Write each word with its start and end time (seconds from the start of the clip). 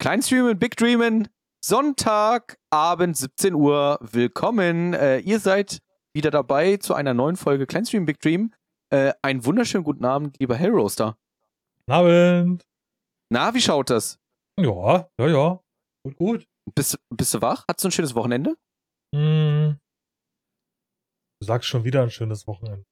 Klein 0.00 0.22
Streamen, 0.22 0.58
Big 0.58 0.76
Dreamen, 0.78 1.28
Sonntagabend 1.62 3.18
17 3.18 3.52
Uhr. 3.52 3.98
Willkommen. 4.00 4.94
Äh, 4.94 5.18
ihr 5.18 5.38
seid 5.40 5.82
wieder 6.14 6.30
dabei 6.30 6.78
zu 6.78 6.94
einer 6.94 7.12
neuen 7.12 7.36
Folge 7.36 7.66
Klein 7.66 7.84
Stream, 7.84 8.06
Big 8.06 8.18
Dream. 8.18 8.54
Äh, 8.88 9.12
einen 9.20 9.44
wunderschönen 9.44 9.84
guten 9.84 10.06
Abend, 10.06 10.38
lieber 10.40 10.56
Hellroaster. 10.56 11.18
Guten 11.80 11.92
Abend. 11.92 12.66
Na, 13.28 13.52
wie 13.52 13.60
schaut 13.60 13.90
das? 13.90 14.18
Ja, 14.58 15.06
ja, 15.20 15.28
ja. 15.28 15.60
Gut, 16.02 16.16
gut. 16.16 16.48
Bist, 16.74 16.98
bist 17.10 17.34
du 17.34 17.42
wach? 17.42 17.66
Hattest 17.68 17.84
du 17.84 17.88
ein 17.88 17.92
schönes 17.92 18.14
Wochenende? 18.14 18.56
Hm. 19.14 19.78
Du 21.42 21.46
sagst 21.46 21.68
schon 21.68 21.84
wieder 21.84 22.02
ein 22.02 22.10
schönes 22.10 22.46
Wochenende. 22.46 22.86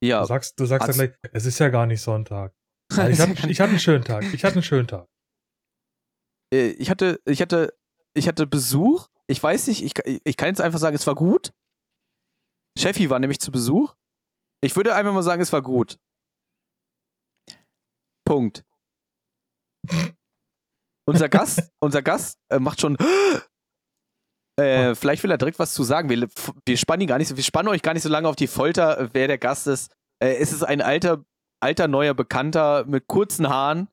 Ja. 0.00 0.20
Du 0.20 0.26
sagst, 0.28 0.60
du 0.60 0.66
sagst 0.66 0.88
dann 0.88 0.94
gleich, 0.94 1.16
es 1.32 1.44
ist 1.44 1.58
ja 1.58 1.70
gar 1.70 1.86
nicht 1.86 2.02
Sonntag. 2.02 2.54
Ja, 2.92 3.08
ich, 3.08 3.18
hatte, 3.18 3.32
ich 3.50 3.60
hatte 3.60 3.70
einen 3.70 3.80
schönen 3.80 4.04
Tag. 4.04 4.22
Ich 4.32 4.44
hatte 4.44 4.54
einen 4.54 4.62
schönen 4.62 4.86
Tag. 4.86 5.08
Äh, 6.54 6.70
ich 6.72 6.90
hatte, 6.90 7.20
ich 7.24 7.40
hatte, 7.40 7.74
ich 8.14 8.28
hatte 8.28 8.46
Besuch. 8.46 9.08
Ich 9.26 9.42
weiß 9.42 9.66
nicht, 9.68 9.82
ich, 9.82 9.94
ich 10.24 10.36
kann 10.36 10.48
jetzt 10.48 10.60
einfach 10.60 10.78
sagen, 10.78 10.94
es 10.94 11.06
war 11.06 11.14
gut. 11.14 11.52
Cheffi 12.78 13.10
war 13.10 13.18
nämlich 13.18 13.40
zu 13.40 13.50
Besuch. 13.50 13.94
Ich 14.62 14.76
würde 14.76 14.94
einfach 14.94 15.12
mal 15.12 15.22
sagen, 15.22 15.42
es 15.42 15.52
war 15.52 15.62
gut. 15.62 15.98
Punkt. 18.26 18.64
unser 21.06 21.28
Gast, 21.28 21.70
unser 21.80 22.02
Gast 22.02 22.38
äh, 22.48 22.58
macht 22.58 22.80
schon. 22.80 22.96
Äh, 24.56 24.94
vielleicht 24.94 25.24
will 25.24 25.32
er 25.32 25.36
direkt 25.36 25.58
was 25.58 25.74
zu 25.74 25.82
sagen. 25.82 26.08
Wir, 26.08 26.28
wir 26.64 26.76
spannen 26.76 27.00
ihn 27.00 27.08
gar 27.08 27.18
nicht 27.18 27.26
so, 27.26 27.36
wir 27.36 27.42
spannen 27.42 27.66
euch 27.66 27.82
gar 27.82 27.92
nicht 27.92 28.04
so 28.04 28.08
lange 28.08 28.28
auf 28.28 28.36
die 28.36 28.46
Folter, 28.46 29.00
äh, 29.00 29.08
wer 29.12 29.26
der 29.26 29.36
Gast 29.36 29.66
ist. 29.66 29.90
Äh, 30.22 30.36
es 30.36 30.52
ist 30.52 30.62
ein 30.62 30.80
alter, 30.80 31.24
alter 31.58 31.88
neuer 31.88 32.14
Bekannter 32.14 32.84
mit 32.84 33.08
kurzen 33.08 33.48
Haaren, 33.48 33.88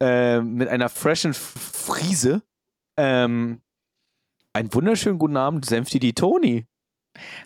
äh, 0.00 0.40
mit 0.40 0.68
einer 0.68 0.88
freshen 0.88 1.34
Friese. 1.34 2.42
Ähm, 2.96 3.60
einen 4.52 4.72
wunderschönen 4.74 5.18
guten 5.18 5.36
Abend, 5.36 5.64
Senfti 5.64 5.98
die 5.98 6.14
Toni. 6.14 6.66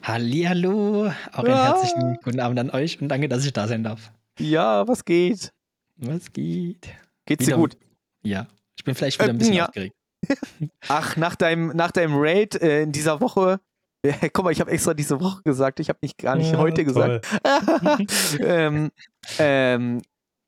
Hallihallo, 0.03 1.13
auch 1.33 1.39
einen 1.39 1.49
Ja. 1.49 1.65
herzlichen 1.65 2.19
guten 2.23 2.41
Abend 2.41 2.59
an 2.59 2.71
euch 2.71 3.01
und 3.01 3.09
danke, 3.09 3.29
dass 3.29 3.45
ich 3.45 3.53
da 3.53 3.67
sein 3.69 3.83
darf. 3.85 4.13
Ja, 4.39 4.87
was 4.89 5.05
geht? 5.05 5.53
Was 5.97 6.33
geht? 6.33 6.89
Geht's 7.27 7.45
dir 7.45 7.53
Wieder- 7.53 7.57
gut? 7.59 7.77
Ja, 8.23 8.47
ich 8.77 8.85
bin 8.85 8.95
vielleicht 8.95 9.19
wieder 9.21 9.31
ein 9.31 9.39
bisschen 9.39 9.55
ja. 9.55 9.67
aufgeregt. 9.67 9.95
Ach, 10.89 11.17
nach 11.17 11.37
deinem, 11.37 11.69
nach 11.77 11.91
deinem 11.91 12.15
Raid 12.17 12.55
äh, 12.61 12.83
in 12.83 12.93
dieser 12.93 13.21
Woche. 13.21 13.61
Ja, 14.05 14.15
guck 14.33 14.43
mal, 14.45 14.51
ich 14.51 14.59
habe 14.61 14.73
extra 14.73 14.95
diese 14.95 15.21
Woche 15.21 15.43
gesagt. 15.45 15.79
Ich 15.79 15.89
habe 15.89 16.01
nicht 16.03 16.19
gar 16.19 16.35
nicht 16.35 16.51
Ja, 16.51 16.59
heute 16.59 16.85
gesagt. 16.85 17.25
toll. 17.45 18.07
ähm, 18.41 18.91
ähm, 19.39 20.03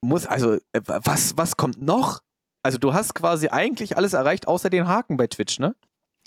muss, 0.04 0.26
also, 0.26 0.54
äh, 0.54 0.80
was, 0.84 1.36
was 1.36 1.56
kommt 1.56 1.80
noch? 1.82 2.20
Also, 2.62 2.78
du 2.78 2.94
hast 2.94 3.14
quasi 3.14 3.48
eigentlich 3.48 3.96
alles 3.96 4.12
erreicht, 4.12 4.48
außer 4.48 4.70
den 4.70 4.86
Haken 4.88 5.16
bei 5.16 5.26
Twitch, 5.26 5.58
ne? 5.58 5.74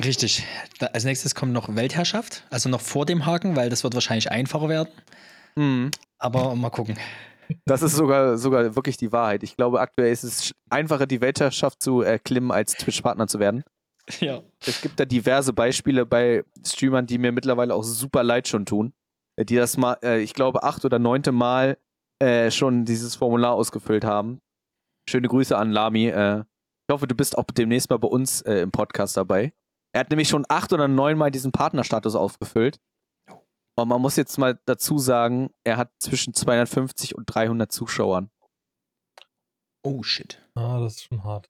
Richtig. 0.03 0.43
Da, 0.79 0.87
als 0.87 1.05
nächstes 1.05 1.33
kommt 1.33 1.53
noch 1.53 1.75
Weltherrschaft, 1.75 2.45
also 2.51 2.69
noch 2.69 2.81
vor 2.81 3.05
dem 3.05 3.25
Haken, 3.25 3.55
weil 3.55 3.69
das 3.69 3.83
wird 3.83 3.95
wahrscheinlich 3.95 4.29
einfacher 4.31 4.69
werden. 4.69 4.89
Mhm. 5.55 5.91
Aber 6.19 6.55
mal 6.55 6.69
gucken. 6.69 6.97
Das 7.65 7.81
ist 7.81 7.95
sogar, 7.95 8.37
sogar 8.37 8.75
wirklich 8.75 8.97
die 8.97 9.11
Wahrheit. 9.11 9.41
Ich 9.41 9.55
glaube, 9.55 9.79
aktuell 9.79 10.11
ist 10.11 10.23
es 10.23 10.53
einfacher, 10.69 11.07
die 11.07 11.21
Weltherrschaft 11.21 11.81
zu 11.81 12.01
erklimmen, 12.01 12.51
als 12.51 12.73
Twitch-Partner 12.73 13.27
zu 13.27 13.39
werden. 13.39 13.63
Ja. 14.21 14.41
Es 14.65 14.79
gibt 14.81 15.01
da 15.01 15.03
diverse 15.03 15.51
Beispiele 15.51 16.05
bei 16.05 16.45
Streamern, 16.65 17.05
die 17.07 17.17
mir 17.17 17.33
mittlerweile 17.33 17.75
auch 17.75 17.83
super 17.83 18.23
leid 18.23 18.47
schon 18.47 18.65
tun. 18.65 18.93
äh, 19.35 19.43
Die 19.43 19.57
das 19.57 19.75
mal, 19.75 19.97
äh, 20.01 20.21
ich 20.21 20.33
glaube, 20.33 20.63
acht 20.63 20.85
oder 20.85 20.97
neunte 20.97 21.33
Mal 21.33 21.77
äh, 22.19 22.51
schon 22.51 22.85
dieses 22.85 23.15
Formular 23.15 23.53
ausgefüllt 23.53 24.03
haben. 24.03 24.39
Schöne 25.09 25.27
Grüße 25.27 25.57
an 25.57 25.71
Lami. 25.71 26.07
Äh, 26.07 26.39
ich 26.39 26.93
hoffe, 26.93 27.07
du 27.07 27.15
bist 27.15 27.37
auch 27.37 27.45
demnächst 27.45 27.89
mal 27.89 27.97
bei 27.97 28.07
uns 28.07 28.41
äh, 28.41 28.61
im 28.61 28.71
Podcast 28.71 29.17
dabei. 29.17 29.53
Er 29.93 30.01
hat 30.01 30.09
nämlich 30.09 30.29
schon 30.29 30.45
acht 30.47 30.73
oder 30.73 30.87
neunmal 30.87 31.31
diesen 31.31 31.51
Partnerstatus 31.51 32.15
aufgefüllt. 32.15 32.79
Und 33.77 33.89
man 33.89 34.01
muss 34.01 34.15
jetzt 34.15 34.37
mal 34.37 34.59
dazu 34.65 34.97
sagen, 34.97 35.51
er 35.63 35.77
hat 35.77 35.91
zwischen 35.99 36.33
250 36.33 37.15
und 37.15 37.25
300 37.25 37.71
Zuschauern. 37.71 38.29
Oh 39.83 40.01
shit. 40.01 40.41
Ah, 40.55 40.79
das 40.79 40.95
ist 40.95 41.03
schon 41.03 41.23
hart. 41.23 41.49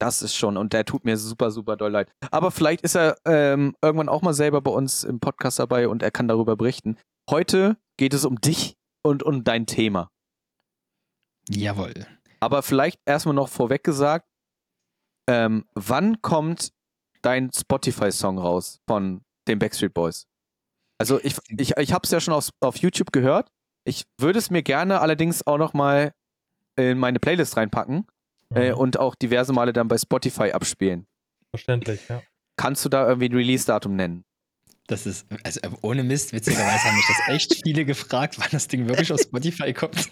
Das 0.00 0.22
ist 0.22 0.34
schon, 0.34 0.56
und 0.56 0.72
der 0.72 0.86
tut 0.86 1.04
mir 1.04 1.18
super, 1.18 1.50
super 1.50 1.76
doll 1.76 1.90
leid. 1.90 2.10
Aber 2.30 2.50
vielleicht 2.50 2.80
ist 2.82 2.96
er 2.96 3.18
ähm, 3.26 3.76
irgendwann 3.82 4.08
auch 4.08 4.22
mal 4.22 4.32
selber 4.32 4.62
bei 4.62 4.70
uns 4.70 5.04
im 5.04 5.20
Podcast 5.20 5.58
dabei 5.58 5.88
und 5.88 6.02
er 6.02 6.10
kann 6.10 6.26
darüber 6.26 6.56
berichten. 6.56 6.96
Heute 7.28 7.76
geht 7.98 8.14
es 8.14 8.24
um 8.24 8.40
dich 8.40 8.78
und 9.02 9.22
um 9.22 9.44
dein 9.44 9.66
Thema. 9.66 10.10
Jawohl. 11.48 12.06
Aber 12.40 12.62
vielleicht 12.62 13.00
erstmal 13.06 13.34
noch 13.34 13.48
vorweg 13.48 13.84
gesagt, 13.84 14.26
ähm, 15.28 15.66
wann 15.74 16.20
kommt 16.22 16.72
dein 17.22 17.50
Spotify-Song 17.52 18.38
raus 18.38 18.80
von 18.88 19.22
den 19.46 19.58
Backstreet 19.58 19.92
Boys? 19.94 20.26
Also 20.98 21.20
ich, 21.22 21.36
ich, 21.48 21.76
ich 21.76 21.92
habe 21.92 22.04
es 22.04 22.10
ja 22.10 22.20
schon 22.20 22.34
auf, 22.34 22.50
auf 22.60 22.76
YouTube 22.76 23.12
gehört. 23.12 23.50
Ich 23.84 24.04
würde 24.18 24.38
es 24.38 24.50
mir 24.50 24.62
gerne 24.62 25.00
allerdings 25.00 25.46
auch 25.46 25.58
noch 25.58 25.72
mal 25.72 26.12
in 26.76 26.98
meine 26.98 27.18
Playlist 27.18 27.56
reinpacken 27.56 28.06
äh, 28.54 28.70
Mhm. 28.72 28.78
und 28.78 28.98
auch 28.98 29.14
diverse 29.14 29.52
Male 29.52 29.72
dann 29.72 29.88
bei 29.88 29.96
Spotify 29.98 30.52
abspielen. 30.52 31.06
Verständlich, 31.50 32.08
ja. 32.08 32.22
Kannst 32.56 32.84
du 32.84 32.88
da 32.88 33.06
irgendwie 33.08 33.28
ein 33.28 33.34
Release-Datum 33.34 33.96
nennen? 33.96 34.24
Das 34.90 35.06
ist, 35.06 35.24
also 35.44 35.60
äh, 35.60 35.70
ohne 35.82 36.02
Mist, 36.02 36.32
witzigerweise 36.32 36.84
haben 36.84 36.96
mich 36.96 37.06
das 37.06 37.28
echt 37.28 37.62
viele 37.62 37.84
gefragt, 37.84 38.40
wann 38.40 38.48
das 38.50 38.66
Ding 38.66 38.88
wirklich 38.88 39.12
auf 39.12 39.20
Spotify 39.20 39.72
kommt. 39.72 40.10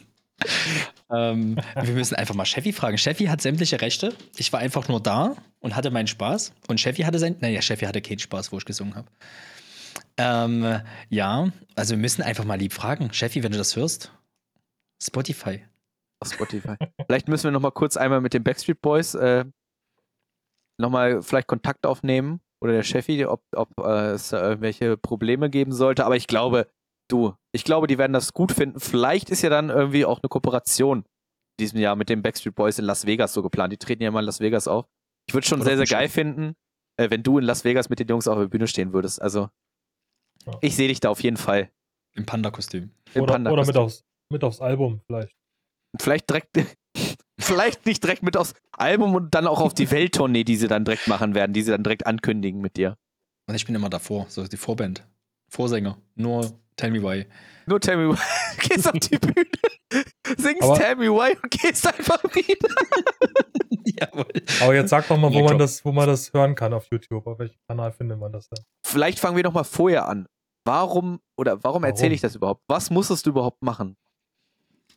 ähm, 1.11 1.57
wir 1.83 1.95
müssen 1.95 2.15
einfach 2.15 2.37
mal 2.37 2.45
Cheffi 2.45 2.73
fragen. 2.73 2.97
Cheffi 2.97 3.25
hat 3.25 3.43
sämtliche 3.43 3.81
Rechte. 3.81 4.15
Ich 4.37 4.53
war 4.53 4.61
einfach 4.61 4.87
nur 4.87 5.03
da 5.03 5.35
und 5.59 5.75
hatte 5.75 5.91
meinen 5.91 6.07
Spaß. 6.07 6.53
Und 6.69 6.81
Cheffi 6.81 7.03
hatte 7.03 7.19
sein. 7.19 7.35
Naja, 7.41 7.61
Cheffi 7.61 7.87
hatte 7.87 8.01
keinen 8.01 8.21
Spaß, 8.21 8.53
wo 8.53 8.59
ich 8.59 8.65
gesungen 8.65 8.95
habe. 8.95 9.09
Ähm, 10.17 10.81
ja, 11.09 11.51
also 11.75 11.91
wir 11.95 11.99
müssen 11.99 12.23
einfach 12.23 12.45
mal 12.45 12.55
lieb 12.55 12.73
fragen. 12.73 13.13
Cheffi, 13.13 13.43
wenn 13.43 13.51
du 13.51 13.59
das 13.59 13.75
hörst, 13.75 14.13
Spotify. 15.03 15.65
Auf 16.21 16.33
Spotify. 16.33 16.77
vielleicht 17.07 17.27
müssen 17.27 17.45
wir 17.45 17.51
noch 17.51 17.61
mal 17.61 17.73
kurz 17.73 17.97
einmal 17.97 18.21
mit 18.21 18.33
den 18.33 18.45
Backstreet 18.45 18.81
Boys 18.81 19.17
äh, 19.17 19.45
noch 20.79 20.93
vielleicht 21.25 21.49
Kontakt 21.49 21.85
aufnehmen 21.85 22.41
oder 22.63 22.73
der 22.73 22.83
Chefi, 22.83 23.25
ob, 23.27 23.43
ob 23.55 23.69
äh, 23.81 24.11
es 24.13 24.31
da 24.31 24.43
irgendwelche 24.49 24.97
Probleme 24.97 25.51
geben 25.51 25.73
sollte. 25.73 26.05
Aber 26.05 26.17
ich 26.17 26.27
glaube, 26.27 26.69
du, 27.09 27.35
ich 27.55 27.65
glaube, 27.65 27.87
die 27.87 27.99
werden 27.99 28.13
das 28.13 28.33
gut 28.33 28.53
finden. 28.53 28.81
Vielleicht 28.81 29.31
ist 29.31 29.43
ja 29.43 29.51
dann 29.51 29.71
irgendwie 29.71 30.05
auch 30.05 30.21
eine 30.23 30.29
Kooperation 30.29 30.99
in 30.99 31.05
diesem 31.61 31.79
Jahr 31.81 31.97
mit 31.97 32.09
den 32.09 32.23
Backstreet 32.23 32.55
Boys 32.55 32.79
in 32.79 32.85
Las 32.85 33.07
Vegas 33.07 33.33
so 33.33 33.43
geplant. 33.43 33.73
Die 33.73 33.79
treten 33.79 34.03
ja 34.03 34.11
mal 34.11 34.21
in 34.21 34.27
Las 34.27 34.41
Vegas 34.41 34.67
auf. 34.69 34.87
Ich 35.29 35.35
würde 35.35 35.47
schon 35.47 35.61
Oder 35.61 35.71
sehr, 35.71 35.77
sehr 35.79 35.87
geil 35.87 36.09
finden, 36.09 36.55
äh, 36.99 37.11
wenn 37.11 37.23
du 37.23 37.39
in 37.39 37.45
Las 37.45 37.65
Vegas 37.65 37.89
mit 37.89 38.01
den 38.01 38.09
Jungs 38.09 38.27
auf 38.29 38.39
der 38.39 38.47
Bühne 38.47 38.67
stehen 38.67 38.93
würdest. 38.93 39.21
Also, 39.23 39.51
Ja. 40.47 40.59
ich 40.61 40.75
sehe 40.77 40.89
dich 40.89 41.01
da 41.01 41.11
auf 41.11 41.23
jeden 41.23 41.37
Fall. 41.37 41.71
Im 42.17 42.27
Panda-Kostüm. 42.27 42.91
Oder, 43.15 43.35
Panda- 43.35 43.51
oder 43.53 43.65
mit, 43.67 43.77
aufs, 43.77 44.03
mit 44.33 44.43
aufs 44.43 44.61
Album 44.61 45.01
vielleicht. 45.07 45.33
Vielleicht 46.01 46.29
direkt, 46.29 46.57
vielleicht 47.49 47.87
nicht 47.87 48.03
direkt 48.03 48.23
mit 48.23 48.37
aufs 48.37 48.55
Album 48.73 49.15
und 49.15 49.35
dann 49.35 49.47
auch 49.47 49.61
auf 49.61 49.75
die 49.75 49.91
Welttournee, 49.91 50.45
die 50.45 50.57
sie 50.57 50.69
dann 50.69 50.85
direkt 50.85 51.09
machen 51.09 51.35
werden, 51.35 51.53
die 51.53 51.63
sie 51.63 51.71
dann 51.71 51.83
direkt 51.83 52.07
ankündigen 52.07 52.61
mit 52.61 52.77
dir. 52.77 52.97
Und 53.49 53.55
ich 53.55 53.65
bin 53.67 53.75
immer 53.75 53.91
davor, 53.91 54.27
so 54.29 54.47
die 54.47 54.57
Vorband. 54.57 55.07
Vorsänger. 55.51 55.97
Nur 56.15 56.53
Tell 56.77 56.91
Me 56.91 57.03
Why. 57.03 57.27
Nur 57.67 57.81
Tell 57.81 57.97
Me 57.97 58.13
Why. 58.15 58.19
Gehst 58.69 58.87
auf 58.87 58.99
die 59.01 59.19
Bühne, 59.19 59.47
singst 60.37 60.63
Aber- 60.63 60.75
Tell 60.79 60.97
Me 60.97 61.07
Why 61.07 61.37
und 61.43 61.51
gehst 61.51 61.87
einfach 61.87 62.23
wieder. 62.25 62.69
Jawohl. 63.85 64.27
Aber 64.61 64.75
jetzt 64.75 64.91
sag 64.91 65.09
doch 65.09 65.17
mal, 65.17 65.33
wo 65.33 65.43
man, 65.43 65.59
das, 65.59 65.85
wo 65.85 65.93
man 65.93 66.07
das 66.07 66.33
hören 66.33 66.55
kann 66.55 66.73
auf 66.75 66.87
YouTube. 66.91 67.27
Auf 67.27 67.39
welchem 67.39 67.59
Kanal 67.67 67.93
findet 67.93 68.19
man 68.19 68.33
das 68.33 68.49
denn? 68.49 68.63
Vielleicht 68.87 69.19
fangen 69.19 69.37
wir 69.37 69.43
doch 69.43 69.53
mal 69.53 69.65
vorher 69.65 70.07
an. 70.09 70.27
Warum 70.67 71.21
oder 71.39 71.63
warum 71.65 71.85
erzähle 71.85 72.09
Warum? 72.11 72.15
ich 72.15 72.21
das 72.21 72.35
überhaupt? 72.37 72.63
Was 72.69 72.91
musstest 72.91 73.25
du 73.25 73.31
überhaupt 73.31 73.63
machen? 73.63 73.97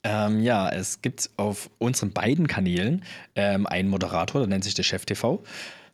Ähm, 0.03 0.41
ja, 0.41 0.69
es 0.69 1.01
gibt 1.01 1.29
auf 1.37 1.69
unseren 1.77 2.11
beiden 2.11 2.47
Kanälen 2.47 3.03
ähm, 3.35 3.67
einen 3.67 3.89
Moderator, 3.89 4.41
der 4.41 4.47
nennt 4.47 4.63
sich 4.63 4.73
der 4.73 4.83
Chef 4.83 5.05
TV. 5.05 5.43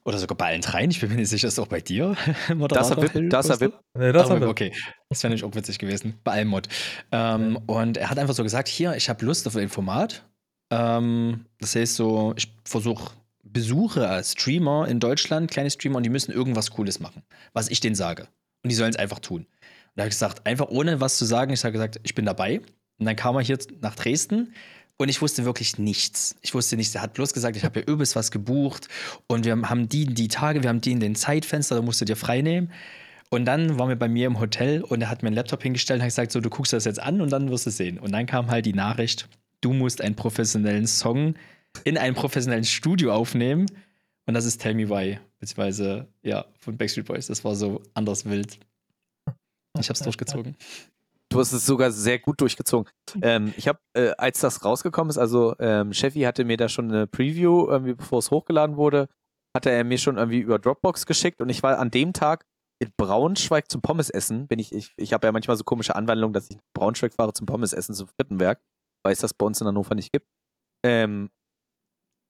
Oder 0.05 0.19
sogar 0.19 0.37
bei 0.37 0.45
allen 0.45 0.61
dreien. 0.61 0.89
Ich 0.89 1.01
bin 1.01 1.09
mir 1.09 1.17
nicht 1.17 1.27
sicher, 1.27 1.49
ist 1.49 1.59
auch 1.59 1.67
bei 1.67 1.81
dir 1.81 2.15
Moderator. 2.55 2.95
Das 2.95 3.13
er 3.13 3.13
VIP, 3.13 3.29
das 3.29 3.49
er 3.49 3.59
VIP. 3.59 3.73
Nee, 3.97 4.13
das 4.13 4.29
haben 4.29 4.39
wir. 4.39 4.47
okay, 4.47 4.71
das 5.09 5.21
wäre 5.21 5.31
nämlich 5.31 5.43
auch 5.43 5.53
witzig 5.53 5.79
gewesen. 5.79 6.17
Bei 6.23 6.31
allem 6.31 6.47
Mod. 6.47 6.69
Ähm, 7.11 7.59
Und 7.65 7.97
er 7.97 8.09
hat 8.09 8.17
einfach 8.17 8.33
so 8.33 8.43
gesagt: 8.43 8.69
Hier, 8.69 8.95
ich 8.95 9.09
habe 9.09 9.25
Lust 9.25 9.45
auf 9.47 9.57
ein 9.57 9.67
Format. 9.67 10.23
Ähm, 10.71 11.45
das 11.59 11.75
heißt 11.75 11.95
so, 11.95 12.33
ich 12.37 12.53
versuche 12.63 13.11
Besuche 13.43 14.07
als 14.07 14.31
Streamer 14.31 14.87
in 14.87 15.01
Deutschland, 15.01 15.51
kleine 15.51 15.69
Streamer, 15.69 15.97
und 15.97 16.03
die 16.03 16.09
müssen 16.09 16.31
irgendwas 16.31 16.71
Cooles 16.71 17.01
machen, 17.01 17.23
was 17.51 17.69
ich 17.69 17.81
denen 17.81 17.95
sage. 17.95 18.27
Und 18.63 18.69
die 18.71 18.75
sollen 18.75 18.91
es 18.91 18.97
einfach 18.97 19.19
tun. 19.19 19.41
Und 19.41 19.47
da 19.95 20.03
habe 20.03 20.09
ich 20.09 20.15
gesagt, 20.15 20.45
einfach 20.45 20.69
ohne 20.69 21.01
was 21.01 21.17
zu 21.17 21.25
sagen, 21.25 21.51
ich 21.51 21.63
habe 21.63 21.73
gesagt, 21.73 21.99
ich 22.03 22.15
bin 22.15 22.25
dabei. 22.25 22.61
Und 22.99 23.05
dann 23.05 23.15
kam 23.15 23.35
er 23.35 23.41
hier 23.41 23.57
nach 23.81 23.95
Dresden 23.95 24.53
und 24.97 25.09
ich 25.09 25.21
wusste 25.21 25.45
wirklich 25.45 25.77
nichts. 25.77 26.35
Ich 26.41 26.53
wusste 26.53 26.75
nichts. 26.75 26.95
Er 26.95 27.01
hat 27.01 27.13
bloß 27.13 27.33
gesagt, 27.33 27.55
ich 27.55 27.63
habe 27.63 27.79
hier 27.79 27.87
übelst 27.87 28.15
was 28.15 28.31
gebucht 28.31 28.87
und 29.27 29.45
wir 29.45 29.55
haben 29.69 29.87
die, 29.89 30.05
die 30.05 30.27
Tage, 30.27 30.63
wir 30.63 30.69
haben 30.69 30.81
die 30.81 30.91
in 30.91 30.99
den 30.99 31.15
Zeitfenster, 31.15 31.75
da 31.75 31.81
musst 31.81 32.01
du 32.01 32.05
dir 32.05 32.15
frei 32.15 32.41
nehmen. 32.41 32.71
Und 33.29 33.45
dann 33.45 33.77
waren 33.77 33.89
wir 33.89 33.97
bei 33.97 34.07
mir 34.07 34.25
im 34.27 34.39
Hotel 34.39 34.81
und 34.81 35.01
er 35.01 35.09
hat 35.09 35.21
mir 35.21 35.27
einen 35.27 35.35
Laptop 35.35 35.61
hingestellt 35.61 35.99
und 35.99 36.03
hat 36.03 36.09
gesagt, 36.09 36.31
so, 36.31 36.39
du 36.39 36.49
guckst 36.49 36.73
das 36.73 36.85
jetzt 36.85 36.99
an 36.99 37.21
und 37.21 37.31
dann 37.31 37.49
wirst 37.49 37.65
du 37.65 37.71
sehen. 37.71 37.99
Und 37.99 38.13
dann 38.13 38.25
kam 38.25 38.49
halt 38.49 38.65
die 38.65 38.73
Nachricht, 38.73 39.27
du 39.61 39.73
musst 39.73 40.01
einen 40.01 40.15
professionellen 40.15 40.87
Song 40.87 41.35
in 41.83 41.97
einem 41.97 42.15
professionellen 42.15 42.63
Studio 42.63 43.13
aufnehmen 43.13 43.67
Und 44.27 44.33
das 44.33 44.45
ist 44.45 44.61
Tell 44.61 44.73
Me 44.73 44.89
Why, 44.89 45.19
beziehungsweise, 45.39 46.07
ja, 46.21 46.45
von 46.59 46.77
Backstreet 46.77 47.05
Boys. 47.05 47.27
Das 47.27 47.43
war 47.43 47.55
so 47.55 47.81
anders 47.93 48.25
wild. 48.25 48.59
Ich 49.79 49.89
hab's 49.89 50.01
durchgezogen. 50.01 50.55
Du 51.29 51.39
hast 51.39 51.51
es 51.51 51.65
sogar 51.65 51.91
sehr 51.91 52.19
gut 52.19 52.39
durchgezogen. 52.39 52.89
Ähm, 53.21 53.53
ich 53.57 53.67
habe, 53.67 53.79
äh, 53.93 54.11
als 54.17 54.39
das 54.39 54.63
rausgekommen 54.63 55.09
ist, 55.09 55.17
also 55.17 55.55
ähm, 55.59 55.93
Chefy 55.93 56.21
hatte 56.21 56.45
mir 56.45 56.57
da 56.57 56.69
schon 56.69 56.89
eine 56.89 57.07
Preview, 57.07 57.67
irgendwie 57.67 57.93
bevor 57.93 58.19
es 58.19 58.31
hochgeladen 58.31 58.77
wurde, 58.77 59.09
hatte 59.55 59.69
er 59.69 59.83
mir 59.83 59.97
schon 59.97 60.17
irgendwie 60.17 60.39
über 60.39 60.59
Dropbox 60.59 61.05
geschickt 61.05 61.41
und 61.41 61.49
ich 61.49 61.63
war 61.63 61.79
an 61.79 61.91
dem 61.91 62.13
Tag 62.13 62.45
in 62.79 62.91
Braunschweig 62.95 63.69
zum 63.69 63.81
Pommesessen. 63.81 64.47
Bin 64.47 64.59
ich, 64.59 64.73
ich, 64.73 64.93
ich 64.97 65.13
habe 65.13 65.27
ja 65.27 65.31
manchmal 65.31 65.57
so 65.57 65.63
komische 65.63 65.95
Anwandlungen, 65.95 66.33
dass 66.33 66.49
ich 66.49 66.57
in 66.57 66.61
Braunschweig 66.73 67.13
fahre 67.13 67.33
zum 67.33 67.45
Pommesessen 67.45 67.95
zum 67.95 68.07
Frittenwerk, 68.07 68.61
weil 69.03 69.13
es 69.13 69.19
das 69.19 69.33
bei 69.33 69.45
uns 69.45 69.59
in 69.59 69.67
Hannover 69.67 69.95
nicht 69.95 70.11
gibt. 70.11 70.27
Ähm, 70.85 71.29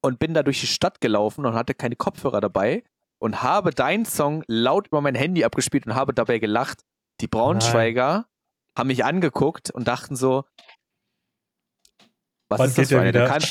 und 0.03 0.19
bin 0.19 0.33
da 0.33 0.43
durch 0.43 0.61
die 0.61 0.67
Stadt 0.67 1.01
gelaufen 1.01 1.45
und 1.45 1.53
hatte 1.53 1.73
keine 1.73 1.95
Kopfhörer 1.95 2.39
dabei 2.39 2.83
und 3.21 3.43
habe 3.43 3.71
deinen 3.71 4.05
Song 4.05 4.43
laut 4.47 4.87
über 4.87 5.01
mein 5.01 5.15
Handy 5.15 5.43
abgespielt 5.43 5.85
und 5.85 5.95
habe 5.95 6.13
dabei 6.13 6.39
gelacht. 6.39 6.83
Die 7.19 7.27
Braunschweiger 7.27 8.27
haben 8.77 8.87
mich 8.87 9.03
angeguckt 9.03 9.71
und 9.71 9.87
dachten 9.87 10.15
so, 10.15 10.45
was 12.49 12.59
Wann 12.59 12.69
ist 12.69 12.77
das 12.77 12.87
für 12.89 12.93
der 12.95 13.01
einer? 13.01 13.11
Der 13.11 13.27
kann, 13.27 13.43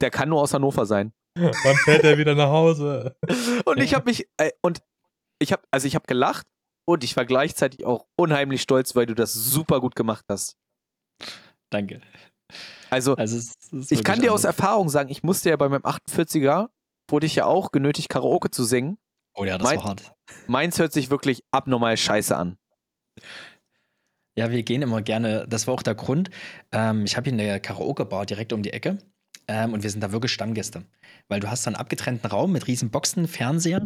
der 0.00 0.10
kann 0.10 0.28
nur 0.28 0.40
aus 0.40 0.52
Hannover 0.54 0.86
sein. 0.86 1.12
Wann 1.36 1.76
fährt 1.84 2.04
er 2.04 2.18
wieder 2.18 2.34
nach 2.34 2.48
Hause? 2.50 3.16
Und 3.64 3.78
ich 3.80 3.94
habe 3.94 4.04
mich, 4.04 4.28
äh, 4.36 4.50
und 4.62 4.82
ich 5.40 5.50
habe, 5.52 5.62
also 5.70 5.86
ich 5.86 5.94
habe 5.94 6.06
gelacht 6.06 6.46
und 6.86 7.04
ich 7.04 7.16
war 7.16 7.24
gleichzeitig 7.24 7.86
auch 7.86 8.06
unheimlich 8.16 8.60
stolz, 8.62 8.94
weil 8.94 9.06
du 9.06 9.14
das 9.14 9.32
super 9.32 9.80
gut 9.80 9.94
gemacht 9.96 10.24
hast. 10.28 10.56
Danke. 11.70 12.00
Also, 12.90 13.14
Also, 13.16 13.36
es 13.38 13.54
ist 13.72 13.92
ich 13.92 14.04
kann 14.04 14.20
dir 14.20 14.32
aus 14.32 14.44
anders. 14.44 14.58
Erfahrung 14.58 14.88
sagen, 14.90 15.08
ich 15.08 15.22
musste 15.22 15.48
ja 15.48 15.56
bei 15.56 15.68
meinem 15.70 15.82
48er, 15.84 16.68
wurde 17.08 17.26
ich 17.26 17.34
ja 17.36 17.46
auch 17.46 17.72
genötigt, 17.72 18.08
Karaoke 18.10 18.50
zu 18.50 18.64
singen. 18.64 18.98
Oh 19.34 19.44
ja, 19.44 19.56
das 19.56 19.66
mein- 19.66 19.78
war 19.78 19.84
hart. 19.84 20.12
Meins 20.48 20.78
hört 20.78 20.92
sich 20.92 21.08
wirklich 21.10 21.42
abnormal 21.50 21.96
scheiße 21.96 22.36
an. 22.36 22.58
Ja, 24.36 24.50
wir 24.50 24.62
gehen 24.62 24.82
immer 24.82 25.02
gerne, 25.02 25.46
das 25.48 25.66
war 25.66 25.74
auch 25.74 25.82
der 25.82 25.94
Grund. 25.94 26.30
Ähm, 26.72 27.04
ich 27.04 27.16
habe 27.16 27.30
hier 27.30 27.38
eine 27.38 27.60
Karaoke-Bar 27.60 28.24
direkt 28.26 28.52
um 28.52 28.62
die 28.62 28.72
Ecke 28.72 28.98
ähm, 29.46 29.74
und 29.74 29.82
wir 29.82 29.90
sind 29.90 30.00
da 30.00 30.12
wirklich 30.12 30.32
Stammgäste. 30.32 30.84
Weil 31.28 31.40
du 31.40 31.50
hast 31.50 31.66
dann 31.66 31.74
einen 31.74 31.80
abgetrennten 31.80 32.30
Raum 32.30 32.52
mit 32.52 32.66
riesen 32.66 32.90
Boxen, 32.90 33.28
Fernseher. 33.28 33.82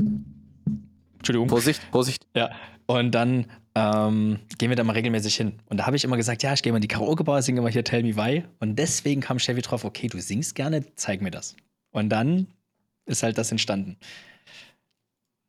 Entschuldigung. 1.19 1.49
Vorsicht, 1.49 1.83
Vorsicht. 1.91 2.27
Ja. 2.37 2.51
Und 2.87 3.11
dann 3.13 3.47
ähm, 3.75 4.39
gehen 4.59 4.71
wir 4.71 4.77
da 4.77 4.85
mal 4.85 4.93
regelmäßig 4.93 5.35
hin. 5.35 5.61
Und 5.67 5.79
da 5.79 5.87
habe 5.87 5.97
ich 5.97 6.05
immer 6.05 6.17
gesagt, 6.17 6.45
ja, 6.45 6.53
ich 6.53 6.63
gehe 6.63 6.73
mal 6.73 6.79
in 6.79 6.83
die 6.83 6.89
Karaoke-Bar, 6.89 7.43
singe 7.43 7.61
mal 7.61 7.73
hier 7.73 7.83
Tell 7.83 8.05
Me 8.05 8.17
Why. 8.17 8.45
Und 8.61 8.77
deswegen 8.79 9.21
kam 9.21 9.39
Chevy 9.39 9.63
drauf, 9.63 9.85
okay, 9.85 10.07
du 10.07 10.21
singst 10.21 10.55
gerne, 10.55 10.85
zeig 10.95 11.21
mir 11.21 11.33
das. 11.33 11.57
Und 11.91 12.11
dann 12.11 12.47
ist 13.07 13.25
halt 13.25 13.37
das 13.39 13.51
entstanden. 13.51 13.97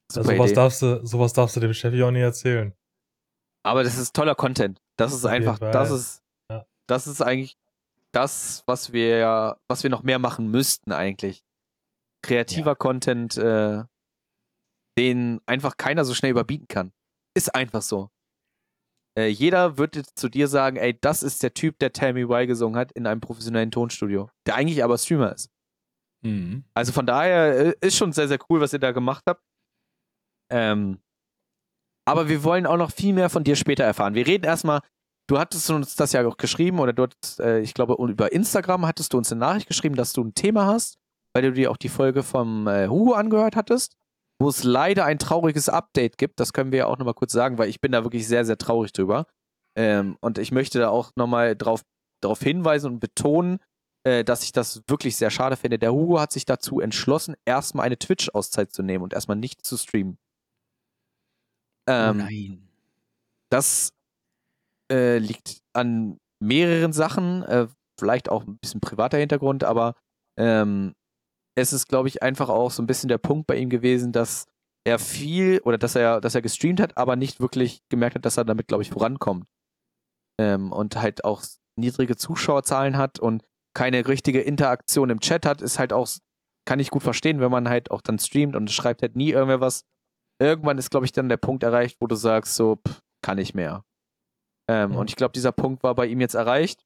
Also, 0.10 0.24
Super 0.24 0.36
sowas, 0.36 0.52
Idee. 0.52 0.56
darfst 0.56 0.82
du, 0.82 1.06
sowas 1.06 1.34
darfst 1.34 1.56
du 1.56 1.60
dem 1.60 1.74
Chevy 1.74 2.02
auch 2.02 2.12
nicht 2.12 2.22
erzählen. 2.22 2.74
Aber 3.64 3.84
das 3.84 3.98
ist 3.98 4.16
toller 4.16 4.34
Content. 4.34 4.80
Das 4.98 5.14
ist 5.14 5.26
einfach, 5.26 5.60
das 5.60 5.92
ist, 5.92 6.24
Ja. 6.52 6.66
das 6.88 7.08
ist 7.08 7.22
eigentlich 7.22 7.58
das, 8.14 8.64
was 8.66 8.94
wir, 8.94 9.60
was 9.68 9.84
wir 9.84 9.90
noch 9.90 10.04
mehr 10.04 10.20
machen 10.20 10.50
müssten 10.50 10.92
eigentlich. 10.92 11.44
Kreativer 12.24 12.76
Content, 12.76 13.38
äh, 13.38 13.84
den 14.98 15.40
einfach 15.46 15.78
keiner 15.78 16.04
so 16.04 16.14
schnell 16.14 16.32
überbieten 16.32 16.68
kann. 16.68 16.92
Ist 17.36 17.54
einfach 17.54 17.84
so. 17.84 18.10
Äh, 19.18 19.28
jeder 19.28 19.78
wird 19.78 19.96
jetzt 19.96 20.18
zu 20.18 20.30
dir 20.30 20.48
sagen, 20.48 20.78
ey, 20.78 20.98
das 21.00 21.22
ist 21.24 21.44
der 21.44 21.54
Typ, 21.54 21.78
der 21.80 21.94
Tell 21.94 22.14
Me 22.14 22.28
Why 22.28 22.48
gesungen 22.48 22.78
hat 22.78 22.92
in 22.94 23.06
einem 23.06 23.22
professionellen 23.22 23.72
Tonstudio, 23.72 24.30
der 24.46 24.56
eigentlich 24.56 24.84
aber 24.84 24.98
Streamer 24.98 25.34
ist. 25.34 25.52
Mhm. 26.24 26.66
Also 26.74 26.92
von 26.92 27.06
daher 27.06 27.68
äh, 27.68 27.76
ist 27.82 27.98
schon 27.98 28.12
sehr, 28.14 28.28
sehr 28.28 28.40
cool, 28.50 28.60
was 28.62 28.74
ihr 28.74 28.80
da 28.80 28.92
gemacht 28.92 29.24
habt. 29.28 29.44
Ähm, 30.52 31.00
aber 32.08 32.30
wir 32.30 32.44
wollen 32.44 32.66
auch 32.66 32.78
noch 32.78 32.92
viel 32.92 33.14
mehr 33.14 33.30
von 33.30 33.44
dir 33.44 33.58
später 33.58 33.84
erfahren. 33.84 34.16
Wir 34.16 34.26
reden 34.26 34.46
erstmal, 34.46 34.80
du 35.28 35.38
hattest 35.38 35.70
uns 35.70 35.96
das 35.96 36.14
ja 36.14 36.26
auch 36.26 36.38
geschrieben 36.38 36.80
oder 36.80 36.94
hattest, 37.04 37.42
äh, 37.42 37.60
ich 37.60 37.74
glaube, 37.74 37.96
über 38.10 38.32
Instagram 38.32 38.88
hattest 38.88 39.12
du 39.12 39.18
uns 39.18 39.32
eine 39.32 39.40
Nachricht 39.40 39.68
geschrieben, 39.68 39.96
dass 39.96 40.14
du 40.14 40.24
ein 40.24 40.34
Thema 40.34 40.66
hast, 40.66 40.98
weil 41.34 41.44
du 41.44 41.52
dir 41.52 41.70
auch 41.70 41.78
die 41.78 41.90
Folge 41.90 42.24
vom 42.24 42.68
äh, 42.68 42.88
Hugo 42.88 43.12
angehört 43.12 43.58
hattest, 43.58 43.98
wo 44.40 44.48
es 44.48 44.64
leider 44.64 45.04
ein 45.04 45.20
trauriges 45.20 45.68
Update 45.68 46.18
gibt. 46.18 46.40
Das 46.40 46.54
können 46.54 46.72
wir 46.72 46.80
ja 46.80 46.86
auch 46.86 46.98
nochmal 46.98 47.14
kurz 47.14 47.34
sagen, 47.34 47.58
weil 47.58 47.68
ich 47.68 47.82
bin 47.82 47.92
da 47.92 48.04
wirklich 48.04 48.26
sehr, 48.26 48.46
sehr 48.46 48.58
traurig 48.58 48.94
drüber. 48.94 49.26
Ähm, 49.76 50.18
und 50.22 50.38
ich 50.38 50.54
möchte 50.54 50.80
da 50.80 50.90
auch 50.90 51.12
nochmal 51.18 51.58
drauf, 51.58 51.82
darauf 52.22 52.40
hinweisen 52.40 52.94
und 52.94 53.00
betonen, 53.02 53.60
äh, 54.06 54.24
dass 54.24 54.44
ich 54.44 54.54
das 54.54 54.82
wirklich 54.88 55.18
sehr 55.18 55.30
schade 55.30 55.58
finde. 55.58 55.78
Der 55.78 55.92
Hugo 55.92 56.22
hat 56.22 56.32
sich 56.32 56.46
dazu 56.46 56.80
entschlossen, 56.80 57.36
erstmal 57.44 57.86
eine 57.86 58.00
Twitch-Auszeit 58.00 58.72
zu 58.72 58.82
nehmen 58.82 59.04
und 59.04 59.14
erstmal 59.14 59.38
nicht 59.38 59.66
zu 59.66 59.76
streamen. 59.76 60.18
Oh 61.88 61.92
Ähm, 61.92 62.18
nein. 62.18 62.68
das 63.50 63.90
äh, 64.92 65.18
liegt 65.18 65.60
an 65.74 66.18
mehreren 66.40 66.94
Sachen, 66.94 67.44
äh, 67.44 67.68
vielleicht 68.00 68.30
auch 68.30 68.46
ein 68.46 68.58
bisschen 68.60 68.82
privater 68.82 69.18
Hintergrund, 69.18 69.64
aber 69.64 69.96
ähm, 70.38 70.94
es 71.58 71.74
ist, 71.74 71.88
glaube 71.88 72.08
ich, 72.08 72.22
einfach 72.22 72.50
auch 72.50 72.72
so 72.72 72.84
ein 72.84 72.88
bisschen 72.88 73.08
der 73.10 73.18
Punkt 73.18 73.48
bei 73.48 73.58
ihm 73.58 73.70
gewesen, 73.70 74.12
dass 74.12 74.46
er 74.86 75.00
viel 75.00 75.60
oder 75.66 75.78
dass 75.78 75.96
er, 75.96 76.22
dass 76.22 76.36
er 76.36 76.42
gestreamt 76.42 76.80
hat, 76.80 76.96
aber 76.98 77.16
nicht 77.16 77.40
wirklich 77.40 77.82
gemerkt 77.90 78.16
hat, 78.16 78.26
dass 78.26 78.38
er 78.38 78.46
damit, 78.46 78.68
glaube 78.68 78.84
ich, 78.84 78.92
vorankommt. 78.92 79.46
Ähm, 80.40 80.72
und 80.72 80.96
halt 80.98 81.26
auch 81.26 81.44
niedrige 81.78 82.16
Zuschauerzahlen 82.16 82.98
hat 82.98 83.20
und 83.20 83.44
keine 83.76 84.08
richtige 84.08 84.42
Interaktion 84.42 85.10
im 85.10 85.20
Chat 85.20 85.46
hat, 85.46 85.62
ist 85.62 85.80
halt 85.80 85.94
auch, 85.94 86.08
kann 86.66 86.80
ich 86.80 86.90
gut 86.92 87.04
verstehen, 87.04 87.40
wenn 87.40 87.52
man 87.52 87.68
halt 87.70 87.92
auch 87.92 88.02
dann 88.02 88.20
streamt 88.20 88.56
und 88.56 88.72
schreibt 88.72 89.02
halt 89.02 89.16
nie 89.16 89.32
irgendwer 89.32 89.62
was. 89.62 89.82
Irgendwann 90.40 90.78
ist, 90.78 90.92
glaube 90.92 91.06
ich, 91.06 91.12
dann 91.12 91.30
der 91.30 91.38
Punkt 91.38 91.64
erreicht, 91.64 91.98
wo 92.00 92.08
du 92.08 92.16
sagst, 92.16 92.56
so, 92.56 92.78
pff, 92.88 93.02
kann 93.24 93.38
ich 93.38 93.54
mehr. 93.54 93.84
Ähm, 94.70 94.92
Mhm. 94.92 94.98
Und 94.98 95.10
ich 95.10 95.16
glaube, 95.16 95.32
dieser 95.34 95.52
Punkt 95.52 95.84
war 95.84 95.96
bei 95.96 96.06
ihm 96.08 96.22
jetzt 96.22 96.36
erreicht. 96.36 96.86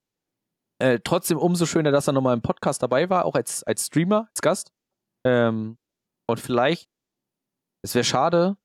Äh, 0.82 1.00
trotzdem 1.04 1.38
umso 1.38 1.66
schöner, 1.66 1.92
dass 1.92 2.08
er 2.08 2.14
nochmal 2.14 2.36
im 2.36 2.42
Podcast 2.42 2.82
dabei 2.82 3.10
war, 3.10 3.26
auch 3.26 3.36
als, 3.36 3.64
als 3.64 3.88
Streamer, 3.88 4.28
als 4.30 4.42
Gast. 4.42 4.74
Ähm, 5.26 5.78
und 6.30 6.40
vielleicht, 6.40 6.90
es 7.84 7.94
wäre 7.94 8.04
schade, 8.04 8.58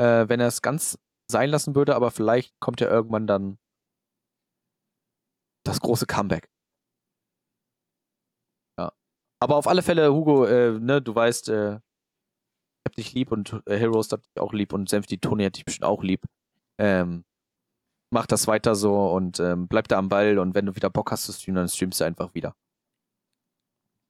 äh, 0.00 0.28
wenn 0.28 0.40
er 0.40 0.48
es 0.48 0.62
ganz 0.62 0.98
sein 1.30 1.50
lassen 1.50 1.74
würde, 1.74 1.94
aber 1.94 2.10
vielleicht 2.10 2.58
kommt 2.60 2.80
ja 2.80 2.88
irgendwann 2.88 3.26
dann 3.26 3.58
das 5.64 5.80
große 5.80 6.06
Comeback. 6.06 6.48
Ja. 8.78 8.92
Aber 9.42 9.56
auf 9.56 9.66
alle 9.66 9.82
Fälle, 9.82 10.12
Hugo, 10.12 10.46
äh, 10.46 10.78
ne, 10.78 11.02
du 11.02 11.14
weißt, 11.14 11.48
äh, 11.48 11.80
hab 12.86 12.96
dich 12.96 13.12
lieb 13.12 13.32
und 13.32 13.60
äh, 13.66 13.76
Heroes 13.76 14.10
hat 14.10 14.24
dich 14.24 14.40
auch 14.40 14.52
lieb 14.52 14.72
und 14.72 14.88
Senf, 14.88 15.06
die 15.06 15.18
Toni 15.18 15.44
hat 15.44 15.56
dich 15.56 15.64
bestimmt 15.64 15.84
auch 15.84 16.02
lieb. 16.02 16.24
Ähm, 16.78 17.24
mach 18.10 18.26
das 18.26 18.46
weiter 18.46 18.74
so 18.74 19.08
und 19.10 19.40
ähm, 19.40 19.68
bleib 19.68 19.88
da 19.88 19.98
am 19.98 20.08
Ball 20.08 20.38
und 20.38 20.54
wenn 20.54 20.66
du 20.66 20.76
wieder 20.76 20.90
Bock 20.90 21.10
hast 21.10 21.24
zu 21.24 21.32
streamen, 21.32 21.56
dann 21.56 21.68
streamst 21.68 22.00
du 22.00 22.04
einfach 22.04 22.34
wieder. 22.34 22.54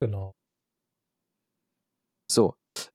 Genau. 0.00 0.35
So. 2.30 2.54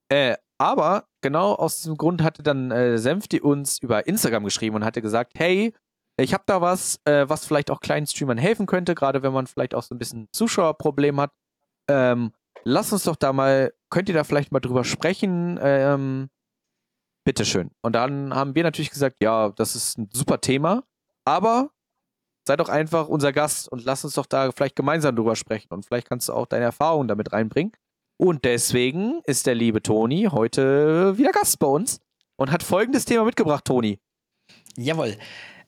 Äh, 0.10 0.38
aber 0.60 1.08
genau 1.22 1.56
aus 1.56 1.78
diesem 1.78 1.98
Grund 1.98 2.22
hatte 2.22 2.44
dann 2.44 2.70
äh, 2.70 2.98
Senfti 2.98 3.42
uns 3.42 3.80
über 3.80 4.06
Instagram 4.06 4.44
geschrieben 4.44 4.76
und 4.76 4.86
hatte 4.86 5.02
gesagt, 5.02 5.34
hey, 5.36 5.74
ich 6.20 6.34
habe 6.34 6.44
da 6.46 6.62
was, 6.62 7.00
äh, 7.06 7.28
was 7.28 7.46
vielleicht 7.46 7.72
auch 7.72 7.80
kleinen 7.80 8.06
Streamern 8.06 8.38
helfen 8.38 8.68
könnte, 8.68 8.94
gerade 8.94 9.24
wenn 9.24 9.34
man 9.34 9.48
vielleicht 9.48 9.74
auch 9.74 9.84
so 9.84 9.96
ein 9.96 9.98
bisschen 9.98 10.28
Zuschauerproblem 10.34 11.20
hat. 11.20 11.32
Ähm, 11.90 12.32
lass 12.64 12.94
uns 12.94 13.04
doch 13.04 13.16
da 13.16 13.34
mal, 13.34 13.74
könnt 13.90 14.10
ihr 14.10 14.16
da 14.16 14.24
vielleicht 14.24 14.52
mal 14.52 14.60
drüber 14.60 14.84
sprechen? 14.84 15.60
Ähm, 15.62 16.30
bitteschön. 17.26 17.72
Und 17.82 17.94
dann 17.94 18.34
haben 18.34 18.56
wir 18.56 18.64
natürlich 18.64 18.92
gesagt, 18.92 19.18
ja, 19.22 19.50
das 19.50 19.76
ist 19.76 19.98
ein 19.98 20.10
super 20.12 20.42
Thema, 20.42 20.84
aber 21.26 21.72
sei 22.48 22.56
doch 22.56 22.70
einfach 22.70 23.08
unser 23.08 23.32
Gast 23.32 23.72
und 23.72 23.86
lass 23.86 24.04
uns 24.04 24.16
doch 24.16 24.26
da 24.26 24.52
vielleicht 24.52 24.76
gemeinsam 24.76 25.16
drüber 25.16 25.36
sprechen 25.36 25.68
und 25.72 25.86
vielleicht 25.86 26.08
kannst 26.08 26.30
du 26.30 26.34
auch 26.34 26.48
deine 26.48 26.66
Erfahrungen 26.66 27.08
damit 27.08 27.32
reinbringen. 27.32 27.72
Und 28.18 28.46
deswegen 28.46 29.22
ist 29.26 29.48
der 29.48 29.56
liebe 29.56 29.82
Toni 29.82 30.30
heute 30.32 31.18
wieder 31.18 31.32
Gast 31.32 31.60
bei 31.60 31.68
uns 31.68 32.00
und 32.36 32.52
hat 32.52 32.64
folgendes 32.64 33.06
Thema 33.06 33.26
mitgebracht, 33.26 33.66
Toni. 33.66 34.00
Jawohl. 34.78 35.18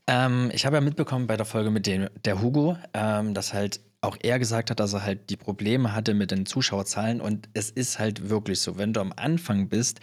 Ähm, 0.08 0.52
ich 0.54 0.66
habe 0.66 0.76
ja 0.76 0.82
mitbekommen 0.82 1.28
bei 1.28 1.38
der 1.38 1.46
Folge 1.46 1.72
mit 1.72 1.88
dem, 1.88 2.10
der 2.26 2.42
Hugo, 2.42 2.78
ähm, 2.94 3.34
dass 3.34 3.54
halt 3.54 3.80
auch 4.04 4.18
er 4.22 4.38
gesagt 4.38 4.70
hat, 4.70 4.80
dass 4.80 4.94
er 4.94 5.04
halt 5.04 5.30
die 5.30 5.38
Probleme 5.38 5.94
hatte 5.94 6.14
mit 6.14 6.32
den 6.32 6.46
Zuschauerzahlen. 6.46 7.22
Und 7.22 7.50
es 7.54 7.70
ist 7.70 8.00
halt 8.00 8.30
wirklich 8.30 8.60
so, 8.60 8.78
wenn 8.78 8.94
du 8.94 9.00
am 9.00 9.14
Anfang 9.16 9.70
bist 9.70 10.00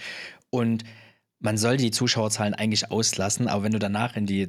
und 0.50 0.85
man 1.38 1.59
soll 1.59 1.76
die 1.76 1.90
Zuschauerzahlen 1.90 2.54
eigentlich 2.54 2.90
auslassen, 2.90 3.49
aber 3.49 3.62
wenn 3.62 3.73
du 3.73 3.78
danach 3.78 4.16
in 4.16 4.26
die 4.26 4.49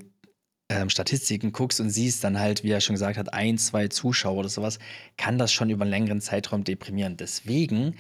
ähm, 0.69 0.89
Statistiken 0.89 1.51
guckst 1.51 1.79
und 1.81 1.89
siehst 1.89 2.23
dann 2.23 2.39
halt, 2.39 2.63
wie 2.63 2.71
er 2.71 2.81
schon 2.81 2.95
gesagt 2.95 3.17
hat, 3.17 3.33
ein, 3.33 3.57
zwei 3.57 3.87
Zuschauer 3.87 4.37
oder 4.37 4.49
sowas, 4.49 4.79
kann 5.17 5.37
das 5.37 5.51
schon 5.51 5.69
über 5.69 5.83
einen 5.83 5.91
längeren 5.91 6.21
Zeitraum 6.21 6.63
deprimieren. 6.63 7.17
Deswegen 7.17 7.95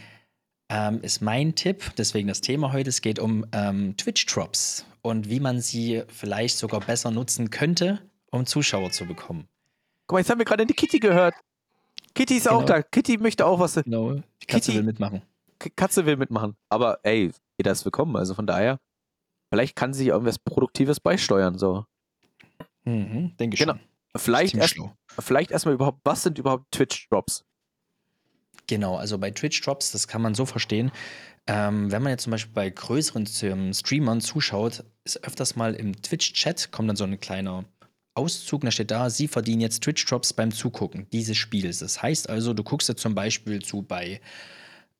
ähm, 0.69 1.01
ist 1.01 1.21
mein 1.21 1.55
Tipp, 1.55 1.91
deswegen 1.97 2.29
das 2.29 2.41
Thema 2.41 2.71
heute, 2.71 2.89
es 2.89 3.01
geht 3.01 3.19
um 3.19 3.45
ähm, 3.51 3.95
Twitch-Drops 3.97 4.85
und 5.01 5.29
wie 5.29 5.41
man 5.41 5.59
sie 5.59 6.03
vielleicht 6.07 6.57
sogar 6.57 6.79
besser 6.79 7.11
nutzen 7.11 7.49
könnte, 7.49 7.99
um 8.31 8.45
Zuschauer 8.45 8.91
zu 8.91 9.05
bekommen. 9.05 9.47
Guck 10.11 10.15
mal, 10.15 10.19
jetzt 10.19 10.29
haben 10.29 10.39
wir 10.39 10.45
gerade 10.45 10.65
die 10.65 10.73
Kitty 10.73 10.99
gehört. 10.99 11.35
Kitty 12.13 12.35
ist 12.35 12.49
auch 12.49 12.65
Genau. 12.65 12.73
da. 12.79 12.83
Kitty 12.83 13.17
möchte 13.17 13.45
auch 13.45 13.61
was. 13.61 13.75
Genau. 13.75 14.15
Die 14.15 14.45
Katze 14.45 14.71
Kitty- 14.71 14.75
will 14.79 14.83
mitmachen. 14.83 15.21
Katze 15.77 16.05
will 16.05 16.17
mitmachen. 16.17 16.57
Aber 16.67 16.99
ey, 17.03 17.31
jeder 17.57 17.71
ist 17.71 17.85
willkommen. 17.85 18.17
Also 18.17 18.33
von 18.33 18.45
daher, 18.45 18.81
vielleicht 19.49 19.73
kann 19.77 19.93
sie 19.93 20.09
irgendwas 20.09 20.37
Produktives 20.37 20.99
beisteuern. 20.99 21.57
So. 21.57 21.85
Mhm, 22.83 23.37
denke 23.37 23.53
ich 23.53 23.61
Genau. 23.61 23.75
schon. 23.75 23.81
Vielleicht 24.17 24.53
erst, 24.55 24.75
vielleicht 25.17 25.49
erstmal 25.51 25.75
überhaupt, 25.75 26.01
was 26.03 26.23
sind 26.23 26.37
überhaupt 26.37 26.69
Twitch-Drops? 26.73 27.45
Genau, 28.67 28.97
also 28.97 29.17
bei 29.17 29.31
Twitch-Drops, 29.31 29.93
das 29.93 30.09
kann 30.09 30.21
man 30.21 30.35
so 30.35 30.45
verstehen. 30.45 30.91
Ähm, 31.47 31.89
wenn 31.89 32.03
man 32.03 32.09
jetzt 32.11 32.23
zum 32.23 32.31
Beispiel 32.31 32.53
bei 32.53 32.69
größeren 32.69 33.29
ähm, 33.43 33.73
Streamern 33.73 34.19
zuschaut, 34.19 34.83
ist 35.05 35.23
öfters 35.23 35.55
mal 35.55 35.73
im 35.73 36.01
Twitch-Chat 36.01 36.69
kommt 36.73 36.89
dann 36.89 36.97
so 36.97 37.05
ein 37.05 37.17
kleiner 37.17 37.63
Auszug, 38.13 38.61
da 38.61 38.71
steht 38.71 38.91
da, 38.91 39.09
sie 39.09 39.27
verdienen 39.27 39.61
jetzt 39.61 39.83
Twitch-Drops 39.83 40.33
beim 40.33 40.51
Zugucken 40.51 41.07
dieses 41.11 41.37
Spiels. 41.37 41.79
Das 41.79 42.01
heißt 42.01 42.29
also, 42.29 42.53
du 42.53 42.63
guckst 42.63 42.89
jetzt 42.89 43.01
zum 43.01 43.15
Beispiel 43.15 43.61
zu 43.61 43.81
bei 43.83 44.19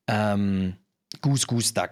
ähm, 0.08 0.76
Goose 1.22 1.46
Goose 1.48 1.74
Duck. 1.74 1.92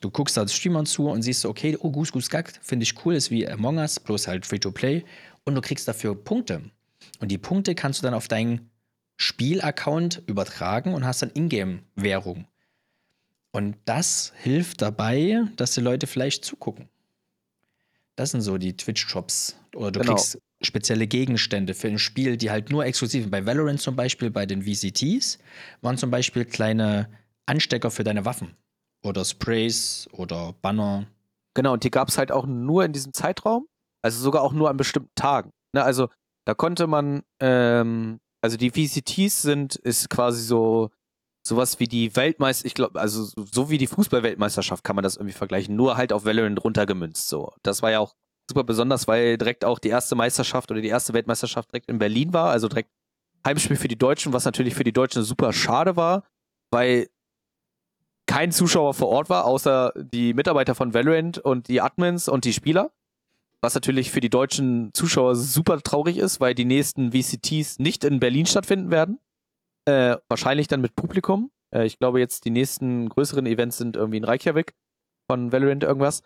Du 0.00 0.10
guckst 0.10 0.36
da 0.36 0.42
als 0.42 0.54
Streamer 0.54 0.84
zu 0.84 1.08
und 1.08 1.22
siehst 1.22 1.42
so, 1.42 1.48
okay, 1.48 1.76
oh, 1.80 1.90
Goose 1.90 2.12
Goose 2.12 2.30
Duck 2.30 2.52
finde 2.62 2.84
ich 2.84 3.04
cool, 3.04 3.14
ist 3.14 3.30
wie 3.30 3.46
Among 3.48 3.78
Us, 3.78 4.00
bloß 4.00 4.28
halt 4.28 4.46
Free-to-Play. 4.46 5.04
Und 5.44 5.54
du 5.54 5.60
kriegst 5.60 5.88
dafür 5.88 6.14
Punkte. 6.14 6.62
Und 7.20 7.30
die 7.30 7.38
Punkte 7.38 7.74
kannst 7.74 8.00
du 8.00 8.04
dann 8.04 8.14
auf 8.14 8.28
deinen 8.28 8.70
Spielaccount 9.16 10.22
übertragen 10.26 10.94
und 10.94 11.04
hast 11.04 11.22
dann 11.22 11.30
Ingame-Währung. 11.34 12.46
Und 13.52 13.76
das 13.84 14.32
hilft 14.36 14.80
dabei, 14.80 15.42
dass 15.56 15.72
die 15.72 15.80
Leute 15.80 16.06
vielleicht 16.06 16.44
zugucken. 16.44 16.88
Das 18.16 18.30
sind 18.30 18.42
so 18.42 18.58
die 18.58 18.76
Twitch-Drops. 18.76 19.56
Oder 19.74 19.92
du 19.92 20.00
Genau. 20.00 20.14
kriegst 20.14 20.38
spezielle 20.62 21.06
Gegenstände 21.06 21.74
für 21.74 21.88
ein 21.88 21.98
Spiel, 21.98 22.36
die 22.36 22.50
halt 22.50 22.70
nur 22.70 22.84
exklusiv. 22.84 23.30
Bei 23.30 23.46
Valorant 23.46 23.80
zum 23.80 23.96
Beispiel, 23.96 24.30
bei 24.30 24.46
den 24.46 24.62
VCTs, 24.62 25.38
waren 25.80 25.96
zum 25.96 26.10
Beispiel 26.10 26.44
kleine 26.44 27.08
Anstecker 27.46 27.90
für 27.90 28.04
deine 28.04 28.24
Waffen. 28.24 28.56
Oder 29.02 29.24
Sprays 29.24 30.08
oder 30.12 30.54
Banner. 30.60 31.06
Genau, 31.54 31.72
und 31.72 31.84
die 31.84 31.90
gab 31.90 32.08
es 32.08 32.18
halt 32.18 32.30
auch 32.30 32.46
nur 32.46 32.84
in 32.84 32.92
diesem 32.92 33.12
Zeitraum, 33.14 33.66
also 34.02 34.20
sogar 34.20 34.42
auch 34.42 34.52
nur 34.52 34.68
an 34.68 34.76
bestimmten 34.76 35.14
Tagen. 35.14 35.50
Ne, 35.74 35.82
also 35.82 36.08
da 36.46 36.54
konnte 36.54 36.86
man, 36.86 37.22
ähm, 37.40 38.20
also 38.42 38.56
die 38.56 38.70
VCTs 38.70 39.42
sind, 39.42 39.76
ist 39.76 40.10
quasi 40.10 40.42
so 40.42 40.90
sowas 41.46 41.80
wie 41.80 41.88
die 41.88 42.14
Weltmeister, 42.16 42.66
ich 42.66 42.74
glaube, 42.74 43.00
also 43.00 43.24
so- 43.24 43.46
so 43.50 43.70
wie 43.70 43.78
die 43.78 43.86
Fußball-Weltmeisterschaft 43.86 44.84
kann 44.84 44.94
man 44.94 45.02
das 45.02 45.16
irgendwie 45.16 45.32
vergleichen, 45.32 45.74
nur 45.74 45.96
halt 45.96 46.12
auf 46.12 46.26
Valorant 46.26 46.62
runtergemünzt. 46.62 47.28
So, 47.28 47.54
das 47.62 47.80
war 47.82 47.90
ja 47.90 47.98
auch 48.00 48.14
super 48.50 48.64
besonders, 48.64 49.08
weil 49.08 49.38
direkt 49.38 49.64
auch 49.64 49.78
die 49.78 49.88
erste 49.88 50.14
Meisterschaft 50.14 50.70
oder 50.70 50.80
die 50.80 50.88
erste 50.88 51.14
Weltmeisterschaft 51.14 51.72
direkt 51.72 51.88
in 51.88 51.98
Berlin 51.98 52.32
war, 52.32 52.50
also 52.50 52.68
direkt 52.68 52.90
Heimspiel 53.46 53.76
für 53.76 53.88
die 53.88 53.98
Deutschen, 53.98 54.32
was 54.32 54.44
natürlich 54.44 54.74
für 54.74 54.84
die 54.84 54.92
Deutschen 54.92 55.22
super 55.22 55.52
schade 55.52 55.96
war, 55.96 56.24
weil 56.70 57.08
kein 58.26 58.52
Zuschauer 58.52 58.94
vor 58.94 59.08
Ort 59.08 59.28
war, 59.28 59.44
außer 59.44 59.92
die 59.96 60.34
Mitarbeiter 60.34 60.74
von 60.74 60.94
Valorant 60.94 61.38
und 61.38 61.68
die 61.68 61.80
Admins 61.80 62.28
und 62.28 62.44
die 62.44 62.52
Spieler. 62.52 62.92
Was 63.62 63.74
natürlich 63.74 64.10
für 64.10 64.20
die 64.20 64.30
deutschen 64.30 64.90
Zuschauer 64.94 65.34
super 65.36 65.80
traurig 65.80 66.16
ist, 66.16 66.40
weil 66.40 66.54
die 66.54 66.64
nächsten 66.64 67.12
VCTs 67.12 67.78
nicht 67.78 68.04
in 68.04 68.20
Berlin 68.20 68.46
stattfinden 68.46 68.90
werden. 68.90 69.18
Äh, 69.84 70.16
wahrscheinlich 70.28 70.68
dann 70.68 70.80
mit 70.80 70.94
Publikum. 70.94 71.50
Äh, 71.74 71.86
ich 71.86 71.98
glaube 71.98 72.20
jetzt 72.20 72.44
die 72.44 72.50
nächsten 72.50 73.08
größeren 73.08 73.46
Events 73.46 73.78
sind 73.78 73.96
irgendwie 73.96 74.18
in 74.18 74.24
Reykjavik 74.24 74.74
von 75.30 75.52
Valorant 75.52 75.82
irgendwas. 75.82 76.22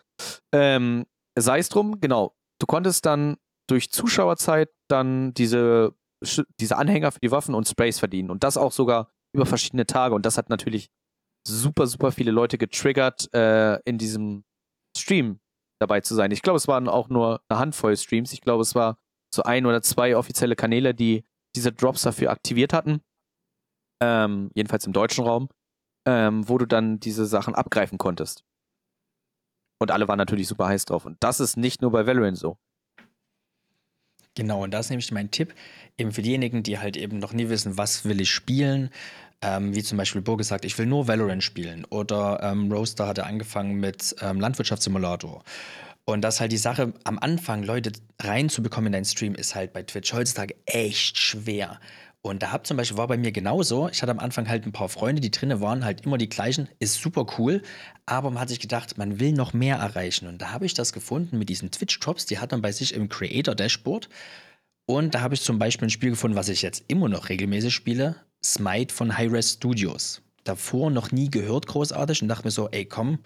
Ähm, 0.53 1.05
sei 1.37 1.59
es 1.59 1.69
drum, 1.69 1.99
genau. 1.99 2.35
Du 2.59 2.65
konntest 2.65 3.05
dann 3.05 3.37
durch 3.67 3.91
Zuschauerzeit 3.91 4.69
dann 4.89 5.33
diese, 5.33 5.95
diese 6.59 6.77
Anhänger 6.77 7.11
für 7.11 7.19
die 7.19 7.31
Waffen 7.31 7.55
und 7.55 7.67
Sprays 7.67 7.99
verdienen. 7.99 8.29
Und 8.29 8.43
das 8.43 8.57
auch 8.57 8.71
sogar 8.71 9.09
über 9.33 9.45
verschiedene 9.45 9.85
Tage. 9.85 10.15
Und 10.15 10.25
das 10.25 10.37
hat 10.37 10.49
natürlich 10.49 10.89
super, 11.47 11.87
super 11.87 12.11
viele 12.11 12.31
Leute 12.31 12.57
getriggert, 12.57 13.33
äh, 13.33 13.79
in 13.85 13.97
diesem 13.97 14.43
Stream 14.97 15.39
dabei 15.79 16.01
zu 16.01 16.15
sein. 16.15 16.31
Ich 16.31 16.41
glaube, 16.41 16.57
es 16.57 16.67
waren 16.67 16.87
auch 16.87 17.09
nur 17.09 17.41
eine 17.49 17.59
Handvoll 17.59 17.97
Streams. 17.97 18.33
Ich 18.33 18.41
glaube, 18.41 18.61
es 18.61 18.75
war 18.75 18.97
so 19.33 19.43
ein 19.43 19.65
oder 19.65 19.81
zwei 19.81 20.15
offizielle 20.15 20.55
Kanäle, 20.55 20.93
die 20.93 21.25
diese 21.55 21.71
Drops 21.71 22.03
dafür 22.03 22.31
aktiviert 22.31 22.73
hatten. 22.73 23.01
Ähm, 24.01 24.51
jedenfalls 24.55 24.85
im 24.85 24.93
deutschen 24.93 25.25
Raum, 25.25 25.49
ähm, 26.07 26.47
wo 26.47 26.57
du 26.57 26.65
dann 26.65 26.99
diese 26.99 27.25
Sachen 27.25 27.55
abgreifen 27.55 27.97
konntest. 27.97 28.43
Und 29.77 29.91
alle 29.91 30.07
waren 30.07 30.17
natürlich 30.17 30.47
super 30.47 30.67
heiß 30.67 30.85
drauf. 30.85 31.05
Und 31.05 31.17
das 31.19 31.39
ist 31.39 31.57
nicht 31.57 31.81
nur 31.81 31.91
bei 31.91 32.05
Valorant 32.07 32.37
so. 32.37 32.57
Genau, 34.35 34.63
und 34.63 34.71
das 34.71 34.87
ist 34.87 34.89
nämlich 34.89 35.11
mein 35.11 35.31
Tipp, 35.31 35.53
eben 35.97 36.11
für 36.11 36.21
diejenigen, 36.21 36.61
die 36.61 36.77
halt 36.77 36.97
eben 36.97 37.19
noch 37.19 37.31
nie 37.31 37.47
wissen, 37.47 37.77
was 37.77 38.03
will 38.03 38.19
ich 38.19 38.31
spielen, 38.31 38.89
ähm, 39.41 39.73
wie 39.73 39.83
zum 39.83 39.97
Beispiel 39.97 40.21
Bo 40.21 40.35
gesagt, 40.35 40.65
ich 40.65 40.77
will 40.77 40.85
nur 40.85 41.07
Valorant 41.07 41.43
spielen 41.43 41.85
oder 41.85 42.39
ähm, 42.43 42.71
Roaster 42.71 43.07
hatte 43.07 43.25
angefangen 43.25 43.79
mit 43.79 44.15
ähm, 44.21 44.41
Landwirtschaftssimulator. 44.41 45.43
Und 46.03 46.21
das 46.21 46.35
ist 46.35 46.41
halt 46.41 46.51
die 46.51 46.57
Sache, 46.57 46.93
am 47.03 47.17
Anfang 47.17 47.63
Leute 47.63 47.91
reinzubekommen 48.21 48.87
in 48.87 48.93
deinen 48.93 49.05
Stream, 49.05 49.35
ist 49.35 49.55
halt 49.55 49.73
bei 49.73 49.83
Twitch 49.83 50.13
heutzutage 50.13 50.55
echt 50.65 51.17
schwer. 51.17 51.79
Und 52.25 52.41
da 52.41 52.51
hab 52.51 52.65
zum 52.65 52.75
Beispiel, 52.75 52.97
war 52.97 53.07
bei 53.07 53.17
mir 53.17 53.31
genauso, 53.31 53.87
ich 53.87 54.01
hatte 54.01 54.11
am 54.11 54.17
Anfang 54.17 54.49
halt 54.49 54.65
ein 54.65 54.71
paar 54.71 54.89
Freunde, 54.89 55.21
die 55.21 55.29
drinnen 55.29 55.61
waren, 55.61 55.85
halt 55.85 56.07
immer 56.07 56.17
die 56.17 56.27
gleichen, 56.27 56.67
ist 56.79 56.99
super 56.99 57.27
cool, 57.37 57.61
aber 58.07 58.31
man 58.31 58.41
hat 58.41 58.49
sich 58.49 58.59
gedacht, 58.59 58.97
man 58.97 59.19
will 59.19 59.31
noch 59.31 59.53
mehr 59.53 59.75
erreichen. 59.75 60.27
Und 60.27 60.41
da 60.41 60.49
habe 60.51 60.65
ich 60.65 60.73
das 60.73 60.91
gefunden 60.91 61.37
mit 61.37 61.49
diesen 61.49 61.69
Twitch-Drops, 61.69 62.25
die 62.25 62.39
hat 62.39 62.49
man 62.49 62.63
bei 62.63 62.71
sich 62.71 62.95
im 62.95 63.09
Creator-Dashboard. 63.09 64.09
Und 64.87 65.13
da 65.13 65.21
habe 65.21 65.35
ich 65.35 65.41
zum 65.41 65.59
Beispiel 65.59 65.85
ein 65.85 65.91
Spiel 65.91 66.09
gefunden, 66.09 66.35
was 66.35 66.49
ich 66.49 66.63
jetzt 66.63 66.85
immer 66.87 67.09
noch 67.09 67.29
regelmäßig 67.29 67.75
spiele, 67.75 68.15
Smite 68.43 68.91
von 68.91 69.15
Hi-Res 69.15 69.53
Studios. 69.53 70.23
Davor 70.45 70.89
noch 70.89 71.11
nie 71.11 71.29
gehört 71.29 71.67
großartig 71.67 72.23
und 72.23 72.29
dachte 72.29 72.47
mir 72.47 72.51
so, 72.51 72.71
ey 72.71 72.85
komm, 72.85 73.19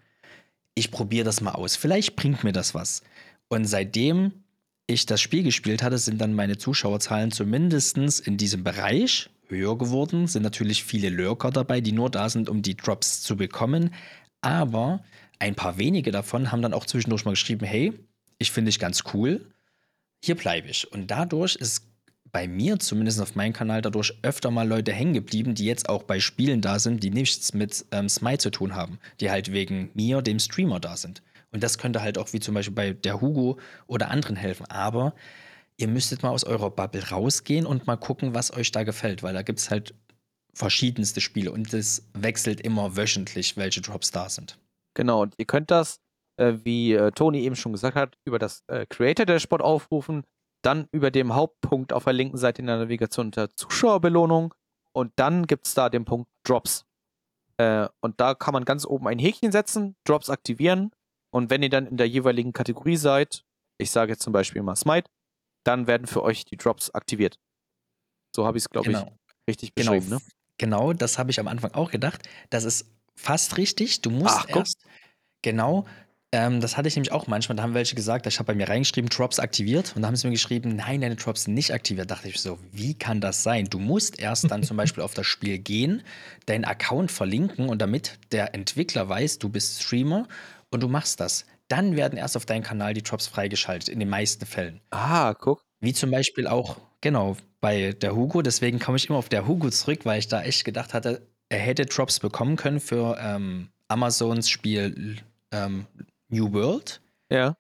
ich 0.76 0.92
probiere 0.92 1.24
das 1.24 1.40
mal 1.40 1.52
aus. 1.52 1.78
Vielleicht 1.78 2.18
bringt 2.18 2.44
mir 2.44 2.52
das 2.52 2.76
was. 2.76 3.04
Und 3.48 3.64
seitdem 3.64 4.44
ich 4.90 5.06
das 5.06 5.22
Spiel 5.22 5.44
gespielt 5.44 5.84
hatte, 5.84 5.98
sind 5.98 6.20
dann 6.20 6.34
meine 6.34 6.58
Zuschauerzahlen 6.58 7.32
zumindest 7.32 7.98
in 7.98 8.38
diesem 8.38 8.64
Bereich 8.64 9.30
höher 9.48 9.78
geworden. 9.78 10.28
Sind 10.28 10.44
natürlich 10.44 10.84
viele 10.84 11.10
Lurker 11.10 11.52
dabei, 11.52 11.80
die 11.80 11.92
nur 11.92 12.10
da 12.10 12.28
sind, 12.30 12.50
um 12.50 12.62
die 12.62 12.76
Drops 12.76 13.22
zu 13.22 13.38
bekommen. 13.38 13.94
Aber 14.42 15.04
ein 15.38 15.56
paar 15.56 15.78
wenige 15.78 16.12
davon 16.12 16.52
haben 16.52 16.62
dann 16.62 16.74
auch 16.74 16.86
zwischendurch 16.86 17.24
mal 17.24 17.32
geschrieben, 17.32 17.66
hey, 17.66 17.94
ich 18.40 18.52
finde 18.52 18.70
dich 18.70 18.80
ganz 18.80 19.04
cool, 19.14 19.46
hier 20.24 20.36
bleibe 20.36 20.70
ich. 20.70 20.92
Und 20.92 21.12
dadurch 21.12 21.56
ist 21.56 21.86
bei 22.32 22.48
mir, 22.48 22.80
zumindest 22.80 23.22
auf 23.22 23.36
meinem 23.36 23.54
Kanal, 23.54 23.82
dadurch 23.82 24.14
öfter 24.22 24.52
mal 24.52 24.68
Leute 24.68 24.92
hängen 24.92 25.14
geblieben, 25.14 25.56
die 25.56 25.66
jetzt 25.66 25.90
auch 25.90 26.04
bei 26.04 26.20
Spielen 26.20 26.62
da 26.62 26.80
sind, 26.80 27.04
die 27.04 27.10
nichts 27.12 27.54
mit 27.54 27.86
ähm, 27.92 28.10
Smite 28.10 28.40
zu 28.40 28.52
tun 28.52 28.76
haben, 28.76 29.00
die 29.20 29.30
halt 29.30 29.52
wegen 29.52 29.90
mir, 29.94 30.22
dem 30.22 30.40
Streamer, 30.40 30.80
da 30.80 30.98
sind. 30.98 31.22
Und 31.52 31.64
das 31.64 31.78
könnte 31.78 32.02
halt 32.02 32.18
auch 32.18 32.34
wie 32.34 32.40
zum 32.40 32.54
Beispiel 32.54 32.76
bei 32.76 32.94
der 32.94 33.22
Hugo 33.22 33.60
oder 33.88 34.12
anderen 34.12 34.36
helfen. 34.36 34.66
Aber 34.68 35.14
ihr 35.78 35.88
müsstet 35.88 36.24
mal 36.24 36.30
aus 36.30 36.44
eurer 36.44 36.70
Bubble 36.70 37.10
rausgehen 37.10 37.66
und 37.66 37.88
mal 37.88 37.98
gucken, 37.98 38.34
was 38.36 38.54
euch 38.54 38.72
da 38.72 38.84
gefällt, 38.84 39.24
weil 39.24 39.34
da 39.34 39.42
gibt 39.42 39.60
es 39.60 39.72
halt 39.72 39.96
verschiedenste 40.54 41.22
Spiele 41.22 41.52
und 41.52 41.74
es 41.74 42.10
wechselt 42.14 42.62
immer 42.62 42.98
wöchentlich, 42.98 43.56
welche 43.56 43.82
Drops 43.82 44.12
da 44.12 44.30
sind. 44.30 44.60
Genau, 44.94 45.22
und 45.22 45.36
ihr 45.38 45.46
könnt 45.46 45.72
das, 45.72 46.02
äh, 46.38 46.56
wie 46.64 46.94
äh, 46.94 47.12
Toni 47.12 47.42
eben 47.42 47.56
schon 47.56 47.72
gesagt 47.72 47.96
hat, 47.96 48.18
über 48.26 48.40
das 48.40 48.64
äh, 48.68 48.86
Creator 48.88 49.26
Dashboard 49.26 49.62
aufrufen, 49.62 50.24
dann 50.62 50.88
über 50.92 51.12
dem 51.12 51.34
Hauptpunkt 51.34 51.94
auf 51.94 52.04
der 52.04 52.14
linken 52.14 52.38
Seite 52.38 52.62
in 52.62 52.68
der 52.68 52.78
Navigation 52.78 53.28
unter 53.28 53.50
Zuschauerbelohnung 53.56 54.54
und 54.92 55.14
dann 55.16 55.48
gibt 55.48 55.68
es 55.68 55.74
da 55.74 55.90
den 55.90 56.04
Punkt 56.04 56.30
Drops. 56.44 56.86
Äh, 57.58 57.88
und 58.02 58.20
da 58.20 58.34
kann 58.34 58.54
man 58.54 58.66
ganz 58.66 58.86
oben 58.86 59.08
ein 59.08 59.20
Häkchen 59.20 59.54
setzen, 59.54 59.96
Drops 60.04 60.30
aktivieren 60.30 60.92
und 61.32 61.50
wenn 61.50 61.64
ihr 61.64 61.70
dann 61.70 61.88
in 61.88 61.98
der 61.98 62.08
jeweiligen 62.08 62.54
Kategorie 62.54 62.98
seid, 62.98 63.44
ich 63.78 63.92
sage 63.92 64.12
jetzt 64.12 64.24
zum 64.24 64.34
Beispiel 64.34 64.62
mal 64.62 64.76
Smite, 64.76 65.10
dann 65.64 65.88
werden 65.88 66.08
für 66.08 66.24
euch 66.24 66.46
die 66.46 66.58
Drops 66.58 66.90
aktiviert. 66.92 67.38
So 68.36 68.46
habe 68.46 68.58
ich 68.58 68.64
es, 68.64 68.70
glaube 68.70 68.92
ich, 68.92 68.98
richtig 69.48 69.76
Genau, 69.76 69.92
beschrieben. 69.92 70.10
Ne? 70.16 70.22
genau, 70.58 70.94
das 70.94 71.18
habe 71.18 71.32
ich 71.32 71.40
am 71.40 71.48
Anfang 71.48 71.74
auch 71.74 71.92
gedacht. 71.92 72.28
Das 72.50 72.64
ist 72.64 72.86
fast 73.16 73.58
richtig. 73.58 74.02
Du 74.02 74.10
musst 74.10 74.38
Ach, 74.38 74.50
erst, 74.50 74.86
genau, 75.42 75.86
ähm, 76.32 76.62
das 76.62 76.78
hatte 76.78 76.88
ich 76.88 76.96
nämlich 76.96 77.12
auch 77.12 77.26
manchmal. 77.26 77.56
Da 77.56 77.64
haben 77.64 77.74
welche 77.74 77.96
gesagt, 77.96 78.28
ich 78.28 78.38
habe 78.38 78.48
bei 78.48 78.56
mir 78.56 78.70
reingeschrieben, 78.70 79.10
Drops 79.10 79.40
aktiviert. 79.40 79.94
Und 79.96 80.04
da 80.04 80.08
haben 80.08 80.16
sie 80.16 80.28
mir 80.28 80.34
geschrieben, 80.34 80.76
nein, 80.76 81.02
deine 81.02 81.16
Drops 81.16 81.44
sind 81.44 81.56
nicht 81.56 81.74
aktiviert. 81.74 82.10
Da 82.10 82.16
dachte 82.16 82.30
ich 82.30 82.40
so, 82.40 82.60
wie 82.72 82.94
kann 82.94 83.20
das 83.20 83.42
sein? 83.42 83.66
Du 83.66 83.80
musst 83.80 84.20
erst 84.20 84.50
dann 84.52 84.62
zum 84.64 84.78
Beispiel 84.78 85.04
auf 85.04 85.16
das 85.16 85.26
Spiel 85.26 85.58
gehen, 85.58 86.04
deinen 86.46 86.66
Account 86.66 87.12
verlinken 87.12 87.68
und 87.68 87.82
damit 87.82 88.20
der 88.32 88.54
Entwickler 88.54 89.10
weiß, 89.10 89.40
du 89.40 89.50
bist 89.50 89.82
Streamer 89.82 90.28
und 90.72 90.82
du 90.82 90.88
machst 90.88 91.20
das. 91.20 91.46
Dann 91.68 91.96
werden 91.96 92.18
erst 92.18 92.36
auf 92.36 92.46
deinem 92.46 92.64
Kanal 92.64 92.94
die 92.94 93.04
Drops 93.04 93.28
freigeschaltet, 93.28 93.90
in 93.90 94.00
den 94.00 94.10
meisten 94.10 94.46
Fällen. 94.46 94.82
Ah, 94.92 95.34
guck. 95.34 95.64
Wie 95.80 95.94
zum 95.94 96.12
Beispiel 96.12 96.48
auch, 96.48 96.78
genau, 97.02 97.38
bei 97.62 97.94
der 97.94 98.16
Hugo. 98.16 98.42
Deswegen 98.42 98.80
komme 98.80 98.98
ich 98.98 99.08
immer 99.10 99.18
auf 99.18 99.30
der 99.30 99.48
Hugo 99.48 99.70
zurück, 99.70 100.02
weil 100.04 100.20
ich 100.20 100.28
da 100.28 100.42
echt 100.42 100.66
gedacht 100.66 100.94
hatte, 100.94 101.28
er 101.50 101.60
hätte 101.60 101.86
Drops 101.86 102.20
bekommen 102.20 102.56
können 102.56 102.80
für 102.80 103.18
ähm, 103.20 103.70
Amazons 103.88 104.50
Spiel 104.50 105.18
ähm, 105.52 105.88
New 106.30 106.54
World. 106.54 107.02
Ja. 107.32 107.56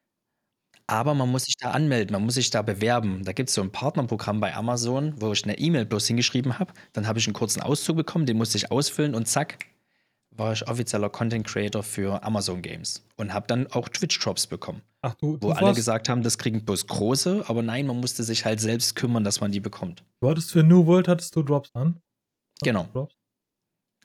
Aber 0.87 1.13
man 1.13 1.29
muss 1.29 1.45
sich 1.45 1.57
da 1.57 1.71
anmelden, 1.71 2.13
man 2.13 2.23
muss 2.23 2.33
sich 2.33 2.49
da 2.49 2.63
bewerben. 2.63 3.23
Da 3.23 3.31
gibt 3.31 3.49
es 3.49 3.55
so 3.55 3.61
ein 3.61 3.71
Partnerprogramm 3.71 4.39
bei 4.39 4.55
Amazon, 4.55 5.13
wo 5.21 5.31
ich 5.31 5.43
eine 5.43 5.57
E-Mail 5.57 5.85
bloß 5.85 6.07
hingeschrieben 6.07 6.57
habe. 6.57 6.73
Dann 6.93 7.07
habe 7.07 7.19
ich 7.19 7.27
einen 7.27 7.35
kurzen 7.35 7.61
Auszug 7.61 7.97
bekommen, 7.97 8.25
den 8.25 8.37
musste 8.37 8.57
ich 8.57 8.71
ausfüllen 8.71 9.13
und 9.13 9.27
zack, 9.27 9.65
war 10.39 10.53
ich 10.53 10.67
offizieller 10.67 11.09
Content 11.09 11.45
Creator 11.45 11.83
für 11.83 12.23
Amazon 12.23 12.61
Games 12.61 13.05
und 13.17 13.33
habe 13.33 13.45
dann 13.47 13.67
auch 13.67 13.89
Twitch-Drops 13.89 14.47
bekommen. 14.47 14.81
Ach 15.01 15.13
du, 15.15 15.33
Wo 15.33 15.37
du 15.37 15.51
alle 15.51 15.67
warst, 15.67 15.75
gesagt 15.75 16.09
haben, 16.09 16.23
das 16.23 16.37
kriegen 16.37 16.65
bloß 16.65 16.87
große, 16.87 17.43
aber 17.47 17.61
nein, 17.61 17.85
man 17.87 17.99
musste 17.99 18.23
sich 18.23 18.45
halt 18.45 18.59
selbst 18.59 18.95
kümmern, 18.95 19.23
dass 19.23 19.39
man 19.41 19.51
die 19.51 19.59
bekommt. 19.59 20.03
du 20.21 20.29
hattest 20.29 20.51
für 20.51 20.63
New 20.63 20.85
World 20.87 21.07
hattest 21.07 21.35
du 21.35 21.43
Drops 21.43 21.69
an? 21.73 22.01
Genau. 22.61 22.87
Drops? 22.93 23.15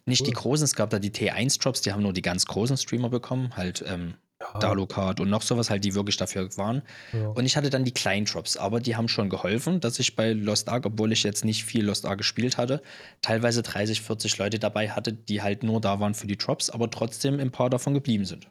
Nicht 0.07 0.26
die 0.26 0.31
Cool. 0.33 0.43
großen, 0.43 0.64
es 0.64 0.75
gab 0.75 0.91
da 0.91 0.99
die 0.99 1.11
T1-Drops, 1.11 1.81
die 1.81 1.93
haben 1.93 2.03
nur 2.03 2.12
die 2.12 2.21
ganz 2.23 2.45
großen 2.45 2.76
Streamer 2.76 3.09
bekommen, 3.09 3.57
halt 3.57 3.83
ähm, 3.87 4.14
Ja, 4.53 4.59
Dalokart 4.59 5.21
und 5.21 5.31
noch 5.31 5.43
sowas, 5.43 5.71
halt, 5.71 5.85
die 5.85 5.95
wirklich 5.95 6.17
dafür 6.19 6.49
waren. 6.59 6.83
ja. 7.13 7.29
Und 7.29 7.47
ich 7.47 7.57
hatte 7.57 7.71
dann 7.71 7.85
die 7.85 7.93
kleinen 7.95 8.27
Drops, 8.27 8.57
aber 8.57 8.79
die 8.81 8.95
haben 8.95 9.09
schon 9.09 9.31
geholfen, 9.31 9.81
dass 9.81 9.99
ich 9.99 10.17
bei 10.17 10.33
Lost 10.33 10.69
Ark, 10.69 10.85
obwohl 10.87 11.13
ich 11.13 11.23
jetzt 11.23 11.45
nicht 11.45 11.65
viel 11.65 11.85
Lost 11.85 12.05
Ark 12.05 12.19
gespielt 12.19 12.59
hatte, 12.59 12.83
teilweise 13.23 13.63
30, 13.63 14.03
40 14.03 14.37
Leute 14.39 14.59
dabei 14.59 14.91
hatte, 14.91 15.13
die 15.13 15.41
halt 15.41 15.63
nur 15.63 15.81
da 15.81 15.99
waren 16.01 16.15
für 16.15 16.27
die 16.27 16.37
Drops, 16.37 16.69
aber 16.69 16.91
trotzdem 16.91 17.41
ein 17.41 17.51
paar 17.51 17.71
davon 17.71 17.95
geblieben 17.95 18.25
sind. 18.27 18.51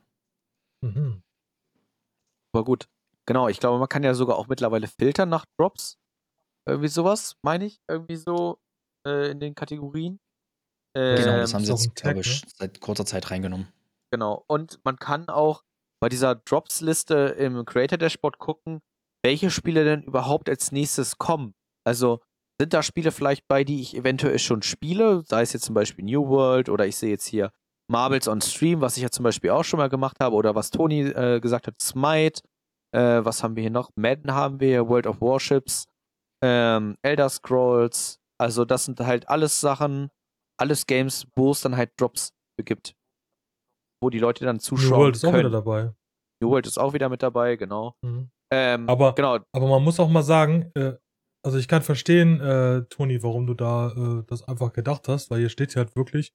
Mhm. 0.82 1.22
Aber 2.54 2.64
gut. 2.64 2.88
Genau, 3.26 3.48
ich 3.48 3.60
glaube, 3.60 3.80
man 3.80 3.88
kann 3.88 4.04
ja 4.04 4.14
sogar 4.14 4.38
auch 4.38 4.48
mittlerweile 4.48 4.88
filtern 4.88 5.30
nach 5.30 5.46
Drops. 5.58 5.98
Irgendwie 6.68 6.90
sowas, 6.90 7.38
meine 7.42 7.66
ich. 7.66 7.80
Irgendwie 7.90 8.18
so 8.18 8.60
äh, 9.08 9.32
in 9.32 9.40
den 9.40 9.56
Kategorien. 9.56 10.20
Genau, 10.96 11.38
das 11.38 11.52
Ähm, 11.52 11.56
haben 11.56 11.66
sie 11.66 11.72
jetzt, 11.72 11.96
glaube 11.96 12.20
ich, 12.20 12.44
seit 12.58 12.80
kurzer 12.82 13.06
Zeit 13.06 13.32
reingenommen. 13.32 13.68
Genau. 14.12 14.44
Und 14.48 14.80
man 14.84 14.98
kann 14.98 15.28
auch 15.30 15.64
bei 16.04 16.10
dieser 16.10 16.36
Drops-Liste 16.36 17.16
im 17.40 17.64
Creator 17.64 17.98
Dashboard 17.98 18.38
gucken, 18.38 18.82
welche 19.24 19.50
Spiele 19.50 19.86
denn 19.86 20.04
überhaupt 20.04 20.50
als 20.50 20.74
nächstes 20.74 21.18
kommen. 21.18 21.54
Also 21.88 22.20
sind 22.60 22.74
da 22.74 22.84
Spiele 22.84 23.14
vielleicht 23.14 23.48
bei, 23.48 23.64
die 23.64 23.80
ich 23.80 23.96
eventuell 23.96 24.38
schon 24.38 24.64
spiele, 24.64 25.24
sei 25.26 25.44
es 25.44 25.54
jetzt 25.54 25.64
zum 25.64 25.76
Beispiel 25.76 26.04
New 26.04 26.28
World 26.28 26.68
oder 26.68 26.86
ich 26.86 26.98
sehe 26.98 27.12
jetzt 27.12 27.26
hier 27.26 27.54
Marbles 27.90 28.28
on 28.28 28.42
Stream, 28.42 28.82
was 28.82 28.98
ich 28.98 29.04
ja 29.04 29.12
zum 29.12 29.24
Beispiel 29.24 29.52
auch 29.52 29.64
schon 29.64 29.78
mal 29.78 29.88
gemacht 29.88 30.18
habe, 30.20 30.36
oder 30.36 30.56
was 30.56 30.72
Toni 30.72 31.04
äh, 31.04 31.40
gesagt 31.40 31.68
hat, 31.68 31.82
Smite. 31.82 32.42
Äh, 32.94 33.24
was 33.24 33.42
haben 33.42 33.56
wir 33.56 33.62
hier 33.62 33.72
noch? 33.72 33.90
Madden 33.96 34.34
haben 34.34 34.60
wir, 34.60 34.68
hier, 34.68 34.90
World 34.90 35.08
of 35.08 35.22
Warships, 35.22 35.86
ähm, 36.44 36.98
Elder 37.02 37.30
Scrolls. 37.30 38.20
Also 38.38 38.66
das 38.66 38.84
sind 38.84 39.00
halt 39.00 39.30
alles 39.30 39.62
Sachen, 39.62 40.10
alles 40.60 40.86
Games, 40.86 41.26
wo 41.38 41.52
es 41.52 41.62
dann 41.62 41.78
halt 41.78 41.92
Drops 41.98 42.34
gibt 42.62 42.94
wo 44.04 44.10
die 44.10 44.20
Leute 44.20 44.46
dann 44.46 44.58
New 44.58 44.62
zuschauen 44.62 45.00
World 45.00 45.16
ist 45.16 45.26
auch 45.26 45.34
wieder 45.34 45.50
dabei. 45.50 45.92
New 46.42 46.50
World 46.50 46.68
ist 46.68 46.78
auch 46.78 46.94
wieder 46.94 47.10
mit 47.10 47.24
dabei, 47.24 47.56
genau. 47.56 47.96
Mhm. 48.04 48.30
Ähm, 48.52 48.88
Aber- 48.90 49.16
genau, 49.16 49.40
Aber 49.54 49.68
man 49.68 49.84
muss 49.84 50.00
auch 50.00 50.10
mal 50.10 50.22
sagen, 50.24 50.72
äh, 50.76 50.94
also 51.46 51.58
ich 51.58 51.68
kann 51.68 51.82
verstehen, 51.82 52.40
äh, 52.40 52.84
Toni, 52.90 53.24
warum 53.24 53.48
du 53.48 53.54
da 53.54 53.92
äh, 53.92 54.24
das 54.28 54.48
einfach 54.48 54.72
gedacht 54.74 55.08
hast, 55.08 55.32
weil 55.32 55.40
hier 55.40 55.50
steht 55.50 55.74
ja 55.76 55.84
halt 55.84 55.96
wirklich, 55.96 56.34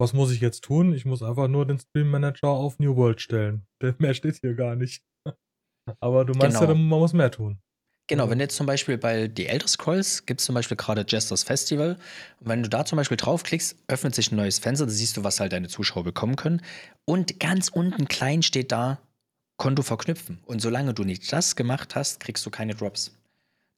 was 0.00 0.12
muss 0.12 0.30
ich 0.30 0.40
jetzt 0.40 0.62
tun? 0.62 0.92
Ich 0.92 1.04
muss 1.06 1.22
einfach 1.22 1.48
nur 1.48 1.66
den 1.66 1.78
Stream 1.78 2.10
Manager 2.10 2.48
auf 2.48 2.78
New 2.78 2.96
World 2.96 3.20
stellen. 3.20 3.66
Denn 3.82 3.94
mehr 3.98 4.14
steht 4.14 4.36
hier 4.36 4.54
gar 4.54 4.76
nicht. 4.76 5.02
Aber 6.00 6.24
du 6.24 6.34
meinst 6.34 6.58
Genau. 6.58 6.70
ja, 6.72 6.78
man 6.78 6.98
muss 7.00 7.12
mehr 7.12 7.30
tun. 7.30 7.60
Genau, 8.08 8.26
Mhm. 8.26 8.30
wenn 8.30 8.38
du 8.38 8.44
jetzt 8.44 8.56
zum 8.56 8.66
Beispiel 8.66 8.98
bei 8.98 9.30
The 9.34 9.46
Elder 9.46 9.66
Scrolls 9.66 10.26
gibt 10.26 10.40
es 10.40 10.46
zum 10.46 10.54
Beispiel 10.54 10.76
gerade 10.76 11.04
Jesters 11.08 11.42
Festival. 11.42 11.98
Und 12.40 12.48
wenn 12.48 12.62
du 12.62 12.68
da 12.68 12.84
zum 12.84 12.96
Beispiel 12.96 13.16
draufklickst, 13.16 13.76
öffnet 13.88 14.14
sich 14.14 14.30
ein 14.30 14.36
neues 14.36 14.58
Fenster, 14.60 14.86
da 14.86 14.92
siehst 14.92 15.16
du, 15.16 15.24
was 15.24 15.40
halt 15.40 15.52
deine 15.52 15.68
Zuschauer 15.68 16.04
bekommen 16.04 16.36
können. 16.36 16.62
Und 17.04 17.40
ganz 17.40 17.68
unten 17.68 18.06
klein 18.06 18.42
steht 18.42 18.70
da 18.70 19.00
Konto 19.56 19.82
verknüpfen. 19.82 20.38
Und 20.46 20.60
solange 20.60 20.94
du 20.94 21.02
nicht 21.04 21.32
das 21.32 21.56
gemacht 21.56 21.94
hast, 21.96 22.20
kriegst 22.20 22.46
du 22.46 22.50
keine 22.50 22.74
Drops. 22.74 23.12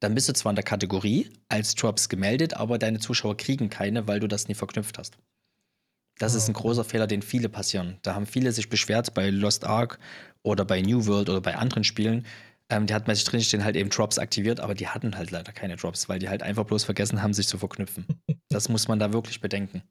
Dann 0.01 0.15
bist 0.15 0.29
du 0.29 0.35
zwar 0.35 0.51
in 0.53 0.57
der 0.57 0.65
Kategorie 0.65 1.31
als 1.49 1.75
Drops 1.75 2.09
gemeldet, 2.09 2.55
aber 2.55 2.79
deine 2.79 3.01
Zuschauer 3.01 3.37
kriegen 3.37 3.71
keine, 3.71 4.07
weil 4.09 4.21
du 4.21 4.29
das 4.29 4.49
nie 4.49 4.55
verknüpft 4.55 4.99
hast. 4.99 5.19
Das 6.19 6.35
Ah, 6.35 6.37
ist 6.37 6.49
ein 6.49 6.55
okay. 6.55 6.55
großer 6.55 6.85
Fehler, 6.85 7.07
den 7.07 7.23
viele 7.23 7.49
passieren. 7.49 7.99
Da 8.03 8.15
haben 8.15 8.27
viele 8.27 8.53
sich 8.53 8.69
beschwert 8.69 9.15
bei 9.15 9.31
Lost 9.31 9.65
Ark 9.65 9.99
oder 10.43 10.65
bei 10.65 10.81
New 10.83 11.07
World 11.07 11.29
oder 11.29 11.41
bei 11.41 11.57
anderen 11.57 11.85
Spielen. 11.85 12.27
Ähm, 12.71 12.87
die 12.87 12.95
hatten 12.95 13.07
bei 13.07 13.15
sich 13.15 13.25
drinstehen 13.25 13.65
halt 13.65 13.77
eben 13.77 13.91
Drops 13.91 14.19
aktiviert, 14.19 14.61
aber 14.61 14.75
die 14.75 14.89
hatten 14.89 15.17
halt 15.17 15.31
leider 15.31 15.53
keine 15.53 15.77
Drops, 15.77 16.09
weil 16.09 16.19
die 16.19 16.29
halt 16.29 16.43
einfach 16.43 16.65
bloß 16.65 16.85
vergessen 16.85 17.23
haben, 17.23 17.33
sich 17.35 17.49
zu 17.49 17.59
verknüpfen. 17.59 18.07
Das 18.51 18.71
muss 18.71 18.89
man 18.89 18.99
da 18.99 19.13
wirklich 19.13 19.41
bedenken. 19.43 19.83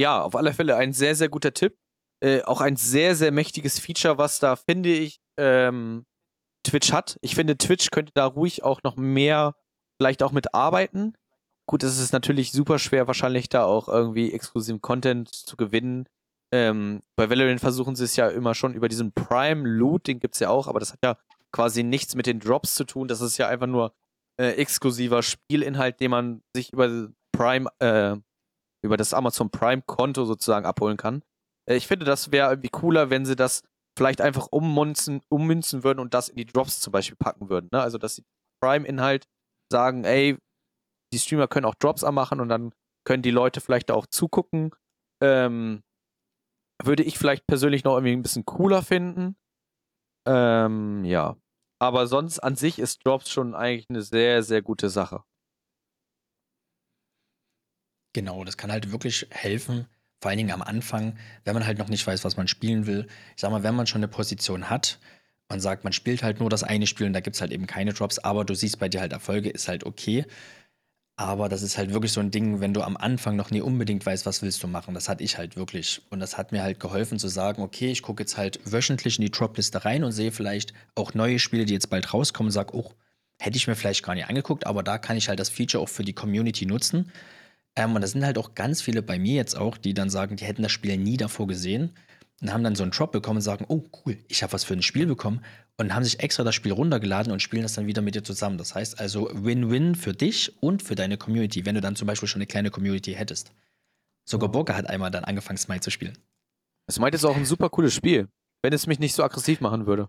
ja, 0.00 0.22
auf 0.22 0.34
alle 0.34 0.52
Fälle 0.52 0.76
ein 0.76 0.92
sehr, 0.92 1.14
sehr 1.14 1.28
guter 1.28 1.54
Tipp. 1.54 1.76
Äh, 2.20 2.42
auch 2.42 2.60
ein 2.60 2.76
sehr, 2.76 3.14
sehr 3.14 3.30
mächtiges 3.32 3.78
Feature, 3.78 4.18
was 4.18 4.40
da, 4.40 4.56
finde 4.56 4.90
ich, 4.92 5.20
ähm, 5.38 6.04
Twitch 6.66 6.92
hat. 6.92 7.18
Ich 7.22 7.34
finde, 7.36 7.56
Twitch 7.58 7.90
könnte 7.90 8.12
da 8.14 8.26
ruhig 8.26 8.64
auch 8.64 8.82
noch 8.82 8.96
mehr, 8.96 9.54
vielleicht 10.00 10.22
auch 10.22 10.32
mit 10.32 10.54
arbeiten. 10.54 11.14
Gut, 11.68 11.82
es 11.82 11.98
ist 11.98 12.12
natürlich 12.12 12.52
super 12.52 12.78
schwer, 12.78 13.06
wahrscheinlich 13.06 13.48
da 13.48 13.64
auch 13.64 13.88
irgendwie 13.88 14.32
exklusiven 14.32 14.80
Content 14.80 15.32
zu 15.32 15.56
gewinnen. 15.56 16.06
Ähm, 16.52 17.00
bei 17.16 17.28
Valorant 17.30 17.60
versuchen 17.60 17.96
sie 17.96 18.04
es 18.04 18.16
ja 18.16 18.28
immer 18.28 18.54
schon 18.54 18.74
über 18.74 18.88
diesen 18.88 19.12
Prime 19.12 19.68
Loot, 19.68 20.06
den 20.06 20.20
gibt's 20.20 20.40
ja 20.40 20.50
auch, 20.50 20.68
aber 20.68 20.80
das 20.80 20.92
hat 20.92 21.00
ja 21.04 21.16
quasi 21.52 21.82
nichts 21.82 22.14
mit 22.14 22.26
den 22.26 22.40
Drops 22.40 22.74
zu 22.74 22.84
tun. 22.84 23.08
Das 23.08 23.20
ist 23.20 23.38
ja 23.38 23.48
einfach 23.48 23.66
nur 23.66 23.94
äh, 24.40 24.50
exklusiver 24.52 25.22
Spielinhalt, 25.22 26.00
den 26.00 26.10
man 26.10 26.42
sich 26.54 26.72
über 26.72 27.08
Prime, 27.32 27.68
äh, 27.78 28.16
über 28.82 28.96
das 28.96 29.14
Amazon 29.14 29.50
Prime 29.50 29.82
Konto 29.82 30.24
sozusagen 30.24 30.66
abholen 30.66 30.96
kann. 30.96 31.22
Äh, 31.66 31.76
ich 31.76 31.86
finde, 31.86 32.04
das 32.04 32.32
wäre 32.32 32.50
irgendwie 32.50 32.70
cooler, 32.70 33.10
wenn 33.10 33.24
sie 33.24 33.36
das 33.36 33.62
vielleicht 33.96 34.20
einfach 34.20 34.48
ummünzen, 34.50 35.22
ummünzen 35.28 35.84
würden 35.84 36.00
und 36.00 36.14
das 36.14 36.28
in 36.28 36.36
die 36.36 36.46
Drops 36.46 36.80
zum 36.80 36.92
Beispiel 36.92 37.16
packen 37.16 37.48
würden. 37.48 37.68
Ne? 37.72 37.80
Also, 37.80 37.98
dass 37.98 38.16
sie 38.16 38.24
Prime-Inhalt 38.60 39.26
sagen, 39.70 40.04
ey, 40.04 40.36
die 41.12 41.18
Streamer 41.18 41.48
können 41.48 41.66
auch 41.66 41.76
Drops 41.76 42.02
anmachen 42.02 42.40
und 42.40 42.48
dann 42.48 42.72
können 43.04 43.22
die 43.22 43.30
Leute 43.30 43.60
vielleicht 43.60 43.90
auch 43.90 44.06
zugucken. 44.06 44.70
Ähm, 45.22 45.82
würde 46.86 47.02
ich 47.02 47.18
vielleicht 47.18 47.46
persönlich 47.46 47.84
noch 47.84 47.94
irgendwie 47.94 48.12
ein 48.12 48.22
bisschen 48.22 48.44
cooler 48.44 48.82
finden. 48.82 49.36
Ähm, 50.26 51.04
ja. 51.04 51.36
Aber 51.78 52.06
sonst 52.06 52.38
an 52.38 52.56
sich 52.56 52.78
ist 52.78 53.04
Drops 53.04 53.30
schon 53.30 53.54
eigentlich 53.54 53.90
eine 53.90 54.02
sehr, 54.02 54.42
sehr 54.42 54.62
gute 54.62 54.88
Sache. 54.88 55.22
Genau, 58.14 58.44
das 58.44 58.56
kann 58.56 58.70
halt 58.70 58.92
wirklich 58.92 59.26
helfen, 59.30 59.86
vor 60.20 60.30
allen 60.30 60.38
Dingen 60.38 60.52
am 60.52 60.62
Anfang, 60.62 61.18
wenn 61.44 61.54
man 61.54 61.66
halt 61.66 61.78
noch 61.78 61.88
nicht 61.88 62.06
weiß, 62.06 62.24
was 62.24 62.36
man 62.36 62.48
spielen 62.48 62.86
will. 62.86 63.08
Ich 63.34 63.40
sag 63.42 63.50
mal, 63.50 63.64
wenn 63.64 63.74
man 63.74 63.86
schon 63.86 63.98
eine 63.98 64.08
Position 64.08 64.70
hat, 64.70 65.00
man 65.48 65.60
sagt, 65.60 65.84
man 65.84 65.92
spielt 65.92 66.22
halt 66.22 66.40
nur 66.40 66.48
das 66.48 66.62
eine 66.62 66.86
Spiel 66.86 67.06
und 67.06 67.12
da 67.12 67.20
gibt 67.20 67.36
es 67.36 67.42
halt 67.42 67.52
eben 67.52 67.66
keine 67.66 67.92
Drops, 67.92 68.18
aber 68.20 68.44
du 68.44 68.54
siehst 68.54 68.78
bei 68.78 68.88
dir 68.88 69.00
halt 69.00 69.12
Erfolge, 69.12 69.50
ist 69.50 69.68
halt 69.68 69.84
okay. 69.84 70.24
Aber 71.16 71.48
das 71.48 71.62
ist 71.62 71.78
halt 71.78 71.92
wirklich 71.92 72.10
so 72.10 72.20
ein 72.20 72.32
Ding, 72.32 72.60
wenn 72.60 72.74
du 72.74 72.82
am 72.82 72.96
Anfang 72.96 73.36
noch 73.36 73.50
nie 73.50 73.60
unbedingt 73.60 74.04
weißt, 74.04 74.26
was 74.26 74.42
willst 74.42 74.62
du 74.64 74.66
machen. 74.66 74.94
Das 74.94 75.08
hatte 75.08 75.22
ich 75.22 75.38
halt 75.38 75.56
wirklich. 75.56 76.02
Und 76.10 76.18
das 76.18 76.36
hat 76.36 76.50
mir 76.50 76.62
halt 76.62 76.80
geholfen 76.80 77.20
zu 77.20 77.28
sagen, 77.28 77.62
okay, 77.62 77.92
ich 77.92 78.02
gucke 78.02 78.24
jetzt 78.24 78.36
halt 78.36 78.58
wöchentlich 78.64 79.18
in 79.18 79.22
die 79.24 79.30
Dropliste 79.30 79.84
rein 79.84 80.02
und 80.02 80.10
sehe 80.10 80.32
vielleicht 80.32 80.72
auch 80.96 81.14
neue 81.14 81.38
Spiele, 81.38 81.66
die 81.66 81.74
jetzt 81.74 81.88
bald 81.88 82.12
rauskommen 82.12 82.48
und 82.48 82.52
sage, 82.52 82.76
oh, 82.76 82.90
hätte 83.38 83.56
ich 83.56 83.68
mir 83.68 83.76
vielleicht 83.76 84.02
gar 84.02 84.14
nicht 84.14 84.28
angeguckt, 84.28 84.66
aber 84.66 84.82
da 84.82 84.98
kann 84.98 85.16
ich 85.16 85.28
halt 85.28 85.38
das 85.38 85.50
Feature 85.50 85.82
auch 85.82 85.88
für 85.88 86.04
die 86.04 86.12
Community 86.14 86.66
nutzen. 86.66 87.12
Ähm, 87.76 87.94
und 87.94 88.00
da 88.00 88.08
sind 88.08 88.24
halt 88.24 88.38
auch 88.38 88.54
ganz 88.56 88.82
viele 88.82 89.02
bei 89.02 89.18
mir 89.18 89.34
jetzt 89.34 89.56
auch, 89.56 89.76
die 89.76 89.94
dann 89.94 90.10
sagen, 90.10 90.36
die 90.36 90.44
hätten 90.44 90.62
das 90.62 90.72
Spiel 90.72 90.96
nie 90.96 91.16
davor 91.16 91.46
gesehen 91.46 91.90
und 92.40 92.52
haben 92.52 92.64
dann 92.64 92.74
so 92.74 92.82
einen 92.82 92.92
Drop 92.92 93.12
bekommen 93.12 93.36
und 93.36 93.42
sagen, 93.42 93.66
oh 93.68 93.84
cool, 94.04 94.18
ich 94.28 94.42
habe 94.42 94.52
was 94.52 94.64
für 94.64 94.74
ein 94.74 94.82
Spiel 94.82 95.06
bekommen 95.06 95.44
und 95.78 95.94
haben 95.94 96.04
sich 96.04 96.20
extra 96.20 96.44
das 96.44 96.54
Spiel 96.54 96.72
runtergeladen 96.72 97.32
und 97.32 97.40
spielen 97.42 97.62
das 97.62 97.74
dann 97.74 97.86
wieder 97.86 98.00
mit 98.02 98.14
dir 98.14 98.22
zusammen. 98.22 98.58
Das 98.58 98.74
heißt 98.74 99.00
also 99.00 99.28
Win-Win 99.32 99.94
für 99.96 100.12
dich 100.12 100.60
und 100.62 100.82
für 100.82 100.94
deine 100.94 101.16
Community, 101.18 101.66
wenn 101.66 101.74
du 101.74 101.80
dann 101.80 101.96
zum 101.96 102.06
Beispiel 102.06 102.28
schon 102.28 102.38
eine 102.40 102.46
kleine 102.46 102.70
Community 102.70 103.12
hättest. 103.14 103.52
Sogar 104.28 104.50
Burger 104.50 104.76
hat 104.76 104.86
einmal 104.88 105.10
dann 105.10 105.24
angefangen, 105.24 105.58
Smite 105.58 105.80
zu 105.80 105.90
spielen. 105.90 106.16
Das 106.86 106.98
meint 106.98 107.14
ist 107.14 107.24
auch 107.24 107.36
ein 107.36 107.44
super 107.44 107.70
cooles 107.70 107.94
Spiel, 107.94 108.28
wenn 108.62 108.72
es 108.72 108.86
mich 108.86 108.98
nicht 108.98 109.14
so 109.14 109.22
aggressiv 109.24 109.60
machen 109.60 109.86
würde. 109.86 110.08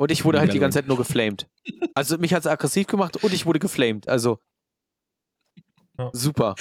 Und 0.00 0.10
ich 0.10 0.24
wurde 0.24 0.38
halt 0.40 0.52
die 0.52 0.58
ganze 0.58 0.78
Zeit 0.78 0.86
nur 0.88 0.96
geflamed. 0.96 1.48
Also 1.94 2.18
mich 2.18 2.32
hat 2.34 2.40
es 2.40 2.46
aggressiv 2.46 2.86
gemacht 2.86 3.22
und 3.22 3.32
ich 3.32 3.46
wurde 3.46 3.58
geflamed. 3.58 4.08
Also 4.08 4.38
Ja. 5.98 6.10
super. 6.12 6.54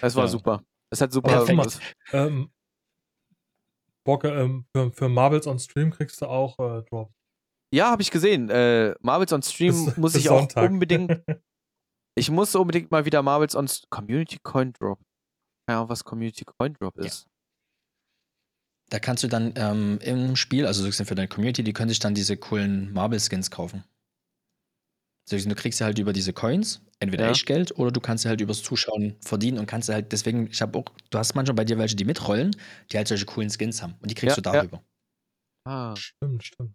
Es 0.00 0.14
war 0.16 0.24
Ja. 0.24 0.28
super. 0.28 0.64
Es 0.90 1.00
hat 1.00 1.12
super. 1.12 1.44
Mal, 1.54 1.66
es- 1.66 1.80
Ähm, 2.12 2.50
Bock, 4.04 4.24
ähm, 4.24 4.66
für, 4.74 4.92
für 4.92 5.08
Marbles 5.08 5.46
on 5.46 5.58
Stream 5.58 5.90
kriegst 5.90 6.20
du 6.20 6.26
auch 6.26 6.58
äh, 6.58 6.82
Drops. 6.82 7.14
Ja, 7.74 7.90
habe 7.90 8.02
ich 8.02 8.10
gesehen. 8.10 8.48
Äh, 8.50 8.94
Marvels 9.00 9.32
on 9.32 9.42
Stream 9.42 9.86
Bis- 9.86 9.96
muss 9.96 10.12
bis 10.12 10.22
ich 10.22 10.28
auch 10.30 10.40
Sonntag. 10.40 10.70
unbedingt. 10.70 11.10
Ich 12.16 12.30
muss 12.30 12.54
unbedingt 12.54 12.92
mal 12.92 13.04
wieder 13.06 13.22
Marvels 13.22 13.56
on 13.56 13.68
Community 13.90 14.38
Coin 14.40 14.72
Drop. 14.72 15.00
Ja, 15.68 15.88
was 15.88 16.04
Community 16.04 16.44
Coin 16.44 16.72
Drop 16.74 16.96
Ja. 16.96 17.06
ist. 17.06 17.26
Da 18.90 19.00
kannst 19.00 19.24
du 19.24 19.28
dann 19.28 19.52
ähm, 19.56 19.98
im 20.00 20.36
Spiel, 20.36 20.64
also 20.64 20.84
sozusagen 20.84 21.08
für 21.08 21.16
deine 21.16 21.26
Community, 21.26 21.64
die 21.64 21.72
können 21.72 21.88
sich 21.88 21.98
dann 21.98 22.14
diese 22.14 22.36
coolen 22.36 22.92
Marble-Skins 22.92 23.50
kaufen. 23.50 23.82
Sozusagen, 25.28 25.56
Du 25.56 25.60
kriegst 25.60 25.78
sie 25.78 25.84
halt 25.84 25.98
über 25.98 26.12
diese 26.12 26.32
Coins, 26.32 26.82
entweder 27.00 27.24
Ja. 27.24 27.30
Echtgeld 27.32 27.76
oder 27.76 27.90
du 27.90 28.00
kannst 28.00 28.22
sie 28.22 28.28
halt 28.28 28.40
übers 28.40 28.62
Zuschauen 28.62 29.16
verdienen 29.20 29.58
und 29.58 29.66
kannst 29.66 29.86
sie 29.86 29.94
halt, 29.94 30.12
deswegen, 30.12 30.46
ich 30.46 30.62
habe 30.62 30.78
auch, 30.78 30.84
du 31.10 31.18
hast 31.18 31.34
manchmal 31.34 31.56
bei 31.56 31.64
dir 31.64 31.78
welche, 31.78 31.96
die 31.96 32.04
mitrollen, 32.04 32.54
die 32.92 32.96
halt 32.96 33.08
solche 33.08 33.24
coolen 33.26 33.50
Skins 33.50 33.82
haben 33.82 33.94
und 34.00 34.08
die 34.08 34.14
kriegst 34.14 34.36
Ja, 34.36 34.40
du 34.42 34.50
ja. 34.50 34.56
darüber. 34.62 34.84
Ah. 35.66 35.96
Stimmt, 35.96 36.44
stimmt. 36.44 36.74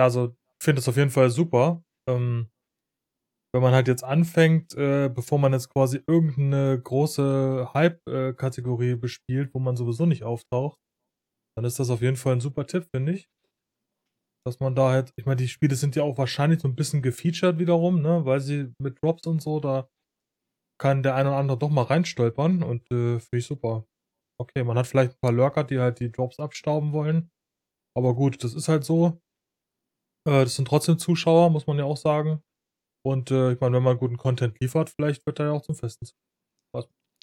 Ja, 0.00 0.04
also 0.04 0.34
finde 0.62 0.80
es 0.80 0.88
auf 0.88 0.96
jeden 0.96 1.10
Fall 1.10 1.28
super. 1.28 1.84
Ähm, 2.08 2.48
wenn 3.52 3.62
man 3.62 3.74
halt 3.74 3.86
jetzt 3.86 4.04
anfängt, 4.04 4.74
äh, 4.76 5.10
bevor 5.12 5.38
man 5.38 5.52
jetzt 5.52 5.68
quasi 5.68 6.00
irgendeine 6.06 6.80
große 6.80 7.70
Hype-Kategorie 7.74 8.94
bespielt, 8.94 9.52
wo 9.54 9.58
man 9.58 9.76
sowieso 9.76 10.06
nicht 10.06 10.22
auftaucht, 10.24 10.78
dann 11.56 11.64
ist 11.66 11.80
das 11.80 11.90
auf 11.90 12.02
jeden 12.02 12.16
Fall 12.16 12.34
ein 12.34 12.40
super 12.40 12.66
Tipp, 12.66 12.86
finde 12.94 13.12
ich. 13.12 13.28
Dass 14.46 14.58
man 14.60 14.74
da 14.74 14.90
halt, 14.90 15.12
ich 15.16 15.26
meine, 15.26 15.36
die 15.36 15.48
Spiele 15.48 15.76
sind 15.76 15.96
ja 15.96 16.02
auch 16.02 16.16
wahrscheinlich 16.16 16.60
so 16.60 16.68
ein 16.68 16.74
bisschen 16.74 17.02
gefeatured 17.02 17.58
wiederum, 17.58 18.00
ne, 18.00 18.24
weil 18.24 18.40
sie 18.40 18.72
mit 18.78 19.02
Drops 19.02 19.26
und 19.26 19.42
so, 19.42 19.60
da 19.60 19.88
kann 20.80 21.02
der 21.02 21.14
eine 21.14 21.30
oder 21.30 21.38
andere 21.38 21.58
doch 21.58 21.70
mal 21.70 21.82
reinstolpern 21.84 22.62
und 22.62 22.84
äh, 22.92 23.20
finde 23.20 23.38
ich 23.38 23.46
super. 23.46 23.86
Okay, 24.40 24.64
man 24.64 24.78
hat 24.78 24.86
vielleicht 24.86 25.12
ein 25.14 25.20
paar 25.20 25.32
Lurker, 25.32 25.64
die 25.64 25.80
halt 25.80 26.00
die 26.00 26.12
Drops 26.12 26.40
abstauben 26.40 26.92
wollen. 26.92 27.30
Aber 27.96 28.14
gut, 28.14 28.44
das 28.44 28.54
ist 28.54 28.68
halt 28.68 28.84
so. 28.84 29.20
Äh, 30.26 30.44
das 30.44 30.56
sind 30.56 30.66
trotzdem 30.68 30.98
Zuschauer, 30.98 31.50
muss 31.50 31.66
man 31.66 31.78
ja 31.78 31.84
auch 31.84 31.96
sagen. 31.96 32.42
Und 33.02 33.30
äh, 33.30 33.52
ich 33.52 33.60
meine, 33.60 33.76
wenn 33.76 33.82
man 33.82 33.98
guten 33.98 34.16
Content 34.18 34.58
liefert, 34.60 34.90
vielleicht 34.90 35.24
wird 35.26 35.38
er 35.38 35.46
ja 35.46 35.52
auch 35.52 35.62
zum 35.62 35.74
Festen. 35.74 36.06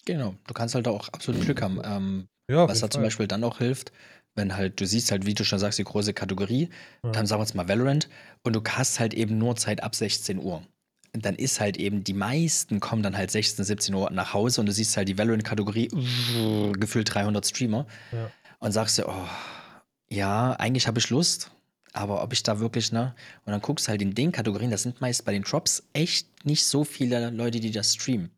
Genau, 0.04 0.34
du 0.46 0.54
kannst 0.54 0.74
halt 0.74 0.88
auch 0.88 1.08
absolut 1.08 1.42
Glück 1.42 1.60
haben. 1.60 1.80
Ähm, 1.84 2.28
Ja, 2.50 2.66
was 2.68 2.80
da 2.80 2.88
zum. 2.88 3.02
Beispiel 3.02 3.26
dann 3.28 3.44
auch 3.44 3.58
hilft, 3.58 3.92
wenn 4.36 4.56
halt, 4.56 4.80
du 4.80 4.86
siehst 4.86 5.10
halt, 5.10 5.26
wie 5.26 5.34
du 5.34 5.44
schon 5.44 5.58
sagst, 5.58 5.78
die 5.78 5.84
große 5.84 6.14
Kategorie, 6.14 6.70
Ja. 7.04 7.10
dann 7.10 7.26
sagen 7.26 7.40
wir 7.40 7.44
jetzt 7.44 7.54
mal 7.54 7.68
Valorant, 7.68 8.08
und 8.42 8.54
du 8.56 8.62
hast 8.68 9.00
halt 9.00 9.12
eben 9.12 9.36
nur 9.38 9.56
Zeit 9.56 9.82
ab 9.82 9.94
16 9.94 10.38
Uhr. 10.38 10.62
Und 11.14 11.24
dann 11.26 11.34
ist 11.34 11.60
halt 11.60 11.76
eben, 11.76 12.04
die 12.04 12.14
meisten 12.14 12.80
kommen 12.80 13.02
dann 13.02 13.16
halt 13.18 13.30
16, 13.30 13.64
17 13.64 13.94
Uhr 13.94 14.10
nach 14.10 14.32
Hause 14.32 14.60
und 14.62 14.66
du 14.66 14.72
siehst 14.72 14.96
halt 14.96 15.08
die 15.08 15.18
Valorant-Kategorie, 15.18 15.88
gefühlt 16.78 17.12
300 17.12 17.44
Streamer, 17.46 17.86
Ja. 18.12 18.30
und 18.60 18.72
sagst 18.72 18.96
dir, 18.98 19.08
oh, 19.08 19.26
ja, 20.08 20.52
eigentlich 20.52 20.86
habe 20.86 21.00
ich 21.00 21.10
Lust, 21.10 21.50
aber 21.98 22.22
ob 22.22 22.32
ich 22.32 22.44
da 22.44 22.60
wirklich, 22.60 22.92
ne? 22.92 23.14
Und 23.44 23.50
dann 23.50 23.60
guckst 23.60 23.86
du 23.86 23.90
halt 23.90 24.02
in 24.02 24.14
den 24.14 24.30
Kategorien, 24.30 24.70
das 24.70 24.84
sind 24.84 25.00
meist 25.00 25.24
bei 25.24 25.32
den 25.32 25.42
Drops 25.42 25.82
echt 25.92 26.44
nicht 26.44 26.64
so 26.64 26.84
viele 26.84 27.30
Leute, 27.30 27.58
die 27.58 27.72
das 27.72 27.94
streamen. 27.94 28.30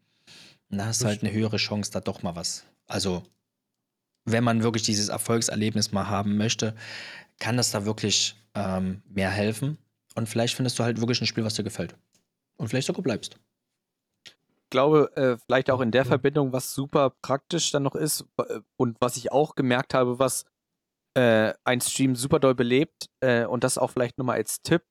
Und 0.70 0.78
da 0.78 0.86
hast 0.86 1.02
du 1.02 1.06
halt 1.06 1.22
eine 1.22 1.32
höhere 1.32 1.58
Chance, 1.58 1.90
da 1.90 2.00
doch 2.00 2.22
mal 2.22 2.34
was. 2.34 2.64
Also, 2.86 3.22
wenn 4.24 4.44
man 4.44 4.62
wirklich 4.62 4.84
dieses 4.84 5.10
Erfolgserlebnis 5.10 5.92
mal 5.92 6.08
haben 6.08 6.38
möchte, 6.38 6.74
kann 7.38 7.58
das 7.58 7.70
da 7.70 7.84
wirklich 7.84 8.34
ähm, 8.54 9.02
mehr 9.08 9.30
helfen. 9.30 9.76
Und 10.14 10.28
vielleicht 10.28 10.54
findest 10.54 10.78
du 10.78 10.84
halt 10.84 10.98
wirklich 10.98 11.20
ein 11.20 11.26
Spiel, 11.26 11.44
was 11.44 11.54
dir 11.54 11.62
gefällt. 11.62 11.94
Und 12.56 12.68
vielleicht 12.68 12.86
sogar 12.86 13.02
bleibst. 13.02 13.38
Ich 14.24 14.70
glaube, 14.70 15.10
äh, 15.16 15.36
vielleicht 15.36 15.70
auch 15.70 15.80
in 15.80 15.90
der. 15.90 16.06
Verbindung, 16.06 16.52
was 16.52 16.72
super 16.72 17.10
praktisch 17.10 17.72
dann 17.72 17.82
noch 17.82 17.94
ist 17.94 18.24
äh, 18.38 18.60
und 18.76 18.96
was 19.00 19.18
ich 19.18 19.32
auch 19.32 19.54
gemerkt 19.54 19.92
habe, 19.92 20.18
was 20.18 20.46
äh, 21.16 21.52
ein 21.64 21.80
Stream 21.80 22.14
super 22.14 22.38
doll 22.38 22.54
belebt 22.54 23.06
äh, 23.20 23.44
und 23.44 23.64
das 23.64 23.78
auch 23.78 23.90
vielleicht 23.90 24.18
nochmal 24.18 24.36
als 24.36 24.62
Tipp, 24.62 24.84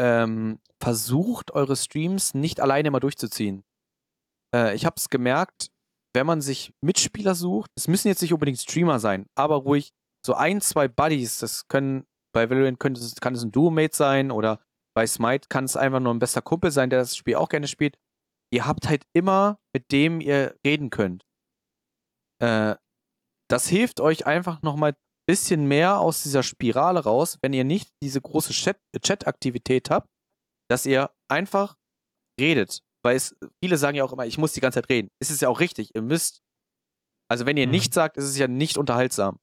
ähm, 0.00 0.60
versucht 0.82 1.52
eure 1.52 1.76
Streams 1.76 2.34
nicht 2.34 2.60
alleine 2.60 2.90
mal 2.90 3.00
durchzuziehen. 3.00 3.64
Äh, 4.54 4.74
ich 4.74 4.84
habe 4.84 4.96
es 4.96 5.08
gemerkt, 5.08 5.68
wenn 6.14 6.26
man 6.26 6.40
sich 6.40 6.74
Mitspieler 6.82 7.34
sucht, 7.34 7.70
es 7.76 7.88
müssen 7.88 8.08
jetzt 8.08 8.22
nicht 8.22 8.32
unbedingt 8.32 8.58
Streamer 8.58 8.98
sein, 8.98 9.26
aber 9.34 9.56
ruhig 9.56 9.92
so 10.24 10.34
ein, 10.34 10.60
zwei 10.60 10.88
Buddies, 10.88 11.38
das 11.38 11.68
können, 11.68 12.06
bei 12.34 12.48
Valorant 12.48 12.78
könnte 12.78 13.00
kann 13.20 13.34
es 13.34 13.42
ein 13.42 13.52
Duo-Mate 13.52 13.96
sein 13.96 14.30
oder 14.30 14.60
bei 14.94 15.06
Smite 15.06 15.48
kann 15.48 15.64
es 15.64 15.76
einfach 15.76 16.00
nur 16.00 16.12
ein 16.12 16.18
bester 16.18 16.42
Kumpel 16.42 16.70
sein, 16.70 16.90
der 16.90 17.00
das 17.00 17.16
Spiel 17.16 17.36
auch 17.36 17.48
gerne 17.48 17.66
spielt. 17.66 17.98
Ihr 18.52 18.66
habt 18.66 18.88
halt 18.88 19.04
immer, 19.14 19.58
mit 19.74 19.90
dem 19.90 20.20
ihr 20.20 20.54
reden 20.64 20.90
könnt. 20.90 21.24
Äh, 22.42 22.76
das 23.48 23.66
hilft 23.68 24.00
euch 24.00 24.26
einfach 24.26 24.62
nochmal 24.62 24.94
bisschen 25.28 25.66
mehr 25.66 25.98
aus 25.98 26.22
dieser 26.22 26.42
Spirale 26.42 27.00
raus, 27.00 27.38
wenn 27.42 27.52
ihr 27.52 27.64
nicht 27.64 27.88
diese 28.02 28.20
große 28.20 28.52
Chat- 28.52 28.80
Chat-Aktivität 29.00 29.90
habt, 29.90 30.08
dass 30.70 30.86
ihr 30.86 31.10
einfach 31.30 31.76
redet. 32.40 32.80
Weil 33.04 33.16
es, 33.16 33.36
viele 33.62 33.76
sagen 33.78 33.96
ja 33.96 34.04
auch 34.04 34.12
immer, 34.12 34.26
ich 34.26 34.38
muss 34.38 34.52
die 34.52 34.60
ganze 34.60 34.80
Zeit 34.80 34.88
reden. 34.90 35.08
Es 35.20 35.30
ist 35.30 35.42
ja 35.42 35.48
auch 35.48 35.60
richtig, 35.60 35.94
ihr 35.94 36.02
müsst. 36.02 36.40
Also 37.30 37.46
wenn 37.46 37.56
ihr 37.56 37.66
Mhm. 37.66 37.72
nichts 37.72 37.94
sagt, 37.94 38.16
ist 38.16 38.24
es 38.24 38.38
ja 38.38 38.48
nicht 38.48 38.76
unterhaltsam. 38.78 39.38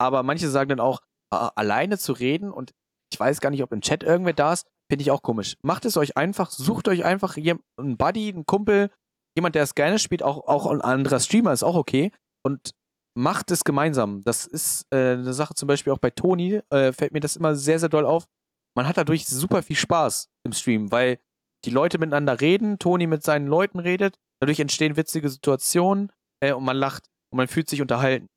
Aber 0.00 0.22
manche 0.22 0.48
sagen 0.48 0.68
dann 0.70 0.80
auch, 0.80 1.00
alleine 1.30 1.96
zu 1.98 2.12
reden 2.12 2.50
und 2.50 2.72
ich 3.12 3.18
weiß 3.18 3.40
gar 3.40 3.50
nicht, 3.50 3.62
ob 3.62 3.72
im 3.72 3.80
Chat 3.80 4.02
irgendwer 4.02 4.34
da 4.34 4.52
ist, 4.52 4.66
finde 4.90 5.02
ich 5.02 5.10
auch 5.10 5.22
komisch. 5.22 5.56
Macht 5.62 5.84
es 5.86 5.96
euch 5.96 6.16
einfach, 6.16 6.50
sucht 6.50 6.88
euch 6.88 7.04
einfach 7.04 7.36
einen 7.38 7.96
Buddy, 7.96 8.28
einen 8.28 8.44
Kumpel, 8.44 8.90
jemand, 9.36 9.54
der 9.54 9.62
es 9.62 9.74
gerne 9.74 9.98
spielt, 9.98 10.22
auch, 10.22 10.46
auch 10.46 10.66
ein 10.66 10.82
anderer 10.82 11.20
Streamer 11.20 11.52
ist 11.52 11.62
auch 11.62 11.76
okay. 11.76 12.12
Und 12.44 12.72
macht 13.14 13.50
es 13.50 13.64
gemeinsam. 13.64 14.22
Das 14.22 14.46
ist 14.46 14.86
äh, 14.90 15.12
eine 15.12 15.32
Sache 15.32 15.54
zum 15.54 15.66
Beispiel 15.66 15.92
auch 15.92 15.98
bei 15.98 16.10
Toni, 16.10 16.60
äh, 16.70 16.92
fällt 16.92 17.12
mir 17.12 17.20
das 17.20 17.36
immer 17.36 17.54
sehr, 17.54 17.78
sehr 17.78 17.88
doll 17.88 18.06
auf. 18.06 18.26
Man 18.74 18.86
hat 18.86 18.96
dadurch 18.96 19.26
super 19.26 19.62
viel 19.62 19.76
Spaß 19.76 20.30
im 20.44 20.52
Stream, 20.52 20.90
weil 20.90 21.18
die 21.64 21.70
Leute 21.70 21.98
miteinander 21.98 22.40
reden, 22.40 22.78
Toni 22.78 23.06
mit 23.06 23.22
seinen 23.22 23.46
Leuten 23.46 23.78
redet, 23.78 24.18
dadurch 24.40 24.60
entstehen 24.60 24.96
witzige 24.96 25.28
Situationen 25.28 26.10
äh, 26.40 26.52
und 26.52 26.64
man 26.64 26.76
lacht 26.76 27.08
und 27.30 27.36
man 27.36 27.48
fühlt 27.48 27.68
sich 27.68 27.82
unterhalten. 27.82 28.28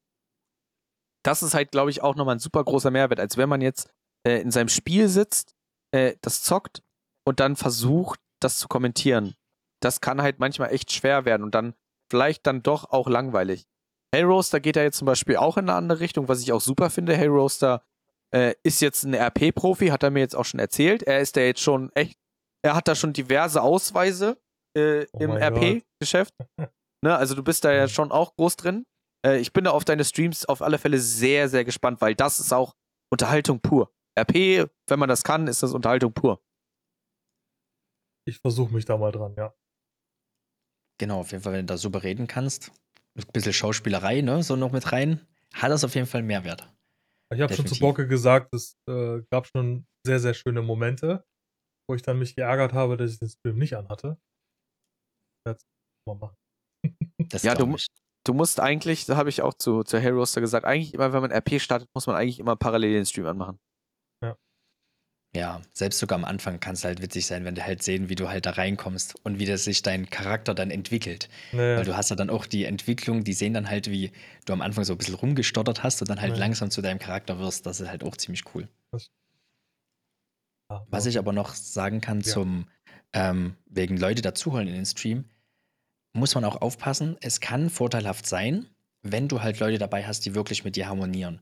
Das 1.24 1.42
ist 1.42 1.54
halt, 1.54 1.72
glaube 1.72 1.90
ich, 1.90 2.04
auch 2.04 2.16
nochmal 2.16 2.36
ein 2.36 2.40
super 2.40 2.64
großer 2.64 2.92
Mehrwert, 2.92 3.20
als 3.20 3.38
wenn 3.38 3.50
man 3.50 3.62
jetzt 3.62 3.90
äh, 4.28 4.42
in 4.42 4.52
seinem 4.52 4.70
Spiel 4.70 5.08
sitzt, 5.08 5.56
äh, 5.92 6.16
das 6.22 6.44
zockt 6.44 6.84
und 7.26 7.40
dann 7.40 7.56
versucht, 7.56 8.20
das 8.42 8.60
zu 8.60 8.68
kommentieren. 8.68 9.36
Das 9.82 10.02
kann 10.02 10.22
halt 10.22 10.40
manchmal 10.40 10.72
echt 10.72 10.92
schwer 10.92 11.26
werden 11.26 11.44
und 11.44 11.56
dann 11.56 11.74
vielleicht 12.12 12.46
dann 12.46 12.62
doch 12.62 12.92
auch 12.92 13.10
langweilig. 13.10 13.66
Hey 14.16 14.24
Roaster 14.24 14.62
geht 14.62 14.78
ja 14.78 14.84
jetzt 14.84 14.98
zum 14.98 15.08
Beispiel 15.08 15.36
auch 15.36 15.58
in 15.58 15.68
eine 15.68 15.74
andere 15.78 16.00
Richtung, 16.00 16.30
was 16.30 16.40
ich 16.42 16.54
auch 16.54 16.62
super 16.62 16.90
finde. 16.90 17.18
Hey 17.18 17.28
Roaster 17.28 17.84
äh, 18.34 18.56
ist 18.64 18.80
jetzt 18.80 19.04
ein 19.04 19.14
RP-Profi, 19.14 19.88
hat 19.88 20.04
er 20.04 20.10
mir 20.10 20.22
jetzt 20.22 20.38
auch 20.38 20.46
schon 20.46 20.62
erzählt. 20.62 21.04
Er 21.04 21.20
ist 21.20 21.36
ja 21.36 21.44
jetzt 21.44 21.60
schon 21.60 21.92
echt, 21.96 22.18
er 22.64 22.76
hat 22.76 22.88
da 22.88 22.96
schon 22.96 23.12
diverse 23.12 23.62
Ausweise 23.62 24.42
äh, 24.74 25.06
Oh 25.12 25.20
im. 25.20 25.32
RP-Geschäft. 25.32 26.34
ne, 27.04 27.14
also 27.14 27.36
du 27.36 27.44
bist 27.44 27.66
da 27.66 27.74
ja 27.74 27.90
schon 27.90 28.14
auch 28.14 28.38
groß 28.38 28.56
drin. 28.56 28.86
Äh, 29.28 29.40
ich 29.40 29.52
bin 29.52 29.66
da 29.66 29.72
auf 29.72 29.84
deine 29.84 30.06
Streams 30.06 30.46
auf 30.46 30.62
alle 30.62 30.78
Fälle 30.78 31.00
sehr, 31.00 31.50
sehr 31.50 31.66
gespannt, 31.66 32.00
weil 32.00 32.16
das 32.16 32.40
ist 32.40 32.54
auch 32.54 32.74
Unterhaltung 33.12 33.60
pur. 33.60 33.92
RP, 34.18 34.72
wenn 34.88 35.00
man 35.00 35.10
das 35.10 35.26
kann, 35.26 35.48
ist 35.48 35.62
das 35.62 35.74
Unterhaltung 35.74 36.14
pur. 36.14 36.42
Ich 38.26 38.40
versuche 38.40 38.74
mich 38.74 38.86
da 38.86 38.96
mal 38.96 39.12
dran, 39.12 39.36
ja. 39.36 39.54
Genau, 41.02 41.20
auf 41.20 41.34
jeden 41.34 41.44
Fall, 41.44 41.52
wenn 41.52 41.68
du 41.68 41.74
da 41.74 41.78
super 41.78 42.04
reden 42.04 42.28
kannst. 42.28 42.72
Ein 43.18 43.26
bisschen 43.34 43.54
Schauspielerei, 43.54 44.22
ne, 44.22 44.44
so 44.44 44.56
noch 44.56 44.72
mit 44.72 44.92
rein, 44.92 45.26
hat 45.54 45.72
das 45.72 45.84
auf 45.84 45.96
jeden 45.96 46.08
Fall 46.08 46.20
einen 46.20 46.28
Mehrwert. 46.28 46.70
Ich 47.34 47.42
habe 47.42 47.54
schon 47.54 47.66
zu. 47.66 47.80
Bocke 47.80 48.08
gesagt, 48.08 48.54
es 48.54 48.78
äh, 48.90 49.22
gab 49.32 49.48
schon 49.48 49.88
sehr, 50.06 50.20
sehr 50.20 50.34
schöne 50.34 50.62
Momente, 50.62 51.26
wo 51.90 51.96
ich 51.96 52.02
dann 52.02 52.20
mich 52.20 52.36
geärgert 52.36 52.74
habe, 52.74 52.98
dass 52.98 53.14
ich 53.14 53.20
den 53.20 53.30
Stream 53.30 53.58
nicht 53.58 53.76
anhatte. 53.76 54.18
Jetzt 55.48 55.66
mal 56.08 56.16
machen. 56.16 56.36
Das 57.30 57.42
Ja, 57.44 57.56
du. 57.56 57.76
Du 58.26 58.34
musst 58.34 58.60
eigentlich, 58.60 59.06
da 59.06 59.18
habe 59.18 59.30
ich 59.30 59.44
auch 59.44 59.54
zu, 59.54 59.84
zu 59.84 60.00
Hey 60.00 60.10
Roaster 60.10 60.42
gesagt, 60.42 60.66
eigentlich 60.66 60.96
immer, 60.96 61.14
wenn 61.14 61.22
man 61.22 61.32
RP 61.32 61.62
startet, 61.62 61.88
muss 61.94 62.08
man 62.08 62.16
eigentlich 62.16 62.40
immer 62.40 62.56
parallel 62.56 62.94
den 62.94 63.06
Stream 63.06 63.28
anmachen. 63.28 63.60
Ja, 65.36 65.62
selbst 65.74 66.00
sogar 66.00 66.18
am 66.18 66.24
Anfang 66.24 66.62
kann 66.62 66.76
es 66.76 66.86
halt 66.86 67.02
witzig 67.02 67.26
sein, 67.26 67.44
wenn 67.44 67.56
du 67.56 67.64
halt 67.66 67.84
sehen, 67.84 68.08
wie 68.10 68.16
du 68.16 68.30
halt 68.30 68.46
da 68.46 68.52
reinkommst 68.52 69.16
und 69.26 69.38
wie 69.38 69.46
das 69.46 69.66
sich 69.66 69.82
dein 69.82 70.10
Charakter 70.10 70.54
dann 70.56 70.72
entwickelt. 70.72 71.28
Nee, 71.52 71.76
Weil 71.78 71.84
du 71.84 71.98
hast 71.98 72.10
ja 72.10 72.16
dann 72.16 72.30
auch 72.30 72.46
die 72.46 72.64
Entwicklung, 72.64 73.24
die 73.26 73.34
sehen 73.34 73.54
dann 73.54 73.70
halt, 73.70 73.90
wie 73.92 74.12
du 74.46 74.54
am 74.54 74.62
Anfang 74.62 74.86
so 74.86 74.94
ein 74.94 74.98
bisschen 74.98 75.16
rumgestottert 75.16 75.84
hast 75.84 76.02
und 76.02 76.10
dann 76.10 76.22
halt 76.22 76.36
Ja. 76.36 76.38
langsam 76.38 76.72
zu 76.72 76.82
deinem 76.82 77.00
Charakter 77.00 77.38
wirst. 77.40 77.66
Das 77.66 77.82
ist 77.82 77.90
halt 77.90 78.04
auch 78.06 78.16
ziemlich 78.16 78.44
cool. 78.56 78.70
ja, 80.70 80.86
Was 80.90 81.06
ich 81.06 81.18
aber 81.18 81.34
noch 81.34 81.54
sagen 81.54 82.02
kann 82.02 82.22
Ja. 82.22 82.24
zum 82.24 82.68
ähm, 83.14 83.56
wegen 83.68 83.98
Leute 83.98 84.22
dazuholen 84.22 84.68
in 84.68 84.74
den 84.76 84.86
Stream, 84.86 85.26
muss 86.14 86.36
man 86.36 86.46
auch 86.46 86.62
aufpassen. 86.62 87.18
Es 87.22 87.40
kann 87.42 87.70
vorteilhaft 87.70 88.26
sein, 88.28 88.68
wenn 89.04 89.28
du 89.28 89.42
halt 89.42 89.60
Leute 89.60 89.78
dabei 89.78 90.06
hast, 90.06 90.26
die 90.26 90.36
wirklich 90.36 90.64
mit 90.64 90.76
dir 90.76 90.88
harmonieren. 90.88 91.42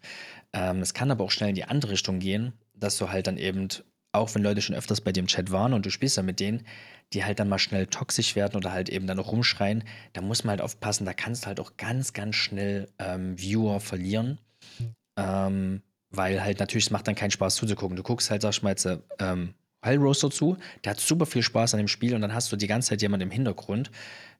Ähm, 0.53 0.81
es 0.81 0.93
kann 0.93 1.11
aber 1.11 1.23
auch 1.23 1.31
schnell 1.31 1.49
in 1.49 1.55
die 1.55 1.65
andere 1.65 1.93
Richtung 1.93 2.19
gehen, 2.19 2.53
dass 2.73 2.97
du 2.97 3.09
halt 3.09 3.27
dann 3.27 3.37
eben, 3.37 3.67
auch 4.11 4.33
wenn 4.35 4.43
Leute 4.43 4.61
schon 4.61 4.75
öfters 4.75 5.01
bei 5.01 5.11
dir 5.11 5.21
im 5.21 5.27
Chat 5.27 5.51
waren 5.51 5.73
und 5.73 5.85
du 5.85 5.89
spielst 5.89 6.17
dann 6.17 6.25
mit 6.25 6.39
denen, 6.39 6.65
die 7.13 7.23
halt 7.23 7.39
dann 7.39 7.49
mal 7.49 7.59
schnell 7.59 7.87
toxisch 7.87 8.35
werden 8.35 8.55
oder 8.55 8.71
halt 8.71 8.89
eben 8.89 9.07
dann 9.07 9.19
auch 9.19 9.31
rumschreien, 9.31 9.83
da 10.13 10.21
muss 10.21 10.43
man 10.43 10.51
halt 10.51 10.61
aufpassen, 10.61 11.05
da 11.05 11.13
kannst 11.13 11.43
du 11.43 11.47
halt 11.47 11.59
auch 11.59 11.77
ganz, 11.77 12.13
ganz 12.13 12.35
schnell 12.35 12.89
ähm, 12.99 13.37
Viewer 13.39 13.79
verlieren. 13.79 14.39
Mhm. 14.79 14.95
Ähm, 15.17 15.81
weil 16.09 16.43
halt 16.43 16.59
natürlich, 16.59 16.85
es 16.85 16.91
macht 16.91 17.07
dann 17.07 17.15
keinen 17.15 17.31
Spaß 17.31 17.55
zuzugucken. 17.55 17.97
Du 17.97 18.03
guckst 18.03 18.29
halt, 18.29 18.41
sag 18.43 18.51
ich 18.51 18.61
mal 18.61 18.69
jetzt, 18.69 18.85
äh, 18.85 18.99
ähm, 19.19 19.55
Hell 19.81 19.97
Roaster 19.97 20.31
zu, 20.31 20.57
der 20.83 20.91
hat 20.91 20.99
super 20.99 21.25
viel 21.25 21.43
Spaß 21.43 21.73
an 21.73 21.79
dem 21.79 21.87
Spiel 21.87 22.15
und 22.15 22.21
dann 22.21 22.33
hast 22.33 22.51
du 22.51 22.55
die 22.55 22.67
ganze 22.67 22.89
Zeit 22.89 23.01
jemand 23.01 23.21
im 23.21 23.31
Hintergrund, 23.31 23.91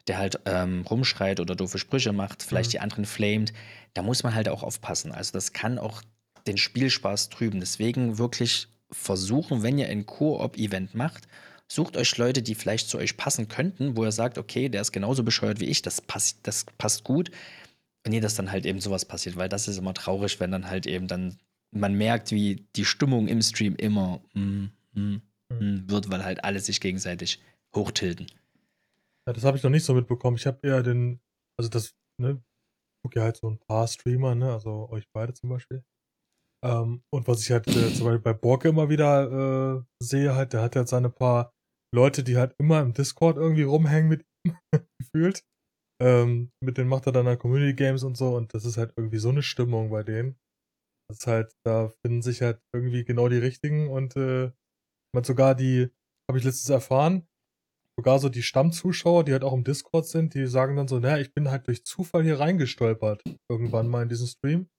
der 0.08 0.17
halt 0.17 0.39
ähm, 0.46 0.86
rumschreit 0.89 1.39
oder 1.39 1.56
doofe 1.56 1.80
Sprüche 1.80 2.13
macht, 2.13 2.43
vielleicht 2.43 2.69
Mhm. 2.69 2.72
die 2.72 2.80
anderen 2.80 3.06
flamed. 3.06 3.54
Da 3.93 4.04
muss 4.04 4.24
man 4.24 4.36
halt 4.36 4.48
auch 4.50 4.63
aufpassen. 4.63 5.12
Also 5.12 5.34
das 5.34 5.52
kann 5.52 5.80
auch 5.80 6.02
den 6.47 6.58
Spielspaß 6.58 7.29
trüben. 7.29 7.60
Deswegen 7.60 8.17
wirklich 8.17 8.67
versuchen, 8.91 9.63
wenn 9.63 9.77
ihr 9.77 9.88
ein 9.88 10.06
Koop-Event 10.06 10.95
macht, 10.95 11.27
sucht 11.67 11.97
euch 11.97 12.17
Leute, 12.17 12.41
die 12.41 12.56
vielleicht 12.56 12.89
zu 12.89 12.97
euch 12.97 13.17
passen 13.17 13.47
könnten, 13.47 13.97
wo 13.97 14.03
ihr 14.03 14.12
sagt, 14.12 14.38
okay, 14.38 14.69
der 14.69 14.82
ist 14.82 14.91
genauso 14.91 15.23
bescheuert 15.23 15.60
wie 15.60 15.65
ich, 15.65 15.82
das 15.82 16.01
passt, 16.01 16.39
das 16.43 16.65
passt 16.77 17.03
gut. 17.03 17.32
Nie, 18.08 18.19
dass 18.19 18.36
dann 18.36 18.51
halt 18.51 18.65
eben 18.65 18.82
sowas 18.82 19.06
passiert, 19.06 19.38
weil 19.38 19.49
das 19.49 19.67
ist 19.67 19.77
immer 19.77 19.93
traurig, 19.93 20.39
wenn 20.39 20.51
dann 20.51 20.69
halt 20.69 20.86
eben 20.86 21.08
dann 21.08 21.38
man 21.71 21.95
merkt, 21.95 22.32
wie 22.32 22.67
die 22.75 22.86
Stimmung 22.86 23.27
im 23.27 23.41
Stream 23.41 23.75
immer 23.75 24.21
mm, 24.34 24.65
mm, 24.93 25.21
mm, 25.49 25.89
wird, 25.89 26.12
weil 26.12 26.23
halt 26.23 26.43
alle 26.43 26.60
sich 26.60 26.79
gegenseitig 26.79 27.41
hochtilten. 27.75 28.27
Ja, 29.25 29.34
das 29.34 29.43
habe 29.43 29.58
ich 29.58 29.63
noch 29.63 29.71
nicht 29.71 29.86
so 29.86 29.93
mitbekommen. 29.93 30.38
Ich 30.38 30.45
habe 30.45 30.60
eher 30.62 30.84
den, 30.84 31.19
also 31.58 31.69
das, 31.69 31.95
ne, 32.17 32.43
gucke 33.01 33.19
ja 33.19 33.25
halt 33.25 33.38
so 33.38 33.49
ein 33.49 33.58
paar 33.58 33.88
Streamer, 33.88 34.36
ne, 34.36 34.53
also 34.53 34.89
euch 34.89 35.10
beide 35.12 35.34
zum 35.34 35.49
Beispiel. 35.49 35.84
Ähm, 36.63 37.04
und 37.13 37.28
was 37.28 37.41
ich 37.41 37.52
halt 37.52 37.67
äh, 37.67 37.93
zum 37.93 38.06
Beispiel 38.06 38.19
bei 38.19 38.34
Borke 38.34 38.69
immer 38.69 38.89
wieder 38.89 39.80
äh, 39.80 39.84
sehe, 40.02 40.34
halt, 40.36 40.54
der 40.54 40.62
hat 40.62 40.76
halt 40.76 40.88
seine 40.88 41.10
paar 41.10 41.52
Leute, 41.93 42.23
die 42.23 42.38
halt 42.38 42.56
immer 42.58 42.82
im 42.82 42.93
Discord 42.93 43.38
irgendwie 43.38 43.63
rumhängen 43.63 44.10
mit 44.10 44.26
ihm, 44.45 44.58
gefühlt. 44.99 45.43
Ähm, 46.02 46.52
mit 46.63 46.78
denen 46.78 46.89
macht 46.89 47.06
er 47.06 47.12
dann 47.12 47.28
halt 47.28 47.39
Community 47.39 47.76
Games 47.76 48.04
und 48.04 48.17
so 48.17 48.36
und 48.36 48.54
das 48.54 48.65
ist 48.65 48.78
halt 48.78 48.93
irgendwie 48.97 49.19
so 49.19 49.30
eine 49.30 49.43
Stimmung 49.43 49.89
bei 49.89 50.04
denen. 50.04 50.38
Das 51.10 51.19
ist 51.19 51.28
halt, 51.28 51.54
da 51.65 51.89
finden 52.02 52.21
sich 52.21 52.41
halt 52.41 52.62
irgendwie 52.73 53.04
genau 53.04 53.30
die 53.30 53.38
richtigen 53.38 53.89
und 53.89 54.15
äh, 54.15 54.52
man 55.13 55.23
sogar 55.23 55.56
die, 55.56 55.89
habe 56.30 56.39
ich 56.39 56.45
letztens 56.45 56.69
erfahren, 56.69 57.28
sogar 57.99 58.19
so 58.19 58.30
die 58.30 58.41
Stammzuschauer, 58.41 59.26
die 59.26 59.34
halt 59.34 59.43
auch 59.43 59.54
im 59.54 59.63
Discord 59.63 60.08
sind, 60.08 60.34
die 60.34 60.47
sagen 60.47 60.76
dann 60.78 60.88
so, 60.88 60.99
naja, 60.99 61.19
ich 61.19 61.34
bin 61.34 61.52
halt 61.52 61.67
durch 61.67 61.86
Zufall 61.86 62.23
hier 62.23 62.39
reingestolpert, 62.39 63.21
irgendwann 63.52 63.88
mal 63.89 64.04
in 64.04 64.10
diesen 64.10 64.28
Stream 64.28 64.69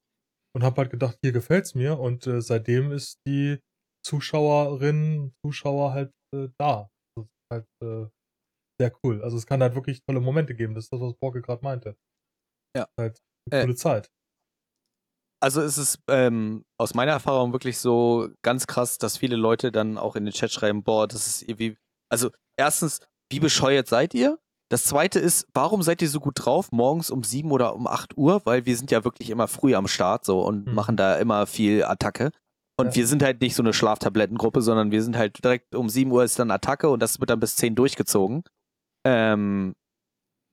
und 0.55 0.63
habe 0.63 0.83
halt 0.83 0.91
gedacht, 0.91 1.19
hier 1.23 1.33
gefällt's 1.33 1.75
mir 1.75 1.99
und 1.99 2.27
äh, 2.27 2.41
seitdem 2.41 2.93
ist 2.93 3.19
die 3.27 3.59
Zuschauerinnen, 4.07 5.35
Zuschauer 5.45 5.93
halt 5.93 6.13
äh, 6.35 6.49
da. 6.59 6.89
Das 7.17 7.25
ist 7.27 7.31
halt 7.53 7.67
äh, 7.83 8.07
sehr 8.81 8.93
cool. 9.03 9.23
Also 9.23 9.37
es 9.37 9.47
kann 9.47 9.63
halt 9.63 9.75
wirklich 9.75 10.03
tolle 10.09 10.21
Momente 10.21 10.55
geben. 10.55 10.75
Das 10.75 10.85
ist 10.85 10.93
das, 10.93 11.01
was 11.01 11.15
Borke 11.15 11.43
gerade 11.43 11.63
meinte. 11.63 11.97
Ja. 12.77 12.87
Halt 12.99 13.21
eine 13.51 13.61
Äh, 13.61 13.65
coole 13.65 13.77
Zeit. 13.77 14.09
Also 15.43 15.61
ist 15.61 15.77
es 15.77 15.99
ähm, 16.09 16.65
aus 16.81 16.95
meiner 16.95 17.13
Erfahrung 17.13 17.53
wirklich 17.53 17.79
so 17.79 18.31
ganz 18.43 18.67
krass, 18.67 18.99
dass 18.99 19.19
viele 19.19 19.37
Leute 19.37 19.73
dann 19.73 19.99
auch 19.99 20.17
in 20.17 20.25
den 20.25 20.33
Chat 20.33 20.51
schreiben, 20.51 20.83
boah, 20.83 21.07
das 21.07 21.27
ist 21.27 21.43
irgendwie. 21.43 21.77
Also 22.11 22.31
erstens, 22.59 23.01
wie 23.31 23.41
bescheuert 23.41 23.87
seid 23.89 24.15
ihr? 24.15 24.39
Das 24.75 24.83
zweite 24.83 25.21
ist, 25.21 25.47
warum 25.55 25.85
seid 25.85 26.03
ihr 26.03 26.09
so 26.09 26.19
gut 26.19 26.35
drauf 26.45 26.73
morgens 26.73 27.09
um 27.13 27.23
7 27.23 27.53
oder 27.53 27.77
um 27.77 27.87
8 27.87 28.17
Uhr? 28.17 28.43
Weil 28.45 28.67
wir 28.67 28.77
sind 28.77 28.91
ja 28.91 29.05
wirklich 29.05 29.31
immer 29.31 29.47
früh 29.47 29.77
am 29.77 29.87
Start 29.87 30.25
so 30.25 30.41
und 30.45 30.67
Mhm. 30.67 30.75
machen 30.75 30.97
da 30.97 31.15
immer 31.15 31.47
viel 31.47 31.85
Attacke. 31.85 32.33
Und 32.77 32.87
Ja. 32.87 32.95
wir 32.97 33.07
sind 33.07 33.23
halt 33.23 33.41
nicht 33.41 33.55
so 33.55 33.63
eine 33.63 33.73
Schlaftablettengruppe, 33.73 34.63
sondern 34.63 34.91
wir 34.91 35.01
sind 35.05 35.17
halt 35.17 35.45
direkt 35.45 35.77
um 35.77 35.89
7 35.89 36.11
Uhr 36.11 36.25
ist 36.25 36.41
dann 36.41 36.51
Attacke 36.51 36.89
und 36.89 36.99
das 36.99 37.21
wird 37.21 37.31
dann 37.31 37.39
bis 37.39 37.55
10 37.55 37.77
durchgezogen. 37.77 38.43
Ähm, 39.07 39.75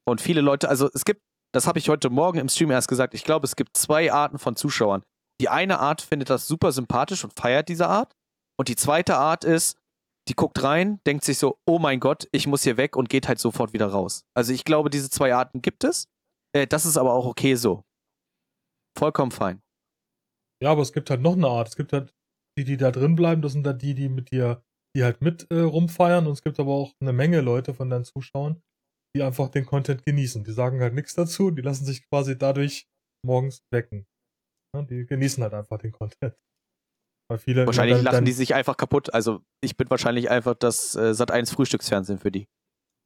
und 0.07 0.21
viele 0.21 0.41
Leute, 0.41 0.69
also 0.69 0.87
es 0.93 1.03
gibt, 1.03 1.23
das 1.51 1.65
habe 1.65 1.79
ich 1.79 1.89
heute 1.89 2.11
Morgen 2.11 2.37
im 2.37 2.47
Stream 2.47 2.69
erst 2.69 2.89
gesagt, 2.89 3.15
ich 3.15 3.23
glaube, 3.23 3.45
es 3.47 3.55
gibt 3.55 3.75
zwei 3.75 4.13
Arten 4.13 4.37
von 4.37 4.55
Zuschauern. 4.55 5.01
Die 5.41 5.49
eine 5.49 5.79
Art 5.79 5.99
findet 5.99 6.29
das 6.29 6.45
super 6.45 6.71
sympathisch 6.71 7.23
und 7.23 7.33
feiert 7.33 7.69
diese 7.69 7.87
Art. 7.87 8.13
Und 8.59 8.67
die 8.67 8.75
zweite 8.75 9.17
Art 9.17 9.43
ist, 9.45 9.79
die 10.27 10.35
guckt 10.35 10.61
rein, 10.63 10.99
denkt 11.05 11.23
sich 11.23 11.37
so, 11.37 11.59
oh 11.65 11.79
mein 11.79 11.99
Gott, 11.99 12.27
ich 12.31 12.47
muss 12.47 12.63
hier 12.63 12.77
weg 12.77 12.95
und 12.95 13.09
geht 13.09 13.27
halt 13.27 13.39
sofort 13.39 13.73
wieder 13.73 13.87
raus. 13.87 14.25
Also 14.35 14.53
ich 14.53 14.63
glaube, 14.63 14.89
diese 14.89 15.09
zwei 15.09 15.33
Arten 15.33 15.61
gibt 15.61 15.83
es. 15.83 16.07
Äh, 16.55 16.67
das 16.67 16.85
ist 16.85 16.97
aber 16.97 17.13
auch 17.13 17.25
okay 17.25 17.55
so. 17.55 17.83
Vollkommen 18.97 19.31
fein. 19.31 19.61
Ja, 20.61 20.71
aber 20.71 20.81
es 20.81 20.93
gibt 20.93 21.09
halt 21.09 21.21
noch 21.21 21.33
eine 21.33 21.47
Art. 21.47 21.69
Es 21.69 21.75
gibt 21.75 21.93
halt 21.93 22.13
die, 22.57 22.65
die 22.65 22.77
da 22.77 22.91
drin 22.91 23.15
bleiben, 23.15 23.41
das 23.41 23.53
sind 23.53 23.63
dann 23.63 23.79
die, 23.79 23.95
die 23.95 24.09
mit 24.09 24.31
dir, 24.31 24.63
die 24.95 25.03
halt 25.03 25.21
mit 25.21 25.49
äh, 25.49 25.61
rumfeiern. 25.61 26.27
Und 26.27 26.33
es 26.33 26.43
gibt 26.43 26.59
aber 26.59 26.71
auch 26.71 26.93
eine 27.01 27.13
Menge 27.13 27.41
Leute 27.41 27.73
von 27.73 27.89
deinen 27.89 28.05
Zuschauern, 28.05 28.61
die 29.15 29.23
einfach 29.23 29.49
den 29.49 29.65
Content 29.65 30.05
genießen. 30.05 30.43
Die 30.43 30.51
sagen 30.51 30.81
halt 30.81 30.93
nichts 30.93 31.15
dazu, 31.15 31.51
die 31.51 31.61
lassen 31.61 31.85
sich 31.85 32.07
quasi 32.09 32.37
dadurch 32.37 32.87
morgens 33.25 33.63
wecken. 33.73 34.05
Ja, 34.75 34.83
die 34.83 35.05
genießen 35.05 35.41
halt 35.43 35.53
einfach 35.53 35.77
den 35.77 35.91
Content. 35.91 36.35
Weil 37.31 37.37
viele 37.39 37.65
Wahrscheinlich 37.65 37.95
dann, 37.95 38.03
lachen 38.03 38.15
dann, 38.15 38.25
die 38.25 38.33
sich 38.33 38.53
einfach 38.53 38.75
kaputt. 38.75 39.13
Also 39.13 39.41
ich 39.61 39.77
bin 39.77 39.89
wahrscheinlich 39.89 40.29
einfach 40.29 40.53
das 40.53 40.95
äh, 40.95 41.11
Sat1 41.11 41.53
Frühstücksfernsehen 41.53 42.19
für 42.19 42.29
die. 42.31 42.47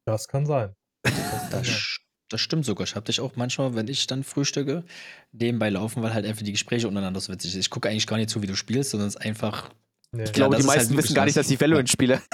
Das 0.04 0.26
kann 0.26 0.44
sein. 0.46 0.74
Das 1.04 1.14
kann 1.14 1.30
Das, 1.30 1.50
sein. 1.50 1.64
sch- 1.64 2.00
das 2.28 2.40
stimmt 2.40 2.64
sogar. 2.64 2.84
Ich 2.86 2.96
habe 2.96 3.06
dich 3.06 3.20
auch 3.20 3.36
manchmal, 3.36 3.76
wenn 3.76 3.86
ich 3.86 4.08
dann 4.08 4.24
frühstücke, 4.24 4.82
nebenbei 5.30 5.70
laufen, 5.70 6.02
weil 6.02 6.12
halt 6.12 6.26
einfach 6.26 6.42
die 6.42 6.50
Gespräche 6.50 6.88
untereinander 6.88 7.20
so 7.20 7.32
witzig 7.32 7.52
sind. 7.52 7.60
Ich 7.60 7.70
gucke 7.70 7.88
eigentlich 7.88 8.08
gar 8.08 8.16
nicht 8.16 8.30
zu, 8.30 8.42
wie 8.42 8.48
du 8.48 8.56
spielst, 8.56 8.90
sondern 8.90 9.08
es 9.08 9.14
ist 9.14 9.20
einfach. 9.22 9.70
Nee. 10.10 10.24
Ich 10.24 10.32
glaube, 10.32 10.56
das 10.56 10.62
die 10.62 10.66
ist 10.66 10.70
halt 10.70 10.78
meisten 10.80 10.90
wirklich 10.94 11.04
wissen 11.04 11.14
gar 11.14 11.24
nicht, 11.26 11.36
das. 11.36 11.46
dass 11.46 11.52
ich 11.52 11.60
Valorant 11.60 11.88
spiele. 11.88 12.20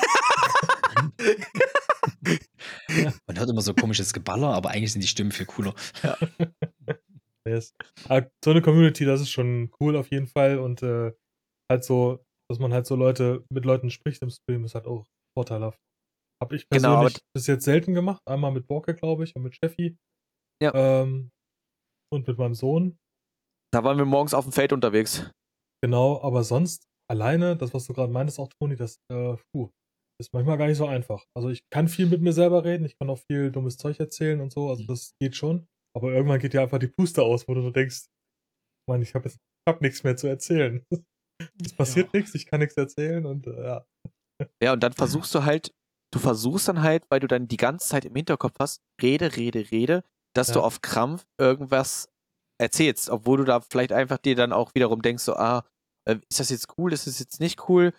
Man 3.27 3.39
hört 3.39 3.51
immer 3.51 3.61
so 3.63 3.75
komisches 3.75 4.13
Geballer, 4.13 4.49
aber 4.55 4.71
eigentlich 4.71 4.93
sind 4.93 5.03
die 5.03 5.09
Stimmen 5.09 5.33
viel 5.33 5.47
cooler. 5.47 5.75
Nee, 7.45 7.55
ist- 7.57 7.75
aber 8.09 8.31
so 8.45 8.51
eine 8.53 8.63
Community, 8.63 9.05
das 9.05 9.21
ist 9.21 9.31
schon 9.31 9.71
cool 9.81 9.97
auf 9.97 10.11
jeden 10.11 10.27
Fall. 10.27 10.59
Und 10.59 10.83
äh, 10.83 11.13
halt 11.73 11.85
so, 11.85 12.25
dass 12.51 12.59
man 12.59 12.73
halt 12.73 12.87
so 12.87 12.97
Leute 12.97 13.45
mit 13.51 13.65
Leuten 13.65 13.91
spricht 13.91 14.23
im 14.23 14.31
Stream, 14.31 14.65
ist 14.65 14.75
halt 14.75 14.87
auch 14.87 15.07
vorteilhaft. 15.37 15.79
Habe 16.43 16.57
ich 16.57 16.69
Genau, 16.69 17.01
persönlich 17.01 17.21
bis 17.35 17.47
jetzt 17.47 17.65
selten 17.65 17.95
gemacht. 17.95 18.21
Einmal 18.29 18.53
mit 18.53 18.67
Borke, 18.67 18.95
glaube 18.95 19.25
ich, 19.25 19.35
und 19.37 19.43
mit 19.43 19.55
Steffi. 19.55 19.97
Ja. 20.63 20.73
Ähm, 20.75 21.31
und 22.13 22.27
mit 22.27 22.39
meinem 22.39 22.55
Sohn. 22.55 22.99
Da 23.73 23.85
waren 23.85 23.97
wir 23.97 24.05
morgens 24.05 24.35
auf 24.35 24.45
dem 24.45 24.53
Feld 24.53 24.73
unterwegs. 24.73 25.31
Genau, 25.83 26.23
aber 26.23 26.45
sonst 26.45 26.85
alleine, 27.11 27.57
das, 27.57 27.73
was 27.75 27.87
du 27.87 27.95
gerade 27.95 28.13
meintest, 28.13 28.39
auch 28.39 28.49
Toni, 28.61 28.77
das 28.77 28.99
äh, 29.11 29.37
puh, 29.53 29.71
ist 30.21 30.33
manchmal 30.33 30.59
gar 30.59 30.67
nicht 30.67 30.77
so 30.77 30.87
einfach. 30.87 31.25
Also 31.37 31.49
ich 31.49 31.63
kann 31.73 31.89
viel 31.89 32.07
mit 32.07 32.21
mir 32.21 32.33
selber 32.33 32.65
reden, 32.65 32.85
ich 32.85 32.97
kann 32.99 33.11
auch 33.11 33.19
viel 33.31 33.51
dummes 33.51 33.77
Zeug 33.77 33.99
erzählen 33.99 34.41
und 34.41 34.53
so, 34.53 34.69
also 34.69 34.85
das 34.85 35.15
geht 35.21 35.37
schon. 35.37 35.67
Aber 35.97 36.13
irgendwann 36.13 36.41
geht 36.41 36.53
dir 36.53 36.63
einfach 36.63 36.79
die 36.79 36.89
Puste 36.89 37.23
aus, 37.23 37.49
wo 37.49 37.55
du 37.55 37.71
denkst, 37.71 38.07
Mann, 38.89 39.03
ich 39.03 39.15
habe 39.15 39.29
jetzt 39.29 39.39
hab 39.69 39.81
nichts 39.81 40.05
mehr 40.05 40.17
zu 40.17 40.27
erzählen. 40.27 40.85
Es 41.65 41.73
passiert 41.75 42.13
nichts, 42.15 42.35
ich 42.35 42.47
kann 42.47 42.61
nichts 42.61 42.77
erzählen 42.77 43.25
und 43.27 43.47
äh, 43.47 43.63
ja. 43.65 43.87
Ja, 44.63 44.73
und 44.73 44.83
dann 44.83 44.93
versuchst 44.93 45.35
du 45.35 45.45
halt, 45.45 45.73
du 46.13 46.19
versuchst 46.19 46.69
dann 46.69 46.83
halt, 46.83 47.05
weil 47.11 47.21
du 47.21 47.27
dann 47.27 47.49
die 47.49 47.57
ganze 47.57 47.89
Zeit 47.89 48.05
im 48.05 48.15
Hinterkopf 48.15 48.55
hast, 48.59 48.81
rede, 49.01 49.37
rede, 49.37 49.71
rede, 49.71 50.05
dass 50.35 50.49
Ja. 50.49 50.55
du 50.55 50.61
auf 50.63 50.83
Krampf 50.83 51.25
irgendwas 51.39 52.09
erzählst, 52.61 53.11
obwohl 53.11 53.39
du 53.39 53.45
da 53.45 53.61
vielleicht 53.61 53.93
einfach 53.93 54.19
dir 54.19 54.35
dann 54.37 54.53
auch 54.53 54.75
wiederum 54.75 55.03
denkst, 55.03 55.23
so, 55.25 55.35
ah, 55.35 55.65
äh, 56.09 56.17
ist 56.31 56.41
das 56.41 56.51
jetzt 56.51 56.69
cool, 56.79 56.93
ist 56.93 57.07
das 57.07 57.19
jetzt 57.19 57.41
nicht 57.41 57.69
cool? 57.69 57.93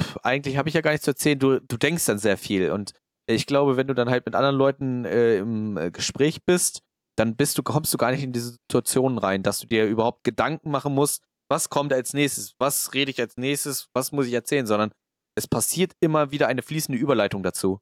Pff, 0.00 0.18
eigentlich 0.22 0.56
habe 0.56 0.68
ich 0.68 0.74
ja 0.74 0.80
gar 0.80 0.92
nichts 0.92 1.04
zu 1.04 1.10
erzählen. 1.12 1.38
Du, 1.38 1.60
du 1.60 1.76
denkst 1.76 2.04
dann 2.06 2.18
sehr 2.18 2.36
viel. 2.38 2.70
Und 2.70 2.92
ich 3.26 3.46
glaube, 3.46 3.76
wenn 3.76 3.86
du 3.88 3.94
dann 3.94 4.10
halt 4.10 4.26
mit 4.26 4.34
anderen 4.34 4.56
Leuten 4.56 5.04
äh, 5.04 5.38
im 5.38 5.76
äh, 5.76 5.90
Gespräch 5.90 6.44
bist, 6.44 6.82
dann 7.16 7.36
bist 7.36 7.58
du, 7.58 7.62
kommst 7.62 7.92
du 7.92 7.98
gar 7.98 8.12
nicht 8.12 8.22
in 8.22 8.32
diese 8.32 8.52
Situationen 8.52 9.18
rein, 9.18 9.42
dass 9.42 9.58
du 9.58 9.66
dir 9.66 9.86
überhaupt 9.86 10.22
Gedanken 10.22 10.70
machen 10.70 10.94
musst, 10.94 11.24
was 11.50 11.70
kommt 11.70 11.92
als 11.92 12.14
nächstes, 12.14 12.54
was 12.58 12.94
rede 12.94 13.10
ich 13.10 13.20
als 13.20 13.36
nächstes, 13.36 13.88
was 13.94 14.12
muss 14.12 14.26
ich 14.26 14.32
erzählen, 14.32 14.66
sondern 14.66 14.92
es 15.36 15.46
passiert 15.46 15.92
immer 16.00 16.30
wieder 16.30 16.48
eine 16.48 16.62
fließende 16.62 16.98
Überleitung 16.98 17.42
dazu. 17.42 17.80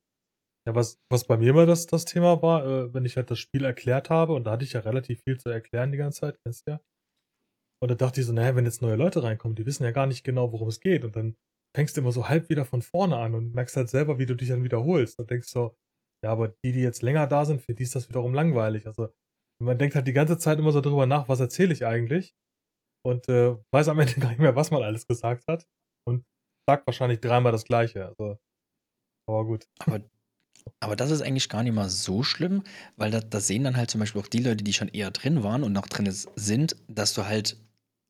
Ja, 0.67 0.75
was, 0.75 0.99
was 1.11 1.27
bei 1.27 1.37
mir 1.37 1.51
immer 1.51 1.65
das, 1.65 1.87
das 1.87 2.05
Thema 2.05 2.43
war, 2.43 2.67
äh, 2.67 2.93
wenn 2.93 3.05
ich 3.05 3.17
halt 3.17 3.31
das 3.31 3.39
Spiel 3.39 3.65
erklärt 3.65 4.11
habe, 4.11 4.35
und 4.35 4.45
da 4.45 4.53
hatte 4.53 4.65
ich 4.65 4.73
ja 4.73 4.81
relativ 4.81 5.23
viel 5.23 5.39
zu 5.39 5.49
erklären 5.49 5.93
die 5.93 5.99
ganze 5.99 6.21
Zeit, 6.21 6.39
kennst 6.43 6.67
du 6.67 6.73
ja. 6.73 6.81
Und 7.81 7.91
da 7.91 7.95
dachte 7.95 8.21
ich 8.21 8.27
so, 8.27 8.33
naja, 8.33 8.57
wenn 8.57 8.65
jetzt 8.65 8.83
neue 8.83 8.97
Leute 8.97 9.23
reinkommen, 9.23 9.55
die 9.55 9.67
wissen 9.67 9.85
ja 9.85 9.93
gar 9.93 10.07
nicht 10.07 10.25
genau, 10.25 10.53
worum 10.53 10.69
es 10.69 10.81
geht. 10.81 11.05
Und 11.05 11.15
dann 11.15 11.37
fängst 11.77 11.97
du 11.97 12.01
immer 12.01 12.11
so 12.11 12.29
halb 12.29 12.49
wieder 12.49 12.65
von 12.65 12.83
vorne 12.83 13.19
an 13.19 13.35
und 13.35 13.55
merkst 13.55 13.77
halt 13.77 13.91
selber, 13.91 14.19
wie 14.19 14.27
du 14.27 14.35
dich 14.35 14.49
dann 14.49 14.65
wiederholst. 14.65 15.19
Und 15.19 15.31
denkst 15.31 15.49
so, 15.49 15.77
ja, 16.25 16.33
aber 16.33 16.49
die, 16.65 16.73
die 16.73 16.81
jetzt 16.81 17.03
länger 17.03 17.27
da 17.27 17.45
sind, 17.45 17.61
für 17.61 17.75
die 17.75 17.83
ist 17.83 17.95
das 17.95 18.09
wiederum 18.09 18.35
langweilig. 18.35 18.87
Also 18.87 19.09
man 19.63 19.79
denkt 19.79 19.95
halt 19.95 20.07
die 20.07 20.15
ganze 20.15 20.39
Zeit 20.39 20.59
immer 20.59 20.73
so 20.73 20.81
drüber 20.81 21.07
nach, 21.07 21.29
was 21.29 21.41
erzähle 21.41 21.73
ich 21.73 21.85
eigentlich? 21.87 22.35
Und 23.05 23.29
äh, 23.29 23.57
weiß 23.73 23.89
am 23.89 23.99
Ende 23.99 24.15
gar 24.21 24.31
nicht 24.31 24.41
mehr, 24.41 24.57
was 24.57 24.71
man 24.71 24.83
alles 24.83 25.07
gesagt 25.07 25.45
hat. 25.49 25.67
Und 26.07 26.25
sagt 26.69 26.87
wahrscheinlich 26.87 27.21
dreimal 27.21 27.53
das 27.53 27.65
Gleiche. 27.65 28.07
Also, 28.07 28.39
aber 29.29 29.45
gut. 29.45 29.67
Aber, 29.79 30.01
aber 30.81 30.97
das 30.97 31.11
ist 31.11 31.23
eigentlich 31.23 31.49
gar 31.49 31.63
nicht 31.63 31.75
mal 31.75 31.89
so 31.89 32.23
schlimm, 32.23 32.63
weil 32.97 33.11
da, 33.11 33.21
da 33.21 33.41
sehen 33.41 33.65
dann 33.65 33.77
halt 33.77 33.91
zum 33.91 34.01
Beispiel 34.01 34.21
auch 34.21 34.29
die 34.29 34.41
Leute, 34.43 34.65
die 34.65 34.73
schon 34.73 34.89
eher 34.89 35.11
drin 35.11 35.43
waren 35.43 35.63
und 35.63 35.73
noch 35.73 35.87
drin 35.89 36.11
sind, 36.11 36.77
dass 36.89 37.15
du 37.15 37.27
halt 37.27 37.57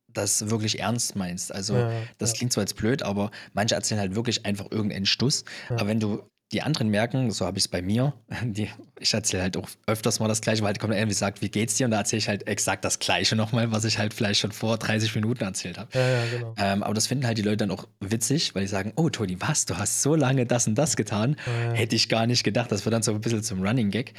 das 0.09 0.49
wirklich 0.49 0.81
ernst 0.81 1.17
meinst. 1.17 1.53
Also 1.53 1.77
Ja, 1.77 2.03
das 2.19 2.33
ja. 2.33 2.39
klingt 2.39 2.53
zwar 2.53 2.63
jetzt 2.63 2.77
blöd, 2.77 3.03
aber 3.03 3.31
manche 3.53 3.75
erzählen 3.75 4.01
halt 4.01 4.15
wirklich 4.15 4.47
einfach 4.47 4.71
irgendeinen 4.71 5.07
Stuss. 5.07 5.45
Ja. 5.69 5.77
Aber 5.77 5.89
wenn 5.89 6.01
du 6.01 6.23
die 6.53 6.63
anderen 6.63 6.89
merken, 6.89 7.33
so 7.33 7.45
habe 7.45 7.59
ich 7.59 7.65
es 7.65 7.69
bei 7.69 7.83
mir, 7.83 8.13
die, 8.43 8.69
ich 9.01 9.13
erzähle 9.13 9.43
halt 9.43 9.57
auch 9.57 9.69
öfters 9.87 10.21
mal 10.21 10.29
das 10.29 10.41
Gleiche, 10.41 10.63
weil 10.63 10.69
halt 10.69 10.79
kommt 10.79 10.95
irgendwie 10.95 11.15
sagt, 11.15 11.43
wie 11.43 11.49
geht's 11.49 11.75
dir? 11.75 11.87
Und 11.87 11.91
da 11.91 11.99
erzähle 11.99 12.19
ich 12.19 12.29
halt 12.29 12.47
exakt 12.47 12.85
das 12.85 12.99
Gleiche 12.99 13.35
nochmal, 13.35 13.73
was 13.73 13.85
ich 13.85 13.99
halt 13.99 14.15
vielleicht 14.15 14.41
schon 14.41 14.53
vor 14.53 14.79
30 14.79 15.15
Minuten 15.17 15.43
erzählt 15.43 15.79
habe. 15.79 15.91
Ja, 15.93 16.09
ja, 16.09 16.25
genau. 16.31 16.55
Ähm, 16.59 16.83
aber 16.83 16.95
das 16.95 17.07
finden 17.07 17.27
halt 17.27 17.39
die 17.39 17.43
Leute 17.43 17.59
dann 17.59 17.71
auch 17.71 17.89
witzig, 18.01 18.55
weil 18.55 18.63
die 18.63 18.69
sagen, 18.69 18.93
oh 18.97 19.11
Toni, 19.11 19.37
was, 19.41 19.67
du 19.67 19.77
hast 19.77 20.03
so 20.03 20.15
lange 20.15 20.47
das 20.47 20.67
und 20.67 20.77
das 20.77 20.97
getan. 20.97 21.37
Ja. 21.47 21.73
Hätte 21.73 21.97
ich 21.97 22.09
gar 22.09 22.27
nicht 22.27 22.45
gedacht. 22.45 22.71
Das 22.71 22.85
wird 22.85 22.93
dann 22.93 23.03
so 23.03 23.13
ein 23.13 23.21
bisschen 23.21 23.43
zum 23.43 23.63
Running 23.63 23.91
Gag. 23.91 24.15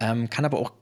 Ähm, 0.00 0.30
kann 0.30 0.44
aber 0.44 0.58
auch, 0.58 0.72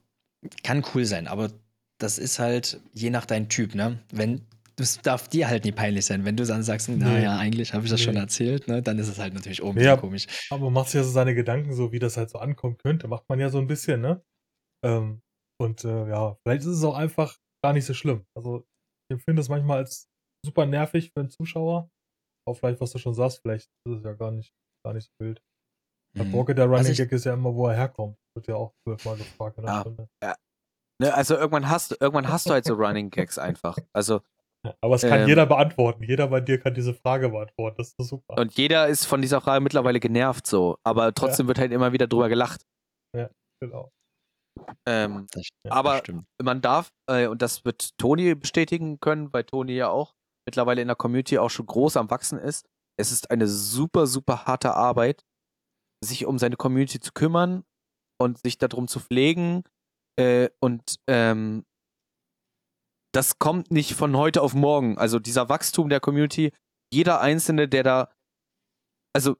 kann 0.62 0.84
cool 0.94 1.04
sein, 1.04 1.26
aber 1.26 1.50
das 1.98 2.18
ist 2.18 2.38
halt 2.38 2.80
je 2.92 3.10
nach 3.10 3.26
deinem 3.26 3.48
Typ, 3.48 3.74
ne? 3.74 3.98
Wenn, 4.12 4.42
das 4.82 5.00
darf 5.00 5.28
dir 5.28 5.48
halt 5.48 5.64
nie 5.64 5.72
peinlich 5.72 6.04
sein. 6.04 6.24
Wenn 6.24 6.36
du 6.36 6.44
dann 6.44 6.62
sagst, 6.62 6.88
naja, 6.88 7.38
eigentlich 7.38 7.72
habe 7.74 7.84
ich 7.84 7.90
das 7.90 8.00
schon 8.00 8.14
Nee. 8.14 8.20
erzählt, 8.20 8.68
ne? 8.68 8.82
Dann 8.82 8.98
ist 8.98 9.08
es 9.08 9.18
halt 9.18 9.32
natürlich 9.34 9.62
oben 9.62 9.80
Ja. 9.80 9.96
komisch. 9.96 10.26
Aber 10.50 10.64
man 10.64 10.72
macht 10.74 10.86
sich 10.88 10.96
ja 10.96 11.04
so 11.04 11.10
seine 11.10 11.34
Gedanken, 11.34 11.72
so 11.74 11.92
wie 11.92 11.98
das 11.98 12.16
halt 12.16 12.30
so 12.30 12.38
ankommen 12.38 12.76
könnte, 12.78 13.08
macht 13.08 13.28
man 13.28 13.40
ja 13.40 13.48
so 13.48 13.58
ein 13.58 13.66
bisschen, 13.66 14.00
ne? 14.00 14.22
Ähm, 14.84 15.22
und 15.60 15.84
äh, 15.84 16.08
ja, 16.08 16.36
vielleicht 16.42 16.62
ist 16.62 16.76
es 16.76 16.84
auch 16.84 16.96
einfach 16.96 17.38
gar 17.64 17.72
nicht 17.72 17.86
so 17.86 17.94
schlimm. 17.94 18.24
Also 18.36 18.58
ich 19.10 19.14
empfinde 19.14 19.40
es 19.40 19.48
manchmal 19.48 19.78
als 19.78 20.08
super 20.44 20.66
nervig 20.66 21.10
für 21.14 21.20
einen 21.20 21.30
Zuschauer. 21.30 21.88
Auch 22.48 22.54
vielleicht, 22.54 22.80
was 22.80 22.90
du 22.90 22.98
schon 22.98 23.14
sagst, 23.14 23.40
vielleicht 23.42 23.68
ist 23.86 23.98
es 23.98 24.04
ja 24.04 24.12
gar 24.14 24.32
nicht, 24.32 24.52
gar 24.84 24.92
nicht 24.94 25.04
so 25.06 25.24
wild. 25.24 25.40
Der 26.16 26.24
Mhm. 26.24 26.32
Borke, 26.32 26.54
der 26.54 26.66
Running 26.66 26.90
ich- 26.92 26.98
Gag 26.98 27.12
ist 27.12 27.24
ja 27.24 27.34
immer, 27.34 27.54
wo 27.54 27.68
er 27.68 27.74
herkommt. 27.76 28.16
Wird 28.36 28.48
ja 28.48 28.56
auch 28.56 28.72
zwölfmal 28.84 29.16
gefragt 29.16 29.58
in 29.58 29.64
der 29.64 29.74
Ah. 29.74 29.80
Stunde. 29.82 30.08
Ne, 31.00 31.12
also 31.14 31.36
irgendwann 31.36 31.68
hast 31.68 31.90
du, 31.92 31.96
irgendwann 32.00 32.28
hast 32.28 32.46
du 32.46 32.50
halt 32.50 32.64
so 32.64 32.74
Running 32.74 33.10
Gags 33.10 33.38
einfach. 33.38 33.76
Also 33.92 34.20
Aber 34.80 34.94
es 34.94 35.02
kann 35.02 35.22
Ähm. 35.22 35.28
jeder 35.28 35.46
beantworten. 35.46 36.04
Jeder 36.04 36.28
bei 36.28 36.40
dir 36.40 36.58
kann 36.60 36.74
diese 36.74 36.94
Frage 36.94 37.28
beantworten. 37.30 37.76
Das 37.78 37.88
ist 37.88 37.98
doch 37.98 38.04
super. 38.04 38.38
und 38.38 38.56
jeder 38.56 38.88
ist 38.88 39.06
von 39.06 39.20
dieser 39.20 39.40
Frage 39.40 39.60
mittlerweile 39.60 39.98
genervt 40.00 40.46
so, 40.46 40.78
aber 40.84 41.12
trotzdem 41.14 41.48
wird 41.48 41.58
halt 41.58 41.72
immer 41.72 41.92
wieder 41.92 42.06
drüber 42.06 42.28
gelacht. 42.28 42.64
Genau. 43.60 43.92
Ähm, 44.86 45.26
Das, 45.30 45.48
Ja, 45.64 45.72
aber 45.72 46.02
man 46.42 46.60
darf, 46.60 46.90
äh, 47.08 47.26
und 47.26 47.42
das 47.42 47.64
wird 47.64 47.96
Toni 47.96 48.34
bestätigen 48.34 48.98
können, 49.00 49.32
weil 49.32 49.44
Toni 49.44 49.72
ja 49.72 49.88
auch 49.88 50.14
mittlerweile 50.46 50.82
in 50.82 50.88
der 50.88 50.96
Community 50.96 51.38
auch 51.38 51.48
schon 51.48 51.66
groß 51.66 51.96
am 51.96 52.10
Wachsen 52.10 52.38
ist. 52.38 52.66
Es 52.98 53.12
ist 53.12 53.30
eine 53.30 53.46
super, 53.46 54.06
super 54.06 54.44
harte 54.44 54.74
Arbeit, 54.74 55.24
sich 56.04 56.26
um 56.26 56.38
seine 56.38 56.56
Community 56.56 57.00
zu 57.00 57.12
kümmern 57.12 57.64
und 58.20 58.38
sich 58.44 58.58
darum 58.58 58.88
zu 58.88 59.00
pflegen. 59.00 59.62
Äh, 60.18 60.50
und 60.60 60.96
ähm, 61.08 61.64
das 63.12 63.38
kommt 63.38 63.70
nicht 63.70 63.94
von 63.94 64.16
heute 64.16 64.42
auf 64.42 64.54
morgen. 64.54 64.98
Also 64.98 65.18
dieser 65.18 65.48
Wachstum 65.48 65.88
der 65.88 66.00
Community, 66.00 66.52
jeder 66.92 67.20
Einzelne, 67.20 67.68
der 67.68 67.82
da, 67.82 68.08
also 69.14 69.36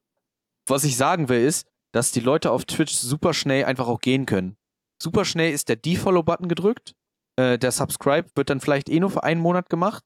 was 0.68 0.85
ich 0.85 0.96
sagen 0.96 1.28
will, 1.28 1.44
ist, 1.44 1.66
dass 1.92 2.12
die 2.12 2.20
Leute 2.20 2.50
auf 2.50 2.64
Twitch 2.64 2.94
super 2.94 3.35
schnell 3.35 3.64
einfach 3.64 3.88
auch 3.88 4.00
gehen 4.00 4.26
können. 4.26 4.56
Super 5.02 5.24
schnell 5.24 5.52
ist 5.52 5.68
der 5.68 5.76
Defollow-Button 5.76 6.48
gedrückt. 6.48 6.94
Äh, 7.37 7.58
der 7.58 7.72
Subscribe 7.72 8.28
wird 8.35 8.50
dann 8.50 8.61
vielleicht 8.61 8.88
eh 8.88 9.00
nur 9.00 9.11
für 9.11 9.24
einen 9.24 9.40
Monat 9.40 9.68
gemacht. 9.68 10.04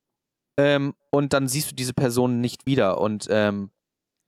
Ähm, 0.58 0.94
und 1.10 1.32
dann 1.32 1.48
siehst 1.48 1.70
du 1.70 1.74
diese 1.74 1.92
Person 1.92 2.40
nicht 2.40 2.66
wieder. 2.66 3.00
Und 3.00 3.28
ähm, 3.30 3.70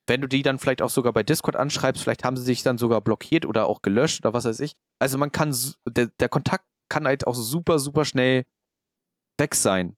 wenn 0.07 0.21
du 0.21 0.29
die 0.29 0.43
dann 0.43 0.59
vielleicht 0.59 0.83
auch 0.83 0.91
sogar 0.91 1.13
bei 1.13 1.23
Discord 1.23 1.57
anschreibst, 1.57 2.03
vielleicht 2.03 2.25
haben 2.25 2.37
sie 2.37 2.45
sich 2.45 2.63
dann 2.63 2.79
sogar 2.79 3.01
blockiert 3.01 3.47
oder 3.47 3.67
auch 3.67 3.83
gelöscht 3.83 4.25
oder 4.25 4.35
was 4.35 4.45
weiß 4.45 4.61
ich. 4.61 4.75
Also 4.99 5.19
man 5.19 5.33
kann, 5.33 5.57
der, 5.89 6.09
der 6.21 6.29
Kontakt 6.29 6.65
kann 6.89 7.07
halt 7.07 7.27
auch 7.27 7.35
super, 7.35 7.79
super 7.79 8.05
schnell 8.05 8.45
weg 9.39 9.55
sein. 9.55 9.97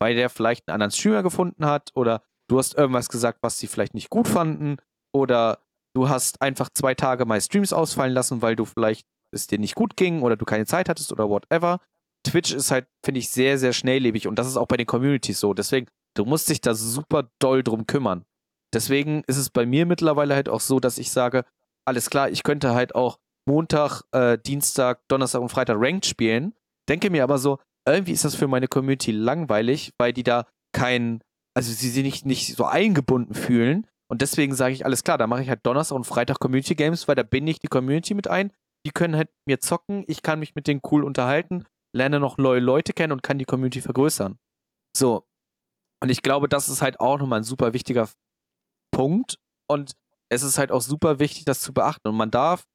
Weil 0.00 0.14
der 0.14 0.30
vielleicht 0.30 0.68
einen 0.68 0.74
anderen 0.74 0.90
Streamer 0.90 1.22
gefunden 1.22 1.66
hat 1.66 1.90
oder 1.94 2.22
du 2.48 2.58
hast 2.58 2.74
irgendwas 2.74 3.08
gesagt, 3.08 3.38
was 3.42 3.58
sie 3.58 3.66
vielleicht 3.66 3.94
nicht 3.94 4.10
gut 4.10 4.28
fanden 4.28 4.76
oder 5.12 5.60
du 5.94 6.08
hast 6.08 6.42
einfach 6.42 6.68
zwei 6.74 6.94
Tage 6.94 7.24
mal 7.24 7.40
Streams 7.40 7.72
ausfallen 7.72 8.12
lassen, 8.12 8.42
weil 8.42 8.56
du 8.56 8.64
vielleicht 8.64 9.06
es 9.32 9.46
dir 9.46 9.58
nicht 9.58 9.74
gut 9.74 9.96
ging 9.96 10.22
oder 10.22 10.36
du 10.36 10.44
keine 10.44 10.66
Zeit 10.66 10.88
hattest 10.88 11.12
oder 11.12 11.28
whatever. 11.28 11.80
Twitch 12.24 12.52
ist 12.52 12.70
halt, 12.70 12.86
finde 13.04 13.18
ich, 13.18 13.30
sehr, 13.30 13.58
sehr 13.58 13.72
schnelllebig 13.72 14.26
und 14.26 14.38
das 14.38 14.46
ist 14.46 14.56
auch 14.56 14.66
bei 14.66 14.76
den 14.76 14.86
Communities 14.86 15.40
so. 15.40 15.54
Deswegen, 15.54 15.86
du 16.14 16.24
musst 16.24 16.48
dich 16.48 16.60
da 16.60 16.74
super 16.74 17.30
doll 17.38 17.62
drum 17.62 17.86
kümmern. 17.86 18.24
Deswegen 18.72 19.22
ist 19.26 19.36
es 19.36 19.50
bei 19.50 19.66
mir 19.66 19.86
mittlerweile 19.86 20.34
halt 20.34 20.48
auch 20.48 20.60
so, 20.60 20.80
dass 20.80 20.98
ich 20.98 21.10
sage, 21.10 21.44
alles 21.84 22.10
klar, 22.10 22.30
ich 22.30 22.42
könnte 22.42 22.74
halt 22.74 22.94
auch 22.94 23.18
Montag, 23.46 24.02
äh, 24.12 24.38
Dienstag, 24.38 25.06
Donnerstag 25.08 25.42
und 25.42 25.50
Freitag 25.50 25.76
Ranked 25.78 26.06
spielen. 26.06 26.54
Denke 26.88 27.10
mir 27.10 27.22
aber 27.22 27.38
so, 27.38 27.58
irgendwie 27.86 28.12
ist 28.12 28.24
das 28.24 28.34
für 28.34 28.48
meine 28.48 28.68
Community 28.68 29.10
langweilig, 29.10 29.92
weil 29.98 30.12
die 30.12 30.22
da 30.22 30.46
kein, 30.72 31.20
also 31.54 31.72
sie 31.72 31.90
sich 31.90 32.02
nicht, 32.02 32.26
nicht 32.26 32.56
so 32.56 32.64
eingebunden 32.64 33.34
fühlen. 33.34 33.86
Und 34.10 34.22
deswegen 34.22 34.54
sage 34.54 34.74
ich, 34.74 34.84
alles 34.84 35.04
klar, 35.04 35.18
da 35.18 35.26
mache 35.26 35.42
ich 35.42 35.48
halt 35.48 35.64
Donnerstag 35.64 35.96
und 35.96 36.04
Freitag 36.04 36.38
Community 36.38 36.74
Games, 36.74 37.08
weil 37.08 37.14
da 37.14 37.22
binde 37.22 37.50
ich 37.52 37.60
die 37.60 37.68
Community 37.68 38.14
mit 38.14 38.28
ein. 38.28 38.52
Die 38.86 38.90
können 38.90 39.16
halt 39.16 39.30
mir 39.46 39.60
zocken, 39.60 40.04
ich 40.08 40.22
kann 40.22 40.38
mich 40.38 40.54
mit 40.54 40.66
denen 40.66 40.82
cool 40.90 41.04
unterhalten, 41.04 41.64
lerne 41.94 42.20
noch 42.20 42.36
neue 42.36 42.60
Leute 42.60 42.92
kennen 42.92 43.12
und 43.12 43.22
kann 43.22 43.38
die 43.38 43.46
Community 43.46 43.80
vergrößern. 43.80 44.38
So. 44.96 45.26
Und 46.02 46.10
ich 46.10 46.22
glaube, 46.22 46.48
das 46.48 46.68
ist 46.68 46.82
halt 46.82 47.00
auch 47.00 47.18
nochmal 47.18 47.40
ein 47.40 47.44
super 47.44 47.72
wichtiger 47.72 48.10
Punkt. 48.92 49.38
Und 49.70 49.96
es 50.28 50.42
ist 50.42 50.58
halt 50.58 50.70
auch 50.70 50.82
super 50.82 51.18
wichtig, 51.18 51.44
das 51.44 51.60
zu 51.60 51.72
beachten. 51.72 52.08
Und 52.08 52.16
man 52.16 52.30
darf 52.30 52.66